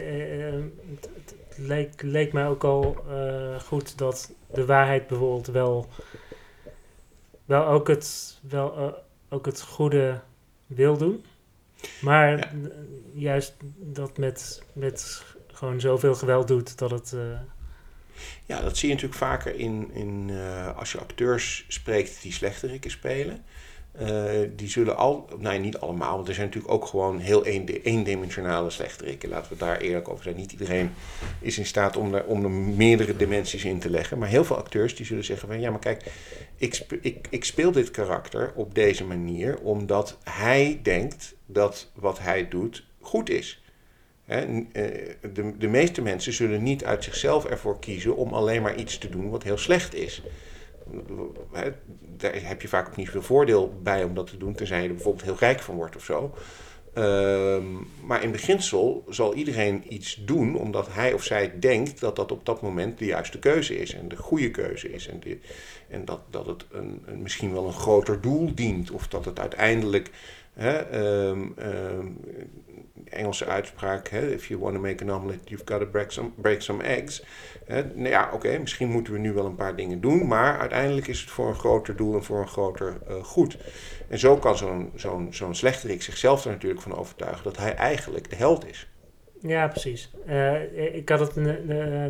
het, 0.90 1.10
het, 1.14 1.58
leek, 1.58 2.02
leek 2.02 2.34
mij 2.34 2.48
ook 2.48 2.64
al 2.64 3.06
goed 3.66 3.98
dat 3.98 4.34
de 4.54 4.66
waarheid 4.66 5.08
bijvoorbeeld 5.08 5.48
wel, 5.48 5.88
wel, 7.46 7.66
ook, 7.66 7.88
het, 7.88 8.40
wel 8.50 8.96
ook 9.30 9.46
het 9.46 9.62
goede 9.62 10.20
wil 10.68 10.98
doen. 10.98 11.24
Maar 12.02 12.38
ja. 12.38 12.50
juist 13.14 13.56
dat 13.80 14.18
met, 14.18 14.64
met 14.74 15.24
gewoon 15.48 15.80
zoveel 15.80 16.16
geweld 16.16 16.48
doet 16.48 16.78
dat 16.78 16.92
het. 16.92 17.16
Ja, 18.46 18.62
dat 18.62 18.78
zie 18.78 18.88
je 18.88 18.94
natuurlijk 18.94 19.22
vaker 19.22 19.56
in, 19.56 19.92
in 19.94 20.32
als 20.76 20.92
je 20.92 21.00
acteurs 21.00 21.66
spreekt 21.68 22.22
die 22.22 22.32
slechteriken 22.32 22.92
spelen. 22.92 23.46
Uh, 24.02 24.50
die 24.56 24.70
zullen 24.70 24.98
al, 24.98 25.30
nee 25.38 25.60
niet 25.60 25.78
allemaal, 25.78 26.16
want 26.16 26.28
er 26.28 26.34
zijn 26.34 26.48
natuurlijk 26.48 26.74
ook 26.74 26.86
gewoon 26.86 27.20
heel 27.20 27.46
eendimensionale 27.84 28.70
slechterikken. 28.70 29.30
Laten 29.30 29.52
we 29.52 29.58
daar 29.58 29.78
eerlijk 29.78 30.10
over 30.10 30.24
zijn. 30.24 30.36
Niet 30.36 30.52
iedereen 30.52 30.94
is 31.40 31.58
in 31.58 31.66
staat 31.66 31.98
om 31.98 32.14
er, 32.14 32.24
om 32.26 32.44
er 32.44 32.52
meerdere 32.52 33.16
dimensies 33.16 33.66
in 33.66 33.80
te 33.80 33.90
leggen. 33.90 34.18
Maar 34.18 34.28
heel 34.28 34.46
veel 34.46 34.58
acteurs 34.58 34.96
die 34.96 35.06
zullen 35.06 35.24
zeggen 35.24 35.48
van 35.48 35.60
ja, 35.60 35.70
maar 35.70 35.80
kijk, 35.80 36.12
ik, 36.58 36.86
ik, 37.02 37.28
ik 37.30 37.46
speel 37.46 37.72
dit 37.72 37.92
karakter 37.92 38.52
op 38.56 38.76
deze 38.76 39.04
manier 39.04 39.60
omdat 39.60 40.18
hij 40.24 40.80
denkt 40.84 41.36
dat 41.54 41.92
wat 41.94 42.20
hij 42.20 42.48
doet 42.48 42.86
goed 43.02 43.30
is. 43.30 43.64
Hè, 44.24 44.46
de, 45.34 45.58
de 45.58 45.68
meeste 45.68 46.02
mensen 46.02 46.34
zullen 46.34 46.64
niet 46.64 46.86
uit 46.86 47.04
zichzelf 47.04 47.46
ervoor 47.46 47.80
kiezen 47.80 48.16
om 48.16 48.34
alleen 48.34 48.62
maar 48.62 48.76
iets 48.76 48.98
te 48.98 49.10
doen 49.10 49.30
wat 49.30 49.44
heel 49.44 49.58
slecht 49.58 49.94
is 49.94 50.22
daar 52.18 52.36
heb 52.42 52.62
je 52.62 52.68
vaak 52.68 52.88
ook 52.88 52.96
niet 52.96 53.10
veel 53.10 53.22
voordeel 53.22 53.74
bij 53.84 54.04
om 54.04 54.14
dat 54.14 54.28
te 54.28 54.38
doen, 54.38 54.54
tenzij 54.54 54.82
je 54.82 54.88
er 54.88 54.94
bijvoorbeeld 54.94 55.26
heel 55.26 55.38
rijk 55.40 55.60
van 55.60 55.76
wordt 55.76 55.96
of 55.96 56.04
zo. 56.04 56.34
Um, 56.98 57.88
maar 58.04 58.24
in 58.24 58.32
beginsel 58.32 59.04
zal 59.10 59.34
iedereen 59.34 59.94
iets 59.94 60.16
doen 60.26 60.56
omdat 60.56 60.88
hij 60.92 61.14
of 61.14 61.24
zij 61.24 61.60
denkt 61.60 62.00
dat 62.00 62.16
dat 62.16 62.32
op 62.32 62.46
dat 62.46 62.62
moment 62.62 62.98
de 62.98 63.06
juiste 63.06 63.40
keuze 63.40 63.78
is 63.78 63.94
en 63.94 64.08
de 64.08 64.16
goede 64.16 64.52
keuze 64.52 64.94
is. 64.94 65.08
En, 65.08 65.22
en 65.90 66.06
dat, 66.06 66.20
dat 66.30 66.46
het 66.46 66.66
een, 66.72 67.04
een, 67.06 67.22
misschien 67.22 67.54
wel 67.54 67.66
een 67.66 67.74
groter 67.74 68.22
doel 68.22 68.54
dient 68.56 68.92
of 68.92 69.08
dat 69.08 69.26
het 69.26 69.40
uiteindelijk. 69.40 70.10
Hè, 70.54 71.00
um, 71.30 71.56
um, 71.60 72.18
Engelse 73.06 73.46
uitspraak, 73.46 74.08
hè, 74.08 74.32
if 74.32 74.48
you 74.48 74.60
want 74.60 74.76
to 74.76 74.82
make 74.82 75.04
an 75.04 75.12
omelet, 75.12 75.50
you've 75.50 75.66
got 75.66 75.80
to 75.80 75.86
break 75.86 76.12
some, 76.12 76.30
break 76.36 76.62
some 76.62 76.84
eggs. 76.84 77.26
Hè, 77.66 77.84
nou 77.84 78.10
ja, 78.10 78.26
oké, 78.26 78.36
okay, 78.36 78.58
misschien 78.58 78.90
moeten 78.90 79.14
we 79.14 79.20
nu 79.20 79.34
wel 79.34 79.46
een 79.46 79.56
paar 79.56 79.76
dingen 79.76 80.02
doen, 80.02 80.28
maar 80.28 80.60
uiteindelijk 80.60 81.08
is 81.08 81.20
het 81.20 81.30
voor 81.30 81.48
een 81.48 81.56
groter 81.56 81.96
doel 81.96 82.16
en 82.16 82.24
voor 82.24 82.40
een 82.40 82.48
groter 82.48 82.98
uh, 83.10 83.16
goed. 83.24 83.58
En 84.08 84.20
zo 84.20 84.38
kan 84.38 84.58
zo'n 84.58 84.92
zo'n 84.96 85.28
zo'n 85.34 85.56
slechterik 85.56 86.02
zichzelf 86.02 86.46
er 86.46 86.52
natuurlijk 86.52 86.82
van 86.82 86.96
overtuigen 86.96 87.44
dat 87.44 87.58
hij 87.58 87.76
eigenlijk 87.76 88.30
de 88.30 88.36
held 88.36 88.68
is. 88.68 88.88
Ja, 89.42 89.68
precies. 89.68 90.12
Uh, 90.28 90.96
ik 90.96 91.10
had 91.10 91.20
het 91.20 91.36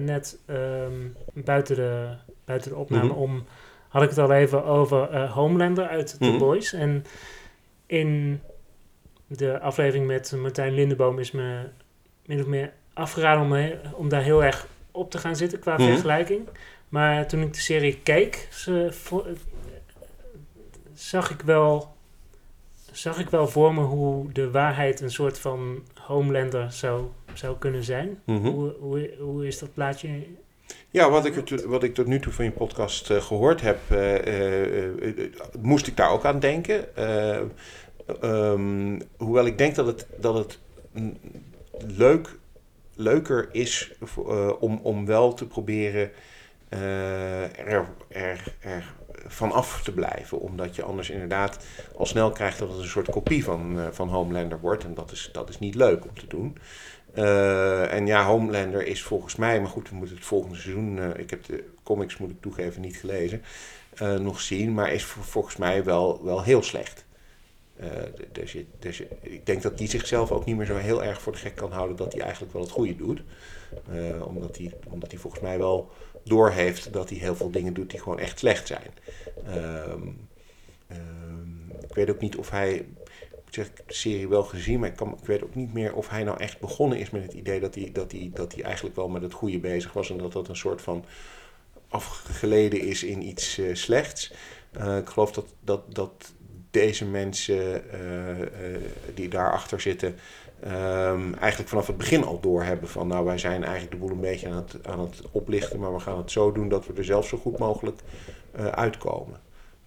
net 0.06 0.40
um, 0.48 1.16
buiten, 1.34 1.76
de, 1.76 2.16
buiten 2.46 2.72
de 2.72 2.78
opname 2.78 3.04
mm-hmm. 3.04 3.22
om, 3.22 3.46
had 3.88 4.04
ik 4.04 4.10
het 4.10 4.18
al 4.18 4.32
even 4.32 4.66
over 4.66 5.14
uh, 5.14 5.32
Homelander 5.32 5.88
uit 5.88 6.08
The 6.08 6.24
mm-hmm. 6.24 6.38
Boys. 6.38 6.74
En 6.74 7.04
in 7.94 8.42
de 9.28 9.60
aflevering 9.60 10.08
met 10.08 10.32
Martijn 10.32 10.74
Lindeboom 10.74 11.20
is 11.20 11.32
me 11.32 11.70
min 12.26 12.40
of 12.40 12.46
meer 12.46 12.74
afgeraden 12.94 13.44
om, 13.44 13.80
om 13.94 14.10
daar 14.10 14.24
heel 14.24 14.44
erg 14.44 14.68
op 14.92 15.12
te 15.12 15.18
gaan 15.18 15.36
zitten 15.36 15.60
qua 15.60 15.74
mm-hmm. 15.74 15.92
vergelijking. 15.92 16.48
Maar 16.90 17.28
toen 17.28 17.42
ik 17.42 17.54
de 17.54 17.60
serie 17.60 18.00
keek, 18.04 18.48
zag 20.94 21.32
ik 21.32 21.42
wel 21.42 21.92
zag 22.92 23.20
ik 23.20 23.30
wel 23.30 23.48
voor 23.48 23.74
me 23.74 23.82
hoe 23.82 24.32
de 24.32 24.52
waarheid 24.52 25.02
een 25.02 25.12
soort 25.12 25.40
van 25.40 25.84
Homelander 26.00 26.72
zou, 26.72 27.06
zou 27.34 27.58
kunnen 27.58 27.84
zijn. 27.84 28.22
Mm-hmm. 28.26 28.52
Hoe, 28.52 28.76
hoe, 28.80 29.14
hoe 29.20 29.48
is 29.48 29.60
dat 29.60 29.74
plaatje? 29.74 30.10
Ja, 30.90 31.10
wat 31.10 31.26
ik, 31.26 31.60
wat 31.66 31.84
ik 31.84 31.94
tot 31.94 32.08
nu 32.08 32.20
toe 32.20 32.34
van 32.34 32.46
je 32.46 32.52
podcast 32.52 33.10
uh, 33.10 33.22
gehoord 33.22 33.62
heb, 33.62 33.80
uh, 33.92 34.26
uh, 34.26 35.26
moest 35.62 35.88
ik 35.88 35.98
daar 35.98 36.10
ook 36.10 36.26
aan 36.26 36.40
denken. 36.40 36.86
Um, 38.24 39.02
hoewel 39.18 39.46
ik 39.46 39.58
denk 39.58 39.76
dat 39.76 39.86
het, 39.86 40.08
dat 40.18 40.34
het 40.34 40.60
leuk, 41.88 42.38
leuker 42.96 43.50
is 43.52 43.94
om, 44.60 44.80
om 44.84 45.06
wel 45.06 45.34
te 45.34 45.48
proberen 45.48 46.12
er, 46.70 47.90
er, 48.08 48.44
er 48.60 48.94
vanaf 49.28 49.82
te 49.84 49.92
blijven. 49.92 50.40
Omdat 50.40 50.76
je 50.76 50.84
anders 50.84 51.10
inderdaad 51.10 51.66
al 51.96 52.06
snel 52.06 52.32
krijgt 52.32 52.60
dat 52.60 52.70
het 52.70 52.78
een 52.78 52.88
soort 52.88 53.10
kopie 53.10 53.44
van, 53.44 53.78
uh, 53.78 53.88
van 53.92 54.10
Homelander 54.10 54.60
wordt. 54.60 54.84
En 54.84 54.94
dat 54.94 55.12
is, 55.12 55.30
dat 55.32 55.50
is 55.50 55.60
niet 55.60 55.76
leuk 55.76 56.04
om 56.04 56.14
te 56.14 56.28
doen. 56.28 56.58
Uh, 57.16 57.94
en 57.94 58.08
ja, 58.08 58.26
Homelander 58.26 58.86
is 58.88 59.04
volgens 59.04 59.36
mij, 59.36 59.62
maar 59.62 59.70
goed, 59.70 59.90
we 59.90 59.96
moeten 59.96 60.16
het 60.16 60.26
volgende 60.26 60.56
seizoen, 60.56 60.98
uh, 60.98 61.10
ik 61.16 61.30
heb 61.30 61.46
de 61.46 61.64
comics, 61.84 62.18
moet 62.18 62.30
ik 62.30 62.42
toegeven, 62.42 62.82
niet 62.82 62.96
gelezen, 62.96 63.42
nog 64.20 64.42
zien. 64.42 64.74
Maar 64.74 64.92
is 64.92 65.04
volgens 65.04 65.58
mij 65.58 65.84
wel, 65.84 66.24
wel 66.24 66.44
heel 66.44 66.64
slecht. 66.64 67.03
Dus, 68.32 68.56
dus 68.80 69.04
ik 69.22 69.46
denk 69.46 69.62
dat 69.62 69.80
hij 69.80 69.88
zichzelf 69.88 70.32
ook 70.32 70.46
niet 70.46 70.58
meer 70.58 70.66
zo 70.66 70.76
heel 70.76 71.04
erg 71.04 71.22
voor 71.22 71.32
de 71.32 71.38
gek 71.38 71.56
kan 71.56 71.72
houden 71.72 71.96
dat 71.96 72.14
hij 72.14 72.22
eigenlijk 72.22 72.54
wel 72.54 72.62
het 72.62 72.72
goede 72.72 72.96
doet. 72.96 73.22
omdat, 74.24 74.58
hij, 74.58 74.74
omdat 74.90 75.12
hij 75.12 75.20
volgens 75.20 75.42
mij 75.42 75.58
wel 75.58 75.92
doorheeft 76.24 76.94
dat 76.94 77.10
hij 77.10 77.18
heel 77.18 77.36
veel 77.36 77.52
dingen 77.52 77.74
doet 77.74 77.90
die 77.90 78.00
gewoon 78.00 78.20
echt 78.20 78.40
slecht 78.40 78.68
zijn. 78.68 78.92
Um, 79.48 80.28
um, 80.92 81.72
ik 81.90 81.96
weet 81.96 82.10
ook 82.10 82.20
niet 82.22 82.36
of 82.36 82.50
hij, 82.50 82.86
ik 83.50 83.58
ik 83.58 83.88
de 83.88 83.94
serie 83.94 84.28
wel 84.28 84.44
gezien, 84.44 84.80
maar 84.80 84.90
ik, 84.90 84.96
kan, 84.96 85.18
ik 85.22 85.26
weet 85.26 85.44
ook 85.44 85.56
niet 85.56 85.74
meer 85.74 85.94
of 85.94 86.10
hij 86.10 86.24
nou 86.24 86.40
echt 86.40 86.60
begonnen 86.60 86.98
is 86.98 87.10
met 87.10 87.24
het 87.24 87.34
idee 87.34 87.60
dat 87.60 87.76
hij, 87.76 87.90
dat 87.94 88.12
hij, 88.12 88.32
dat 88.34 88.54
hij 88.54 88.64
eigenlijk 88.64 88.96
wel 88.96 89.10
met 89.10 89.22
het 89.22 89.34
goede 89.34 89.60
bezig 89.60 89.94
was 89.94 90.10
en 90.10 90.18
dat 90.18 90.32
dat 90.32 90.48
een 90.48 90.56
soort 90.56 90.82
van 90.82 91.06
afgeleden 91.88 92.80
is 92.80 93.04
in 93.04 93.28
iets 93.28 93.58
uh, 93.60 93.76
slechts. 93.76 94.34
Ik 95.00 95.08
geloof 95.10 95.32
dat, 95.32 95.46
dat, 95.60 95.96
dat 95.96 96.34
deze 96.74 97.06
mensen 97.06 97.84
uh, 97.94 98.40
uh, 98.40 98.46
die 99.14 99.28
daarachter 99.28 99.82
zitten, 99.82 100.16
um, 100.66 101.34
eigenlijk 101.34 101.70
vanaf 101.70 101.88
het 101.88 101.98
begin 101.98 102.24
al 102.24 102.40
doorhebben 102.40 102.90
van 102.90 103.08
nou 103.08 103.26
wij 103.26 103.38
zijn 103.38 103.64
eigenlijk 103.64 103.92
de 103.92 103.98
boel 103.98 104.10
een 104.10 104.20
beetje 104.20 104.50
aan 104.50 104.56
het, 104.56 104.88
aan 104.88 105.00
het 105.00 105.22
oplichten, 105.32 105.80
maar 105.80 105.94
we 105.94 106.00
gaan 106.00 106.18
het 106.18 106.32
zo 106.32 106.52
doen 106.52 106.70
dat 106.70 106.88
we 106.88 106.94
er 106.94 107.06
zelf 107.06 107.28
zo 107.28 107.38
goed 107.38 107.58
mogelijk 107.58 108.00
uh, 108.60 108.68
uitkomen. 108.68 109.40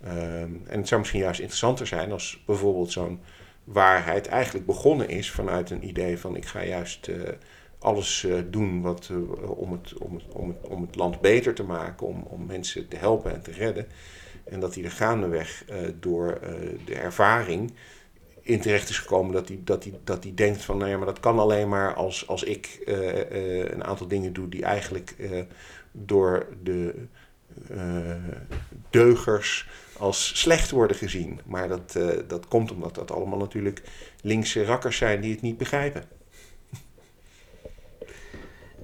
Um, 0.05 0.63
en 0.67 0.79
het 0.79 0.89
zou 0.89 1.01
misschien 1.01 1.21
juist 1.21 1.41
interessanter 1.41 1.87
zijn 1.87 2.13
als 2.13 2.43
bijvoorbeeld 2.47 2.93
zo'n 2.93 3.21
waarheid 3.65 4.27
eigenlijk 4.27 4.67
begonnen 4.67 5.09
is 5.09 5.31
vanuit 5.31 5.71
een 5.71 5.89
idee 5.89 6.19
van 6.19 6.37
ik 6.37 6.47
ga 6.47 6.65
juist 6.65 7.11
alles 7.79 8.27
doen 8.51 8.83
wat, 8.83 9.11
om, 9.57 9.73
het, 9.73 9.95
om, 9.99 10.15
het, 10.15 10.25
om, 10.29 10.49
het, 10.49 10.69
om 10.69 10.83
het 10.83 10.95
land 10.95 11.21
beter 11.21 11.55
te 11.55 11.65
maken, 11.65 12.07
om, 12.07 12.23
om 12.29 12.47
mensen 12.47 12.89
te 12.89 12.97
helpen 12.97 13.33
en 13.33 13.43
te 13.43 13.53
redden. 13.53 13.87
En 14.49 14.61
dat 14.61 14.75
hij 14.75 14.85
er 14.85 14.91
gaandeweg 14.91 15.65
door 16.01 16.39
de 16.85 16.95
ervaring 16.95 17.73
in 18.41 18.61
terecht 18.61 18.89
is 18.89 18.99
gekomen 18.99 19.33
dat 19.33 19.49
hij, 19.49 19.61
dat 19.65 19.85
hij, 19.85 19.99
dat 20.05 20.25
hij 20.25 20.33
denkt 20.35 20.63
van, 20.63 20.79
nou 20.79 20.91
ja, 20.91 20.97
maar 20.97 21.07
dat 21.07 21.21
kan 21.21 21.39
alleen 21.39 21.69
maar 21.69 21.95
als, 21.95 22.29
als 22.29 22.43
ik 22.43 22.83
een 23.71 23.85
aantal 23.85 24.09
dingen 24.09 24.33
doe 24.33 24.49
die 24.49 24.65
eigenlijk 24.65 25.15
door 25.93 26.47
de 26.63 26.95
deugers 28.91 29.69
als 29.99 30.41
slecht 30.41 30.71
worden 30.71 30.97
gezien. 30.97 31.41
Maar 31.45 31.69
dat, 31.69 31.95
uh, 31.97 32.09
dat 32.29 32.49
komt 32.49 32.73
omdat 32.73 32.95
dat 32.95 33.11
allemaal 33.11 33.39
natuurlijk 33.39 33.83
linkse 34.21 34.65
rakkers 34.65 34.97
zijn 34.97 35.21
die 35.21 35.33
het 35.33 35.43
niet 35.43 35.59
begrijpen. 35.59 36.05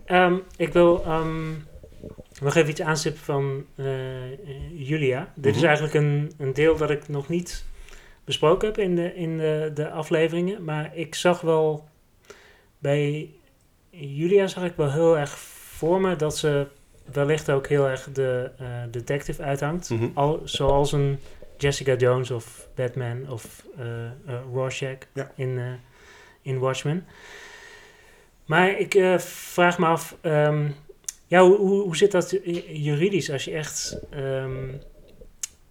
Um, 0.06 0.42
ik 0.56 0.72
wil 0.72 1.04
um, 1.06 1.64
nog 2.40 2.55
even 2.55 2.70
iets 2.70 2.80
aanstippen 2.80 3.22
van 3.22 3.64
uh, 3.74 3.86
Julia. 4.88 5.32
Dit 5.34 5.55
is 5.55 5.61
mhm. 5.61 5.66
eigenlijk 5.66 5.94
een, 5.94 6.32
een 6.38 6.53
deel 6.53 6.76
dat 6.76 6.90
ik 6.90 7.09
nog 7.09 7.28
niet 7.28 7.64
besproken 8.24 8.68
heb 8.68 8.78
in 8.78 8.94
de, 8.94 9.14
in 9.14 9.38
de, 9.38 9.70
de 9.74 9.90
afleveringen. 9.90 10.64
Maar 10.64 10.96
ik 10.96 11.14
zag 11.14 11.40
wel 11.40 11.88
bij 12.78 13.30
Julia 13.90 14.46
zag 14.46 14.64
ik 14.64 14.76
wel 14.76 14.92
heel 14.92 15.18
erg 15.18 15.38
voor 15.38 16.00
me 16.00 16.16
dat 16.16 16.38
ze 16.38 16.66
wellicht 17.12 17.50
ook 17.50 17.66
heel 17.66 17.88
erg 17.88 18.09
de 18.12 18.50
uh, 18.61 18.66
detective 18.90 19.42
uithangt. 19.42 19.90
Mm 19.90 20.11
Al, 20.14 20.40
zoals 20.44 20.92
een 20.92 21.18
Jessica 21.57 21.94
Jones 21.94 22.30
of 22.30 22.68
Batman 22.74 23.30
of 23.30 23.66
uh, 23.78 23.84
uh, 23.84 24.34
Rorschach 24.53 24.98
in, 25.34 25.78
in 26.42 26.59
Watchmen. 26.59 27.07
Maar 28.44 28.78
ik 28.78 29.20
vraag 29.20 29.78
me 29.78 29.86
af, 29.86 30.16
um, 30.22 30.74
ja, 31.32 31.46
hoe, 31.46 31.82
hoe 31.82 31.96
zit 31.96 32.10
dat 32.10 32.38
juridisch 32.66 33.30
als 33.30 33.44
je 33.44 33.50
echt 33.50 33.98
um, 34.14 34.80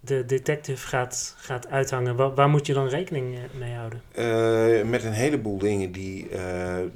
de 0.00 0.24
detective 0.24 0.86
gaat, 0.86 1.34
gaat 1.38 1.68
uithangen? 1.68 2.34
Waar, 2.34 2.48
moet 2.48 2.66
je 2.66 2.72
dan 2.72 2.88
rekening 2.88 3.38
mee 3.58 3.72
houden? 3.72 4.02
met 4.90 5.04
een 5.04 5.12
heleboel 5.12 5.58
dingen 5.58 5.92
die 5.92 6.28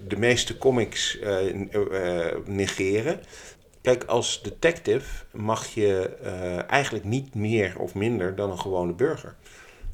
de 0.09 0.17
meeste 0.17 0.59
comics 0.59 1.19
negeren. 2.45 3.21
Kijk, 3.83 4.05
als 4.05 4.43
detective 4.43 5.25
mag 5.33 5.67
je 5.67 6.17
eigenlijk 6.69 7.05
niet 7.05 7.35
meer 7.35 7.79
of 7.79 7.95
minder 7.95 8.35
dan 8.35 8.51
een 8.51 8.61
gewone 8.61 8.93
burger. 8.93 9.35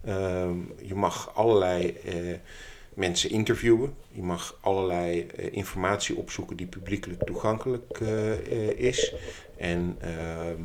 Uh, 0.07 0.51
je 0.83 0.95
mag 0.95 1.35
allerlei 1.35 1.97
mensen 2.95 3.31
interviewen. 3.31 3.95
Je 4.11 4.23
mag 4.23 4.59
allerlei 4.61 5.27
uh, 5.39 5.53
informatie 5.53 6.17
opzoeken 6.17 6.57
die 6.57 6.67
publiekelijk 6.67 7.25
toegankelijk 7.25 7.99
is. 8.77 9.15
En 9.57 9.97
ehm, 10.01 10.63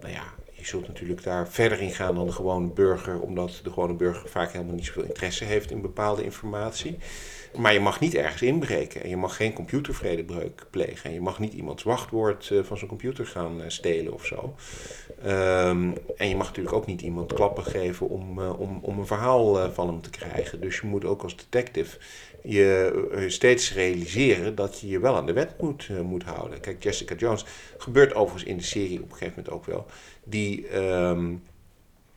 nou 0.00 0.12
ja, 0.12 0.34
je 0.60 0.66
zult 0.66 0.86
natuurlijk 0.86 1.22
daar 1.22 1.48
verder 1.48 1.80
in 1.80 1.90
gaan 1.90 2.14
dan 2.14 2.26
de 2.26 2.32
gewone 2.32 2.68
burger, 2.68 3.20
omdat 3.20 3.60
de 3.62 3.70
gewone 3.70 3.94
burger 3.94 4.28
vaak 4.28 4.52
helemaal 4.52 4.74
niet 4.74 4.86
zoveel 4.86 5.02
interesse 5.02 5.44
heeft 5.44 5.70
in 5.70 5.80
bepaalde 5.80 6.24
informatie. 6.24 6.98
Maar 7.56 7.72
je 7.72 7.80
mag 7.80 8.00
niet 8.00 8.14
ergens 8.14 8.42
inbreken 8.42 9.02
en 9.02 9.08
je 9.08 9.16
mag 9.16 9.36
geen 9.36 9.52
computervredebreuk 9.52 10.66
plegen. 10.70 11.04
En 11.04 11.12
je 11.12 11.20
mag 11.20 11.38
niet 11.38 11.52
iemands 11.52 11.82
wachtwoord 11.82 12.50
uh, 12.52 12.62
van 12.62 12.76
zijn 12.76 12.88
computer 12.88 13.26
gaan 13.26 13.60
uh, 13.60 13.64
stelen 13.66 14.12
of 14.12 14.26
zo. 14.26 14.54
Um, 15.26 15.94
en 16.16 16.28
je 16.28 16.36
mag 16.36 16.46
natuurlijk 16.46 16.76
ook 16.76 16.86
niet 16.86 17.00
iemand 17.00 17.32
klappen 17.32 17.64
geven 17.64 18.08
om, 18.08 18.38
uh, 18.38 18.60
om, 18.60 18.78
om 18.82 18.98
een 18.98 19.06
verhaal 19.06 19.72
van 19.72 19.86
hem 19.86 20.00
te 20.00 20.10
krijgen. 20.10 20.60
Dus 20.60 20.80
je 20.80 20.86
moet 20.86 21.04
ook 21.04 21.22
als 21.22 21.36
detective 21.36 21.98
je 22.42 23.24
steeds 23.28 23.74
realiseren 23.74 24.54
dat 24.54 24.80
je 24.80 24.88
je 24.88 25.00
wel 25.00 25.16
aan 25.16 25.26
de 25.26 25.32
wet 25.32 25.60
moet, 25.60 25.88
moet 26.02 26.22
houden. 26.22 26.60
Kijk, 26.60 26.82
Jessica 26.82 27.14
Jones 27.14 27.44
gebeurt 27.78 28.14
overigens 28.14 28.50
in 28.50 28.56
de 28.56 28.62
serie 28.62 29.02
op 29.02 29.10
een 29.10 29.16
gegeven 29.16 29.34
moment 29.36 29.54
ook 29.54 29.66
wel. 29.66 29.86
Die. 30.24 30.76
Um, 30.76 31.42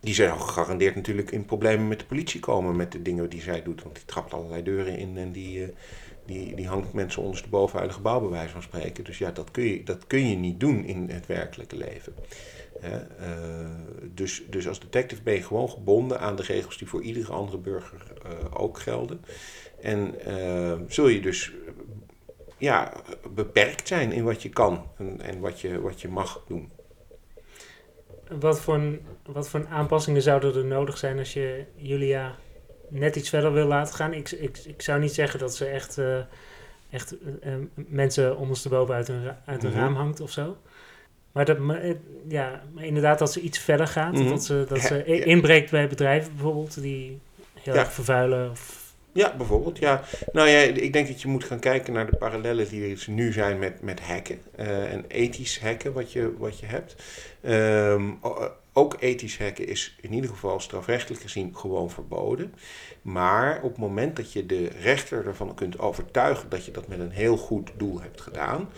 die 0.03 0.13
zou 0.13 0.39
gegarandeerd 0.39 0.95
natuurlijk 0.95 1.31
in 1.31 1.45
problemen 1.45 1.87
met 1.87 1.99
de 1.99 2.05
politie 2.05 2.39
komen 2.39 2.75
met 2.75 2.91
de 2.91 3.01
dingen 3.01 3.29
die 3.29 3.41
zij 3.41 3.63
doet. 3.63 3.83
Want 3.83 3.95
die 3.95 4.05
trapt 4.05 4.33
allerlei 4.33 4.63
deuren 4.63 4.97
in 4.97 5.17
en 5.17 5.31
die, 5.31 5.59
uh, 5.59 5.67
die, 6.25 6.55
die 6.55 6.67
hangt 6.67 6.93
mensen 6.93 7.21
ondersteboven 7.21 7.79
uit 7.79 7.87
een 7.87 7.95
gebouw 7.95 8.19
bij 8.19 8.29
wijze 8.29 8.51
van 8.51 8.61
spreken. 8.61 9.03
Dus 9.03 9.17
ja, 9.17 9.31
dat 9.31 9.51
kun 9.51 9.63
je, 9.63 9.83
dat 9.83 10.07
kun 10.07 10.29
je 10.29 10.35
niet 10.35 10.59
doen 10.59 10.85
in 10.85 11.09
het 11.09 11.25
werkelijke 11.25 11.75
leven. 11.75 12.13
Uh, 12.83 12.89
dus, 14.13 14.43
dus 14.49 14.67
als 14.67 14.79
detective 14.79 15.21
ben 15.21 15.33
je 15.33 15.43
gewoon 15.43 15.69
gebonden 15.69 16.19
aan 16.19 16.35
de 16.35 16.43
regels 16.43 16.77
die 16.77 16.87
voor 16.87 17.01
iedere 17.01 17.31
andere 17.31 17.57
burger 17.57 18.03
uh, 18.25 18.31
ook 18.53 18.79
gelden. 18.79 19.21
En 19.81 20.15
zul 20.87 21.07
je 21.07 21.21
dus 21.21 21.51
ja, 22.57 22.93
beperkt 23.33 23.87
zijn 23.87 24.11
in 24.11 24.23
wat 24.23 24.41
je 24.41 24.49
kan 24.49 24.83
en, 24.97 25.21
en 25.21 25.39
wat, 25.39 25.61
je, 25.61 25.81
wat 25.81 26.01
je 26.01 26.07
mag 26.07 26.43
doen 26.47 26.71
wat 28.39 28.61
voor, 28.61 28.81
wat 29.25 29.49
voor 29.49 29.65
aanpassingen 29.69 30.21
zouden 30.21 30.55
er 30.55 30.65
nodig 30.65 30.97
zijn 30.97 31.19
als 31.19 31.34
je 31.34 31.65
Julia 31.75 32.36
net 32.88 33.15
iets 33.15 33.29
verder 33.29 33.53
wil 33.53 33.67
laten 33.67 33.95
gaan? 33.95 34.13
Ik, 34.13 34.31
ik, 34.31 34.57
ik 34.57 34.81
zou 34.81 34.99
niet 34.99 35.13
zeggen 35.13 35.39
dat 35.39 35.55
ze 35.55 35.65
echt, 35.65 35.97
uh, 35.97 36.17
echt 36.89 37.15
uh, 37.43 37.53
mensen 37.75 38.38
ondersteboven 38.38 38.95
uit 38.95 39.07
een, 39.07 39.31
uit 39.45 39.63
een 39.63 39.69
mhm. 39.69 39.79
raam 39.79 39.95
hangt 39.95 40.19
of 40.19 40.31
zo. 40.31 40.57
Maar, 41.31 41.45
dat, 41.45 41.57
ja, 42.27 42.63
maar 42.73 42.84
inderdaad 42.86 43.19
dat 43.19 43.31
ze 43.31 43.41
iets 43.41 43.59
verder 43.59 43.88
gaat. 43.88 44.13
Mhm. 44.13 44.29
Dat 44.29 44.43
ze, 44.43 44.65
dat 44.67 44.79
ze 44.79 45.05
inbreekt 45.05 45.71
bij 45.71 45.88
bedrijven 45.88 46.34
bijvoorbeeld 46.34 46.81
die 46.81 47.19
heel 47.53 47.75
erg 47.75 47.93
vervuilen. 47.93 48.49
Of, 48.51 48.82
ja, 49.14 49.36
bijvoorbeeld. 49.36 49.78
Ja. 49.78 50.03
Nou 50.32 50.49
ja, 50.49 50.59
ik 50.59 50.93
denk 50.93 51.07
dat 51.07 51.22
je 51.22 51.28
moet 51.28 51.43
gaan 51.43 51.59
kijken 51.59 51.93
naar 51.93 52.09
de 52.09 52.18
parallellen 52.18 52.70
die 52.70 52.91
er 52.91 53.03
nu 53.07 53.34
zijn 53.34 53.59
met, 53.59 53.82
met 53.82 53.99
hacken. 53.99 54.41
Uh, 54.59 54.93
en 54.93 55.05
ethisch 55.07 55.59
hacken 55.59 55.93
wat 55.93 56.11
je, 56.11 56.34
wat 56.38 56.59
je 56.59 56.66
hebt. 56.66 56.95
Um, 57.45 58.20
ook 58.74 58.95
ethisch 58.99 59.38
hacken 59.38 59.68
is 59.68 59.95
in 60.01 60.14
ieder 60.14 60.30
geval 60.30 60.59
strafrechtelijk 60.59 61.22
gezien 61.22 61.55
gewoon 61.55 61.89
verboden. 61.91 62.53
Maar 63.01 63.61
op 63.61 63.70
het 63.70 63.78
moment 63.78 64.16
dat 64.16 64.34
je 64.34 64.45
de 64.45 64.68
rechter 64.82 65.28
ervan 65.28 65.55
kunt 65.55 65.80
overtuigen 65.80 66.49
dat 66.49 66.66
je 66.66 66.72
dat 66.72 66.88
met 66.88 66.99
een 66.99 67.11
heel 67.11 67.38
goed 67.38 67.72
doel 67.78 68.01
hebt 68.01 68.22
gedaan. 68.22 68.70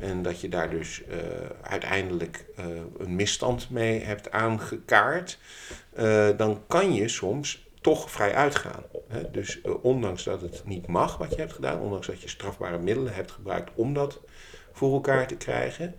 En 0.00 0.22
dat 0.22 0.40
je 0.40 0.48
daar 0.48 0.70
dus 0.70 1.02
uh, 1.08 1.16
uiteindelijk 1.62 2.44
een 2.98 3.16
misstand 3.16 3.70
mee 3.70 4.00
hebt 4.00 4.30
aangekaart. 4.30 5.38
Dan 6.36 6.60
kan 6.66 6.94
je 6.94 7.08
soms 7.08 7.67
toch 7.88 8.10
vrij 8.10 8.34
uitgaan. 8.34 8.82
Hè? 9.08 9.30
Dus 9.30 9.60
uh, 9.64 9.84
ondanks 9.84 10.24
dat 10.24 10.40
het 10.40 10.62
niet 10.64 10.86
mag 10.86 11.16
wat 11.16 11.30
je 11.30 11.40
hebt 11.40 11.52
gedaan, 11.52 11.80
ondanks 11.80 12.06
dat 12.06 12.22
je 12.22 12.28
strafbare 12.28 12.78
middelen 12.78 13.14
hebt 13.14 13.30
gebruikt 13.30 13.70
om 13.74 13.94
dat 13.94 14.20
voor 14.72 14.92
elkaar 14.92 15.26
te 15.26 15.36
krijgen, 15.36 15.94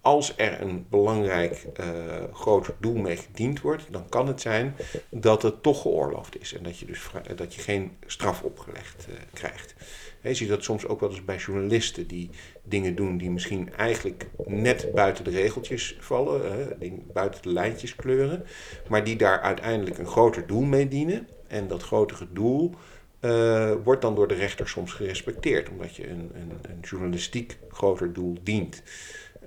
als 0.00 0.32
er 0.36 0.60
een 0.60 0.86
belangrijk 0.90 1.66
uh, 1.80 1.86
groot 2.32 2.72
doel 2.80 2.94
mee 2.94 3.16
gediend 3.16 3.60
wordt, 3.60 3.86
dan 3.90 4.08
kan 4.08 4.26
het 4.26 4.40
zijn 4.40 4.76
dat 5.10 5.42
het 5.42 5.62
toch 5.62 5.82
geoorloofd 5.82 6.40
is 6.40 6.54
en 6.54 6.62
dat 6.62 6.78
je 6.78 6.86
dus 6.86 7.10
dat 7.36 7.54
je 7.54 7.60
geen 7.60 7.96
straf 8.06 8.42
opgelegd 8.42 9.06
krijgt. 9.32 9.74
Je 10.22 10.34
ziet 10.34 10.48
dat 10.48 10.64
soms 10.64 10.86
ook 10.86 11.00
wel 11.00 11.10
eens 11.10 11.24
bij 11.24 11.36
journalisten 11.36 12.06
die 12.06 12.30
dingen 12.62 12.94
doen 12.94 13.16
die 13.16 13.30
misschien 13.30 13.74
eigenlijk 13.74 14.26
net 14.46 14.92
buiten 14.94 15.24
de 15.24 15.30
regeltjes 15.30 15.96
vallen, 16.00 16.52
hè, 16.52 16.92
buiten 17.12 17.42
de 17.42 17.52
lijntjes 17.52 17.96
kleuren, 17.96 18.44
maar 18.88 19.04
die 19.04 19.16
daar 19.16 19.40
uiteindelijk 19.40 19.98
een 19.98 20.06
groter 20.06 20.46
doel 20.46 20.62
mee 20.62 20.88
dienen. 20.88 21.28
En 21.54 21.68
dat 21.68 21.82
grotere 21.82 22.26
doel 22.32 22.74
uh, 23.20 23.72
wordt 23.84 24.02
dan 24.02 24.14
door 24.14 24.28
de 24.28 24.34
rechter 24.34 24.68
soms 24.68 24.92
gerespecteerd, 24.92 25.68
omdat 25.68 25.96
je 25.96 26.08
een, 26.08 26.30
een, 26.34 26.50
een 26.62 26.80
journalistiek 26.80 27.58
groter 27.68 28.12
doel 28.12 28.36
dient. 28.42 28.82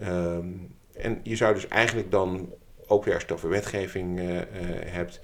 Um, 0.03 0.75
en 0.93 1.19
je 1.23 1.35
zou 1.35 1.53
dus 1.53 1.67
eigenlijk 1.67 2.11
dan, 2.11 2.53
ook 2.87 3.03
weer 3.03 3.13
als 3.13 3.23
je 3.23 3.29
het 3.29 3.37
over 3.37 3.49
wetgeving 3.49 4.19
uh, 4.19 4.35
uh, 4.35 4.41
hebt, 4.85 5.19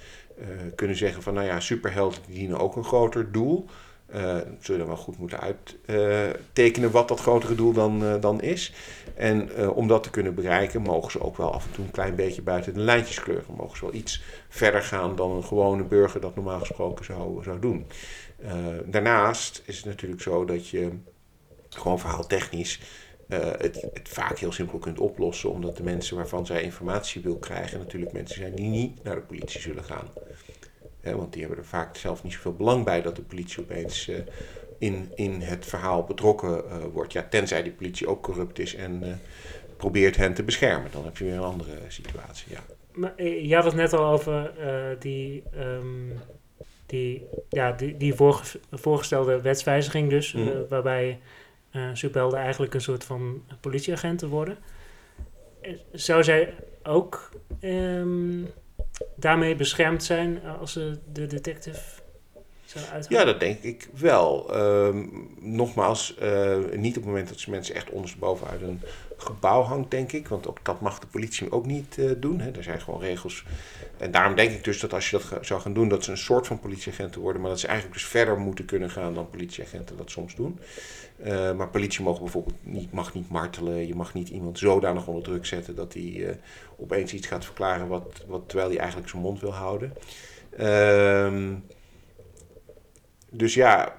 kunnen 0.76 0.96
zeggen 0.96 1.24
van 1.24 1.34
nou 1.34 1.48
ja, 1.48 1.60
superhelden 1.60 2.20
dienen 2.28 2.60
ook 2.60 2.76
een 2.76 2.84
groter 2.84 3.32
doel. 3.32 3.66
Zul 4.60 4.74
je 4.74 4.78
dan 4.78 4.88
wel 4.88 4.96
goed 4.96 5.18
moeten 5.18 5.40
uittekenen 5.40 6.92
wat 6.92 7.08
dat 7.08 7.20
grotere 7.20 7.56
doel 7.56 7.74
dan, 7.74 8.20
dan 8.20 8.42
is. 8.42 8.74
En 9.16 9.50
uh, 9.60 9.78
om 9.78 9.88
dat 9.88 10.04
te 10.04 10.10
kunnen 10.10 10.36
bereiken, 10.36 10.82
mogen 10.82 11.12
ze 11.12 11.22
ook 11.22 11.38
wel 11.38 11.54
af 11.54 11.66
en 11.66 11.72
toe 11.72 11.86
een 11.86 11.92
klein 11.92 12.16
beetje 12.16 12.42
buiten 12.42 12.74
de 12.74 12.80
lijntjes 12.80 13.20
kleuren. 13.20 13.56
Mogen 13.56 13.78
ze 13.78 13.86
wel 13.86 13.94
iets 13.94 14.22
verder 14.50 14.82
gaan 14.82 15.16
dan 15.16 15.32
een 15.32 15.44
gewone 15.44 15.84
burger 15.84 16.22
dat 16.22 16.36
normaal 16.36 16.60
gesproken 16.60 17.06
zou, 17.06 17.44
zou 17.44 17.60
doen. 17.60 17.86
daarnaast 18.86 19.62
is 19.66 19.78
het 19.78 19.86
natuurlijk 19.86 20.22
zo 20.22 20.46
dat 20.46 20.70
je 20.70 20.90
gewoon 21.70 22.00
verhaaltechnisch 22.00 22.80
het, 23.28 23.88
het, 23.94 24.10
vaak 24.10 24.38
heel 24.38 24.52
simpel 24.52 24.80
kunt 24.80 25.00
oplossen, 25.00 25.50
omdat 25.50 25.78
de 25.78 25.84
mensen 25.84 26.16
waarvan 26.16 26.46
zij 26.46 26.62
informatie 26.62 27.22
wil 27.22 27.38
krijgen 27.38 27.80
natuurlijk 27.80 28.12
mensen 28.12 28.42
zijn 28.42 28.56
die 28.56 28.70
niet 28.70 29.04
naar 29.04 29.16
de 29.16 29.22
politie 29.22 29.62
zullen 29.62 29.84
gaan 29.84 30.08
want 31.12 31.34
die 31.34 31.42
hebben 31.42 31.60
er 31.60 31.66
vaak 31.66 31.98
zelf 31.98 32.24
niet 32.24 32.34
zoveel 32.34 32.54
belang 32.54 32.86
bij 32.86 33.02
dat 33.02 33.16
de 33.16 33.22
politie 33.22 33.64
opeens 33.64 34.08
uh, 34.08 34.18
in, 34.84 35.12
in 35.16 35.42
het 35.42 35.66
verhaal 35.66 36.04
betrokken 36.04 36.64
uh, 36.66 36.76
wordt. 36.94 37.14
Ja, 37.14 37.28
tenzij 37.30 37.64
die 37.64 37.72
politie 37.72 38.08
ook 38.08 38.24
corrupt 38.24 38.60
is 38.60 38.76
en 38.76 39.04
uh, 39.04 39.14
probeert 39.78 40.16
hen 40.16 40.34
te 40.34 40.44
beschermen. 40.44 40.92
Dan 40.92 41.06
heb 41.06 41.18
je 41.18 41.24
weer 41.24 41.34
een 41.34 41.40
andere 41.40 41.78
situatie. 41.88 42.52
Ja. 42.52 42.60
Maar 42.92 43.24
je 43.24 43.56
had 43.56 43.64
het 43.64 43.76
net 43.76 43.94
al 43.94 44.06
over 44.06 44.52
die, 45.00 45.44
um, 45.58 46.14
die, 46.86 47.26
ja, 47.50 47.72
die, 47.72 47.98
die 47.98 48.14
voorge 48.14 48.60
voorgestelde 48.72 49.42
wetswijziging 49.42 50.10
dus, 50.10 50.34
mm. 50.34 50.66
waarbij 50.70 51.20
uh, 51.72 51.90
superhelden 51.94 52.40
eigenlijk 52.40 52.74
een 52.74 52.82
soort 52.82 53.04
van 53.04 53.44
politieagenten 53.60 54.30
worden. 54.30 54.58
Zou 55.92 56.24
zij 56.24 56.54
ook 56.84 57.32
um, 57.62 58.48
daarmee 59.16 59.56
beschermd 59.56 60.04
zijn 60.04 60.44
als 60.60 60.72
ze 60.72 60.98
de 61.14 61.28
detective 61.28 62.02
ja, 63.10 63.24
dat 63.24 63.40
denk 63.40 63.62
ik 63.62 63.88
wel. 63.94 64.54
Ehm, 64.54 65.06
nogmaals, 65.40 66.16
uh, 66.24 66.58
niet 66.76 66.98
op 66.98 67.04
het 67.04 67.06
moment 67.06 67.30
dat 67.30 67.40
ze 67.40 67.50
mensen 67.50 67.76
echt 67.76 67.90
ondersteboven 67.90 68.48
uit 68.48 68.62
een 68.62 68.82
gebouw 69.18 69.62
hangt, 69.62 69.92
denk 69.92 70.12
ik. 70.12 70.28
Want 70.28 70.48
ook 70.48 70.60
dat 70.64 70.82
mag 70.82 71.00
de 71.00 71.08
politie 71.08 71.52
ook 71.52 71.66
niet 71.66 71.98
uh, 71.98 72.12
doen. 72.18 72.40
Hè. 72.40 72.52
Er 72.52 72.64
zijn 72.64 72.82
gewoon 72.82 73.00
regels. 73.00 73.44
En 73.98 74.12
daarom 74.12 74.36
denk 74.36 74.52
ik 74.52 74.64
dus 74.64 74.80
dat 74.80 74.94
als 74.94 75.10
je 75.10 75.18
dat 75.18 75.46
zou 75.46 75.62
gaan 75.62 75.74
doen, 75.74 75.90
dat 75.90 76.04
ze 76.04 76.12
een 76.12 76.18
soort 76.18 76.48
van 76.48 76.60
politieagenten 76.60 77.22
worden. 77.22 77.42
Maar 77.42 77.50
dat 77.50 77.60
ze 77.60 77.68
eigenlijk 77.68 77.98
dus 78.00 78.08
verder 78.08 78.40
moeten 78.40 78.66
kunnen 78.66 78.90
gaan 78.90 79.14
dan 79.14 79.30
politieagenten 79.30 79.98
dat 79.98 80.12
soms 80.12 80.36
doen. 80.36 80.60
Uh, 81.26 81.54
maar 81.54 81.70
politie 81.70 82.04
mogen 82.04 82.24
bijvoorbeeld 82.24 82.56
niet, 82.62 82.92
mag 82.92 83.14
niet 83.14 83.30
martelen. 83.30 83.88
Je 83.88 83.96
mag 83.96 84.14
niet 84.14 84.30
iemand 84.30 84.60
zodanig 84.60 85.08
onder 85.08 85.24
druk 85.24 85.46
zetten 85.46 85.76
dat 85.76 85.94
hij 85.94 86.40
opeens 86.78 87.14
iets 87.14 87.28
gaat 87.28 87.46
verklaren 87.46 87.88
wat, 87.88 88.24
wat, 88.28 88.44
terwijl 88.48 88.70
hij 88.70 88.78
eigenlijk 88.78 89.10
zijn 89.10 89.22
mond 89.22 89.40
wil 89.40 89.54
houden. 89.54 89.94
Ehm 90.58 91.54
dus 93.34 93.54
ja, 93.54 93.96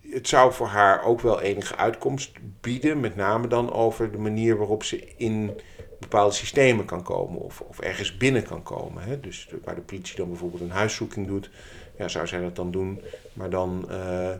het 0.00 0.28
zou 0.28 0.52
voor 0.52 0.66
haar 0.66 1.04
ook 1.04 1.20
wel 1.20 1.40
enige 1.40 1.76
uitkomst 1.76 2.32
bieden. 2.60 3.00
Met 3.00 3.16
name 3.16 3.46
dan 3.46 3.72
over 3.72 4.12
de 4.12 4.18
manier 4.18 4.56
waarop 4.56 4.82
ze 4.82 5.08
in 5.16 5.60
bepaalde 6.00 6.34
systemen 6.34 6.84
kan 6.84 7.02
komen. 7.02 7.40
Of, 7.40 7.60
of 7.60 7.80
ergens 7.80 8.16
binnen 8.16 8.42
kan 8.42 8.62
komen. 8.62 9.02
Hè? 9.02 9.20
Dus 9.20 9.48
waar 9.64 9.74
de 9.74 9.80
politie 9.80 10.16
dan 10.16 10.28
bijvoorbeeld 10.28 10.62
een 10.62 10.70
huiszoeking 10.70 11.26
doet. 11.26 11.50
Ja, 11.98 12.08
zou 12.08 12.26
zij 12.26 12.40
dat 12.40 12.56
dan 12.56 12.70
doen. 12.70 13.00
Maar 13.32 13.50
dan 13.50 13.88
uh, 13.90 14.28
uh, 14.28 14.34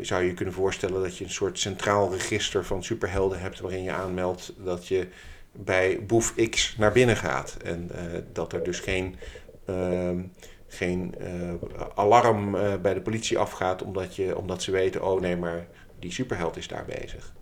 zou 0.00 0.24
je 0.24 0.34
kunnen 0.34 0.54
voorstellen 0.54 1.02
dat 1.02 1.16
je 1.16 1.24
een 1.24 1.30
soort 1.30 1.58
centraal 1.58 2.12
register 2.12 2.64
van 2.64 2.84
superhelden 2.84 3.40
hebt. 3.40 3.60
Waarin 3.60 3.82
je 3.82 3.92
aanmeldt 3.92 4.52
dat 4.56 4.86
je 4.86 5.06
bij 5.52 6.04
boef 6.06 6.34
X 6.50 6.76
naar 6.76 6.92
binnen 6.92 7.16
gaat. 7.16 7.56
En 7.64 7.90
uh, 7.94 8.18
dat 8.32 8.52
er 8.52 8.64
dus 8.64 8.80
geen 8.80 9.16
ehm, 9.64 10.20
geen 10.68 11.14
uh, 11.20 11.52
alarm 11.94 12.54
uh, 12.54 12.74
bij 12.76 12.94
de 12.94 13.00
politie 13.00 13.38
afgaat 13.38 13.82
omdat, 13.82 14.16
je, 14.16 14.36
omdat 14.36 14.62
ze 14.62 14.70
weten, 14.70 15.04
oh 15.04 15.20
nee, 15.20 15.36
maar 15.36 15.66
die 15.98 16.12
superheld 16.12 16.56
is 16.56 16.68
daar 16.68 16.84
bezig. 16.84 17.32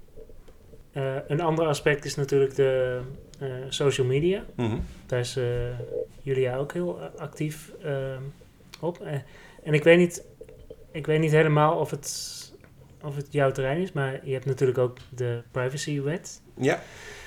Uh, 0.92 1.14
een 1.28 1.40
ander 1.40 1.66
aspect 1.66 2.04
is 2.04 2.14
natuurlijk 2.14 2.54
de 2.54 3.00
social 3.68 4.06
media. 4.06 4.44
Mm 4.56 4.66
-hmm. 4.68 4.84
Daar 5.06 5.18
is 5.18 5.38
Julia 6.22 6.56
ook 6.56 6.72
heel 6.72 6.98
actief 7.16 7.72
op. 8.80 9.06
en 9.62 9.74
ik 9.74 9.84
weet, 9.84 9.98
niet, 9.98 10.24
ik 10.92 11.06
weet 11.06 11.20
niet 11.20 11.30
helemaal 11.30 11.78
of 11.78 11.90
het, 11.90 12.54
of 13.02 13.16
het 13.16 13.26
jouw 13.30 13.50
terrein 13.50 13.80
is, 13.80 13.92
maar 13.92 14.20
je 14.24 14.32
hebt 14.32 14.44
natuurlijk 14.44 14.78
ook 14.78 14.98
de 15.08 15.42
privacywet. 15.50 16.42
Ja. 16.54 16.80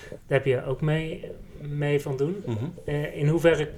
Daar 0.09 0.37
heb 0.37 0.45
je 0.45 0.65
ook 0.65 0.81
mee, 0.81 1.31
mee 1.61 2.01
van 2.01 2.17
doen. 2.17 2.43
Mm 2.45 2.57
-hmm. 2.57 2.93
in 3.13 3.27
hoeverre 3.27 3.69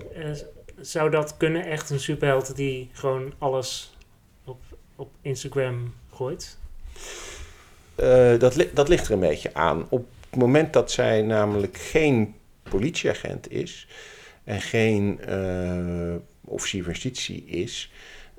zou 0.82 1.10
dat 1.10 1.38
kunnen? 1.38 1.66
Echt 1.66 1.90
een 1.90 2.00
superheld 2.00 2.56
die 2.56 2.90
gewoon 2.92 3.34
alles 3.38 3.96
op, 4.44 4.62
op 4.96 5.10
Instagram 5.22 5.94
gooit? 6.14 6.58
Uh, 7.96 8.40
dat, 8.40 8.68
dat 8.74 8.88
ligt 8.88 9.08
er 9.08 9.14
een 9.14 9.20
beetje 9.20 9.54
aan. 9.54 9.86
Op 9.90 10.06
het 10.30 10.40
moment 10.40 10.74
dat 10.74 10.92
zij 10.92 11.22
namelijk 11.22 11.78
geen 11.78 12.36
politieagent 12.64 13.52
is 13.52 13.88
en 14.44 14.62
geen 14.62 15.20
uh, 15.30 16.16
officier 16.46 16.84
van 16.84 16.92
justitie 16.92 17.46
is, 17.46 17.92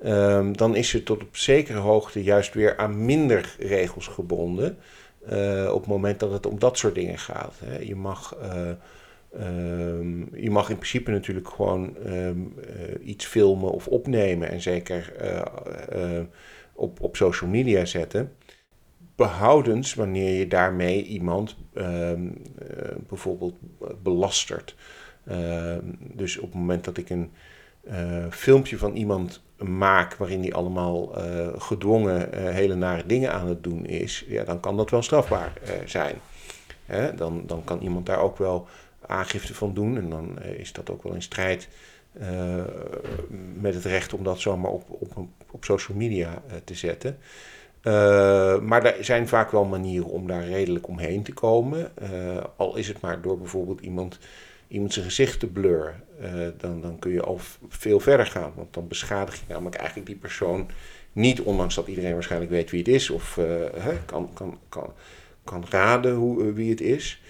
um, 0.05 0.57
dan 0.57 0.77
is 0.77 0.89
ze 0.89 1.03
tot 1.03 1.23
op 1.23 1.37
zekere 1.37 1.79
hoogte 1.79 2.23
juist 2.23 2.55
weer 2.55 2.77
aan 2.77 3.05
minder 3.05 3.55
regels 3.59 4.07
gebonden. 4.07 4.79
Uh, 5.33 5.71
op 5.73 5.81
het 5.81 5.89
moment 5.89 6.21
dat 6.21 6.33
het 6.33 6.47
om 6.47 6.59
dat 6.59 6.79
soort 6.79 6.95
dingen 6.95 7.19
gaat. 7.19 7.55
Hè. 7.65 7.79
Je 7.79 7.97
mag 7.97 8.37
Um, 9.41 10.29
je 10.35 10.51
mag 10.51 10.71
in 10.71 10.77
principe 10.77 11.11
natuurlijk 11.11 11.49
gewoon 11.49 11.97
um, 12.07 12.55
uh, 12.59 13.09
iets 13.09 13.27
filmen 13.27 13.71
of 13.71 13.89
opnemen 13.89 14.51
en 14.51 14.61
zeker 14.61 15.13
uh, 15.23 15.43
uh, 15.97 16.21
op, 16.73 17.01
op 17.01 17.17
social 17.17 17.51
media 17.51 17.85
zetten. 17.85 18.33
Behoudens 19.17 19.95
wanneer 19.95 20.39
je 20.39 20.49
daarmee 20.49 21.05
iemand 21.05 21.57
um, 21.75 22.43
bijvoorbeeld 23.09 23.55
belastert. 24.03 24.75
dus 25.99 26.39
op 26.39 26.45
het 26.45 26.55
moment 26.55 26.85
dat 26.85 26.97
ik 26.97 27.11
een 27.11 27.31
filmpje 28.31 28.79
van 28.79 28.95
iemand 28.95 29.43
maak 29.57 30.15
waarin 30.15 30.41
die 30.41 30.55
allemaal 30.55 31.15
gedwongen 31.59 32.53
hele 32.53 32.75
nare 32.75 33.07
dingen 33.07 33.33
aan 33.33 33.49
het 33.49 33.63
doen 33.63 33.87
is, 33.87 34.25
ja, 34.29 34.45
dan 34.45 34.61
kan 34.61 34.77
dat 34.77 34.91
wel 34.91 35.03
strafbaar 35.03 35.53
zijn. 35.85 36.15
Hè? 36.87 37.15
Dan, 37.15 37.43
dan 37.47 37.65
kan 37.65 37.81
iemand 37.81 38.07
daar 38.07 38.21
ook 38.21 38.39
wel 38.39 38.67
aangifte 39.13 39.55
van 39.55 39.75
doen. 39.75 39.97
En 39.97 40.11
dan 40.11 40.39
eh, 40.39 40.59
is 40.59 40.73
dat 40.73 40.91
ook 40.91 41.03
wel 41.03 41.15
in 41.15 41.23
strijd 41.23 41.69
uh, 42.21 42.65
met 43.61 43.75
het 43.75 43.85
recht 43.85 44.13
om 44.13 44.25
dat 44.25 44.41
zomaar 44.41 44.71
op, 44.71 44.85
op, 44.89 45.27
op 45.51 45.65
social 45.65 45.97
media 45.97 46.43
uh, 46.47 46.55
te 46.65 46.75
zetten. 46.75 47.19
Maar 48.63 48.85
er 48.85 49.05
zijn 49.05 49.29
vaak 49.29 49.51
wel 49.51 49.65
manieren 49.65 50.09
om 50.09 50.27
daar 50.27 50.45
redelijk 50.45 50.89
omheen 50.89 51.23
te 51.23 51.33
komen. 51.33 51.93
al 52.57 52.77
is 52.77 52.89
het 52.89 53.01
maar 53.01 53.21
door 53.21 53.39
bijvoorbeeld 53.39 53.81
iemand, 53.81 54.19
iemand 54.69 54.93
zijn 54.93 55.05
gezicht 55.05 55.41
te 55.41 55.47
blurren. 55.47 56.05
dan, 56.59 56.81
dan 56.81 56.99
kun 56.99 57.13
je 57.13 57.23
al 57.23 57.39
veel 57.69 58.01
verder 58.01 58.27
gaan. 58.27 58.53
Want 58.55 58.75
dan 58.75 58.89
beschadig 58.89 59.35
je 59.35 59.43
namelijk 59.49 59.77
eigenlijk 59.77 60.07
die 60.07 60.17
persoon 60.17 60.71
niet, 61.13 61.41
ondanks 61.41 61.75
dat 61.75 61.87
iedereen 61.87 62.13
waarschijnlijk 62.13 62.51
weet 62.51 62.71
wie 62.71 62.81
het 62.81 62.89
is 62.89 63.11
of 63.11 63.39
kan, 64.07 64.31
kan, 64.35 64.59
kan, 64.69 64.93
kan 65.45 65.65
raden 65.71 66.15
hoe, 66.15 66.53
wie 66.53 66.71
het 66.71 66.81
is 66.81 67.21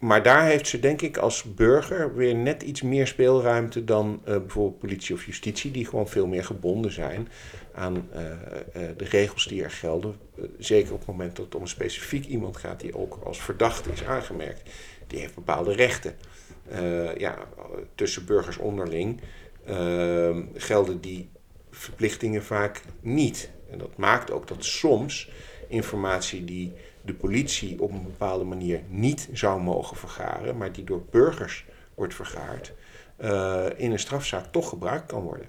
maar 0.00 0.22
daar 0.22 0.44
heeft 0.44 0.66
ze 0.66 0.80
denk 0.80 1.02
ik 1.02 1.16
als 1.16 1.54
burger 1.54 2.14
weer 2.14 2.34
net 2.34 2.62
iets 2.62 2.82
meer 2.82 3.06
speelruimte 3.06 3.84
dan 3.84 4.20
uh, 4.20 4.24
bijvoorbeeld 4.24 4.78
politie 4.78 5.14
of 5.14 5.26
justitie, 5.26 5.70
die 5.70 5.86
gewoon 5.86 6.08
veel 6.08 6.26
meer 6.26 6.44
gebonden 6.44 6.92
zijn 6.92 7.28
aan 7.74 8.08
uh, 8.14 8.20
uh, 8.22 8.88
de 8.96 9.04
regels 9.04 9.46
die 9.46 9.62
er 9.62 9.70
gelden. 9.70 10.16
zeker 10.58 10.92
op 10.92 10.98
het 10.98 11.08
moment 11.08 11.36
dat 11.36 11.44
het 11.44 11.54
om 11.54 11.60
een 11.60 11.68
specifiek 11.68 12.26
iemand 12.26 12.56
gaat 12.56 12.80
die 12.80 12.96
ook 12.96 13.20
als 13.24 13.40
verdachte 13.40 13.90
is 13.92 14.04
aangemerkt. 14.04 14.70
Die 15.06 15.18
heeft 15.18 15.34
bepaalde 15.34 15.72
rechten. 15.72 16.14
ja, 17.16 17.38
tussen 17.94 18.26
burgers 18.26 18.56
onderling 18.56 19.20
ehm, 19.66 20.42
gelden 20.54 21.00
die 21.00 21.28
verplichtingen 21.70 22.42
vaak 22.42 22.82
niet. 23.00 23.50
En 23.70 23.78
dat 23.78 23.96
maakt 23.96 24.30
ook 24.30 24.48
dat 24.48 24.64
soms 24.64 25.30
informatie 25.68 26.44
die 26.44 26.72
de 27.10 27.16
politie 27.16 27.80
op 27.82 27.90
een 27.90 28.02
bepaalde 28.02 28.44
manier 28.44 28.80
niet 28.88 29.28
zou 29.32 29.60
mogen 29.60 29.96
vergaren, 29.96 30.56
maar 30.56 30.72
die 30.72 30.84
door 30.84 31.02
burgers 31.10 31.64
wordt 31.94 32.14
vergaard, 32.14 32.72
uh, 33.20 33.66
in 33.76 33.92
een 33.92 33.98
strafzaak 33.98 34.52
toch 34.52 34.68
gebruikt 34.68 35.06
kan 35.06 35.22
worden. 35.22 35.46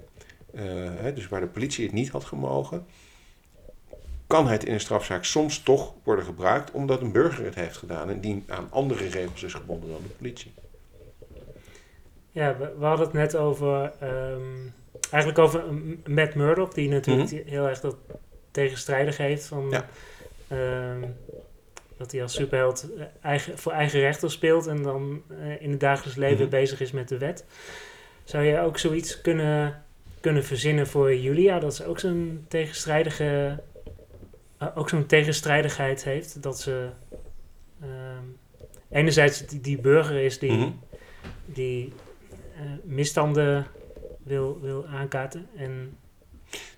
Uh, 0.54 0.62
hè, 0.94 1.12
dus 1.12 1.28
waar 1.28 1.40
de 1.40 1.46
politie 1.46 1.84
het 1.84 1.94
niet 1.94 2.08
had 2.08 2.24
gemogen, 2.24 2.86
kan 4.26 4.48
het 4.48 4.64
in 4.64 4.72
een 4.72 4.80
strafzaak 4.80 5.24
soms 5.24 5.62
toch 5.62 5.94
worden 6.02 6.24
gebruikt 6.24 6.70
omdat 6.70 7.00
een 7.00 7.12
burger 7.12 7.44
het 7.44 7.54
heeft 7.54 7.76
gedaan 7.76 8.10
en 8.10 8.20
die 8.20 8.44
aan 8.48 8.66
andere 8.70 9.08
regels 9.08 9.42
is 9.42 9.54
gebonden 9.54 9.90
dan 9.90 10.02
de 10.02 10.08
politie. 10.08 10.52
Ja, 12.30 12.56
we, 12.56 12.74
we 12.78 12.84
hadden 12.84 13.06
het 13.06 13.14
net 13.14 13.36
over, 13.36 13.92
um, 14.02 14.72
eigenlijk 15.10 15.38
over 15.38 15.64
Matt 16.06 16.34
Murdock, 16.34 16.74
die 16.74 16.88
natuurlijk 16.88 17.30
mm 17.30 17.38
-hmm. 17.38 17.48
heel 17.48 17.68
erg 17.68 17.80
dat 17.80 17.96
tegenstrijdig 18.50 19.16
heeft 19.16 19.46
van... 19.46 19.70
Ja. 19.70 19.86
Um, 20.92 21.16
dat 22.02 22.12
hij 22.12 22.22
als 22.22 22.34
superheld 22.34 22.88
eh, 22.98 23.04
eigen, 23.20 23.58
voor 23.58 23.72
eigen 23.72 24.00
rechter 24.00 24.30
speelt 24.30 24.66
en 24.66 24.82
dan 24.82 25.22
uh, 25.30 25.62
in 25.62 25.70
het 25.70 25.80
dagelijks 25.80 26.18
leven 26.18 26.36
mm 26.36 26.42
-hmm. 26.42 26.50
bezig 26.50 26.80
is 26.80 26.92
met 26.92 27.08
de 27.08 27.18
wet. 27.18 27.44
Zou 28.24 28.44
je 28.44 28.58
ook 28.58 28.78
zoiets 28.78 29.20
kunnen, 29.20 29.82
kunnen 30.20 30.44
verzinnen 30.44 30.86
voor 30.86 31.14
Julia? 31.14 31.58
Dat 31.58 31.74
ze 31.74 31.86
ook 31.86 31.98
zo'n 31.98 32.44
tegenstrijdige, 32.48 33.58
uh, 34.62 34.68
ook 34.74 34.88
zo'n 34.88 35.06
tegenstrijdigheid 35.06 36.04
heeft. 36.04 36.42
Dat 36.42 36.60
ze 36.60 36.88
enerzijds 38.90 39.46
die, 39.46 39.60
die, 39.60 39.78
burger 39.78 40.24
is 40.24 40.38
die, 40.38 40.52
mm 40.52 40.60
-hmm. 40.60 40.80
die 41.44 41.92
misstanden 42.82 43.66
wil, 44.22 44.60
wil 44.60 44.86
aankaarten. 44.86 45.46
En 45.56 45.98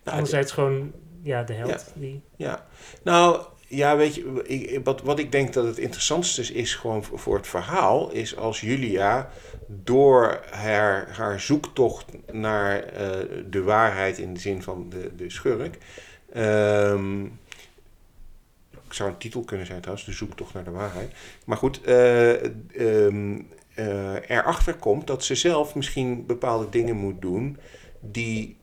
nou, 0.02 0.16
anderzijds 0.16 0.52
gewoon 0.52 0.92
ja, 1.22 1.42
de 1.42 1.52
held. 1.52 1.70
Ja, 1.94 2.00
die... 2.00 2.22
ja. 2.36 2.66
nou 3.02 3.40
ja, 3.74 3.96
weet 3.96 4.14
je, 4.14 4.42
ik, 4.44 4.84
wat, 4.84 5.02
wat 5.02 5.18
ik 5.18 5.32
denk 5.32 5.52
dat 5.52 5.64
het 5.66 5.78
interessantste 5.78 6.40
is, 6.40 6.50
is 6.50 6.74
gewoon 6.74 7.04
voor 7.04 7.36
het 7.36 7.46
verhaal, 7.46 8.10
is 8.10 8.36
als 8.36 8.60
Julia 8.60 9.30
door 9.68 10.40
haar, 10.50 11.08
haar 11.16 11.40
zoektocht 11.40 12.04
naar 12.32 12.92
uh, 12.92 13.08
de 13.50 13.62
waarheid 13.62 14.18
in 14.18 14.34
de 14.34 14.40
zin 14.40 14.62
van 14.62 14.88
de, 14.88 15.10
de 15.16 15.30
schurk. 15.30 15.78
Um, 16.36 17.38
ik 18.86 18.92
zou 18.92 19.10
een 19.10 19.18
titel 19.18 19.40
kunnen 19.40 19.66
zijn 19.66 19.80
trouwens, 19.80 20.06
de 20.06 20.12
zoektocht 20.12 20.54
naar 20.54 20.64
de 20.64 20.70
waarheid. 20.70 21.12
Maar 21.44 21.56
goed, 21.56 21.80
uh, 21.88 22.42
um, 22.78 23.48
erachter 24.26 24.74
komt 24.74 25.06
dat 25.06 25.24
ze 25.24 25.34
zelf 25.34 25.74
misschien 25.74 26.26
bepaalde 26.26 26.68
dingen 26.68 26.96
moet 26.96 27.22
doen 27.22 27.58
die 28.00 28.56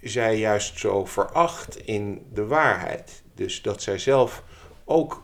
zij 0.00 0.38
juist 0.38 0.78
zo 0.78 1.04
veracht 1.04 1.76
in 1.76 2.26
de 2.32 2.46
waarheid. 2.46 3.22
Dus 3.34 3.62
dat 3.62 3.82
zij 3.82 3.98
zelf 3.98 4.42
ook 4.84 5.22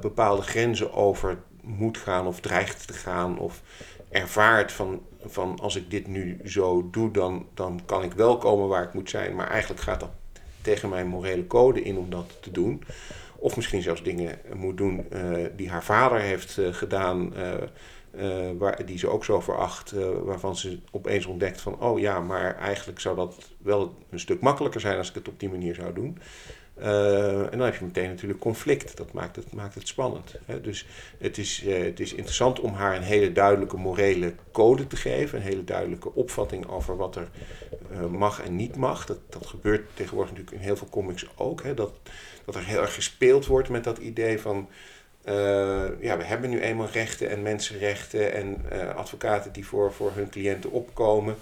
bepaalde 0.00 0.42
grenzen 0.42 0.92
over 0.92 1.38
moet 1.62 1.98
gaan 1.98 2.26
of 2.26 2.40
dreigt 2.40 2.86
te 2.86 2.92
gaan 2.92 3.38
of 3.38 3.62
ervaart 4.10 4.72
van, 4.72 5.02
van 5.26 5.58
als 5.60 5.76
ik 5.76 5.90
dit 5.90 6.06
nu 6.06 6.40
zo 6.44 6.90
doe, 6.90 7.10
dan, 7.10 7.46
dan 7.54 7.80
kan 7.86 8.02
ik 8.02 8.12
wel 8.12 8.38
komen 8.38 8.68
waar 8.68 8.82
ik 8.82 8.92
moet 8.92 9.10
zijn, 9.10 9.34
maar 9.34 9.48
eigenlijk 9.50 9.82
gaat 9.82 10.00
dat 10.00 10.10
tegen 10.60 10.88
mijn 10.88 11.06
morele 11.06 11.46
code 11.46 11.82
in 11.82 11.98
om 11.98 12.10
dat 12.10 12.36
te 12.40 12.50
doen. 12.50 12.82
Of 13.36 13.56
misschien 13.56 13.82
zelfs 13.82 14.02
dingen 14.02 14.38
moet 14.54 14.76
doen 14.76 15.06
die 15.56 15.70
haar 15.70 15.84
vader 15.84 16.20
heeft 16.20 16.58
gedaan, 16.70 17.32
uh, 18.16 18.50
waar, 18.58 18.86
die 18.86 18.98
ze 18.98 19.08
ook 19.08 19.24
zo 19.24 19.40
veracht, 19.40 19.94
waarvan 20.24 20.56
ze 20.56 20.78
opeens 20.90 21.26
ontdekt 21.26 21.60
van, 21.60 21.80
oh 21.80 21.98
ja, 21.98 22.20
maar 22.20 22.56
eigenlijk 22.56 23.00
zou 23.00 23.16
dat 23.16 23.50
wel 23.58 23.94
een 24.10 24.20
stuk 24.20 24.40
makkelijker 24.40 24.80
zijn 24.80 24.98
als 24.98 25.08
ik 25.08 25.14
het 25.14 25.28
op 25.28 25.40
die 25.40 25.50
manier 25.50 25.74
zou 25.74 25.92
doen. 25.94 26.18
Uh, 26.78 27.40
en 27.40 27.58
dan 27.58 27.60
heb 27.60 27.76
je 27.76 27.84
meteen 27.84 28.08
natuurlijk 28.08 28.40
conflict. 28.40 28.96
Dat 28.96 29.12
maakt 29.12 29.36
het, 29.36 29.52
maakt 29.52 29.74
het 29.74 29.88
spannend. 29.88 30.34
Hè? 30.44 30.60
Dus 30.60 30.86
het 31.18 31.38
is, 31.38 31.62
het 31.66 32.00
is 32.00 32.12
interessant 32.12 32.60
om 32.60 32.72
haar 32.72 32.96
een 32.96 33.02
hele 33.02 33.32
duidelijke 33.32 33.76
morele 33.76 34.34
code 34.52 34.86
te 34.86 34.96
geven. 34.96 35.38
Een 35.38 35.44
hele 35.44 35.64
duidelijke 35.64 36.14
opvatting 36.14 36.68
over 36.68 36.96
wat 36.96 37.16
er 37.16 37.28
mag 38.08 38.42
en 38.42 38.56
niet 38.56 38.76
mag. 38.76 39.06
Dat, 39.06 39.18
dat 39.28 39.46
gebeurt 39.46 39.86
tegenwoordig 39.94 40.32
natuurlijk 40.32 40.56
in 40.56 40.64
heel 40.66 40.76
veel 40.76 40.88
comics 40.90 41.26
ook. 41.36 41.62
Hè? 41.62 41.74
Dat, 41.74 41.92
dat 42.44 42.54
er 42.54 42.64
heel 42.64 42.80
erg 42.80 42.94
gespeeld 42.94 43.46
wordt 43.46 43.68
met 43.68 43.84
dat 43.84 43.98
idee 43.98 44.40
van 44.40 44.68
ja, 46.00 46.16
we 46.16 46.24
hebben 46.24 46.50
nu 46.50 46.60
eenmaal 46.60 46.88
rechten 46.92 47.30
en 47.30 47.42
mensenrechten 47.42 48.32
en 48.32 48.64
advocaten 48.94 49.52
die 49.52 49.66
voor, 49.66 49.92
voor 49.92 50.12
hun 50.14 50.28
cliënten 50.28 50.70
opkomen. 50.70 51.36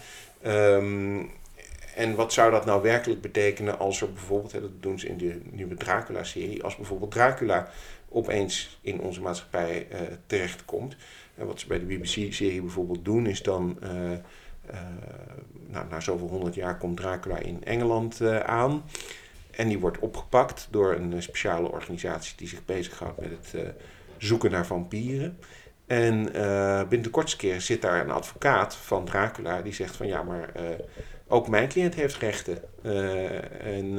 Um, 0.46 1.30
en 1.94 2.14
wat 2.14 2.32
zou 2.32 2.51
dat 2.51 2.64
nou 2.64 2.82
werkelijk 2.82 3.20
betekenen 3.20 3.78
als 3.78 4.01
er 4.01 4.12
bijvoorbeeld, 4.12 4.52
hè, 4.52 4.60
dat 4.60 4.82
doen 4.82 4.98
ze 4.98 5.09
in 5.09 5.16
de 5.16 5.40
nieuwe 5.51 5.74
Dracula-serie, 5.74 6.62
als 6.62 6.77
bijvoorbeeld 6.77 7.10
Dracula 7.10 7.69
opeens 8.09 8.78
in 8.81 9.01
onze 9.01 9.20
maatschappij 9.20 9.86
uh, 9.93 9.98
terechtkomt. 10.27 10.97
En 11.35 11.47
wat 11.47 11.60
ze 11.60 11.66
bij 11.66 11.78
de 11.78 11.85
BBC-serie 11.85 12.60
bijvoorbeeld 12.60 13.05
doen, 13.05 13.27
is 13.27 13.43
dan, 13.43 13.78
nou, 15.69 15.86
na 15.90 16.01
zoveel 16.01 16.28
honderd 16.28 16.55
jaar 16.55 16.78
komt 16.78 16.97
Dracula 16.97 17.39
in 17.39 17.64
Engeland 17.64 18.20
aan. 18.44 18.82
En 19.51 19.69
die 19.69 19.78
wordt 19.78 19.98
opgepakt 19.98 20.69
door 20.70 20.94
een 20.94 21.12
eh, 21.12 21.20
speciale 21.20 21.70
organisatie 21.70 22.36
die 22.36 22.48
zich 22.48 22.64
bezighoudt 22.64 23.20
met 23.20 23.31
het 23.31 23.74
zoeken 24.19 24.51
naar 24.51 24.66
vampieren. 24.66 25.39
En 25.86 26.24
binnen 26.89 27.02
de 27.02 27.10
kortste 27.10 27.36
keer 27.36 27.60
zit 27.60 27.82
daar 27.82 28.01
een 28.01 28.10
advocaat 28.10 28.74
van 28.74 29.05
Dracula 29.05 29.62
die 29.62 29.73
zegt 29.73 29.97
van 29.97 30.06
ja, 30.06 30.23
maar 30.23 30.52
ook 31.32 31.48
mijn 31.48 31.68
cliënt 31.68 31.94
heeft 31.94 32.16
rechten. 32.16 32.62
en 33.60 33.94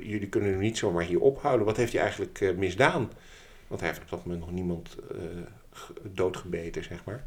jullie 0.00 0.28
kunnen 0.28 0.50
hem 0.50 0.60
niet 0.60 0.78
zomaar 0.78 1.04
hier 1.04 1.20
ophouden. 1.20 1.66
Wat 1.66 1.76
heeft 1.76 1.92
hij 1.92 2.02
eigenlijk 2.02 2.56
misdaan? 2.56 3.12
Want 3.66 3.80
hij 3.80 3.90
heeft 3.90 4.02
op 4.02 4.10
dat 4.10 4.24
moment 4.24 4.40
nog 4.40 4.52
niemand 4.52 4.96
doodgebeten, 6.02 6.84
zeg 6.84 7.04
maar. 7.04 7.24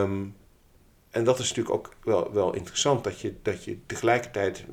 Um, 0.00 0.36
en 1.10 1.24
dat 1.24 1.38
is 1.38 1.48
natuurlijk 1.48 1.76
ook 1.76 1.94
wel, 2.04 2.32
wel 2.32 2.54
interessant, 2.54 3.04
dat 3.04 3.20
je, 3.20 3.34
dat 3.42 3.64
je 3.64 3.78
tegelijkertijd 3.86 4.64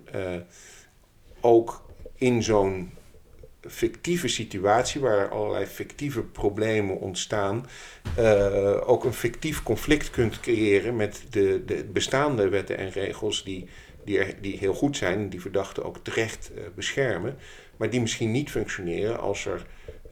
ook 1.39 1.83
in 2.15 2.43
zo'n 2.43 2.91
fictieve 3.67 4.27
situatie 4.27 5.01
waar 5.01 5.29
allerlei 5.29 5.65
fictieve 5.65 6.21
problemen 6.21 6.99
ontstaan, 6.99 7.65
uh, 8.19 8.89
ook 8.89 9.03
een 9.03 9.13
fictief 9.13 9.63
conflict 9.63 10.09
kunt 10.09 10.39
creëren 10.39 10.95
met 10.95 11.23
de, 11.29 11.63
de 11.65 11.83
bestaande 11.83 12.49
wetten 12.49 12.77
en 12.77 12.89
regels 12.89 13.43
die, 13.43 13.67
die, 14.05 14.19
die 14.41 14.57
heel 14.57 14.73
goed 14.73 14.97
zijn, 14.97 15.29
die 15.29 15.41
verdachten 15.41 15.83
ook 15.83 15.97
terecht 15.97 16.51
uh, 16.55 16.63
beschermen, 16.75 17.37
maar 17.77 17.89
die 17.89 18.01
misschien 18.01 18.31
niet 18.31 18.51
functioneren 18.51 19.19
als 19.19 19.45
er 19.45 19.65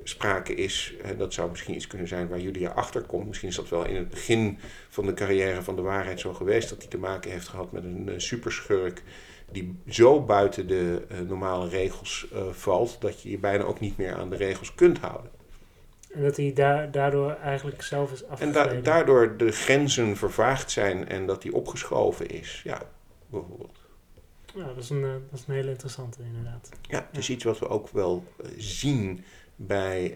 sprake 0.04 0.56
is, 0.56 0.94
en 1.04 1.18
dat 1.18 1.34
zou 1.34 1.50
misschien 1.50 1.76
iets 1.76 1.88
kunnen 1.88 2.08
zijn 2.08 2.28
waar 2.28 2.40
Julia 2.40 2.70
achter 2.70 3.02
komt. 3.02 3.28
Misschien 3.28 3.50
is 3.50 3.56
dat 3.56 3.70
wel 3.70 3.86
in 3.86 3.96
het 3.96 4.10
begin 4.10 4.58
van 4.90 5.06
de 5.06 5.14
carrière 5.14 5.62
van 5.62 5.76
de 5.76 5.82
waarheid 5.82 6.20
zo 6.20 6.34
geweest, 6.34 6.70
dat 6.70 6.78
hij 6.78 6.88
te 6.88 6.98
maken 6.98 7.32
heeft 7.32 7.48
gehad 7.48 7.72
met 7.72 7.84
een 7.84 8.10
uh, 8.10 8.14
superschurk 8.18 9.04
die 9.52 9.80
zo 9.88 10.22
buiten 10.22 10.68
de 10.68 11.06
uh, 11.12 11.20
normale 11.20 11.70
regels 11.70 12.28
uh, 12.34 12.48
valt, 12.52 12.98
dat 13.02 13.22
je 13.22 13.30
je 13.30 13.38
bijna 13.38 13.64
ook 13.64 13.80
niet 13.80 13.98
meer 13.98 14.16
aan 14.16 14.30
de 14.30 14.36
regels 14.36 14.76
kunt 14.76 15.00
houden. 15.00 15.32
En 16.14 16.22
dat 16.22 16.38
hij 16.38 16.54
da 16.54 16.86
daardoor 16.86 17.32
eigenlijk 17.32 17.82
zelf 17.82 18.12
is 18.12 18.26
afgetreden. 18.26 18.70
En 18.70 18.84
da 18.84 18.92
daardoor 18.92 19.38
de 19.38 19.52
grenzen 19.52 20.18
vervaagd 20.18 20.72
zijn 20.72 21.08
en 21.08 21.26
dat 21.26 21.44
hij 21.44 21.52
opgeschoven 21.52 22.28
is, 22.28 22.62
ja, 22.64 22.82
bijvoorbeeld. 23.28 23.78
Ja, 24.56 24.66
dat 24.66 24.84
is 24.84 24.90
een, 24.90 25.02
uh, 25.02 25.12
dat 25.30 25.40
is 25.40 25.46
een 25.48 25.54
hele 25.54 25.70
interessante 25.70 26.20
inderdaad. 26.24 26.70
Ja, 26.82 27.08
het 27.10 27.18
is 27.18 27.28
ja. 27.28 27.34
iets 27.34 27.44
wat 27.44 27.60
we 27.60 27.68
ook 27.68 27.90
wel 27.90 28.24
zien 28.58 29.24
bij 29.56 30.14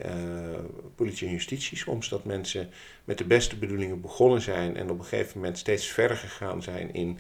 politie 0.96 1.28
en 1.28 1.34
justitie 1.34 1.78
soms. 1.78 2.10
Dat 2.10 2.26
mensen 2.26 2.70
met 3.04 3.18
de 3.18 3.26
beste 3.26 3.58
bedoelingen 3.58 4.02
begonnen 4.02 4.42
zijn 4.42 4.78
en 4.78 4.90
op 4.90 5.00
een 5.00 5.06
gegeven 5.06 5.38
moment 5.38 5.58
steeds 5.58 5.88
verder 5.88 6.18
gegaan 6.18 6.62
zijn 6.62 6.94
in 6.94 7.20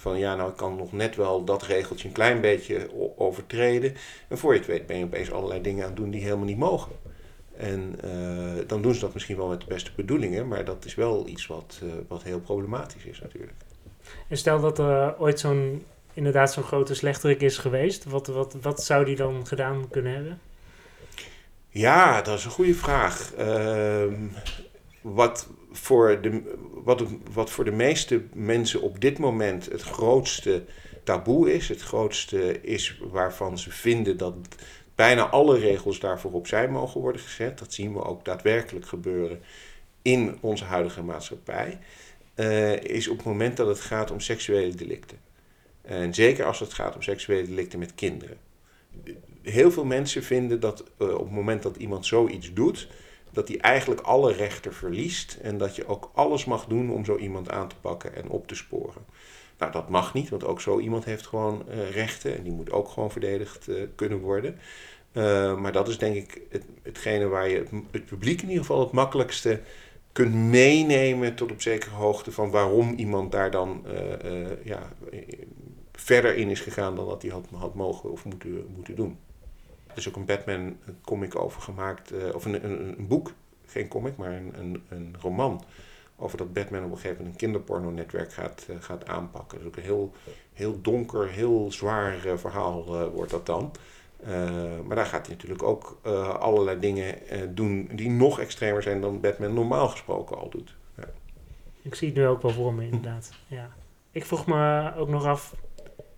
van 0.00 0.18
ja, 0.18 0.34
nou 0.34 0.50
ik 0.50 0.56
kan 0.56 0.76
nog 0.76 0.92
net 0.92 1.16
wel 1.16 1.44
dat 1.44 1.62
regeltje 1.62 2.08
een 2.08 2.14
klein 2.14 2.40
beetje 2.40 2.90
overtreden. 3.16 3.94
En 4.28 4.38
voor 4.38 4.52
je 4.52 4.58
het 4.58 4.68
weet 4.68 4.86
ben 4.86 4.98
je 4.98 5.04
opeens 5.04 5.32
allerlei 5.32 5.60
dingen 5.60 5.82
aan 5.82 5.88
het 5.88 5.96
doen 5.96 6.10
die 6.10 6.22
helemaal 6.22 6.44
niet 6.44 6.58
mogen. 6.58 6.92
En 7.56 7.94
uh, 8.04 8.62
dan 8.66 8.82
doen 8.82 8.94
ze 8.94 9.00
dat 9.00 9.14
misschien 9.14 9.36
wel 9.36 9.48
met 9.48 9.60
de 9.60 9.66
beste 9.66 9.90
bedoelingen, 9.96 10.48
maar 10.48 10.64
dat 10.64 10.84
is 10.84 10.94
wel 10.94 11.26
iets 11.28 11.46
wat, 11.46 11.80
uh, 11.82 11.92
wat 12.08 12.22
heel 12.22 12.40
problematisch 12.40 13.04
is 13.04 13.20
natuurlijk. 13.20 13.52
En 14.28 14.36
stel 14.36 14.60
dat 14.60 14.78
er 14.78 15.18
ooit 15.18 15.40
zo'n, 15.40 15.84
inderdaad 16.12 16.52
zo'n 16.52 16.62
grote 16.62 16.94
slechterik 16.94 17.40
is 17.40 17.58
geweest, 17.58 18.04
wat, 18.04 18.26
wat, 18.26 18.56
wat 18.60 18.82
zou 18.82 19.04
die 19.04 19.16
dan 19.16 19.46
gedaan 19.46 19.88
kunnen 19.90 20.14
hebben? 20.14 20.40
Ja, 21.68 22.22
dat 22.22 22.38
is 22.38 22.44
een 22.44 22.50
goede 22.50 22.74
vraag. 22.74 23.32
Uh, 23.38 24.04
wat, 25.00 25.48
voor 25.72 26.20
de, 26.20 26.56
wat, 26.84 27.04
wat 27.32 27.50
voor 27.50 27.64
de 27.64 27.70
meeste 27.70 28.22
mensen 28.32 28.80
op 28.82 29.00
dit 29.00 29.18
moment 29.18 29.70
het 29.70 29.82
grootste 29.82 30.64
taboe 31.04 31.52
is, 31.52 31.68
het 31.68 31.80
grootste 31.80 32.60
is 32.60 33.00
waarvan 33.10 33.58
ze 33.58 33.70
vinden 33.70 34.16
dat 34.16 34.34
bijna 34.94 35.28
alle 35.28 35.58
regels 35.58 36.00
daarvoor 36.00 36.32
opzij 36.32 36.68
mogen 36.68 37.00
worden 37.00 37.20
gezet. 37.20 37.58
Dat 37.58 37.72
zien 37.72 37.92
we 37.92 38.04
ook 38.04 38.24
daadwerkelijk 38.24 38.86
gebeuren 38.86 39.40
in 40.02 40.38
onze 40.40 40.64
huidige 40.64 41.02
maatschappij. 41.02 41.78
Uh, 42.36 42.82
is 42.82 43.08
op 43.08 43.16
het 43.16 43.26
moment 43.26 43.56
dat 43.56 43.66
het 43.66 43.80
gaat 43.80 44.10
om 44.10 44.20
seksuele 44.20 44.74
delicten. 44.74 45.18
En 45.82 46.14
zeker 46.14 46.44
als 46.44 46.60
het 46.60 46.72
gaat 46.72 46.94
om 46.94 47.02
seksuele 47.02 47.46
delicten 47.46 47.78
met 47.78 47.94
kinderen. 47.94 48.36
Heel 49.42 49.70
veel 49.70 49.84
mensen 49.84 50.22
vinden 50.22 50.60
dat 50.60 50.84
uh, 50.98 51.14
op 51.14 51.24
het 51.24 51.30
moment 51.30 51.62
dat 51.62 51.76
iemand 51.76 52.06
zoiets 52.06 52.52
doet, 52.52 52.88
dat 53.32 53.48
hij 53.48 53.58
eigenlijk 53.58 54.00
alle 54.00 54.32
rechten 54.32 54.74
verliest 54.74 55.38
en 55.42 55.58
dat 55.58 55.76
je 55.76 55.86
ook 55.86 56.10
alles 56.14 56.44
mag 56.44 56.66
doen 56.66 56.90
om 56.90 57.04
zo 57.04 57.16
iemand 57.16 57.50
aan 57.50 57.68
te 57.68 57.76
pakken 57.80 58.14
en 58.14 58.28
op 58.28 58.46
te 58.46 58.54
sporen. 58.54 59.04
Nou, 59.58 59.72
dat 59.72 59.88
mag 59.88 60.14
niet, 60.14 60.28
want 60.28 60.44
ook 60.44 60.60
zo 60.60 60.78
iemand 60.78 61.04
heeft 61.04 61.26
gewoon 61.26 61.64
uh, 61.68 61.90
rechten 61.90 62.36
en 62.36 62.42
die 62.42 62.52
moet 62.52 62.72
ook 62.72 62.88
gewoon 62.88 63.10
verdedigd 63.10 63.68
uh, 63.68 63.82
kunnen 63.94 64.18
worden. 64.18 64.58
Uh, 65.12 65.58
maar 65.58 65.72
dat 65.72 65.88
is 65.88 65.98
denk 65.98 66.14
ik 66.14 66.40
het, 66.48 66.64
hetgene 66.82 67.26
waar 67.26 67.48
je 67.48 67.58
het, 67.58 67.70
het, 67.90 68.06
publiek 68.06 68.42
in 68.42 68.48
ieder 68.48 68.64
geval 68.64 68.80
het 68.80 68.92
makkelijkste 68.92 69.60
kunt 70.12 70.34
meenemen 70.34 71.34
tot 71.34 71.52
op 71.52 71.62
zekere 71.62 71.94
hoogte 71.94 72.32
van 72.32 72.50
waarom 72.50 72.94
iemand 72.94 73.32
daar 73.32 73.50
dan 73.50 73.84
ja, 74.62 74.92
verder 75.92 76.36
in 76.36 76.48
is 76.48 76.60
gegaan 76.60 76.96
dan 76.96 77.06
dat 77.06 77.22
hij 77.22 77.30
had, 77.30 77.46
had 77.54 77.74
mogen 77.74 78.10
of 78.10 78.24
moeten, 78.24 78.66
moeten 78.74 78.96
doen. 78.96 79.18
Er 79.90 79.98
is 79.98 80.08
ook 80.08 80.16
een 80.16 80.24
Batman 80.24 80.76
comic 81.02 81.36
over 81.36 81.60
gemaakt, 81.62 82.12
uh, 82.12 82.34
of 82.34 82.44
een, 82.44 82.64
een, 82.64 82.98
een, 82.98 83.06
boek, 83.06 83.32
geen 83.66 83.88
comic, 83.88 84.16
maar 84.16 84.32
een, 84.32 84.52
een, 84.58 84.82
een, 84.88 85.16
roman. 85.20 85.64
Over 86.16 86.38
dat 86.38 86.52
Batman 86.52 86.84
op 86.84 86.90
een 86.90 86.96
gegeven 86.96 87.16
moment 87.16 87.34
een 87.34 87.40
kinderporno-netwerk 87.40 88.32
gaat, 88.32 88.66
uh, 88.70 88.76
gaat 88.80 89.06
aanpakken. 89.06 89.58
Dus 89.58 89.66
ook 89.66 89.76
een 89.76 89.82
heel, 89.82 90.12
heel 90.52 90.80
donker, 90.80 91.28
heel 91.28 91.72
zwaar 91.72 92.26
uh, 92.26 92.36
verhaal 92.36 93.10
wordt 93.10 93.30
dat 93.30 93.46
dan. 93.46 93.70
maar 94.86 94.96
daar 94.96 95.06
gaat 95.06 95.26
hij 95.26 95.34
natuurlijk 95.34 95.62
ook 95.62 95.98
allerlei 96.38 96.80
dingen 96.80 97.14
doen 97.54 97.90
die 97.92 98.10
nog 98.10 98.40
extremer 98.40 98.82
zijn 98.82 99.00
dan 99.00 99.20
Batman 99.20 99.54
normaal 99.54 99.88
gesproken 99.88 100.36
al 100.38 100.48
doet. 100.48 100.76
Ja. 100.96 101.04
Ik 101.82 101.94
zie 101.94 102.08
het 102.08 102.16
nu 102.16 102.26
ook 102.26 102.42
wel 102.42 102.50
voor 102.50 102.74
me, 102.74 102.84
inderdaad. 102.84 103.30
ja. 103.46 103.70
Ik 104.10 104.24
vroeg 104.24 104.46
me 104.46 104.92
ook 104.96 105.08
nog 105.08 105.24
af, 105.24 105.54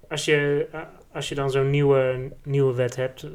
als 0.08 0.24
je, 0.24 0.68
als 1.12 1.28
je 1.28 1.34
dan 1.34 1.50
zo'n 1.50 1.70
nieuwe, 1.70 2.30
nieuwe 2.42 2.74
wet 2.74 2.96
hebt, 2.96 3.26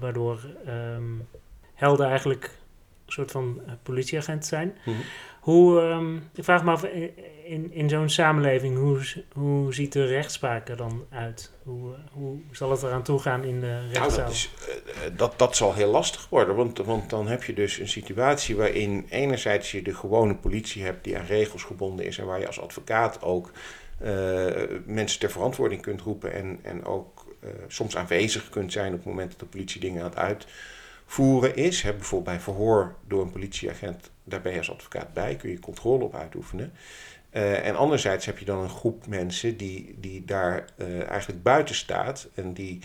waardoor 0.00 0.40
um, 0.68 1.28
helden 1.74 2.06
eigenlijk 2.06 2.44
een 3.06 3.12
soort 3.12 3.30
van 3.30 3.60
uh, 3.66 3.72
politieagent 3.82 4.46
zijn. 4.46 4.66
Mm 4.84 4.92
-hmm. 4.94 5.02
Hoe, 5.40 5.80
um, 5.80 6.22
ik 6.34 6.44
vraag 6.44 6.64
me 6.64 6.70
af, 6.70 6.84
in, 7.44 7.72
in 7.72 7.88
zo'n 7.88 8.08
samenleving, 8.08 8.78
hoe, 8.78 9.00
hoe 9.32 9.74
ziet 9.74 9.92
de 9.92 10.06
rechtspraak 10.06 10.68
er 10.68 10.76
dan 10.76 11.04
uit? 11.10 11.52
Hoe, 11.62 11.94
hoe 12.12 12.38
zal 12.50 12.70
het 12.70 12.82
eraan 12.82 13.02
toe 13.02 13.18
gaan 13.18 13.44
in 13.44 13.60
de 13.60 13.80
rechtszaal? 13.80 14.08
Nou, 14.08 14.20
dat, 14.20 14.30
is, 14.30 14.50
uh, 14.68 15.16
dat, 15.16 15.38
dat 15.38 15.56
zal 15.56 15.74
heel 15.74 15.90
lastig 15.90 16.28
worden, 16.28 16.54
want, 16.54 16.78
want 16.78 17.10
dan 17.10 17.28
heb 17.28 17.42
je 17.42 17.52
dus 17.52 17.78
een 17.78 17.88
situatie 17.88 18.56
waarin 18.56 19.06
enerzijds 19.08 19.70
je 19.70 19.82
de 19.82 19.94
gewone 19.94 20.36
politie 20.36 20.84
hebt 20.84 21.04
die 21.04 21.18
aan 21.18 21.26
regels 21.26 21.62
gebonden 21.62 22.06
is 22.06 22.18
en 22.18 22.26
waar 22.26 22.40
je 22.40 22.46
als 22.46 22.60
advocaat 22.60 23.22
ook 23.22 23.50
mensen 24.84 25.20
ter 25.20 25.30
verantwoording 25.30 25.82
kunt 25.82 26.00
roepen 26.00 26.32
en, 26.32 26.58
en 26.62 26.84
ook 26.84 27.15
soms 27.68 27.96
aanwezig 27.96 28.48
kunt 28.48 28.72
zijn 28.72 28.92
op 28.92 28.98
het 28.98 29.06
moment 29.06 29.30
dat 29.30 29.40
de 29.40 29.46
politie 29.46 29.80
dingen 29.80 30.14
aan 30.14 30.26
het 30.26 30.46
voeren 31.06 31.56
is. 31.56 31.82
Bijvoorbeeld 31.82 32.24
bij 32.24 32.40
verhoor 32.40 32.94
door 33.08 33.22
een 33.22 33.30
politieagent, 33.30 34.10
daar 34.24 34.40
ben 34.40 34.52
je 34.52 34.58
als 34.58 34.70
advocaat 34.70 35.12
bij, 35.12 35.36
kun 35.36 35.50
je 35.50 35.58
controle 35.58 36.04
op 36.04 36.14
uitoefenen. 36.14 36.72
Uh, 37.32 37.66
en 37.66 37.76
anderzijds 37.76 38.26
heb 38.26 38.38
je 38.38 38.44
dan 38.44 38.62
een 38.62 38.68
groep 38.68 39.06
mensen 39.06 39.56
die, 39.56 39.96
die 40.00 40.24
daar 40.24 40.64
uh, 40.76 41.08
eigenlijk 41.08 41.42
buiten 41.42 41.74
staat 41.74 42.28
en 42.34 42.52
die 42.52 42.78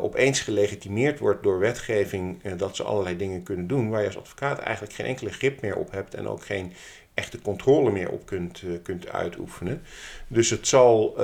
opeens 0.00 0.40
gelegitimeerd 0.40 1.18
wordt 1.18 1.42
door 1.42 1.58
wetgeving 1.58 2.42
dat 2.42 2.76
ze 2.76 2.82
allerlei 2.82 3.16
dingen 3.16 3.42
kunnen 3.42 3.66
doen 3.66 3.90
waar 3.90 4.00
je 4.00 4.06
als 4.06 4.18
advocaat 4.18 4.58
eigenlijk 4.58 4.94
geen 4.94 5.06
enkele 5.06 5.30
grip 5.30 5.60
meer 5.60 5.76
op 5.76 5.90
hebt 5.90 6.14
en 6.14 6.28
ook 6.28 6.44
geen 6.44 6.72
echte 7.16 7.40
controle 7.40 7.90
meer 7.90 8.10
op 8.10 8.26
kunt, 8.26 8.62
kunt 8.82 9.08
uitoefenen. 9.08 9.82
Dus 10.28 10.50
het 10.50 10.66
zal 10.66 11.16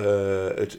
het 0.55 0.79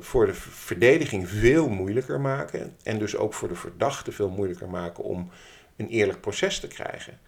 voor 0.00 0.26
de 0.26 0.34
verdediging 0.34 1.28
veel 1.28 1.68
moeilijker 1.68 2.20
maken 2.20 2.76
en 2.82 2.98
dus 2.98 3.16
ook 3.16 3.34
voor 3.34 3.48
de 3.48 3.54
verdachte 3.54 4.12
veel 4.12 4.30
moeilijker 4.30 4.68
maken 4.68 5.04
om 5.04 5.30
een 5.76 5.88
eerlijk 5.88 6.20
proces 6.20 6.60
te 6.60 6.66
krijgen 6.66 7.18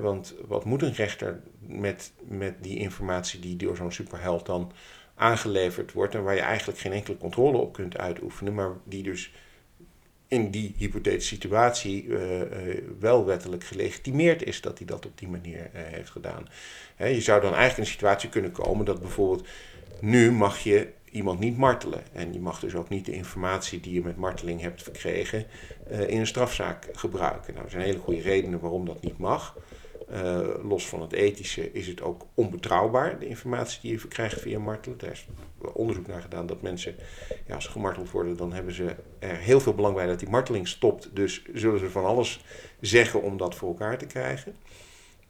want 0.00 0.34
wat 0.46 0.64
moet 0.64 0.82
een 0.82 0.94
rechter 0.94 1.40
met, 1.58 2.12
met 2.28 2.62
die 2.62 2.78
informatie 2.78 3.40
die 3.40 3.56
door 3.56 3.76
zo'n 3.76 3.92
superheld 3.92 4.46
dan 4.46 4.72
aangeleverd 5.14 5.92
wordt 5.92 6.14
en 6.14 6.22
waar 6.22 6.34
je 6.34 6.40
eigenlijk 6.40 6.78
geen 6.78 6.92
enkele 6.92 7.16
controle 7.16 7.58
op 7.58 7.72
kunt 7.72 7.96
uitoefenen, 7.96 8.54
maar 8.54 8.70
die 8.84 9.02
dus 9.02 9.32
in 10.30 10.50
die 10.50 10.74
hypothetische 10.76 11.34
situatie 11.34 12.04
uh, 12.04 12.40
uh, 12.40 12.46
wel 12.98 13.24
wettelijk 13.24 13.64
gelegitimeerd 13.64 14.42
is 14.42 14.60
dat 14.60 14.78
hij 14.78 14.86
dat 14.86 15.06
op 15.06 15.18
die 15.18 15.28
manier 15.28 15.58
uh, 15.58 15.62
heeft 15.72 16.10
gedaan. 16.10 16.48
je 16.96 17.20
zou 17.20 17.40
dan 17.40 17.54
eigenlijk 17.54 17.76
in 17.76 17.82
een 17.82 17.90
situatie 17.90 18.28
kunnen 18.28 18.52
komen 18.52 18.84
dat 18.84 19.00
bijvoorbeeld 19.00 19.48
nu 20.00 20.32
mag 20.32 20.58
je 20.58 20.88
iemand 21.10 21.38
niet 21.40 21.56
martelen. 21.56 22.02
En 22.12 22.32
je 22.32 22.40
mag 22.40 22.60
dus 22.60 22.74
ook 22.74 22.88
niet 22.88 23.04
de 23.04 23.12
informatie 23.12 23.80
die 23.80 23.92
je 23.92 24.02
met 24.02 24.16
marteling 24.16 24.60
hebt 24.60 24.82
verkregen 24.82 25.46
in 25.88 26.18
een 26.18 26.26
strafzaak 26.26 26.88
gebruiken. 26.92 27.52
Nou, 27.52 27.64
er 27.64 27.70
zijn 27.70 27.84
hele 27.84 27.98
goede 27.98 28.20
redenen 28.20 28.60
waarom 28.60 28.86
dat 28.86 29.02
niet 29.02 29.18
mag. 29.18 29.56
Uh, 30.12 30.48
los 30.62 30.88
van 30.88 31.00
het 31.00 31.12
ethische 31.12 31.72
is 31.72 31.86
het 31.86 32.02
ook 32.02 32.26
onbetrouwbaar, 32.34 33.18
de 33.18 33.26
informatie 33.26 33.80
die 33.80 33.90
je 33.90 33.98
verkrijgt 33.98 34.40
via 34.40 34.58
martelen. 34.58 34.98
Daar 34.98 35.10
is 35.10 35.26
onderzoek 35.72 36.06
naar 36.06 36.22
gedaan 36.22 36.46
dat 36.46 36.62
mensen, 36.62 36.94
ja, 37.46 37.54
als 37.54 37.64
ze 37.64 37.70
gemarteld 37.70 38.10
worden, 38.10 38.36
dan 38.36 38.52
hebben 38.52 38.74
ze 38.74 38.94
er 39.18 39.36
heel 39.36 39.60
veel 39.60 39.74
belang 39.74 39.94
bij 39.94 40.06
dat 40.06 40.18
die 40.18 40.28
marteling 40.28 40.68
stopt. 40.68 41.10
Dus 41.12 41.42
zullen 41.52 41.78
ze 41.78 41.90
van 41.90 42.04
alles 42.04 42.44
zeggen 42.80 43.22
om 43.22 43.36
dat 43.36 43.54
voor 43.54 43.68
elkaar 43.68 43.98
te 43.98 44.06
krijgen. 44.06 44.56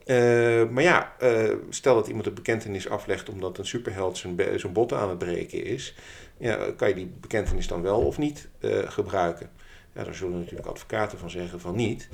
Uh, 0.06 0.68
maar 0.68 0.82
ja, 0.82 1.14
uh, 1.22 1.54
stel 1.68 1.94
dat 1.94 2.06
iemand 2.06 2.26
een 2.26 2.34
bekentenis 2.34 2.88
aflegt 2.88 3.28
omdat 3.28 3.58
een 3.58 3.66
superheld 3.66 4.18
zijn, 4.18 4.40
zijn 4.56 4.72
botten 4.72 4.98
aan 4.98 5.08
het 5.08 5.18
breken 5.18 5.64
is. 5.64 5.94
Ja, 6.38 6.72
kan 6.76 6.88
je 6.88 6.94
die 6.94 7.12
bekentenis 7.20 7.66
dan 7.66 7.82
wel 7.82 8.00
of 8.00 8.18
niet 8.18 8.48
gebruiken? 8.84 9.50
Ja, 9.94 10.04
daar 10.04 10.14
zullen 10.14 10.38
natuurlijk 10.38 10.68
advocaten 10.68 11.18
van 11.18 11.30
zeggen 11.30 11.60
van 11.60 11.76
niet. 11.76 12.08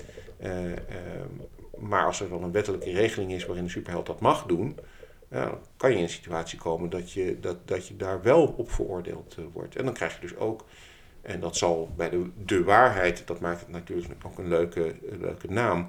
Maar 1.79 2.07
als 2.07 2.21
er 2.21 2.29
dan 2.29 2.43
een 2.43 2.53
wettelijke 2.53 2.91
regeling 2.91 3.33
is 3.33 3.47
waarin 3.47 3.65
de 3.65 3.71
superheld 3.71 4.07
dat 4.07 4.21
mag 4.21 4.47
doen, 4.47 4.79
ja, 5.31 5.59
kan 5.77 5.91
je 5.91 5.97
in 5.97 6.03
een 6.03 6.09
situatie 6.09 6.59
komen 6.59 6.91
dat 6.91 7.13
je, 7.13 7.41
dat, 7.41 7.69
dat 7.69 7.87
je 7.89 7.97
daar 7.97 8.23
wel 8.23 8.55
op 8.57 8.71
veroordeeld 8.71 9.37
uh, 9.39 9.45
wordt. 9.53 9.77
En 9.77 9.85
dan 9.85 9.95
krijg 9.95 10.15
je 10.15 10.21
dus 10.21 10.37
ook, 10.37 10.65
en 11.23 11.41
dat 11.41 11.57
zal 11.57 11.91
bij 11.97 12.11
de, 12.11 12.31
de 12.45 12.65
waarheid, 12.65 13.27
dat 13.27 13.41
maakt 13.41 13.61
het 13.61 13.69
natuurlijk 13.69 14.25
ook 14.27 14.39
een 14.39 14.49
leuke, 14.49 14.95
leuke 15.21 15.53
naam, 15.53 15.89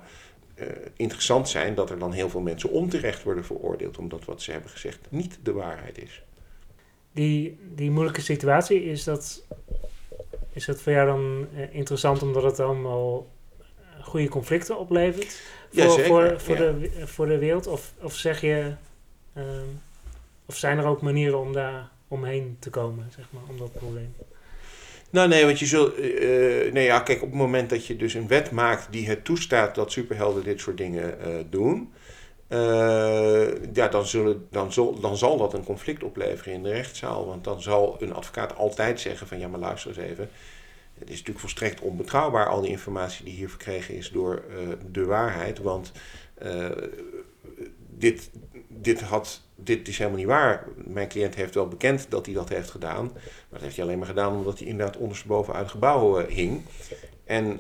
uh, 0.56 0.68
interessant 0.96 1.50
zijn 1.50 1.76
dat 1.76 1.90
er 1.90 2.00
dan 2.00 2.12
heel 2.12 2.30
veel 2.30 2.42
mensen 2.42 2.70
onterecht 2.70 3.24
worden 3.24 3.46
veroordeeld, 3.46 3.98
omdat 3.98 4.26
wat 4.26 4.42
ze 4.42 4.52
hebben 4.52 4.70
gezegd 4.70 5.00
niet 5.10 5.40
de 5.44 5.52
waarheid 5.52 5.98
is. 5.98 6.24
Die, 7.12 7.60
die 7.76 7.92
moeilijke 7.92 8.22
situatie, 8.22 8.84
is 8.84 9.04
dat, 9.04 9.44
is 10.54 10.66
dat 10.66 10.82
voor 10.82 10.92
jou 10.92 11.08
dan 11.08 11.48
uh, 11.54 11.76
interessant 11.76 12.22
omdat 12.22 12.44
het 12.44 12.60
allemaal 12.60 13.28
goede 14.08 14.28
conflicten 14.28 14.78
oplevert? 14.78 15.42
voor, 15.72 16.00
voor, 16.00 16.40
voor, 16.40 16.56
de, 16.56 16.90
voor 17.06 17.28
de 17.28 17.38
wereld? 17.38 17.68
Of, 17.68 17.92
of 18.02 18.16
zeg 18.16 18.42
je, 18.42 18.72
ehm, 19.34 19.68
of 20.46 20.56
zijn 20.56 20.78
er 20.78 20.86
ook 20.86 21.02
manieren 21.02 21.40
om 21.40 21.54
daar 21.54 21.90
omheen 22.08 22.58
te 22.60 22.70
komen, 22.70 23.12
zeg 23.16 23.26
maar, 23.30 23.44
om 23.50 23.58
dat 23.58 23.74
probleem? 23.74 24.16
Nou 25.10 25.28
nee, 25.28 25.46
want 25.46 25.60
je 25.60 25.66
zult. 25.66 26.00
Uh, 26.00 26.74
nee, 26.74 26.86
ja, 26.86 27.00
kijk, 27.00 27.22
op 27.22 27.30
het 27.30 27.38
moment 27.38 27.70
dat 27.70 27.86
je 27.86 27.96
dus 27.96 28.14
een 28.14 28.28
wet 28.28 28.52
maakt 28.52 28.88
die 28.92 29.08
het 29.08 29.26
toestaat 29.26 29.76
dat 29.76 29.92
superhelden 29.92 30.44
dit 30.44 30.60
soort 30.60 30.78
dingen 30.78 31.18
uh, 31.28 31.36
doen. 31.50 31.94
Uh, 32.50 33.48
ja, 33.74 33.88
dan, 33.88 34.06
zullen, 34.06 34.48
dan, 34.52 34.74
zal, 34.74 35.00
dan 35.00 35.18
zal 35.18 35.38
dat 35.38 35.54
een 35.54 35.64
conflict 35.64 36.04
opleveren 36.04 36.54
in 36.54 36.64
de 36.64 36.72
rechtszaal. 36.72 37.26
Want 37.26 37.44
dan 37.44 37.62
zal 37.62 37.96
een 38.00 38.14
advocaat 38.14 38.56
altijd 38.56 39.00
zeggen: 39.00 39.28
van 39.28 39.40
ja, 39.40 39.48
maar 39.48 39.60
luister 39.60 39.90
eens 39.90 40.10
even. 40.10 40.30
Het 41.00 41.10
is 41.10 41.16
natuurlijk 41.16 41.40
volstrekt 41.40 41.82
onbetrouwbaar, 41.82 42.48
al 42.48 42.62
die 42.62 42.70
informatie 42.70 43.26
die 43.26 43.34
hier 43.34 43.50
verkregen 43.50 43.96
is 43.96 44.12
door 44.12 44.44
uh, 44.50 44.58
de 44.92 45.06
waarheid. 45.06 45.60
Want 45.60 45.92
uh, 46.44 46.70
dit, 47.90 48.30
dit, 48.68 49.02
had, 49.02 49.42
dit 49.56 49.88
is 49.88 49.98
helemaal 49.98 50.20
niet 50.20 50.28
waar. 50.28 50.68
Mijn 50.76 51.08
cliënt 51.08 51.36
heeft 51.36 51.54
wel 51.54 51.68
bekend 51.68 52.06
dat 52.10 52.26
hij 52.26 52.36
dat 52.36 52.50
heeft 52.50 52.70
gedaan. 52.70 53.06
Maar 53.14 53.24
dat 53.50 53.62
heeft 53.62 53.76
hij 53.76 53.86
alleen 53.86 53.98
maar 53.98 54.08
gedaan 54.08 54.36
omdat 54.36 54.60
hij 54.60 54.68
inderdaad 54.68 54.98
ondersteboven 54.98 55.54
uit 55.54 55.64
het 55.64 55.72
gebouw 55.72 56.20
uh, 56.20 56.28
hing. 56.28 56.62
En 57.26 57.60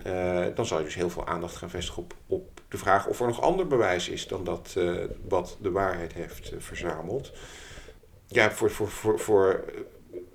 dan 0.55 0.65
zal 0.65 0.77
je 0.77 0.83
dus 0.83 0.95
heel 0.95 1.09
veel 1.09 1.27
aandacht 1.27 1.55
gaan 1.55 1.69
vestigen 1.69 2.03
op, 2.03 2.13
op 2.27 2.61
de 2.67 2.77
vraag 2.77 3.07
of 3.07 3.19
er 3.19 3.27
nog 3.27 3.41
ander 3.41 3.67
bewijs 3.67 4.09
is 4.09 4.27
dan 4.27 4.43
dat 4.43 4.75
wat 5.27 5.57
de 5.61 5.71
waarheid 5.71 6.13
heeft 6.13 6.51
verzameld. 6.57 7.31
Ja, 8.27 8.51
voor, 8.51 8.71
voor, 8.71 8.89
voor, 8.89 9.19
voor 9.19 9.63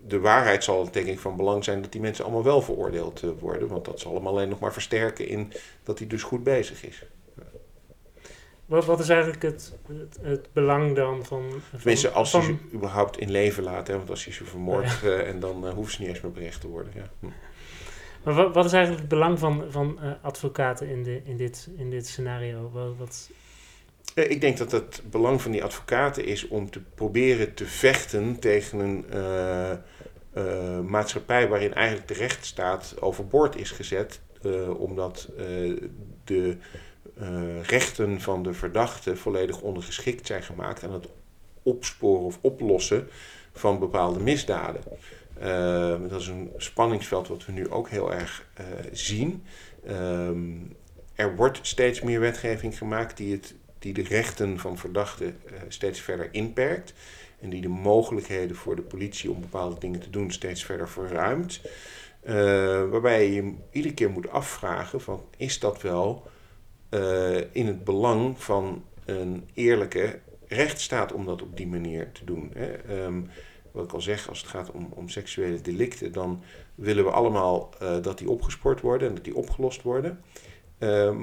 de 0.07 0.21
waarheid 0.21 0.65
zal 0.65 0.91
denk 0.91 1.07
ik 1.07 1.19
van 1.19 1.37
belang 1.37 1.65
zijn 1.65 1.83
dat 1.83 1.93
die 1.93 2.01
mensen 2.01 2.25
allemaal 2.25 2.45
wel 2.45 2.63
veroordeeld 2.63 3.23
uh, 3.23 3.31
worden. 3.39 3.69
Want 3.69 3.85
dat 3.85 4.01
zal 4.01 4.15
hem 4.15 4.27
alleen 4.27 4.49
nog 4.49 4.59
maar 4.59 4.73
versterken 4.73 5.29
in 5.29 5.53
dat 5.83 5.99
hij 5.99 6.07
dus 6.07 6.23
goed 6.23 6.43
bezig 6.43 6.85
is. 6.85 7.05
Wat, 8.67 8.85
wat 8.85 9.01
is 9.01 9.09
eigenlijk 9.09 9.43
het, 9.43 9.73
het, 9.87 10.19
het 10.23 10.49
belang 10.53 10.97
dan 10.97 11.25
van... 11.25 11.45
van 11.51 11.79
Tenminste, 11.79 12.11
als 12.11 12.31
van... 12.31 12.43
ze 12.43 12.57
überhaupt 12.73 13.19
in 13.19 13.31
leven 13.31 13.63
laten. 13.63 13.97
Want 13.97 14.11
als 14.11 14.25
je 14.25 14.33
ze 14.33 14.45
vermoordt 14.45 15.01
ja. 15.03 15.09
uh, 15.09 15.29
en 15.29 15.41
dan 15.41 15.67
uh, 15.67 15.73
hoeft 15.73 15.93
ze 15.93 16.01
niet 16.01 16.09
eens 16.09 16.21
meer 16.21 16.33
berecht 16.33 16.61
te 16.61 16.69
worden. 16.69 16.93
Ja. 16.97 17.11
Hm. 17.21 17.27
Maar 18.23 18.35
wat, 18.35 18.55
wat, 18.55 18.65
is 18.65 18.73
eigenlijk 18.73 19.01
het 19.03 19.11
belang 19.11 19.39
van, 19.39 19.65
van 19.69 19.99
advocaten 20.23 20.89
in, 20.89 21.03
de, 21.03 21.23
in, 21.25 21.37
dit, 21.37 21.69
in 21.77 21.91
dit 21.91 22.07
scenario? 22.07 22.71
Wat, 22.73 22.97
wat... 22.99 23.31
Ik 24.15 24.41
denk 24.41 24.57
dat 24.57 24.73
het 24.73 25.03
belang 25.11 25.43
van 25.43 25.51
die 25.51 25.65
advocaten 25.65 26.25
is 26.25 26.49
om 26.49 26.71
te 26.71 26.81
proberen 26.95 27.55
te 27.55 27.67
vechten 27.67 28.39
tegen 28.39 28.79
een 28.79 29.05
uh, 30.35 30.81
maatschappij 30.81 31.49
waarin 31.49 31.75
eigenlijk 31.75 32.09
de 32.09 32.15
rechtsstaat 32.15 32.95
overboord 33.01 33.57
is 33.57 33.71
gezet, 33.71 34.21
omdat 34.79 35.29
de 36.25 36.57
rechten 37.63 38.21
van 38.21 38.43
de 38.43 38.53
verdachte 38.53 39.17
volledig 39.17 39.61
ondergeschikt 39.61 40.27
zijn 40.27 40.43
gemaakt 40.43 40.85
aan 40.85 40.93
het 40.93 41.09
opsporen 41.63 42.25
of 42.25 42.39
oplossen 42.41 43.09
van 43.53 43.79
bepaalde 43.79 44.21
misdaden. 44.21 44.83
dat 46.09 46.21
is 46.21 46.27
een 46.27 46.51
spanningsveld 46.57 47.29
wat 47.29 47.47
we 47.47 47.53
nu 47.53 47.71
ook 47.71 47.89
heel 47.89 48.13
erg 48.13 48.47
zien. 48.93 49.45
Ehm, 49.87 50.51
er 51.15 51.37
wordt 51.37 51.59
steeds 51.63 52.01
meer 52.01 52.21
wetgeving 52.21 52.79
gemaakt 52.79 53.17
die, 53.17 53.33
het, 53.33 53.55
die 53.83 53.93
de 53.93 54.03
rechten 54.03 54.59
van 54.59 54.79
verdachten 54.79 55.41
steeds 55.69 56.01
verder 56.01 56.29
inperkt 56.33 56.93
en 57.43 57.51
die 57.51 57.61
de 57.61 57.69
mogelijkheden 57.69 58.57
voor 58.57 58.77
de 58.77 58.83
politie 58.83 59.31
om 59.31 59.41
bepaalde 59.41 59.79
dingen 59.79 60.01
te 60.01 60.11
doen 60.11 60.31
steeds 60.31 60.65
verder 60.65 60.89
verruimt. 60.89 61.61
Uh, 62.25 62.35
waarbij 62.89 63.31
je 63.31 63.55
iedere 63.71 63.95
keer 63.95 64.11
moet 64.11 64.29
afvragen 64.29 65.01
van 65.01 65.25
is 65.37 65.59
dat 65.59 65.83
wel 65.83 66.27
uh, 66.91 67.37
in 67.53 67.67
het 67.67 67.85
belang 67.85 68.43
van 68.43 68.85
een 69.05 69.49
eerlijke 69.55 70.19
rechtsstaat 70.47 71.13
om 71.13 71.25
dat 71.25 71.43
op 71.43 71.57
die 71.57 71.67
manier 71.67 72.13
te 72.13 72.25
doen. 72.25 72.51
Hè? 72.55 73.05
Um, 73.05 73.31
wat 73.71 73.85
ik 73.85 73.93
al 73.93 74.01
zeg, 74.01 74.29
als 74.29 74.41
het 74.41 74.49
gaat 74.49 74.71
om, 74.71 74.93
om 74.95 75.09
seksuele 75.09 75.61
delicten, 75.61 76.13
dan 76.13 76.43
willen 76.75 77.05
we 77.05 77.11
allemaal 77.11 77.75
dat 78.03 78.19
die 78.19 78.31
opgespoord 78.31 78.81
worden 78.81 79.09
en 79.09 79.15
dat 79.15 79.25
die 79.25 79.37
opgelost 79.37 79.83
worden. 79.83 80.25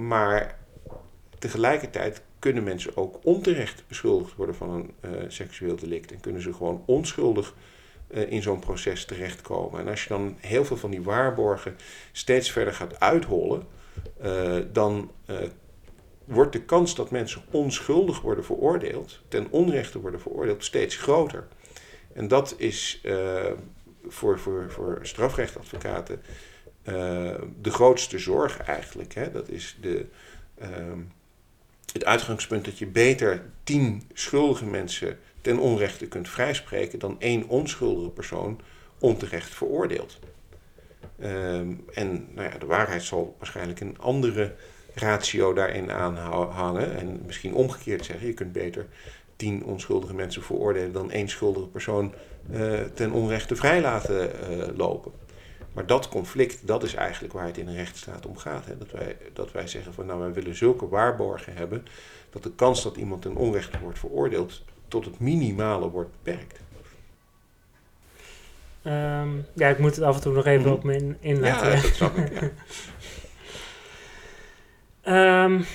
maar 0.07 0.60
tegelijkertijd 1.40 2.22
kunnen 2.40 2.64
mensen 2.64 2.98
ook 2.98 3.20
onterecht 3.24 3.84
beschuldigd 3.88 4.36
worden 4.36 4.56
van 4.56 4.70
een 4.70 4.94
uh, 5.02 5.11
seksueel 5.28 5.76
delict. 5.76 6.11
En 6.11 6.20
kunnen 6.20 6.41
ze 6.41 6.53
gewoon 6.53 6.84
onschuldig 6.86 7.53
uh, 8.07 8.32
in 8.32 8.41
zo'n 8.41 8.60
proces 8.60 9.06
terechtkomen. 9.06 9.80
En 9.80 9.88
als 9.88 10.03
je 10.03 10.10
dan 10.10 10.36
heel 10.40 10.66
veel 10.66 10.78
van 10.78 10.91
die 10.91 11.02
waarborgen 11.02 11.76
steeds 12.11 12.52
verder 12.52 12.74
gaat 12.74 12.99
uithollen, 12.99 13.68
uh, 14.24 14.57
dan 14.72 15.11
wordt 16.26 16.53
de 16.53 16.61
kans 16.61 16.95
dat 16.95 17.11
mensen 17.11 17.41
onschuldig 17.52 18.22
worden 18.22 18.45
veroordeeld, 18.45 19.20
ten 19.28 19.48
onrechte 19.49 19.99
worden 19.99 20.20
veroordeeld, 20.20 20.64
steeds 20.64 20.95
groter. 20.95 21.48
En 22.14 22.28
dat 22.28 22.56
is 22.57 23.02
voor, 24.07 24.40
voor, 24.40 24.72
voor 24.72 24.99
strafrechtadvocaten 25.02 26.22
de 27.61 27.72
grootste 27.72 28.20
zorg 28.20 28.60
eigenlijk. 28.60 29.14
Hè? 29.14 29.32
Dat 29.32 29.49
is 29.49 29.78
de. 29.82 30.06
Ehm, 30.57 30.99
het 31.94 32.06
uitgangspunt 32.06 32.66
dat 32.66 32.78
je 32.78 32.88
beter 32.88 33.41
tien 33.64 34.03
schuldige 34.14 34.66
mensen 34.66 35.20
ten 35.41 35.60
onrechte 35.60 36.07
kunt 36.07 36.30
vrijspreken 36.30 36.99
dan 36.99 37.16
één 37.20 37.48
onschuldige 37.48 38.10
persoon 38.10 38.60
onterecht 38.99 39.56
veroordeelt. 39.56 40.20
Ehm, 41.20 41.74
en 41.94 42.28
nou 42.36 42.49
ja, 42.49 42.57
de 42.57 42.66
waarheid 42.66 43.03
zal 43.03 43.36
waarschijnlijk 43.38 43.80
een 43.80 43.98
andere 43.99 44.56
ratio 44.94 45.53
daarin 45.53 45.91
aanhangen. 45.91 46.98
En 46.98 47.22
misschien 47.26 47.53
omgekeerd 47.53 48.06
zeggen, 48.06 48.28
je 48.28 48.34
kunt 48.34 48.52
beter 48.52 48.86
tien 49.36 49.64
onschuldige 49.64 50.14
mensen 50.14 50.44
veroordelen 50.44 50.91
dan 50.91 51.11
één 51.11 51.30
schuldige 51.30 51.68
persoon 51.68 52.14
uh, 52.52 52.80
ten 52.94 53.11
onrechte 53.11 53.56
vrij 53.56 53.82
laten 53.82 54.32
uh, 54.52 54.78
lopen. 54.78 55.11
Maar 55.80 55.88
dat 55.88 56.10
conflict, 56.10 56.68
dat 56.68 56.84
is 56.84 56.94
eigenlijk 56.94 57.34
waar 57.34 57.46
het 57.46 57.58
in 57.58 57.68
een 57.68 57.76
rechtsstaat 57.76 58.26
om 58.26 58.38
gaat. 58.38 58.66
Hè? 58.66 58.78
Dat, 58.78 58.92
wij, 58.92 59.18
dat 59.34 59.52
wij 59.52 59.68
zeggen 59.68 59.94
van 59.94 60.06
nou, 60.06 60.20
wij 60.20 60.34
willen 60.34 60.56
zulke 60.56 60.88
waarborgen 60.88 61.56
hebben 61.56 61.86
dat 62.30 62.44
de 62.44 62.52
kans 62.52 62.84
dat 62.84 62.96
iemand 62.96 63.22
ten 63.22 63.36
onrechte 63.36 63.80
wordt 63.80 64.00
veroordeeld 64.00 64.64
tot 64.88 65.06
het 65.06 65.20
minimale 65.20 65.90
wordt 65.90 66.10
beperkt. 66.24 66.60
Um, 68.84 69.46
ja, 69.54 69.68
ik 69.68 69.80
moet 69.80 69.96
het 69.96 70.06
af 70.06 70.16
en 70.16 70.22
toe 70.22 70.34
nog 70.34 70.46
even 70.46 70.68
mm. 70.68 70.74
op 70.74 70.84
me 70.84 70.96
in, 70.96 71.18
inlaten. 71.20 71.70
Ja, 71.70 71.82
dat 71.82 71.94
snap 71.94 72.16
ik. 72.16 72.52
Ja. 75.04 75.44
um, 75.44 75.66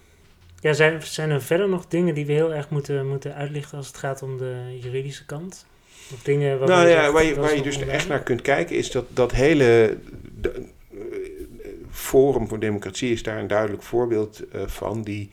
ja, 0.66 0.72
zijn, 0.72 1.02
zijn 1.02 1.30
er 1.30 1.42
verder 1.42 1.68
nog 1.68 1.86
dingen 1.86 2.14
die 2.14 2.26
we 2.26 2.32
heel 2.32 2.54
erg 2.54 2.68
moeten, 2.70 3.08
moeten 3.08 3.34
uitlichten 3.34 3.78
als 3.78 3.86
het 3.86 3.96
gaat 3.96 4.22
om 4.22 4.38
de 4.38 4.78
juridische 4.82 5.26
kant? 5.26 5.66
Dingen 6.22 6.58
waar 6.58 6.68
nou 6.68 6.88
ja, 6.88 7.12
waar 7.12 7.24
je, 7.24 7.34
waar 7.34 7.56
je 7.56 7.62
dus 7.62 7.78
echt 7.78 8.08
naar 8.08 8.22
kunt 8.22 8.42
kijken 8.42 8.76
is 8.76 8.90
dat 8.90 9.04
dat 9.08 9.32
hele 9.32 9.98
de, 10.40 10.50
eh, 10.50 10.98
Forum 11.90 12.48
voor 12.48 12.58
Democratie 12.58 13.12
is 13.12 13.22
daar 13.22 13.38
een 13.38 13.46
duidelijk 13.46 13.82
voorbeeld 13.82 14.42
uh, 14.54 14.62
van. 14.66 15.02
Die 15.02 15.30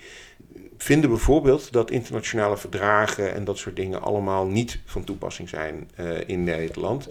vinden 0.77 1.09
bijvoorbeeld 1.09 1.71
dat 1.71 1.91
internationale 1.91 2.57
verdragen 2.57 3.33
en 3.33 3.43
dat 3.43 3.57
soort 3.57 3.75
dingen 3.75 4.01
allemaal 4.01 4.47
niet 4.47 4.79
van 4.85 5.03
toepassing 5.03 5.49
zijn 5.49 5.89
uh, 5.99 6.09
in 6.25 6.43
Nederland. 6.43 7.07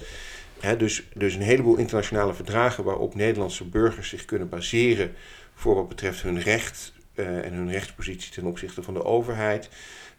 Dus, 0.78 1.02
dus 1.14 1.34
een 1.34 1.42
heleboel 1.42 1.76
internationale 1.76 2.34
verdragen 2.34 2.84
waarop 2.84 3.14
Nederlandse 3.14 3.64
burgers 3.64 4.08
zich 4.08 4.24
kunnen 4.24 4.48
baseren 4.48 5.12
voor 5.54 5.74
wat 5.74 5.88
betreft 5.88 6.22
hun 6.22 6.40
recht 6.40 6.92
uh, 7.14 7.44
en 7.44 7.52
hun 7.52 7.70
rechtspositie 7.70 8.32
ten 8.32 8.44
opzichte 8.44 8.82
van 8.82 8.94
de 8.94 9.04
overheid. 9.04 9.68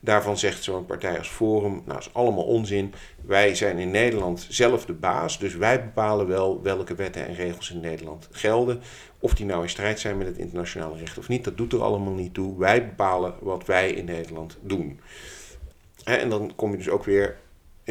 Daarvan 0.04 0.38
zegt 0.38 0.64
zo'n 0.64 0.86
partij 0.86 1.18
als 1.18 1.28
Forum, 1.28 1.72
nou 1.72 1.86
dat 1.86 2.00
is 2.00 2.14
allemaal 2.14 2.44
onzin. 2.44 2.94
Wij 3.26 3.56
zijn 3.56 3.78
in 3.78 3.92
Nederland 3.92 4.46
zelf 4.50 4.86
de 4.86 4.94
baas, 4.94 5.40
dus 5.40 5.56
wij 5.56 5.84
bepalen 5.84 6.28
wel 6.28 6.62
welke 6.62 6.96
wetten 6.96 7.28
en 7.28 7.36
regels 7.36 7.72
in 7.72 7.80
Nederland 7.80 8.28
gelden. 8.32 8.82
Of 9.20 9.34
die 9.34 9.46
nou 9.46 9.64
in 9.64 9.70
strijd 9.70 10.00
zijn 10.00 10.18
met 10.18 10.28
het 10.28 10.38
internationale 10.38 10.98
recht 10.98 11.18
of 11.18 11.28
niet, 11.28 11.44
dat 11.44 11.58
doet 11.58 11.74
er 11.74 11.84
allemaal 11.84 12.14
niet 12.14 12.34
toe. 12.34 12.60
Wij 12.60 12.86
bepalen 12.86 13.34
wat 13.40 13.66
wij 13.66 13.92
in 13.92 14.06
Nederland 14.06 14.58
doen. 14.62 15.00
En 16.04 16.30
dan 16.30 16.54
kom 16.56 16.72
je 16.72 16.78
dus 16.78 16.90
ook 16.90 17.04
weer 17.04 17.38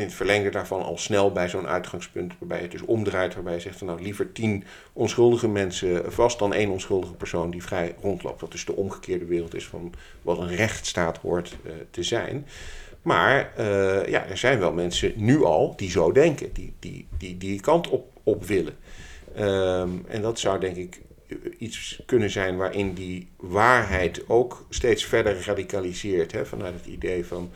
in 0.01 0.07
het 0.07 0.15
verlengde 0.15 0.51
daarvan 0.51 0.83
al 0.83 0.99
snel 0.99 1.33
bij 1.33 1.49
zo'n 1.49 1.67
uitgangspunt 1.67 2.33
waarbij 2.39 2.61
het 2.61 2.71
dus 2.71 2.83
omdraait, 2.83 3.35
waarbij 3.35 3.55
je 3.55 3.61
zegt 3.61 3.81
nou 3.81 4.03
liever 4.03 4.33
tien 4.33 4.65
onschuldige 4.93 5.49
mensen 5.49 6.13
vast 6.13 6.39
dan 6.39 6.55
één 6.55 6.71
onschuldige 6.71 7.15
persoon 7.15 7.51
die 7.51 7.63
vrij 7.63 7.95
rondloopt. 8.01 8.41
Dat 8.41 8.53
dus 8.53 8.65
de 8.65 8.77
omgekeerde 8.77 9.25
wereld 9.25 9.55
is 9.55 9.67
van 9.67 9.93
wat 10.23 10.39
een 10.39 10.57
rechtsstaat 10.57 11.19
hoort 11.19 11.57
uh, 11.67 11.73
te 11.91 12.03
zijn. 12.03 12.47
Maar 13.03 13.53
uh, 13.59 14.07
ja, 14.07 14.27
er 14.27 14.39
zijn 14.39 14.59
wel 14.59 14.73
mensen 14.73 15.13
nu 15.17 15.45
al 15.45 15.77
die 15.77 15.91
zo 15.91 16.13
denken, 16.13 16.53
die 16.53 16.73
die, 16.79 17.07
die, 17.19 17.37
die 17.37 17.61
kant 17.61 17.89
op, 17.89 18.11
op 18.23 18.45
willen. 18.45 18.77
Um, 19.39 20.05
en 20.09 20.23
dat 20.23 20.39
zou 20.39 20.61
denk 20.61 20.77
ik 20.77 21.01
iets 21.59 22.03
kunnen 22.07 22.31
zijn 22.31 22.57
waarin 22.57 22.95
die 22.95 23.29
waarheid 23.37 24.29
ook 24.29 24.67
steeds 24.69 25.05
verder 25.05 25.45
radicaliseert. 25.45 26.33
Hè, 26.33 26.47
vanuit 26.47 26.75
het 26.75 26.87
idee 26.87 27.27
van 27.27 27.51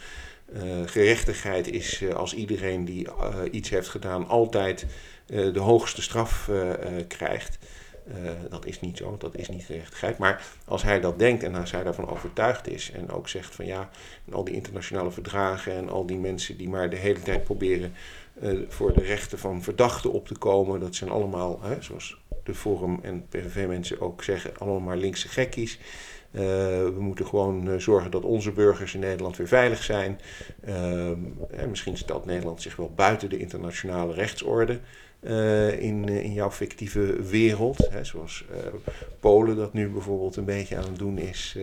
gerechtigheid 0.86 1.70
is 1.70 2.00
uh, 2.00 2.14
als 2.14 2.34
iedereen 2.34 2.84
die 2.84 3.06
uh, 3.06 3.36
iets 3.50 3.70
heeft 3.70 3.88
gedaan 3.88 4.28
altijd 4.28 4.86
de 5.26 5.58
hoogste 5.58 6.02
straf 6.02 6.50
krijgt. 7.08 7.58
dat 8.50 8.66
is 8.66 8.80
niet 8.80 8.96
zo, 8.96 9.16
dat 9.18 9.36
is 9.36 9.48
niet 9.48 9.64
gerechtigheid. 9.64 10.18
Maar 10.18 10.44
als 10.64 10.82
hij 10.82 11.00
dat 11.00 11.18
denkt 11.18 11.42
en 11.42 11.54
als 11.54 11.70
hij 11.70 11.82
daarvan 11.82 12.08
overtuigd 12.08 12.68
is 12.68 12.90
en 12.90 13.10
ook 13.10 13.28
zegt 13.28 13.54
van 13.54 13.66
ja, 13.66 13.90
al 14.32 14.44
die 14.44 14.54
internationale 14.54 15.10
verdragen 15.10 15.72
en 15.72 15.88
al 15.88 16.06
die 16.06 16.18
mensen 16.18 16.56
die 16.56 16.68
maar 16.68 16.90
de 16.90 16.96
hele 16.96 17.20
tijd 17.20 17.44
proberen 17.44 17.94
voor 18.68 18.92
de 18.92 19.02
rechten 19.02 19.38
van 19.38 19.62
verdachten 19.62 20.12
op 20.12 20.26
te 20.26 20.38
komen, 20.38 20.80
dat 20.80 20.94
zijn 20.94 21.10
allemaal, 21.10 21.62
hè, 21.62 21.82
zoals 21.82 22.16
de 22.44 22.54
Forum 22.54 22.98
en 23.02 23.26
PVV-mensen 23.28 24.00
ook 24.00 24.22
zeggen, 24.22 24.58
allemaal 24.58 24.80
maar 24.80 24.96
linkse 24.96 25.28
gekkies. 25.28 25.78
Uh, 26.34 26.40
we 26.40 26.96
moeten 26.98 27.26
gewoon 27.26 27.68
uh, 27.68 27.78
zorgen 27.78 28.10
dat 28.10 28.22
onze 28.22 28.52
burgers 28.52 28.94
in 28.94 29.00
Nederland 29.00 29.36
weer 29.36 29.48
veilig 29.48 29.82
zijn. 29.82 30.20
Uh, 30.68 31.08
en 31.50 31.68
misschien 31.68 31.96
stelt 31.96 32.24
Nederland 32.24 32.62
zich 32.62 32.76
wel 32.76 32.92
buiten 32.94 33.30
de 33.30 33.38
internationale 33.38 34.14
rechtsorde 34.14 34.78
eh, 35.20 35.82
in, 35.82 36.08
in 36.08 36.32
jouw 36.32 36.50
fictieve 36.50 37.22
wereld. 37.22 37.88
Hè, 37.90 38.04
zoals 38.04 38.44
Polen 39.20 39.56
dat 39.56 39.72
nu 39.72 39.88
bijvoorbeeld 39.88 40.36
een 40.36 40.44
beetje 40.44 40.76
aan 40.76 40.84
het 40.84 40.98
doen 40.98 41.18
is. 41.18 41.58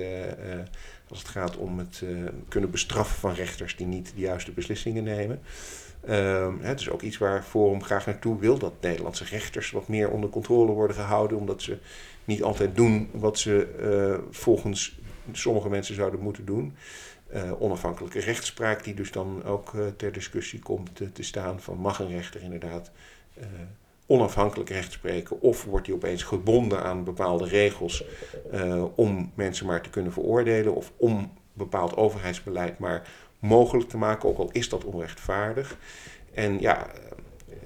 als 1.10 1.20
het 1.20 1.28
gaat 1.28 1.58
om 1.58 1.78
het 1.78 2.04
kunnen 2.48 2.72
bestraffen 2.72 3.20
van 3.20 3.34
rechters 3.34 3.76
die 3.76 3.88
niet 3.88 4.12
de 4.16 4.22
juiste 4.22 4.52
beslissingen 4.52 5.04
nemen. 5.04 5.40
Het 6.62 6.80
is 6.80 6.90
ook 6.90 7.02
iets 7.02 7.18
waar 7.18 7.44
Forum 7.44 7.84
graag 7.84 8.06
naartoe 8.06 8.40
wil, 8.40 8.58
dat 8.58 8.74
Nederlandse 8.82 9.26
rechters 9.26 9.72
wat 9.72 9.88
meer 9.88 10.10
onder 10.10 10.30
controle 10.30 10.72
worden 10.72 10.96
gehouden, 10.96 11.38
omdat 11.38 11.62
ze 11.62 11.78
niet 12.26 12.44
altijd 12.44 12.76
doen 12.76 13.10
wat 13.12 13.40
ze 13.40 13.68
uh, 13.82 14.28
volgens 14.34 15.00
sommige 15.32 15.70
mensen 15.70 15.96
zouden 15.96 16.20
moeten 16.20 16.46
doen. 16.46 16.76
Uh, 17.34 17.62
onafhankelijke 17.62 18.20
rechtspraak, 18.20 18.84
die 18.84 18.94
dus 18.94 19.12
dan 19.12 19.44
ook 19.44 19.74
uh, 19.74 19.88
ter 19.98 20.12
discussie 20.12 20.60
komt 20.60 20.96
te, 20.96 21.12
te, 21.12 21.24
staan: 21.24 21.62
van 21.62 21.78
mag 21.78 22.00
een 22.00 22.12
rechter 22.12 22.42
inderdaad 22.42 22.92
onafhankelijk 24.06 24.70
recht 24.70 24.92
spreken, 24.92 25.42
of 25.42 25.64
wordt 25.64 25.88
hij 25.88 25.96
opeens 25.96 26.24
gebonden 26.24 26.84
aan 26.84 27.04
bepaalde 27.04 27.48
regels 27.48 28.04
om 28.96 29.32
mensen 29.36 29.66
maar 29.66 29.82
te 29.82 29.90
kunnen 29.90 30.12
veroordelen, 30.12 30.76
of 30.76 30.92
om 30.98 31.32
bepaald 31.54 31.96
overheidsbeleid 31.96 32.80
maar 32.80 33.08
mogelijk 33.40 33.90
te 33.90 33.98
maken, 33.98 34.30
ook 34.30 34.38
al 34.38 34.50
is 34.52 34.70
dat 34.70 34.84
onrechtvaardig. 34.84 35.78
En 36.34 36.60
ja, 36.60 36.88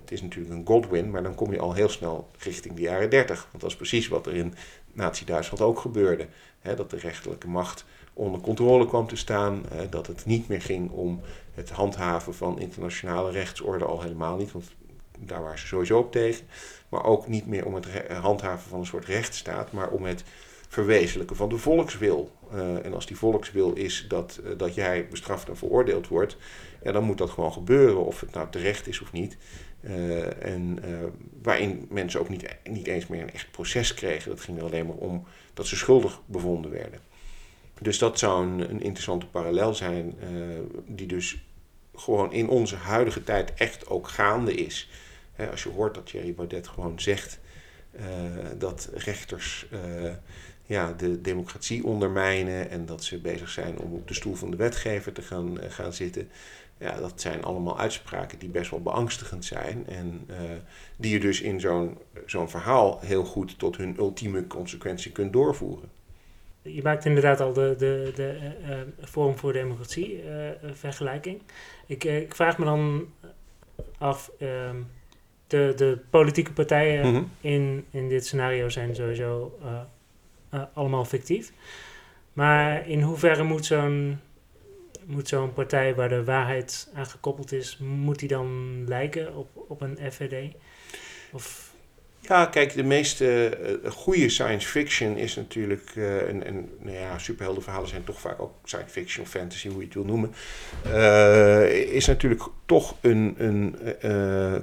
het 0.05 0.13
is 0.13 0.21
natuurlijk 0.21 0.55
een 0.55 0.67
Godwin, 0.67 1.11
maar 1.11 1.23
dan 1.23 1.35
kom 1.35 1.51
je 1.51 1.59
al 1.59 1.73
heel 1.73 1.89
snel 1.89 2.29
richting 2.37 2.75
de 2.75 2.81
jaren 2.81 3.09
30. 3.09 3.47
Want 3.49 3.61
dat 3.61 3.69
is 3.69 3.75
precies 3.75 4.07
wat 4.07 4.27
er 4.27 4.33
in 4.33 4.53
Nazi-Duitsland 4.93 5.63
ook 5.63 5.79
gebeurde. 5.79 6.27
dat 6.61 6.89
de 6.89 6.97
rechterlijke 6.97 7.47
macht 7.47 7.85
onder 8.13 8.41
controle 8.41 8.87
kwam 8.87 9.07
te 9.07 9.15
staan. 9.15 9.63
dat 9.89 10.07
het 10.07 10.25
niet 10.25 10.47
meer 10.47 10.61
ging 10.61 10.91
om 10.91 11.21
het 11.53 11.69
handhaven 11.69 12.33
van 12.33 12.59
internationale 12.59 13.31
rechtsorde, 13.31 13.85
al 13.85 14.01
helemaal 14.01 14.37
niet, 14.37 14.51
want 14.51 14.71
daar 15.19 15.41
waren 15.41 15.59
ze 15.59 15.67
sowieso 15.67 15.99
op 15.99 16.11
tegen. 16.11 16.45
Maar 16.89 17.03
ook 17.03 17.27
niet 17.27 17.47
meer 17.47 17.65
om 17.65 17.75
het 17.75 17.87
handhaven 18.21 18.69
van 18.69 18.79
een 18.79 18.85
soort 18.85 19.05
rechtsstaat, 19.05 19.71
maar 19.71 19.89
om 19.89 20.03
het 20.03 20.23
verwezenlijken 20.75 21.35
van 21.35 21.49
de 21.49 21.57
volkswil. 21.57 22.31
Uh, 22.53 22.85
en 22.85 22.93
als 22.93 23.05
die 23.05 23.17
volkswil 23.17 23.73
is 23.73 24.05
dat, 24.07 24.39
uh, 24.43 24.57
dat 24.57 24.75
jij 24.75 25.07
bestraft 25.07 25.49
en 25.49 25.57
veroordeeld 25.57 26.07
wordt, 26.07 26.37
ja, 26.83 26.91
dan 26.91 27.03
moet 27.03 27.17
dat 27.17 27.29
gewoon 27.29 27.53
gebeuren, 27.53 28.05
of 28.05 28.19
het 28.19 28.33
nou 28.33 28.47
terecht 28.49 28.87
is 28.87 29.01
of 29.01 29.11
niet. 29.11 29.37
Uh, 29.87 30.43
en 30.43 30.79
waarin 31.41 31.87
mensen 31.89 32.19
ook 32.19 32.29
niet, 32.29 32.55
niet 32.63 32.87
eens 32.87 33.07
meer 33.07 33.21
een 33.21 33.33
echt 33.33 33.51
proces 33.51 33.93
kregen. 33.93 34.29
Dat 34.29 34.41
ging 34.41 34.57
er 34.57 34.63
alleen 34.63 34.85
maar 34.85 34.95
om 34.95 35.25
dat 35.53 35.67
ze 35.67 35.75
schuldig 35.75 36.21
bevonden 36.25 36.71
werden. 36.71 36.99
Dus 37.81 37.97
dat 37.97 38.19
zou 38.19 38.45
een, 38.45 38.59
een 38.69 38.81
interessante 38.81 39.25
parallel 39.25 39.73
zijn, 39.73 40.15
die 40.87 41.07
dus 41.07 41.37
gewoon 41.95 42.33
in 42.33 42.49
onze 42.49 42.75
huidige 42.75 43.23
tijd 43.23 43.53
echt 43.53 43.87
ook 43.87 44.07
gaande 44.07 44.53
is. 44.53 44.89
Als 45.51 45.63
je 45.63 45.69
hoort 45.69 45.93
dat 45.93 46.05
Thierry 46.05 46.33
Baudet 46.33 46.67
gewoon 46.67 46.99
zegt 46.99 47.39
dat 48.57 48.89
rechters 48.93 49.67
ja, 50.65 50.93
de 50.93 51.21
democratie 51.21 51.83
ondermijnen 51.83 52.69
en 52.69 52.85
dat 52.85 53.03
ze 53.03 53.17
bezig 53.17 53.49
zijn 53.49 53.79
om 53.79 53.93
op 53.93 54.07
de 54.07 54.13
stoel 54.13 54.35
van 54.35 54.51
de 54.51 54.57
wetgever 54.57 55.11
te 55.11 55.21
gaan, 55.21 55.57
gaan 55.69 55.93
zitten. 55.93 56.29
Ja, 56.77 56.99
dat 56.99 57.21
zijn 57.21 57.43
allemaal 57.43 57.79
uitspraken 57.79 58.39
die 58.39 58.49
best 58.49 58.71
wel 58.71 58.81
beangstigend 58.81 59.45
zijn 59.45 59.87
en 59.87 60.27
uh, 60.29 60.35
die 60.97 61.11
je 61.11 61.19
dus 61.19 61.41
in 61.41 61.59
zo'n 61.59 61.97
zo'n 62.25 62.49
verhaal 62.49 62.99
heel 62.99 63.23
goed 63.23 63.59
tot 63.59 63.77
hun 63.77 63.97
ultieme 63.97 64.47
consequentie 64.47 65.11
kunt 65.11 65.33
doorvoeren. 65.33 65.89
Je 66.61 66.81
maakt 66.81 67.05
inderdaad 67.05 67.39
al 67.39 67.53
de, 67.53 67.75
de, 67.77 68.11
de 68.15 68.55
uh, 68.99 69.05
Forum 69.07 69.37
voor 69.37 69.53
Democratie 69.53 70.23
vergelijking. 70.73 71.41
Ik, 71.85 72.03
ik 72.03 72.35
vraag 72.35 72.57
me 72.57 72.65
dan 72.65 73.07
af, 73.97 74.31
ehm, 74.39 74.75
de, 75.47 75.73
de 75.75 75.99
politieke 76.09 76.53
partijen 76.53 77.07
mm 77.07 77.13
-hmm. 77.13 77.29
in, 77.41 77.85
in 77.91 78.09
dit 78.09 78.25
scenario 78.25 78.69
zijn 78.69 78.95
sowieso 78.95 79.59
allemaal 80.73 81.05
fictief. 81.05 81.51
Maar 82.33 82.87
in 82.87 83.01
hoeverre 83.01 83.43
moet 83.43 83.65
zo'n 83.65 84.19
moet 85.05 85.27
zo'n 85.27 85.53
partij 85.53 85.95
waar 85.95 86.09
de 86.09 86.23
waarheid 86.23 86.89
aan 86.93 87.05
gekoppeld 87.05 87.51
is, 87.51 87.77
moet 87.77 88.19
die 88.19 88.27
dan 88.27 88.83
lijken 88.87 89.35
op, 89.35 89.47
op 89.67 89.81
een 89.81 89.97
FVD? 90.11 90.53
Of 91.31 91.73
Ja, 92.19 92.45
kijk, 92.45 92.73
de 92.73 92.83
meeste 92.83 93.57
uh, 93.83 93.91
goede 93.91 94.29
science 94.29 94.67
fiction 94.67 95.17
is 95.17 95.35
natuurlijk, 95.35 95.95
uh, 95.95 96.29
en, 96.29 96.45
en 96.45 96.69
nou 96.79 96.97
ja, 96.97 97.17
superheldenverhalen 97.17 97.89
zijn 97.89 98.03
toch 98.03 98.19
vaak 98.19 98.41
ook 98.41 98.53
science 98.63 98.89
fiction 98.89 99.25
of 99.25 99.31
fantasy, 99.31 99.67
hoe 99.67 99.79
je 99.79 99.85
het 99.85 99.93
wil 99.93 100.05
noemen, 100.05 100.33
is 101.93 102.05
natuurlijk 102.05 102.43
toch 102.65 102.95
een, 103.01 103.35
een 103.37 103.75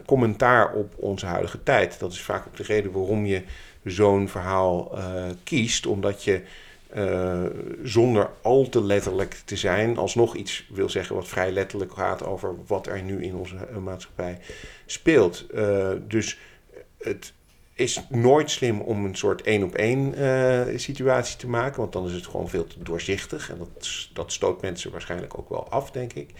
commentaar 0.06 0.72
op 0.72 0.94
onze 0.96 1.26
huidige 1.26 1.62
tijd. 1.62 1.98
Dat 1.98 2.12
is 2.12 2.22
vaak 2.22 2.46
ook 2.46 2.56
de 2.56 2.62
reden 2.62 2.92
waarom 2.92 3.26
je 3.26 3.42
zo'n 3.84 4.28
verhaal 4.28 4.98
kiest, 5.44 5.86
omdat 5.86 6.24
je 6.24 6.42
zonder 7.82 8.30
al 8.42 8.68
te 8.68 8.82
letterlijk 8.82 9.40
te 9.44 9.56
zijn, 9.56 9.96
alsnog 9.96 10.36
iets 10.36 10.68
wil 10.70 10.88
zeggen 10.88 11.14
wat 11.16 11.28
vrij 11.28 11.52
letterlijk 11.52 11.92
gaat 11.92 12.24
over 12.24 12.54
wat 12.66 12.86
er 12.86 13.02
nu 13.02 13.22
in 13.22 13.34
onze 13.34 13.56
maatschappij 13.82 14.38
speelt. 14.86 15.46
dus 16.08 16.38
het 16.98 17.32
is 17.74 18.00
nooit 18.08 18.50
slim 18.50 18.80
om 18.80 19.04
een 19.04 19.16
soort 19.16 19.42
één 19.42 19.62
op 19.62 19.74
één 19.74 20.14
situatie 20.80 21.36
te 21.36 21.48
maken, 21.48 21.80
want 21.80 21.92
dan 21.92 22.06
is 22.06 22.12
het 22.12 22.26
gewoon 22.26 22.48
veel 22.48 22.66
te 22.66 22.82
doorzichtig 22.82 23.50
en 23.50 23.58
dat, 23.58 24.08
dat 24.12 24.32
stoot 24.32 24.62
mensen 24.62 24.90
waarschijnlijk 24.90 25.38
ook 25.38 25.48
wel 25.48 25.68
af, 25.68 25.90
denk 25.90 26.12
ik. 26.12 26.30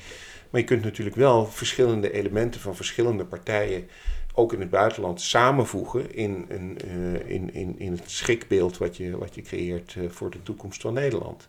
Maar 0.51 0.61
je 0.61 0.67
kunt 0.67 0.85
natuurlijk 0.85 1.17
wel 1.17 1.47
verschillende 1.47 2.13
elementen 2.13 2.61
van 2.61 2.77
verschillende 2.77 3.25
partijen, 3.25 3.89
ook 4.35 4.53
in 4.53 4.61
het 4.61 4.71
buitenland, 4.71 5.21
samenvoegen 5.21 6.15
in, 6.15 6.47
een, 6.49 6.79
uh, 6.85 7.31
in, 7.31 7.55
in, 7.55 7.79
in 7.79 7.93
het 7.93 8.11
schrikbeeld 8.11 8.79
wat 8.79 8.97
je, 8.97 9.19
wat 9.19 9.35
je 9.35 9.43
creëert 9.43 9.95
uh, 9.95 10.11
voor 10.11 10.31
de 10.31 10.43
toekomst 10.43 10.81
van 10.81 10.95
Nederland. 10.95 11.49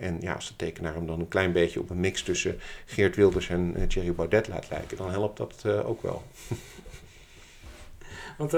en 0.00 0.16
ja, 0.20 0.32
als 0.34 0.48
de 0.48 0.56
tekenaar 0.56 0.94
hem 0.94 1.06
dan 1.06 1.20
een 1.20 1.28
klein 1.28 1.52
beetje 1.52 1.80
op 1.80 1.90
een 1.90 2.00
mix 2.00 2.22
tussen 2.22 2.58
Geert 2.84 3.16
Wilders 3.16 3.48
en 3.48 3.88
Thierry 3.88 4.12
Baudet 4.12 4.48
laat 4.48 4.70
lijken, 4.70 4.96
dan 4.96 5.10
helpt 5.10 5.36
dat 5.36 5.66
ook 5.66 6.02
wel. 6.02 6.22
Want 8.38 8.50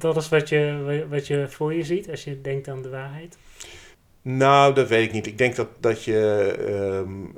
dat 0.00 0.16
is 0.16 0.28
wat 0.28 0.48
je, 0.48 1.04
wat 1.08 1.26
je 1.26 1.48
voor 1.48 1.74
je 1.74 1.84
ziet 1.84 2.10
als 2.10 2.24
je 2.24 2.40
denkt 2.40 2.68
aan 2.68 2.82
de 2.82 2.88
waarheid? 2.88 3.36
Nou, 4.22 4.74
dat 4.74 4.88
weet 4.88 5.06
ik 5.06 5.12
niet. 5.12 5.26
Ik 5.26 5.38
denk 5.38 5.56
dat, 5.56 5.68
dat 5.80 6.04
je. 6.04 6.54
Um, 7.06 7.32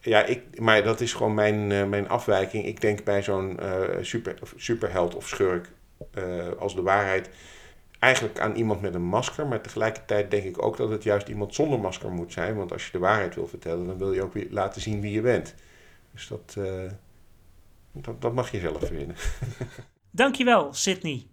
ja, 0.00 0.24
ik, 0.24 0.60
maar 0.60 0.82
dat 0.82 1.00
is 1.00 1.12
gewoon 1.12 1.34
mijn, 1.34 1.70
uh, 1.70 1.84
mijn 1.84 2.08
afwijking. 2.08 2.64
Ik 2.64 2.80
denk 2.80 3.04
bij 3.04 3.22
zo'n 3.22 3.58
uh, 3.62 3.82
super, 4.00 4.38
superheld 4.56 5.14
of 5.14 5.28
schurk 5.28 5.70
als 6.58 6.74
de 6.74 6.82
waarheid 6.82 7.30
eigenlijk 7.98 8.40
aan 8.40 8.54
iemand 8.54 8.80
met 8.80 8.94
een 8.94 9.04
masker. 9.04 9.46
Maar 9.46 9.60
tegelijkertijd 9.60 10.30
denk 10.30 10.44
ik 10.44 10.62
ook 10.62 10.76
dat 10.76 10.90
het 10.90 11.02
juist 11.02 11.28
iemand 11.28 11.54
zonder 11.54 11.80
masker 11.80 12.10
moet 12.10 12.32
zijn. 12.32 12.56
Want 12.56 12.72
als 12.72 12.86
je 12.86 12.92
de 12.92 12.98
waarheid 12.98 13.34
wil 13.34 13.46
vertellen, 13.46 13.86
dan 13.86 13.98
wil 13.98 14.12
je 14.12 14.22
ook 14.22 14.32
weer 14.32 14.46
laten 14.50 14.80
zien 14.80 15.00
wie 15.00 15.12
je 15.12 15.20
bent. 15.20 15.54
Dus 16.12 16.28
dat, 16.28 16.56
dat, 18.18 18.34
mag 18.34 18.50
je 18.50 18.60
zelf 18.60 18.86
vinden. 18.86 19.16
Dankjewel, 20.10 20.74
Sydney. 20.74 21.26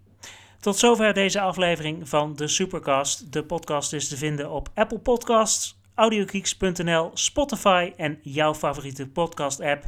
Tot 0.60 0.76
zover 0.76 1.14
deze 1.14 1.40
aflevering 1.40 2.08
van 2.08 2.36
de 2.36 2.48
Supercast. 2.48 3.32
De 3.32 3.44
podcast 3.44 3.92
is 3.92 4.08
te 4.08 4.16
vinden 4.16 4.50
op 4.50 4.68
Apple 4.74 4.98
Podcasts, 4.98 5.77
audiogeeks.nl, 5.98 7.10
Spotify 7.14 7.92
en 7.96 8.18
jouw 8.22 8.54
favoriete 8.54 9.08
podcast-app. 9.08 9.84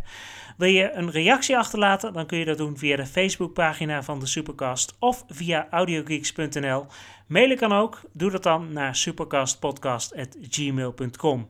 Wil 0.56 0.68
je 0.68 0.92
een 0.92 1.10
reactie 1.10 1.58
achterlaten, 1.58 2.12
dan 2.12 2.26
kun 2.26 2.38
je 2.38 2.44
dat 2.44 2.58
doen 2.58 2.78
via 2.78 2.96
de 2.96 3.06
Facebookpagina 3.06 4.02
van 4.02 4.20
de 4.20 4.26
Supercast 4.26 4.96
of 4.98 5.24
via 5.28 5.66
audiogeeks.nl. 5.70 6.86
Mailen 7.26 7.56
kan 7.56 7.72
ook, 7.72 8.00
doe 8.12 8.30
dat 8.30 8.42
dan 8.42 8.72
naar 8.72 8.96
supercastpodcast.gmail.com. 8.96 11.48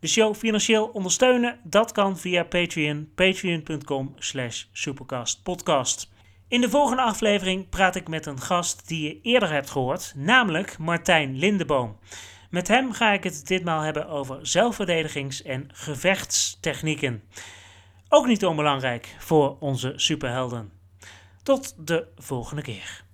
De 0.00 0.08
show 0.08 0.34
financieel 0.34 0.86
ondersteunen, 0.86 1.58
dat 1.64 1.92
kan 1.92 2.18
via 2.18 2.44
Patreon, 2.44 3.08
patreon.com 3.14 4.14
slash 4.18 4.64
supercastpodcast. 4.72 6.10
In 6.48 6.60
de 6.60 6.70
volgende 6.70 7.02
aflevering 7.02 7.68
praat 7.68 7.94
ik 7.94 8.08
met 8.08 8.26
een 8.26 8.40
gast 8.40 8.88
die 8.88 9.02
je 9.02 9.20
eerder 9.22 9.52
hebt 9.52 9.70
gehoord, 9.70 10.12
namelijk 10.16 10.78
Martijn 10.78 11.38
Lindeboom. 11.38 11.96
Met 12.48 12.68
hem 12.68 12.92
ga 12.92 13.12
ik 13.12 13.24
het 13.24 13.46
ditmaal 13.46 13.80
hebben 13.80 14.08
over 14.08 14.46
zelfverdedigings- 14.46 15.42
en 15.42 15.68
gevechtstechnieken. 15.72 17.22
Ook 18.08 18.26
niet 18.26 18.44
onbelangrijk 18.44 19.16
voor 19.18 19.56
onze 19.58 19.92
superhelden. 19.96 20.72
Tot 21.42 21.86
de 21.86 22.06
volgende 22.16 22.62
keer. 22.62 23.06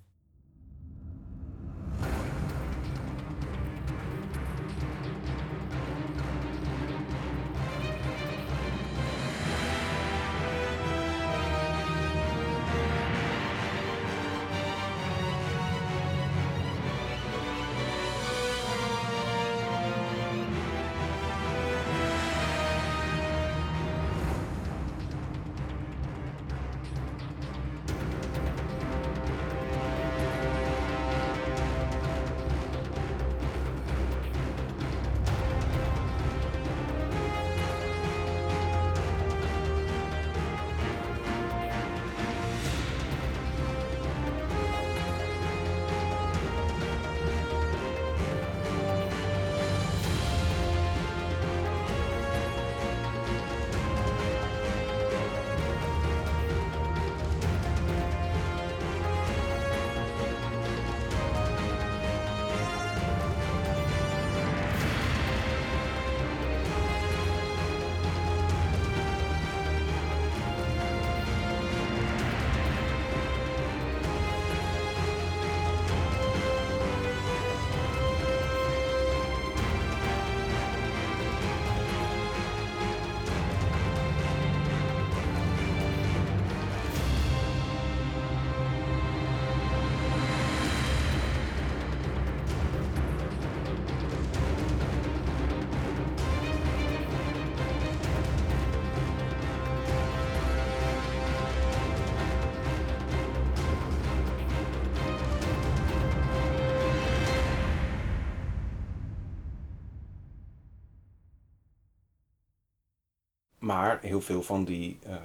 Maar 113.75 113.99
heel 114.01 114.21
veel 114.21 114.43
van 114.43 114.65
die 114.65 114.99
uh, 115.07 115.15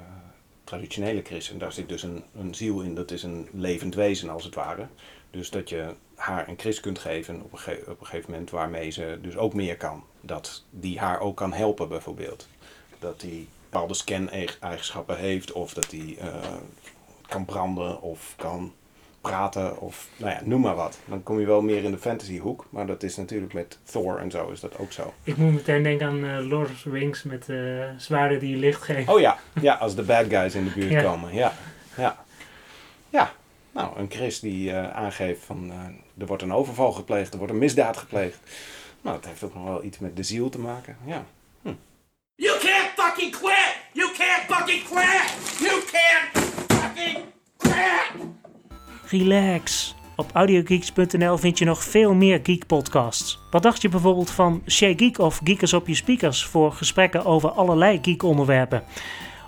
traditionele 0.65 1.23
christen, 1.23 1.59
daar 1.59 1.73
zit 1.73 1.89
dus 1.89 2.03
een, 2.03 2.25
een 2.39 2.55
ziel 2.55 2.81
in, 2.81 2.95
dat 2.95 3.11
is 3.11 3.23
een 3.23 3.49
levend 3.53 3.95
wezen 3.95 4.31
als 4.31 4.45
het 4.45 4.55
ware. 4.55 4.87
Dus 5.31 5.51
dat 5.51 5.69
je 5.69 5.95
haar 6.15 6.49
een 6.49 6.59
christ 6.59 6.81
kunt 6.81 6.99
geven 6.99 7.43
op 7.43 7.53
een, 7.53 7.79
op 7.87 8.01
een 8.01 8.07
gegeven 8.07 8.31
moment 8.31 8.51
waarmee 8.51 8.91
ze 8.91 9.19
dus 9.23 9.37
ook 9.37 9.55
meer 9.55 9.77
kan. 9.77 10.05
Dat 10.21 10.65
die 10.71 10.99
haar 10.99 11.21
ook 11.21 11.37
kan 11.37 11.53
helpen 11.53 11.89
bijvoorbeeld. 11.89 12.49
Dat 12.99 13.21
die 13.21 13.49
bepaalde 13.63 13.95
scan-eigenschappen 13.95 15.19
heeft 15.19 15.53
of 15.53 15.75
dat 15.75 15.91
die 15.91 16.17
uh, 16.17 16.35
kan 17.27 17.45
branden 17.45 18.03
of 18.03 18.35
kan 18.37 18.73
praten 19.21 19.81
of 19.81 20.09
nou 20.17 20.31
ja, 20.31 20.41
noem 20.45 20.61
maar 20.61 20.75
wat. 20.75 20.99
Dan 21.05 21.23
kom 21.23 21.41
je 21.41 21.47
wel 21.47 21.63
meer 21.63 21.85
in 21.85 21.91
de 21.91 21.99
fantasy 21.99 22.39
hoek, 22.39 22.67
maar 22.71 22.87
dat 22.87 23.03
is 23.03 23.17
natuurlijk 23.17 23.53
met 23.53 23.79
Thor 23.85 24.19
en 24.19 24.31
zo 24.31 24.49
is 24.49 24.61
dat 24.61 24.79
ook 24.79 24.93
zo. 24.93 25.15
Ik 25.23 25.37
moet 25.37 25.53
meteen 25.53 25.83
denken 25.83 26.07
aan 26.07 26.25
uh, 26.25 26.49
Lord 26.49 26.71
of 26.71 26.81
the 26.81 26.91
Rings 26.91 27.23
met 27.23 27.49
uh, 27.49 27.85
zwaarden 27.97 28.39
die 28.39 28.57
licht 28.57 28.83
geven. 28.83 29.13
Oh 29.13 29.21
ja, 29.21 29.39
ja, 29.61 29.75
als 29.75 29.95
de 29.95 30.03
bad 30.03 30.27
guys 30.29 30.55
in 30.55 30.65
de 30.65 30.71
buurt 30.71 31.03
komen. 31.09 31.35
Ja, 31.35 31.53
ja. 31.97 32.25
Ja, 33.09 33.33
nou, 33.73 33.99
een 33.99 34.11
Chris 34.11 34.41
die 34.41 34.71
uh, 34.71 34.91
aangeeft 34.91 35.45
van 35.45 35.73
er 36.19 36.27
wordt 36.27 36.43
een 36.43 36.53
overval 36.53 36.93
gepleegd, 36.93 37.33
er 37.33 37.39
wordt 37.39 37.53
een 37.53 37.59
misdaad 37.59 37.97
gepleegd. 37.97 38.39
Nou, 39.01 39.17
dat 39.17 39.27
heeft 39.27 39.43
ook 39.43 39.55
nog 39.55 39.65
wel 39.65 39.85
iets 39.85 39.99
met 39.99 40.17
de 40.17 40.23
ziel 40.23 40.49
te 40.49 40.59
maken, 40.59 40.97
ja. 41.05 41.25
Hm. 41.63 41.73
You 42.35 42.59
can't 42.59 42.91
fucking 42.97 43.37
quit! 43.37 43.77
You 43.93 44.13
can't 44.13 44.43
fucking 44.57 44.85
quit! 44.85 45.59
You 45.59 45.83
can't 45.91 46.47
fucking 46.69 47.25
quit! 47.57 48.39
Relax. 49.11 49.95
Op 50.17 50.31
audiogeeks.nl 50.33 51.37
vind 51.37 51.59
je 51.59 51.65
nog 51.65 51.85
veel 51.85 52.15
meer 52.15 52.41
geek 52.43 52.67
podcasts. 52.67 53.39
Wat 53.51 53.63
dacht 53.63 53.83
je 53.83 53.89
bijvoorbeeld 53.89 54.31
van 54.31 54.63
Shea 54.69 54.93
Geek 54.97 55.19
of 55.19 55.41
Geekers 55.45 55.73
op 55.73 55.87
je 55.87 55.95
speakers 55.95 56.45
voor 56.45 56.73
gesprekken 56.73 57.25
over 57.25 57.51
allerlei 57.51 57.99
geek 58.03 58.23
onderwerpen? 58.23 58.83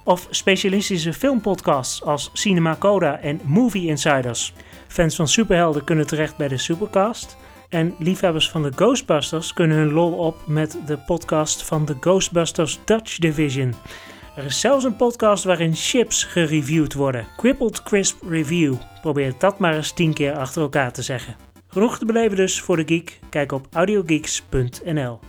Of 0.05 0.27
specialistische 0.31 1.13
filmpodcasts 1.13 2.03
als 2.03 2.31
Cinema 2.33 2.77
Coda 2.79 3.19
en 3.19 3.41
Movie 3.45 3.89
Insiders. 3.89 4.53
Fans 4.89 5.17
van 5.17 5.29
superhelden 5.29 5.85
kunnen 5.85 6.07
terecht 6.07 6.37
bij 6.37 6.49
de 6.49 6.59
Supercast. 6.59 7.37
En 7.69 7.95
liefhebbers 7.99 8.51
van 8.51 8.63
de 8.63 8.73
Ghostbusters 8.75 9.53
kunnen 9.53 9.77
hun 9.77 9.93
lol 9.93 10.13
op 10.13 10.37
met 10.47 10.79
de 10.87 10.99
podcast 10.99 11.63
van 11.63 11.85
de 11.85 11.97
Ghostbusters 12.01 12.79
Dutch 12.85 13.19
Division. 13.19 13.75
Er 14.37 14.45
is 14.45 14.61
zelfs 14.61 14.85
een 14.85 14.97
podcast 14.97 15.45
waarin 15.45 15.75
chips 15.75 16.25
gereviewd 16.25 16.95
worden. 16.95 17.27
Crippled 17.37 17.83
Crisp 17.83 18.23
Review. 18.29 18.75
Probeer 19.01 19.35
dat 19.39 19.59
maar 19.59 19.75
eens 19.75 19.93
10 19.93 20.13
keer 20.13 20.37
achter 20.37 20.63
elkaar 20.63 20.93
te 20.93 21.03
zeggen. 21.03 21.37
Genoeg 21.69 21.99
te 21.99 22.05
beleven 22.05 22.37
dus 22.37 22.61
voor 22.61 22.77
de 22.77 22.83
geek. 22.87 23.19
Kijk 23.31 23.53
op 23.53 23.67
audiogeeks.nl. 23.73 25.21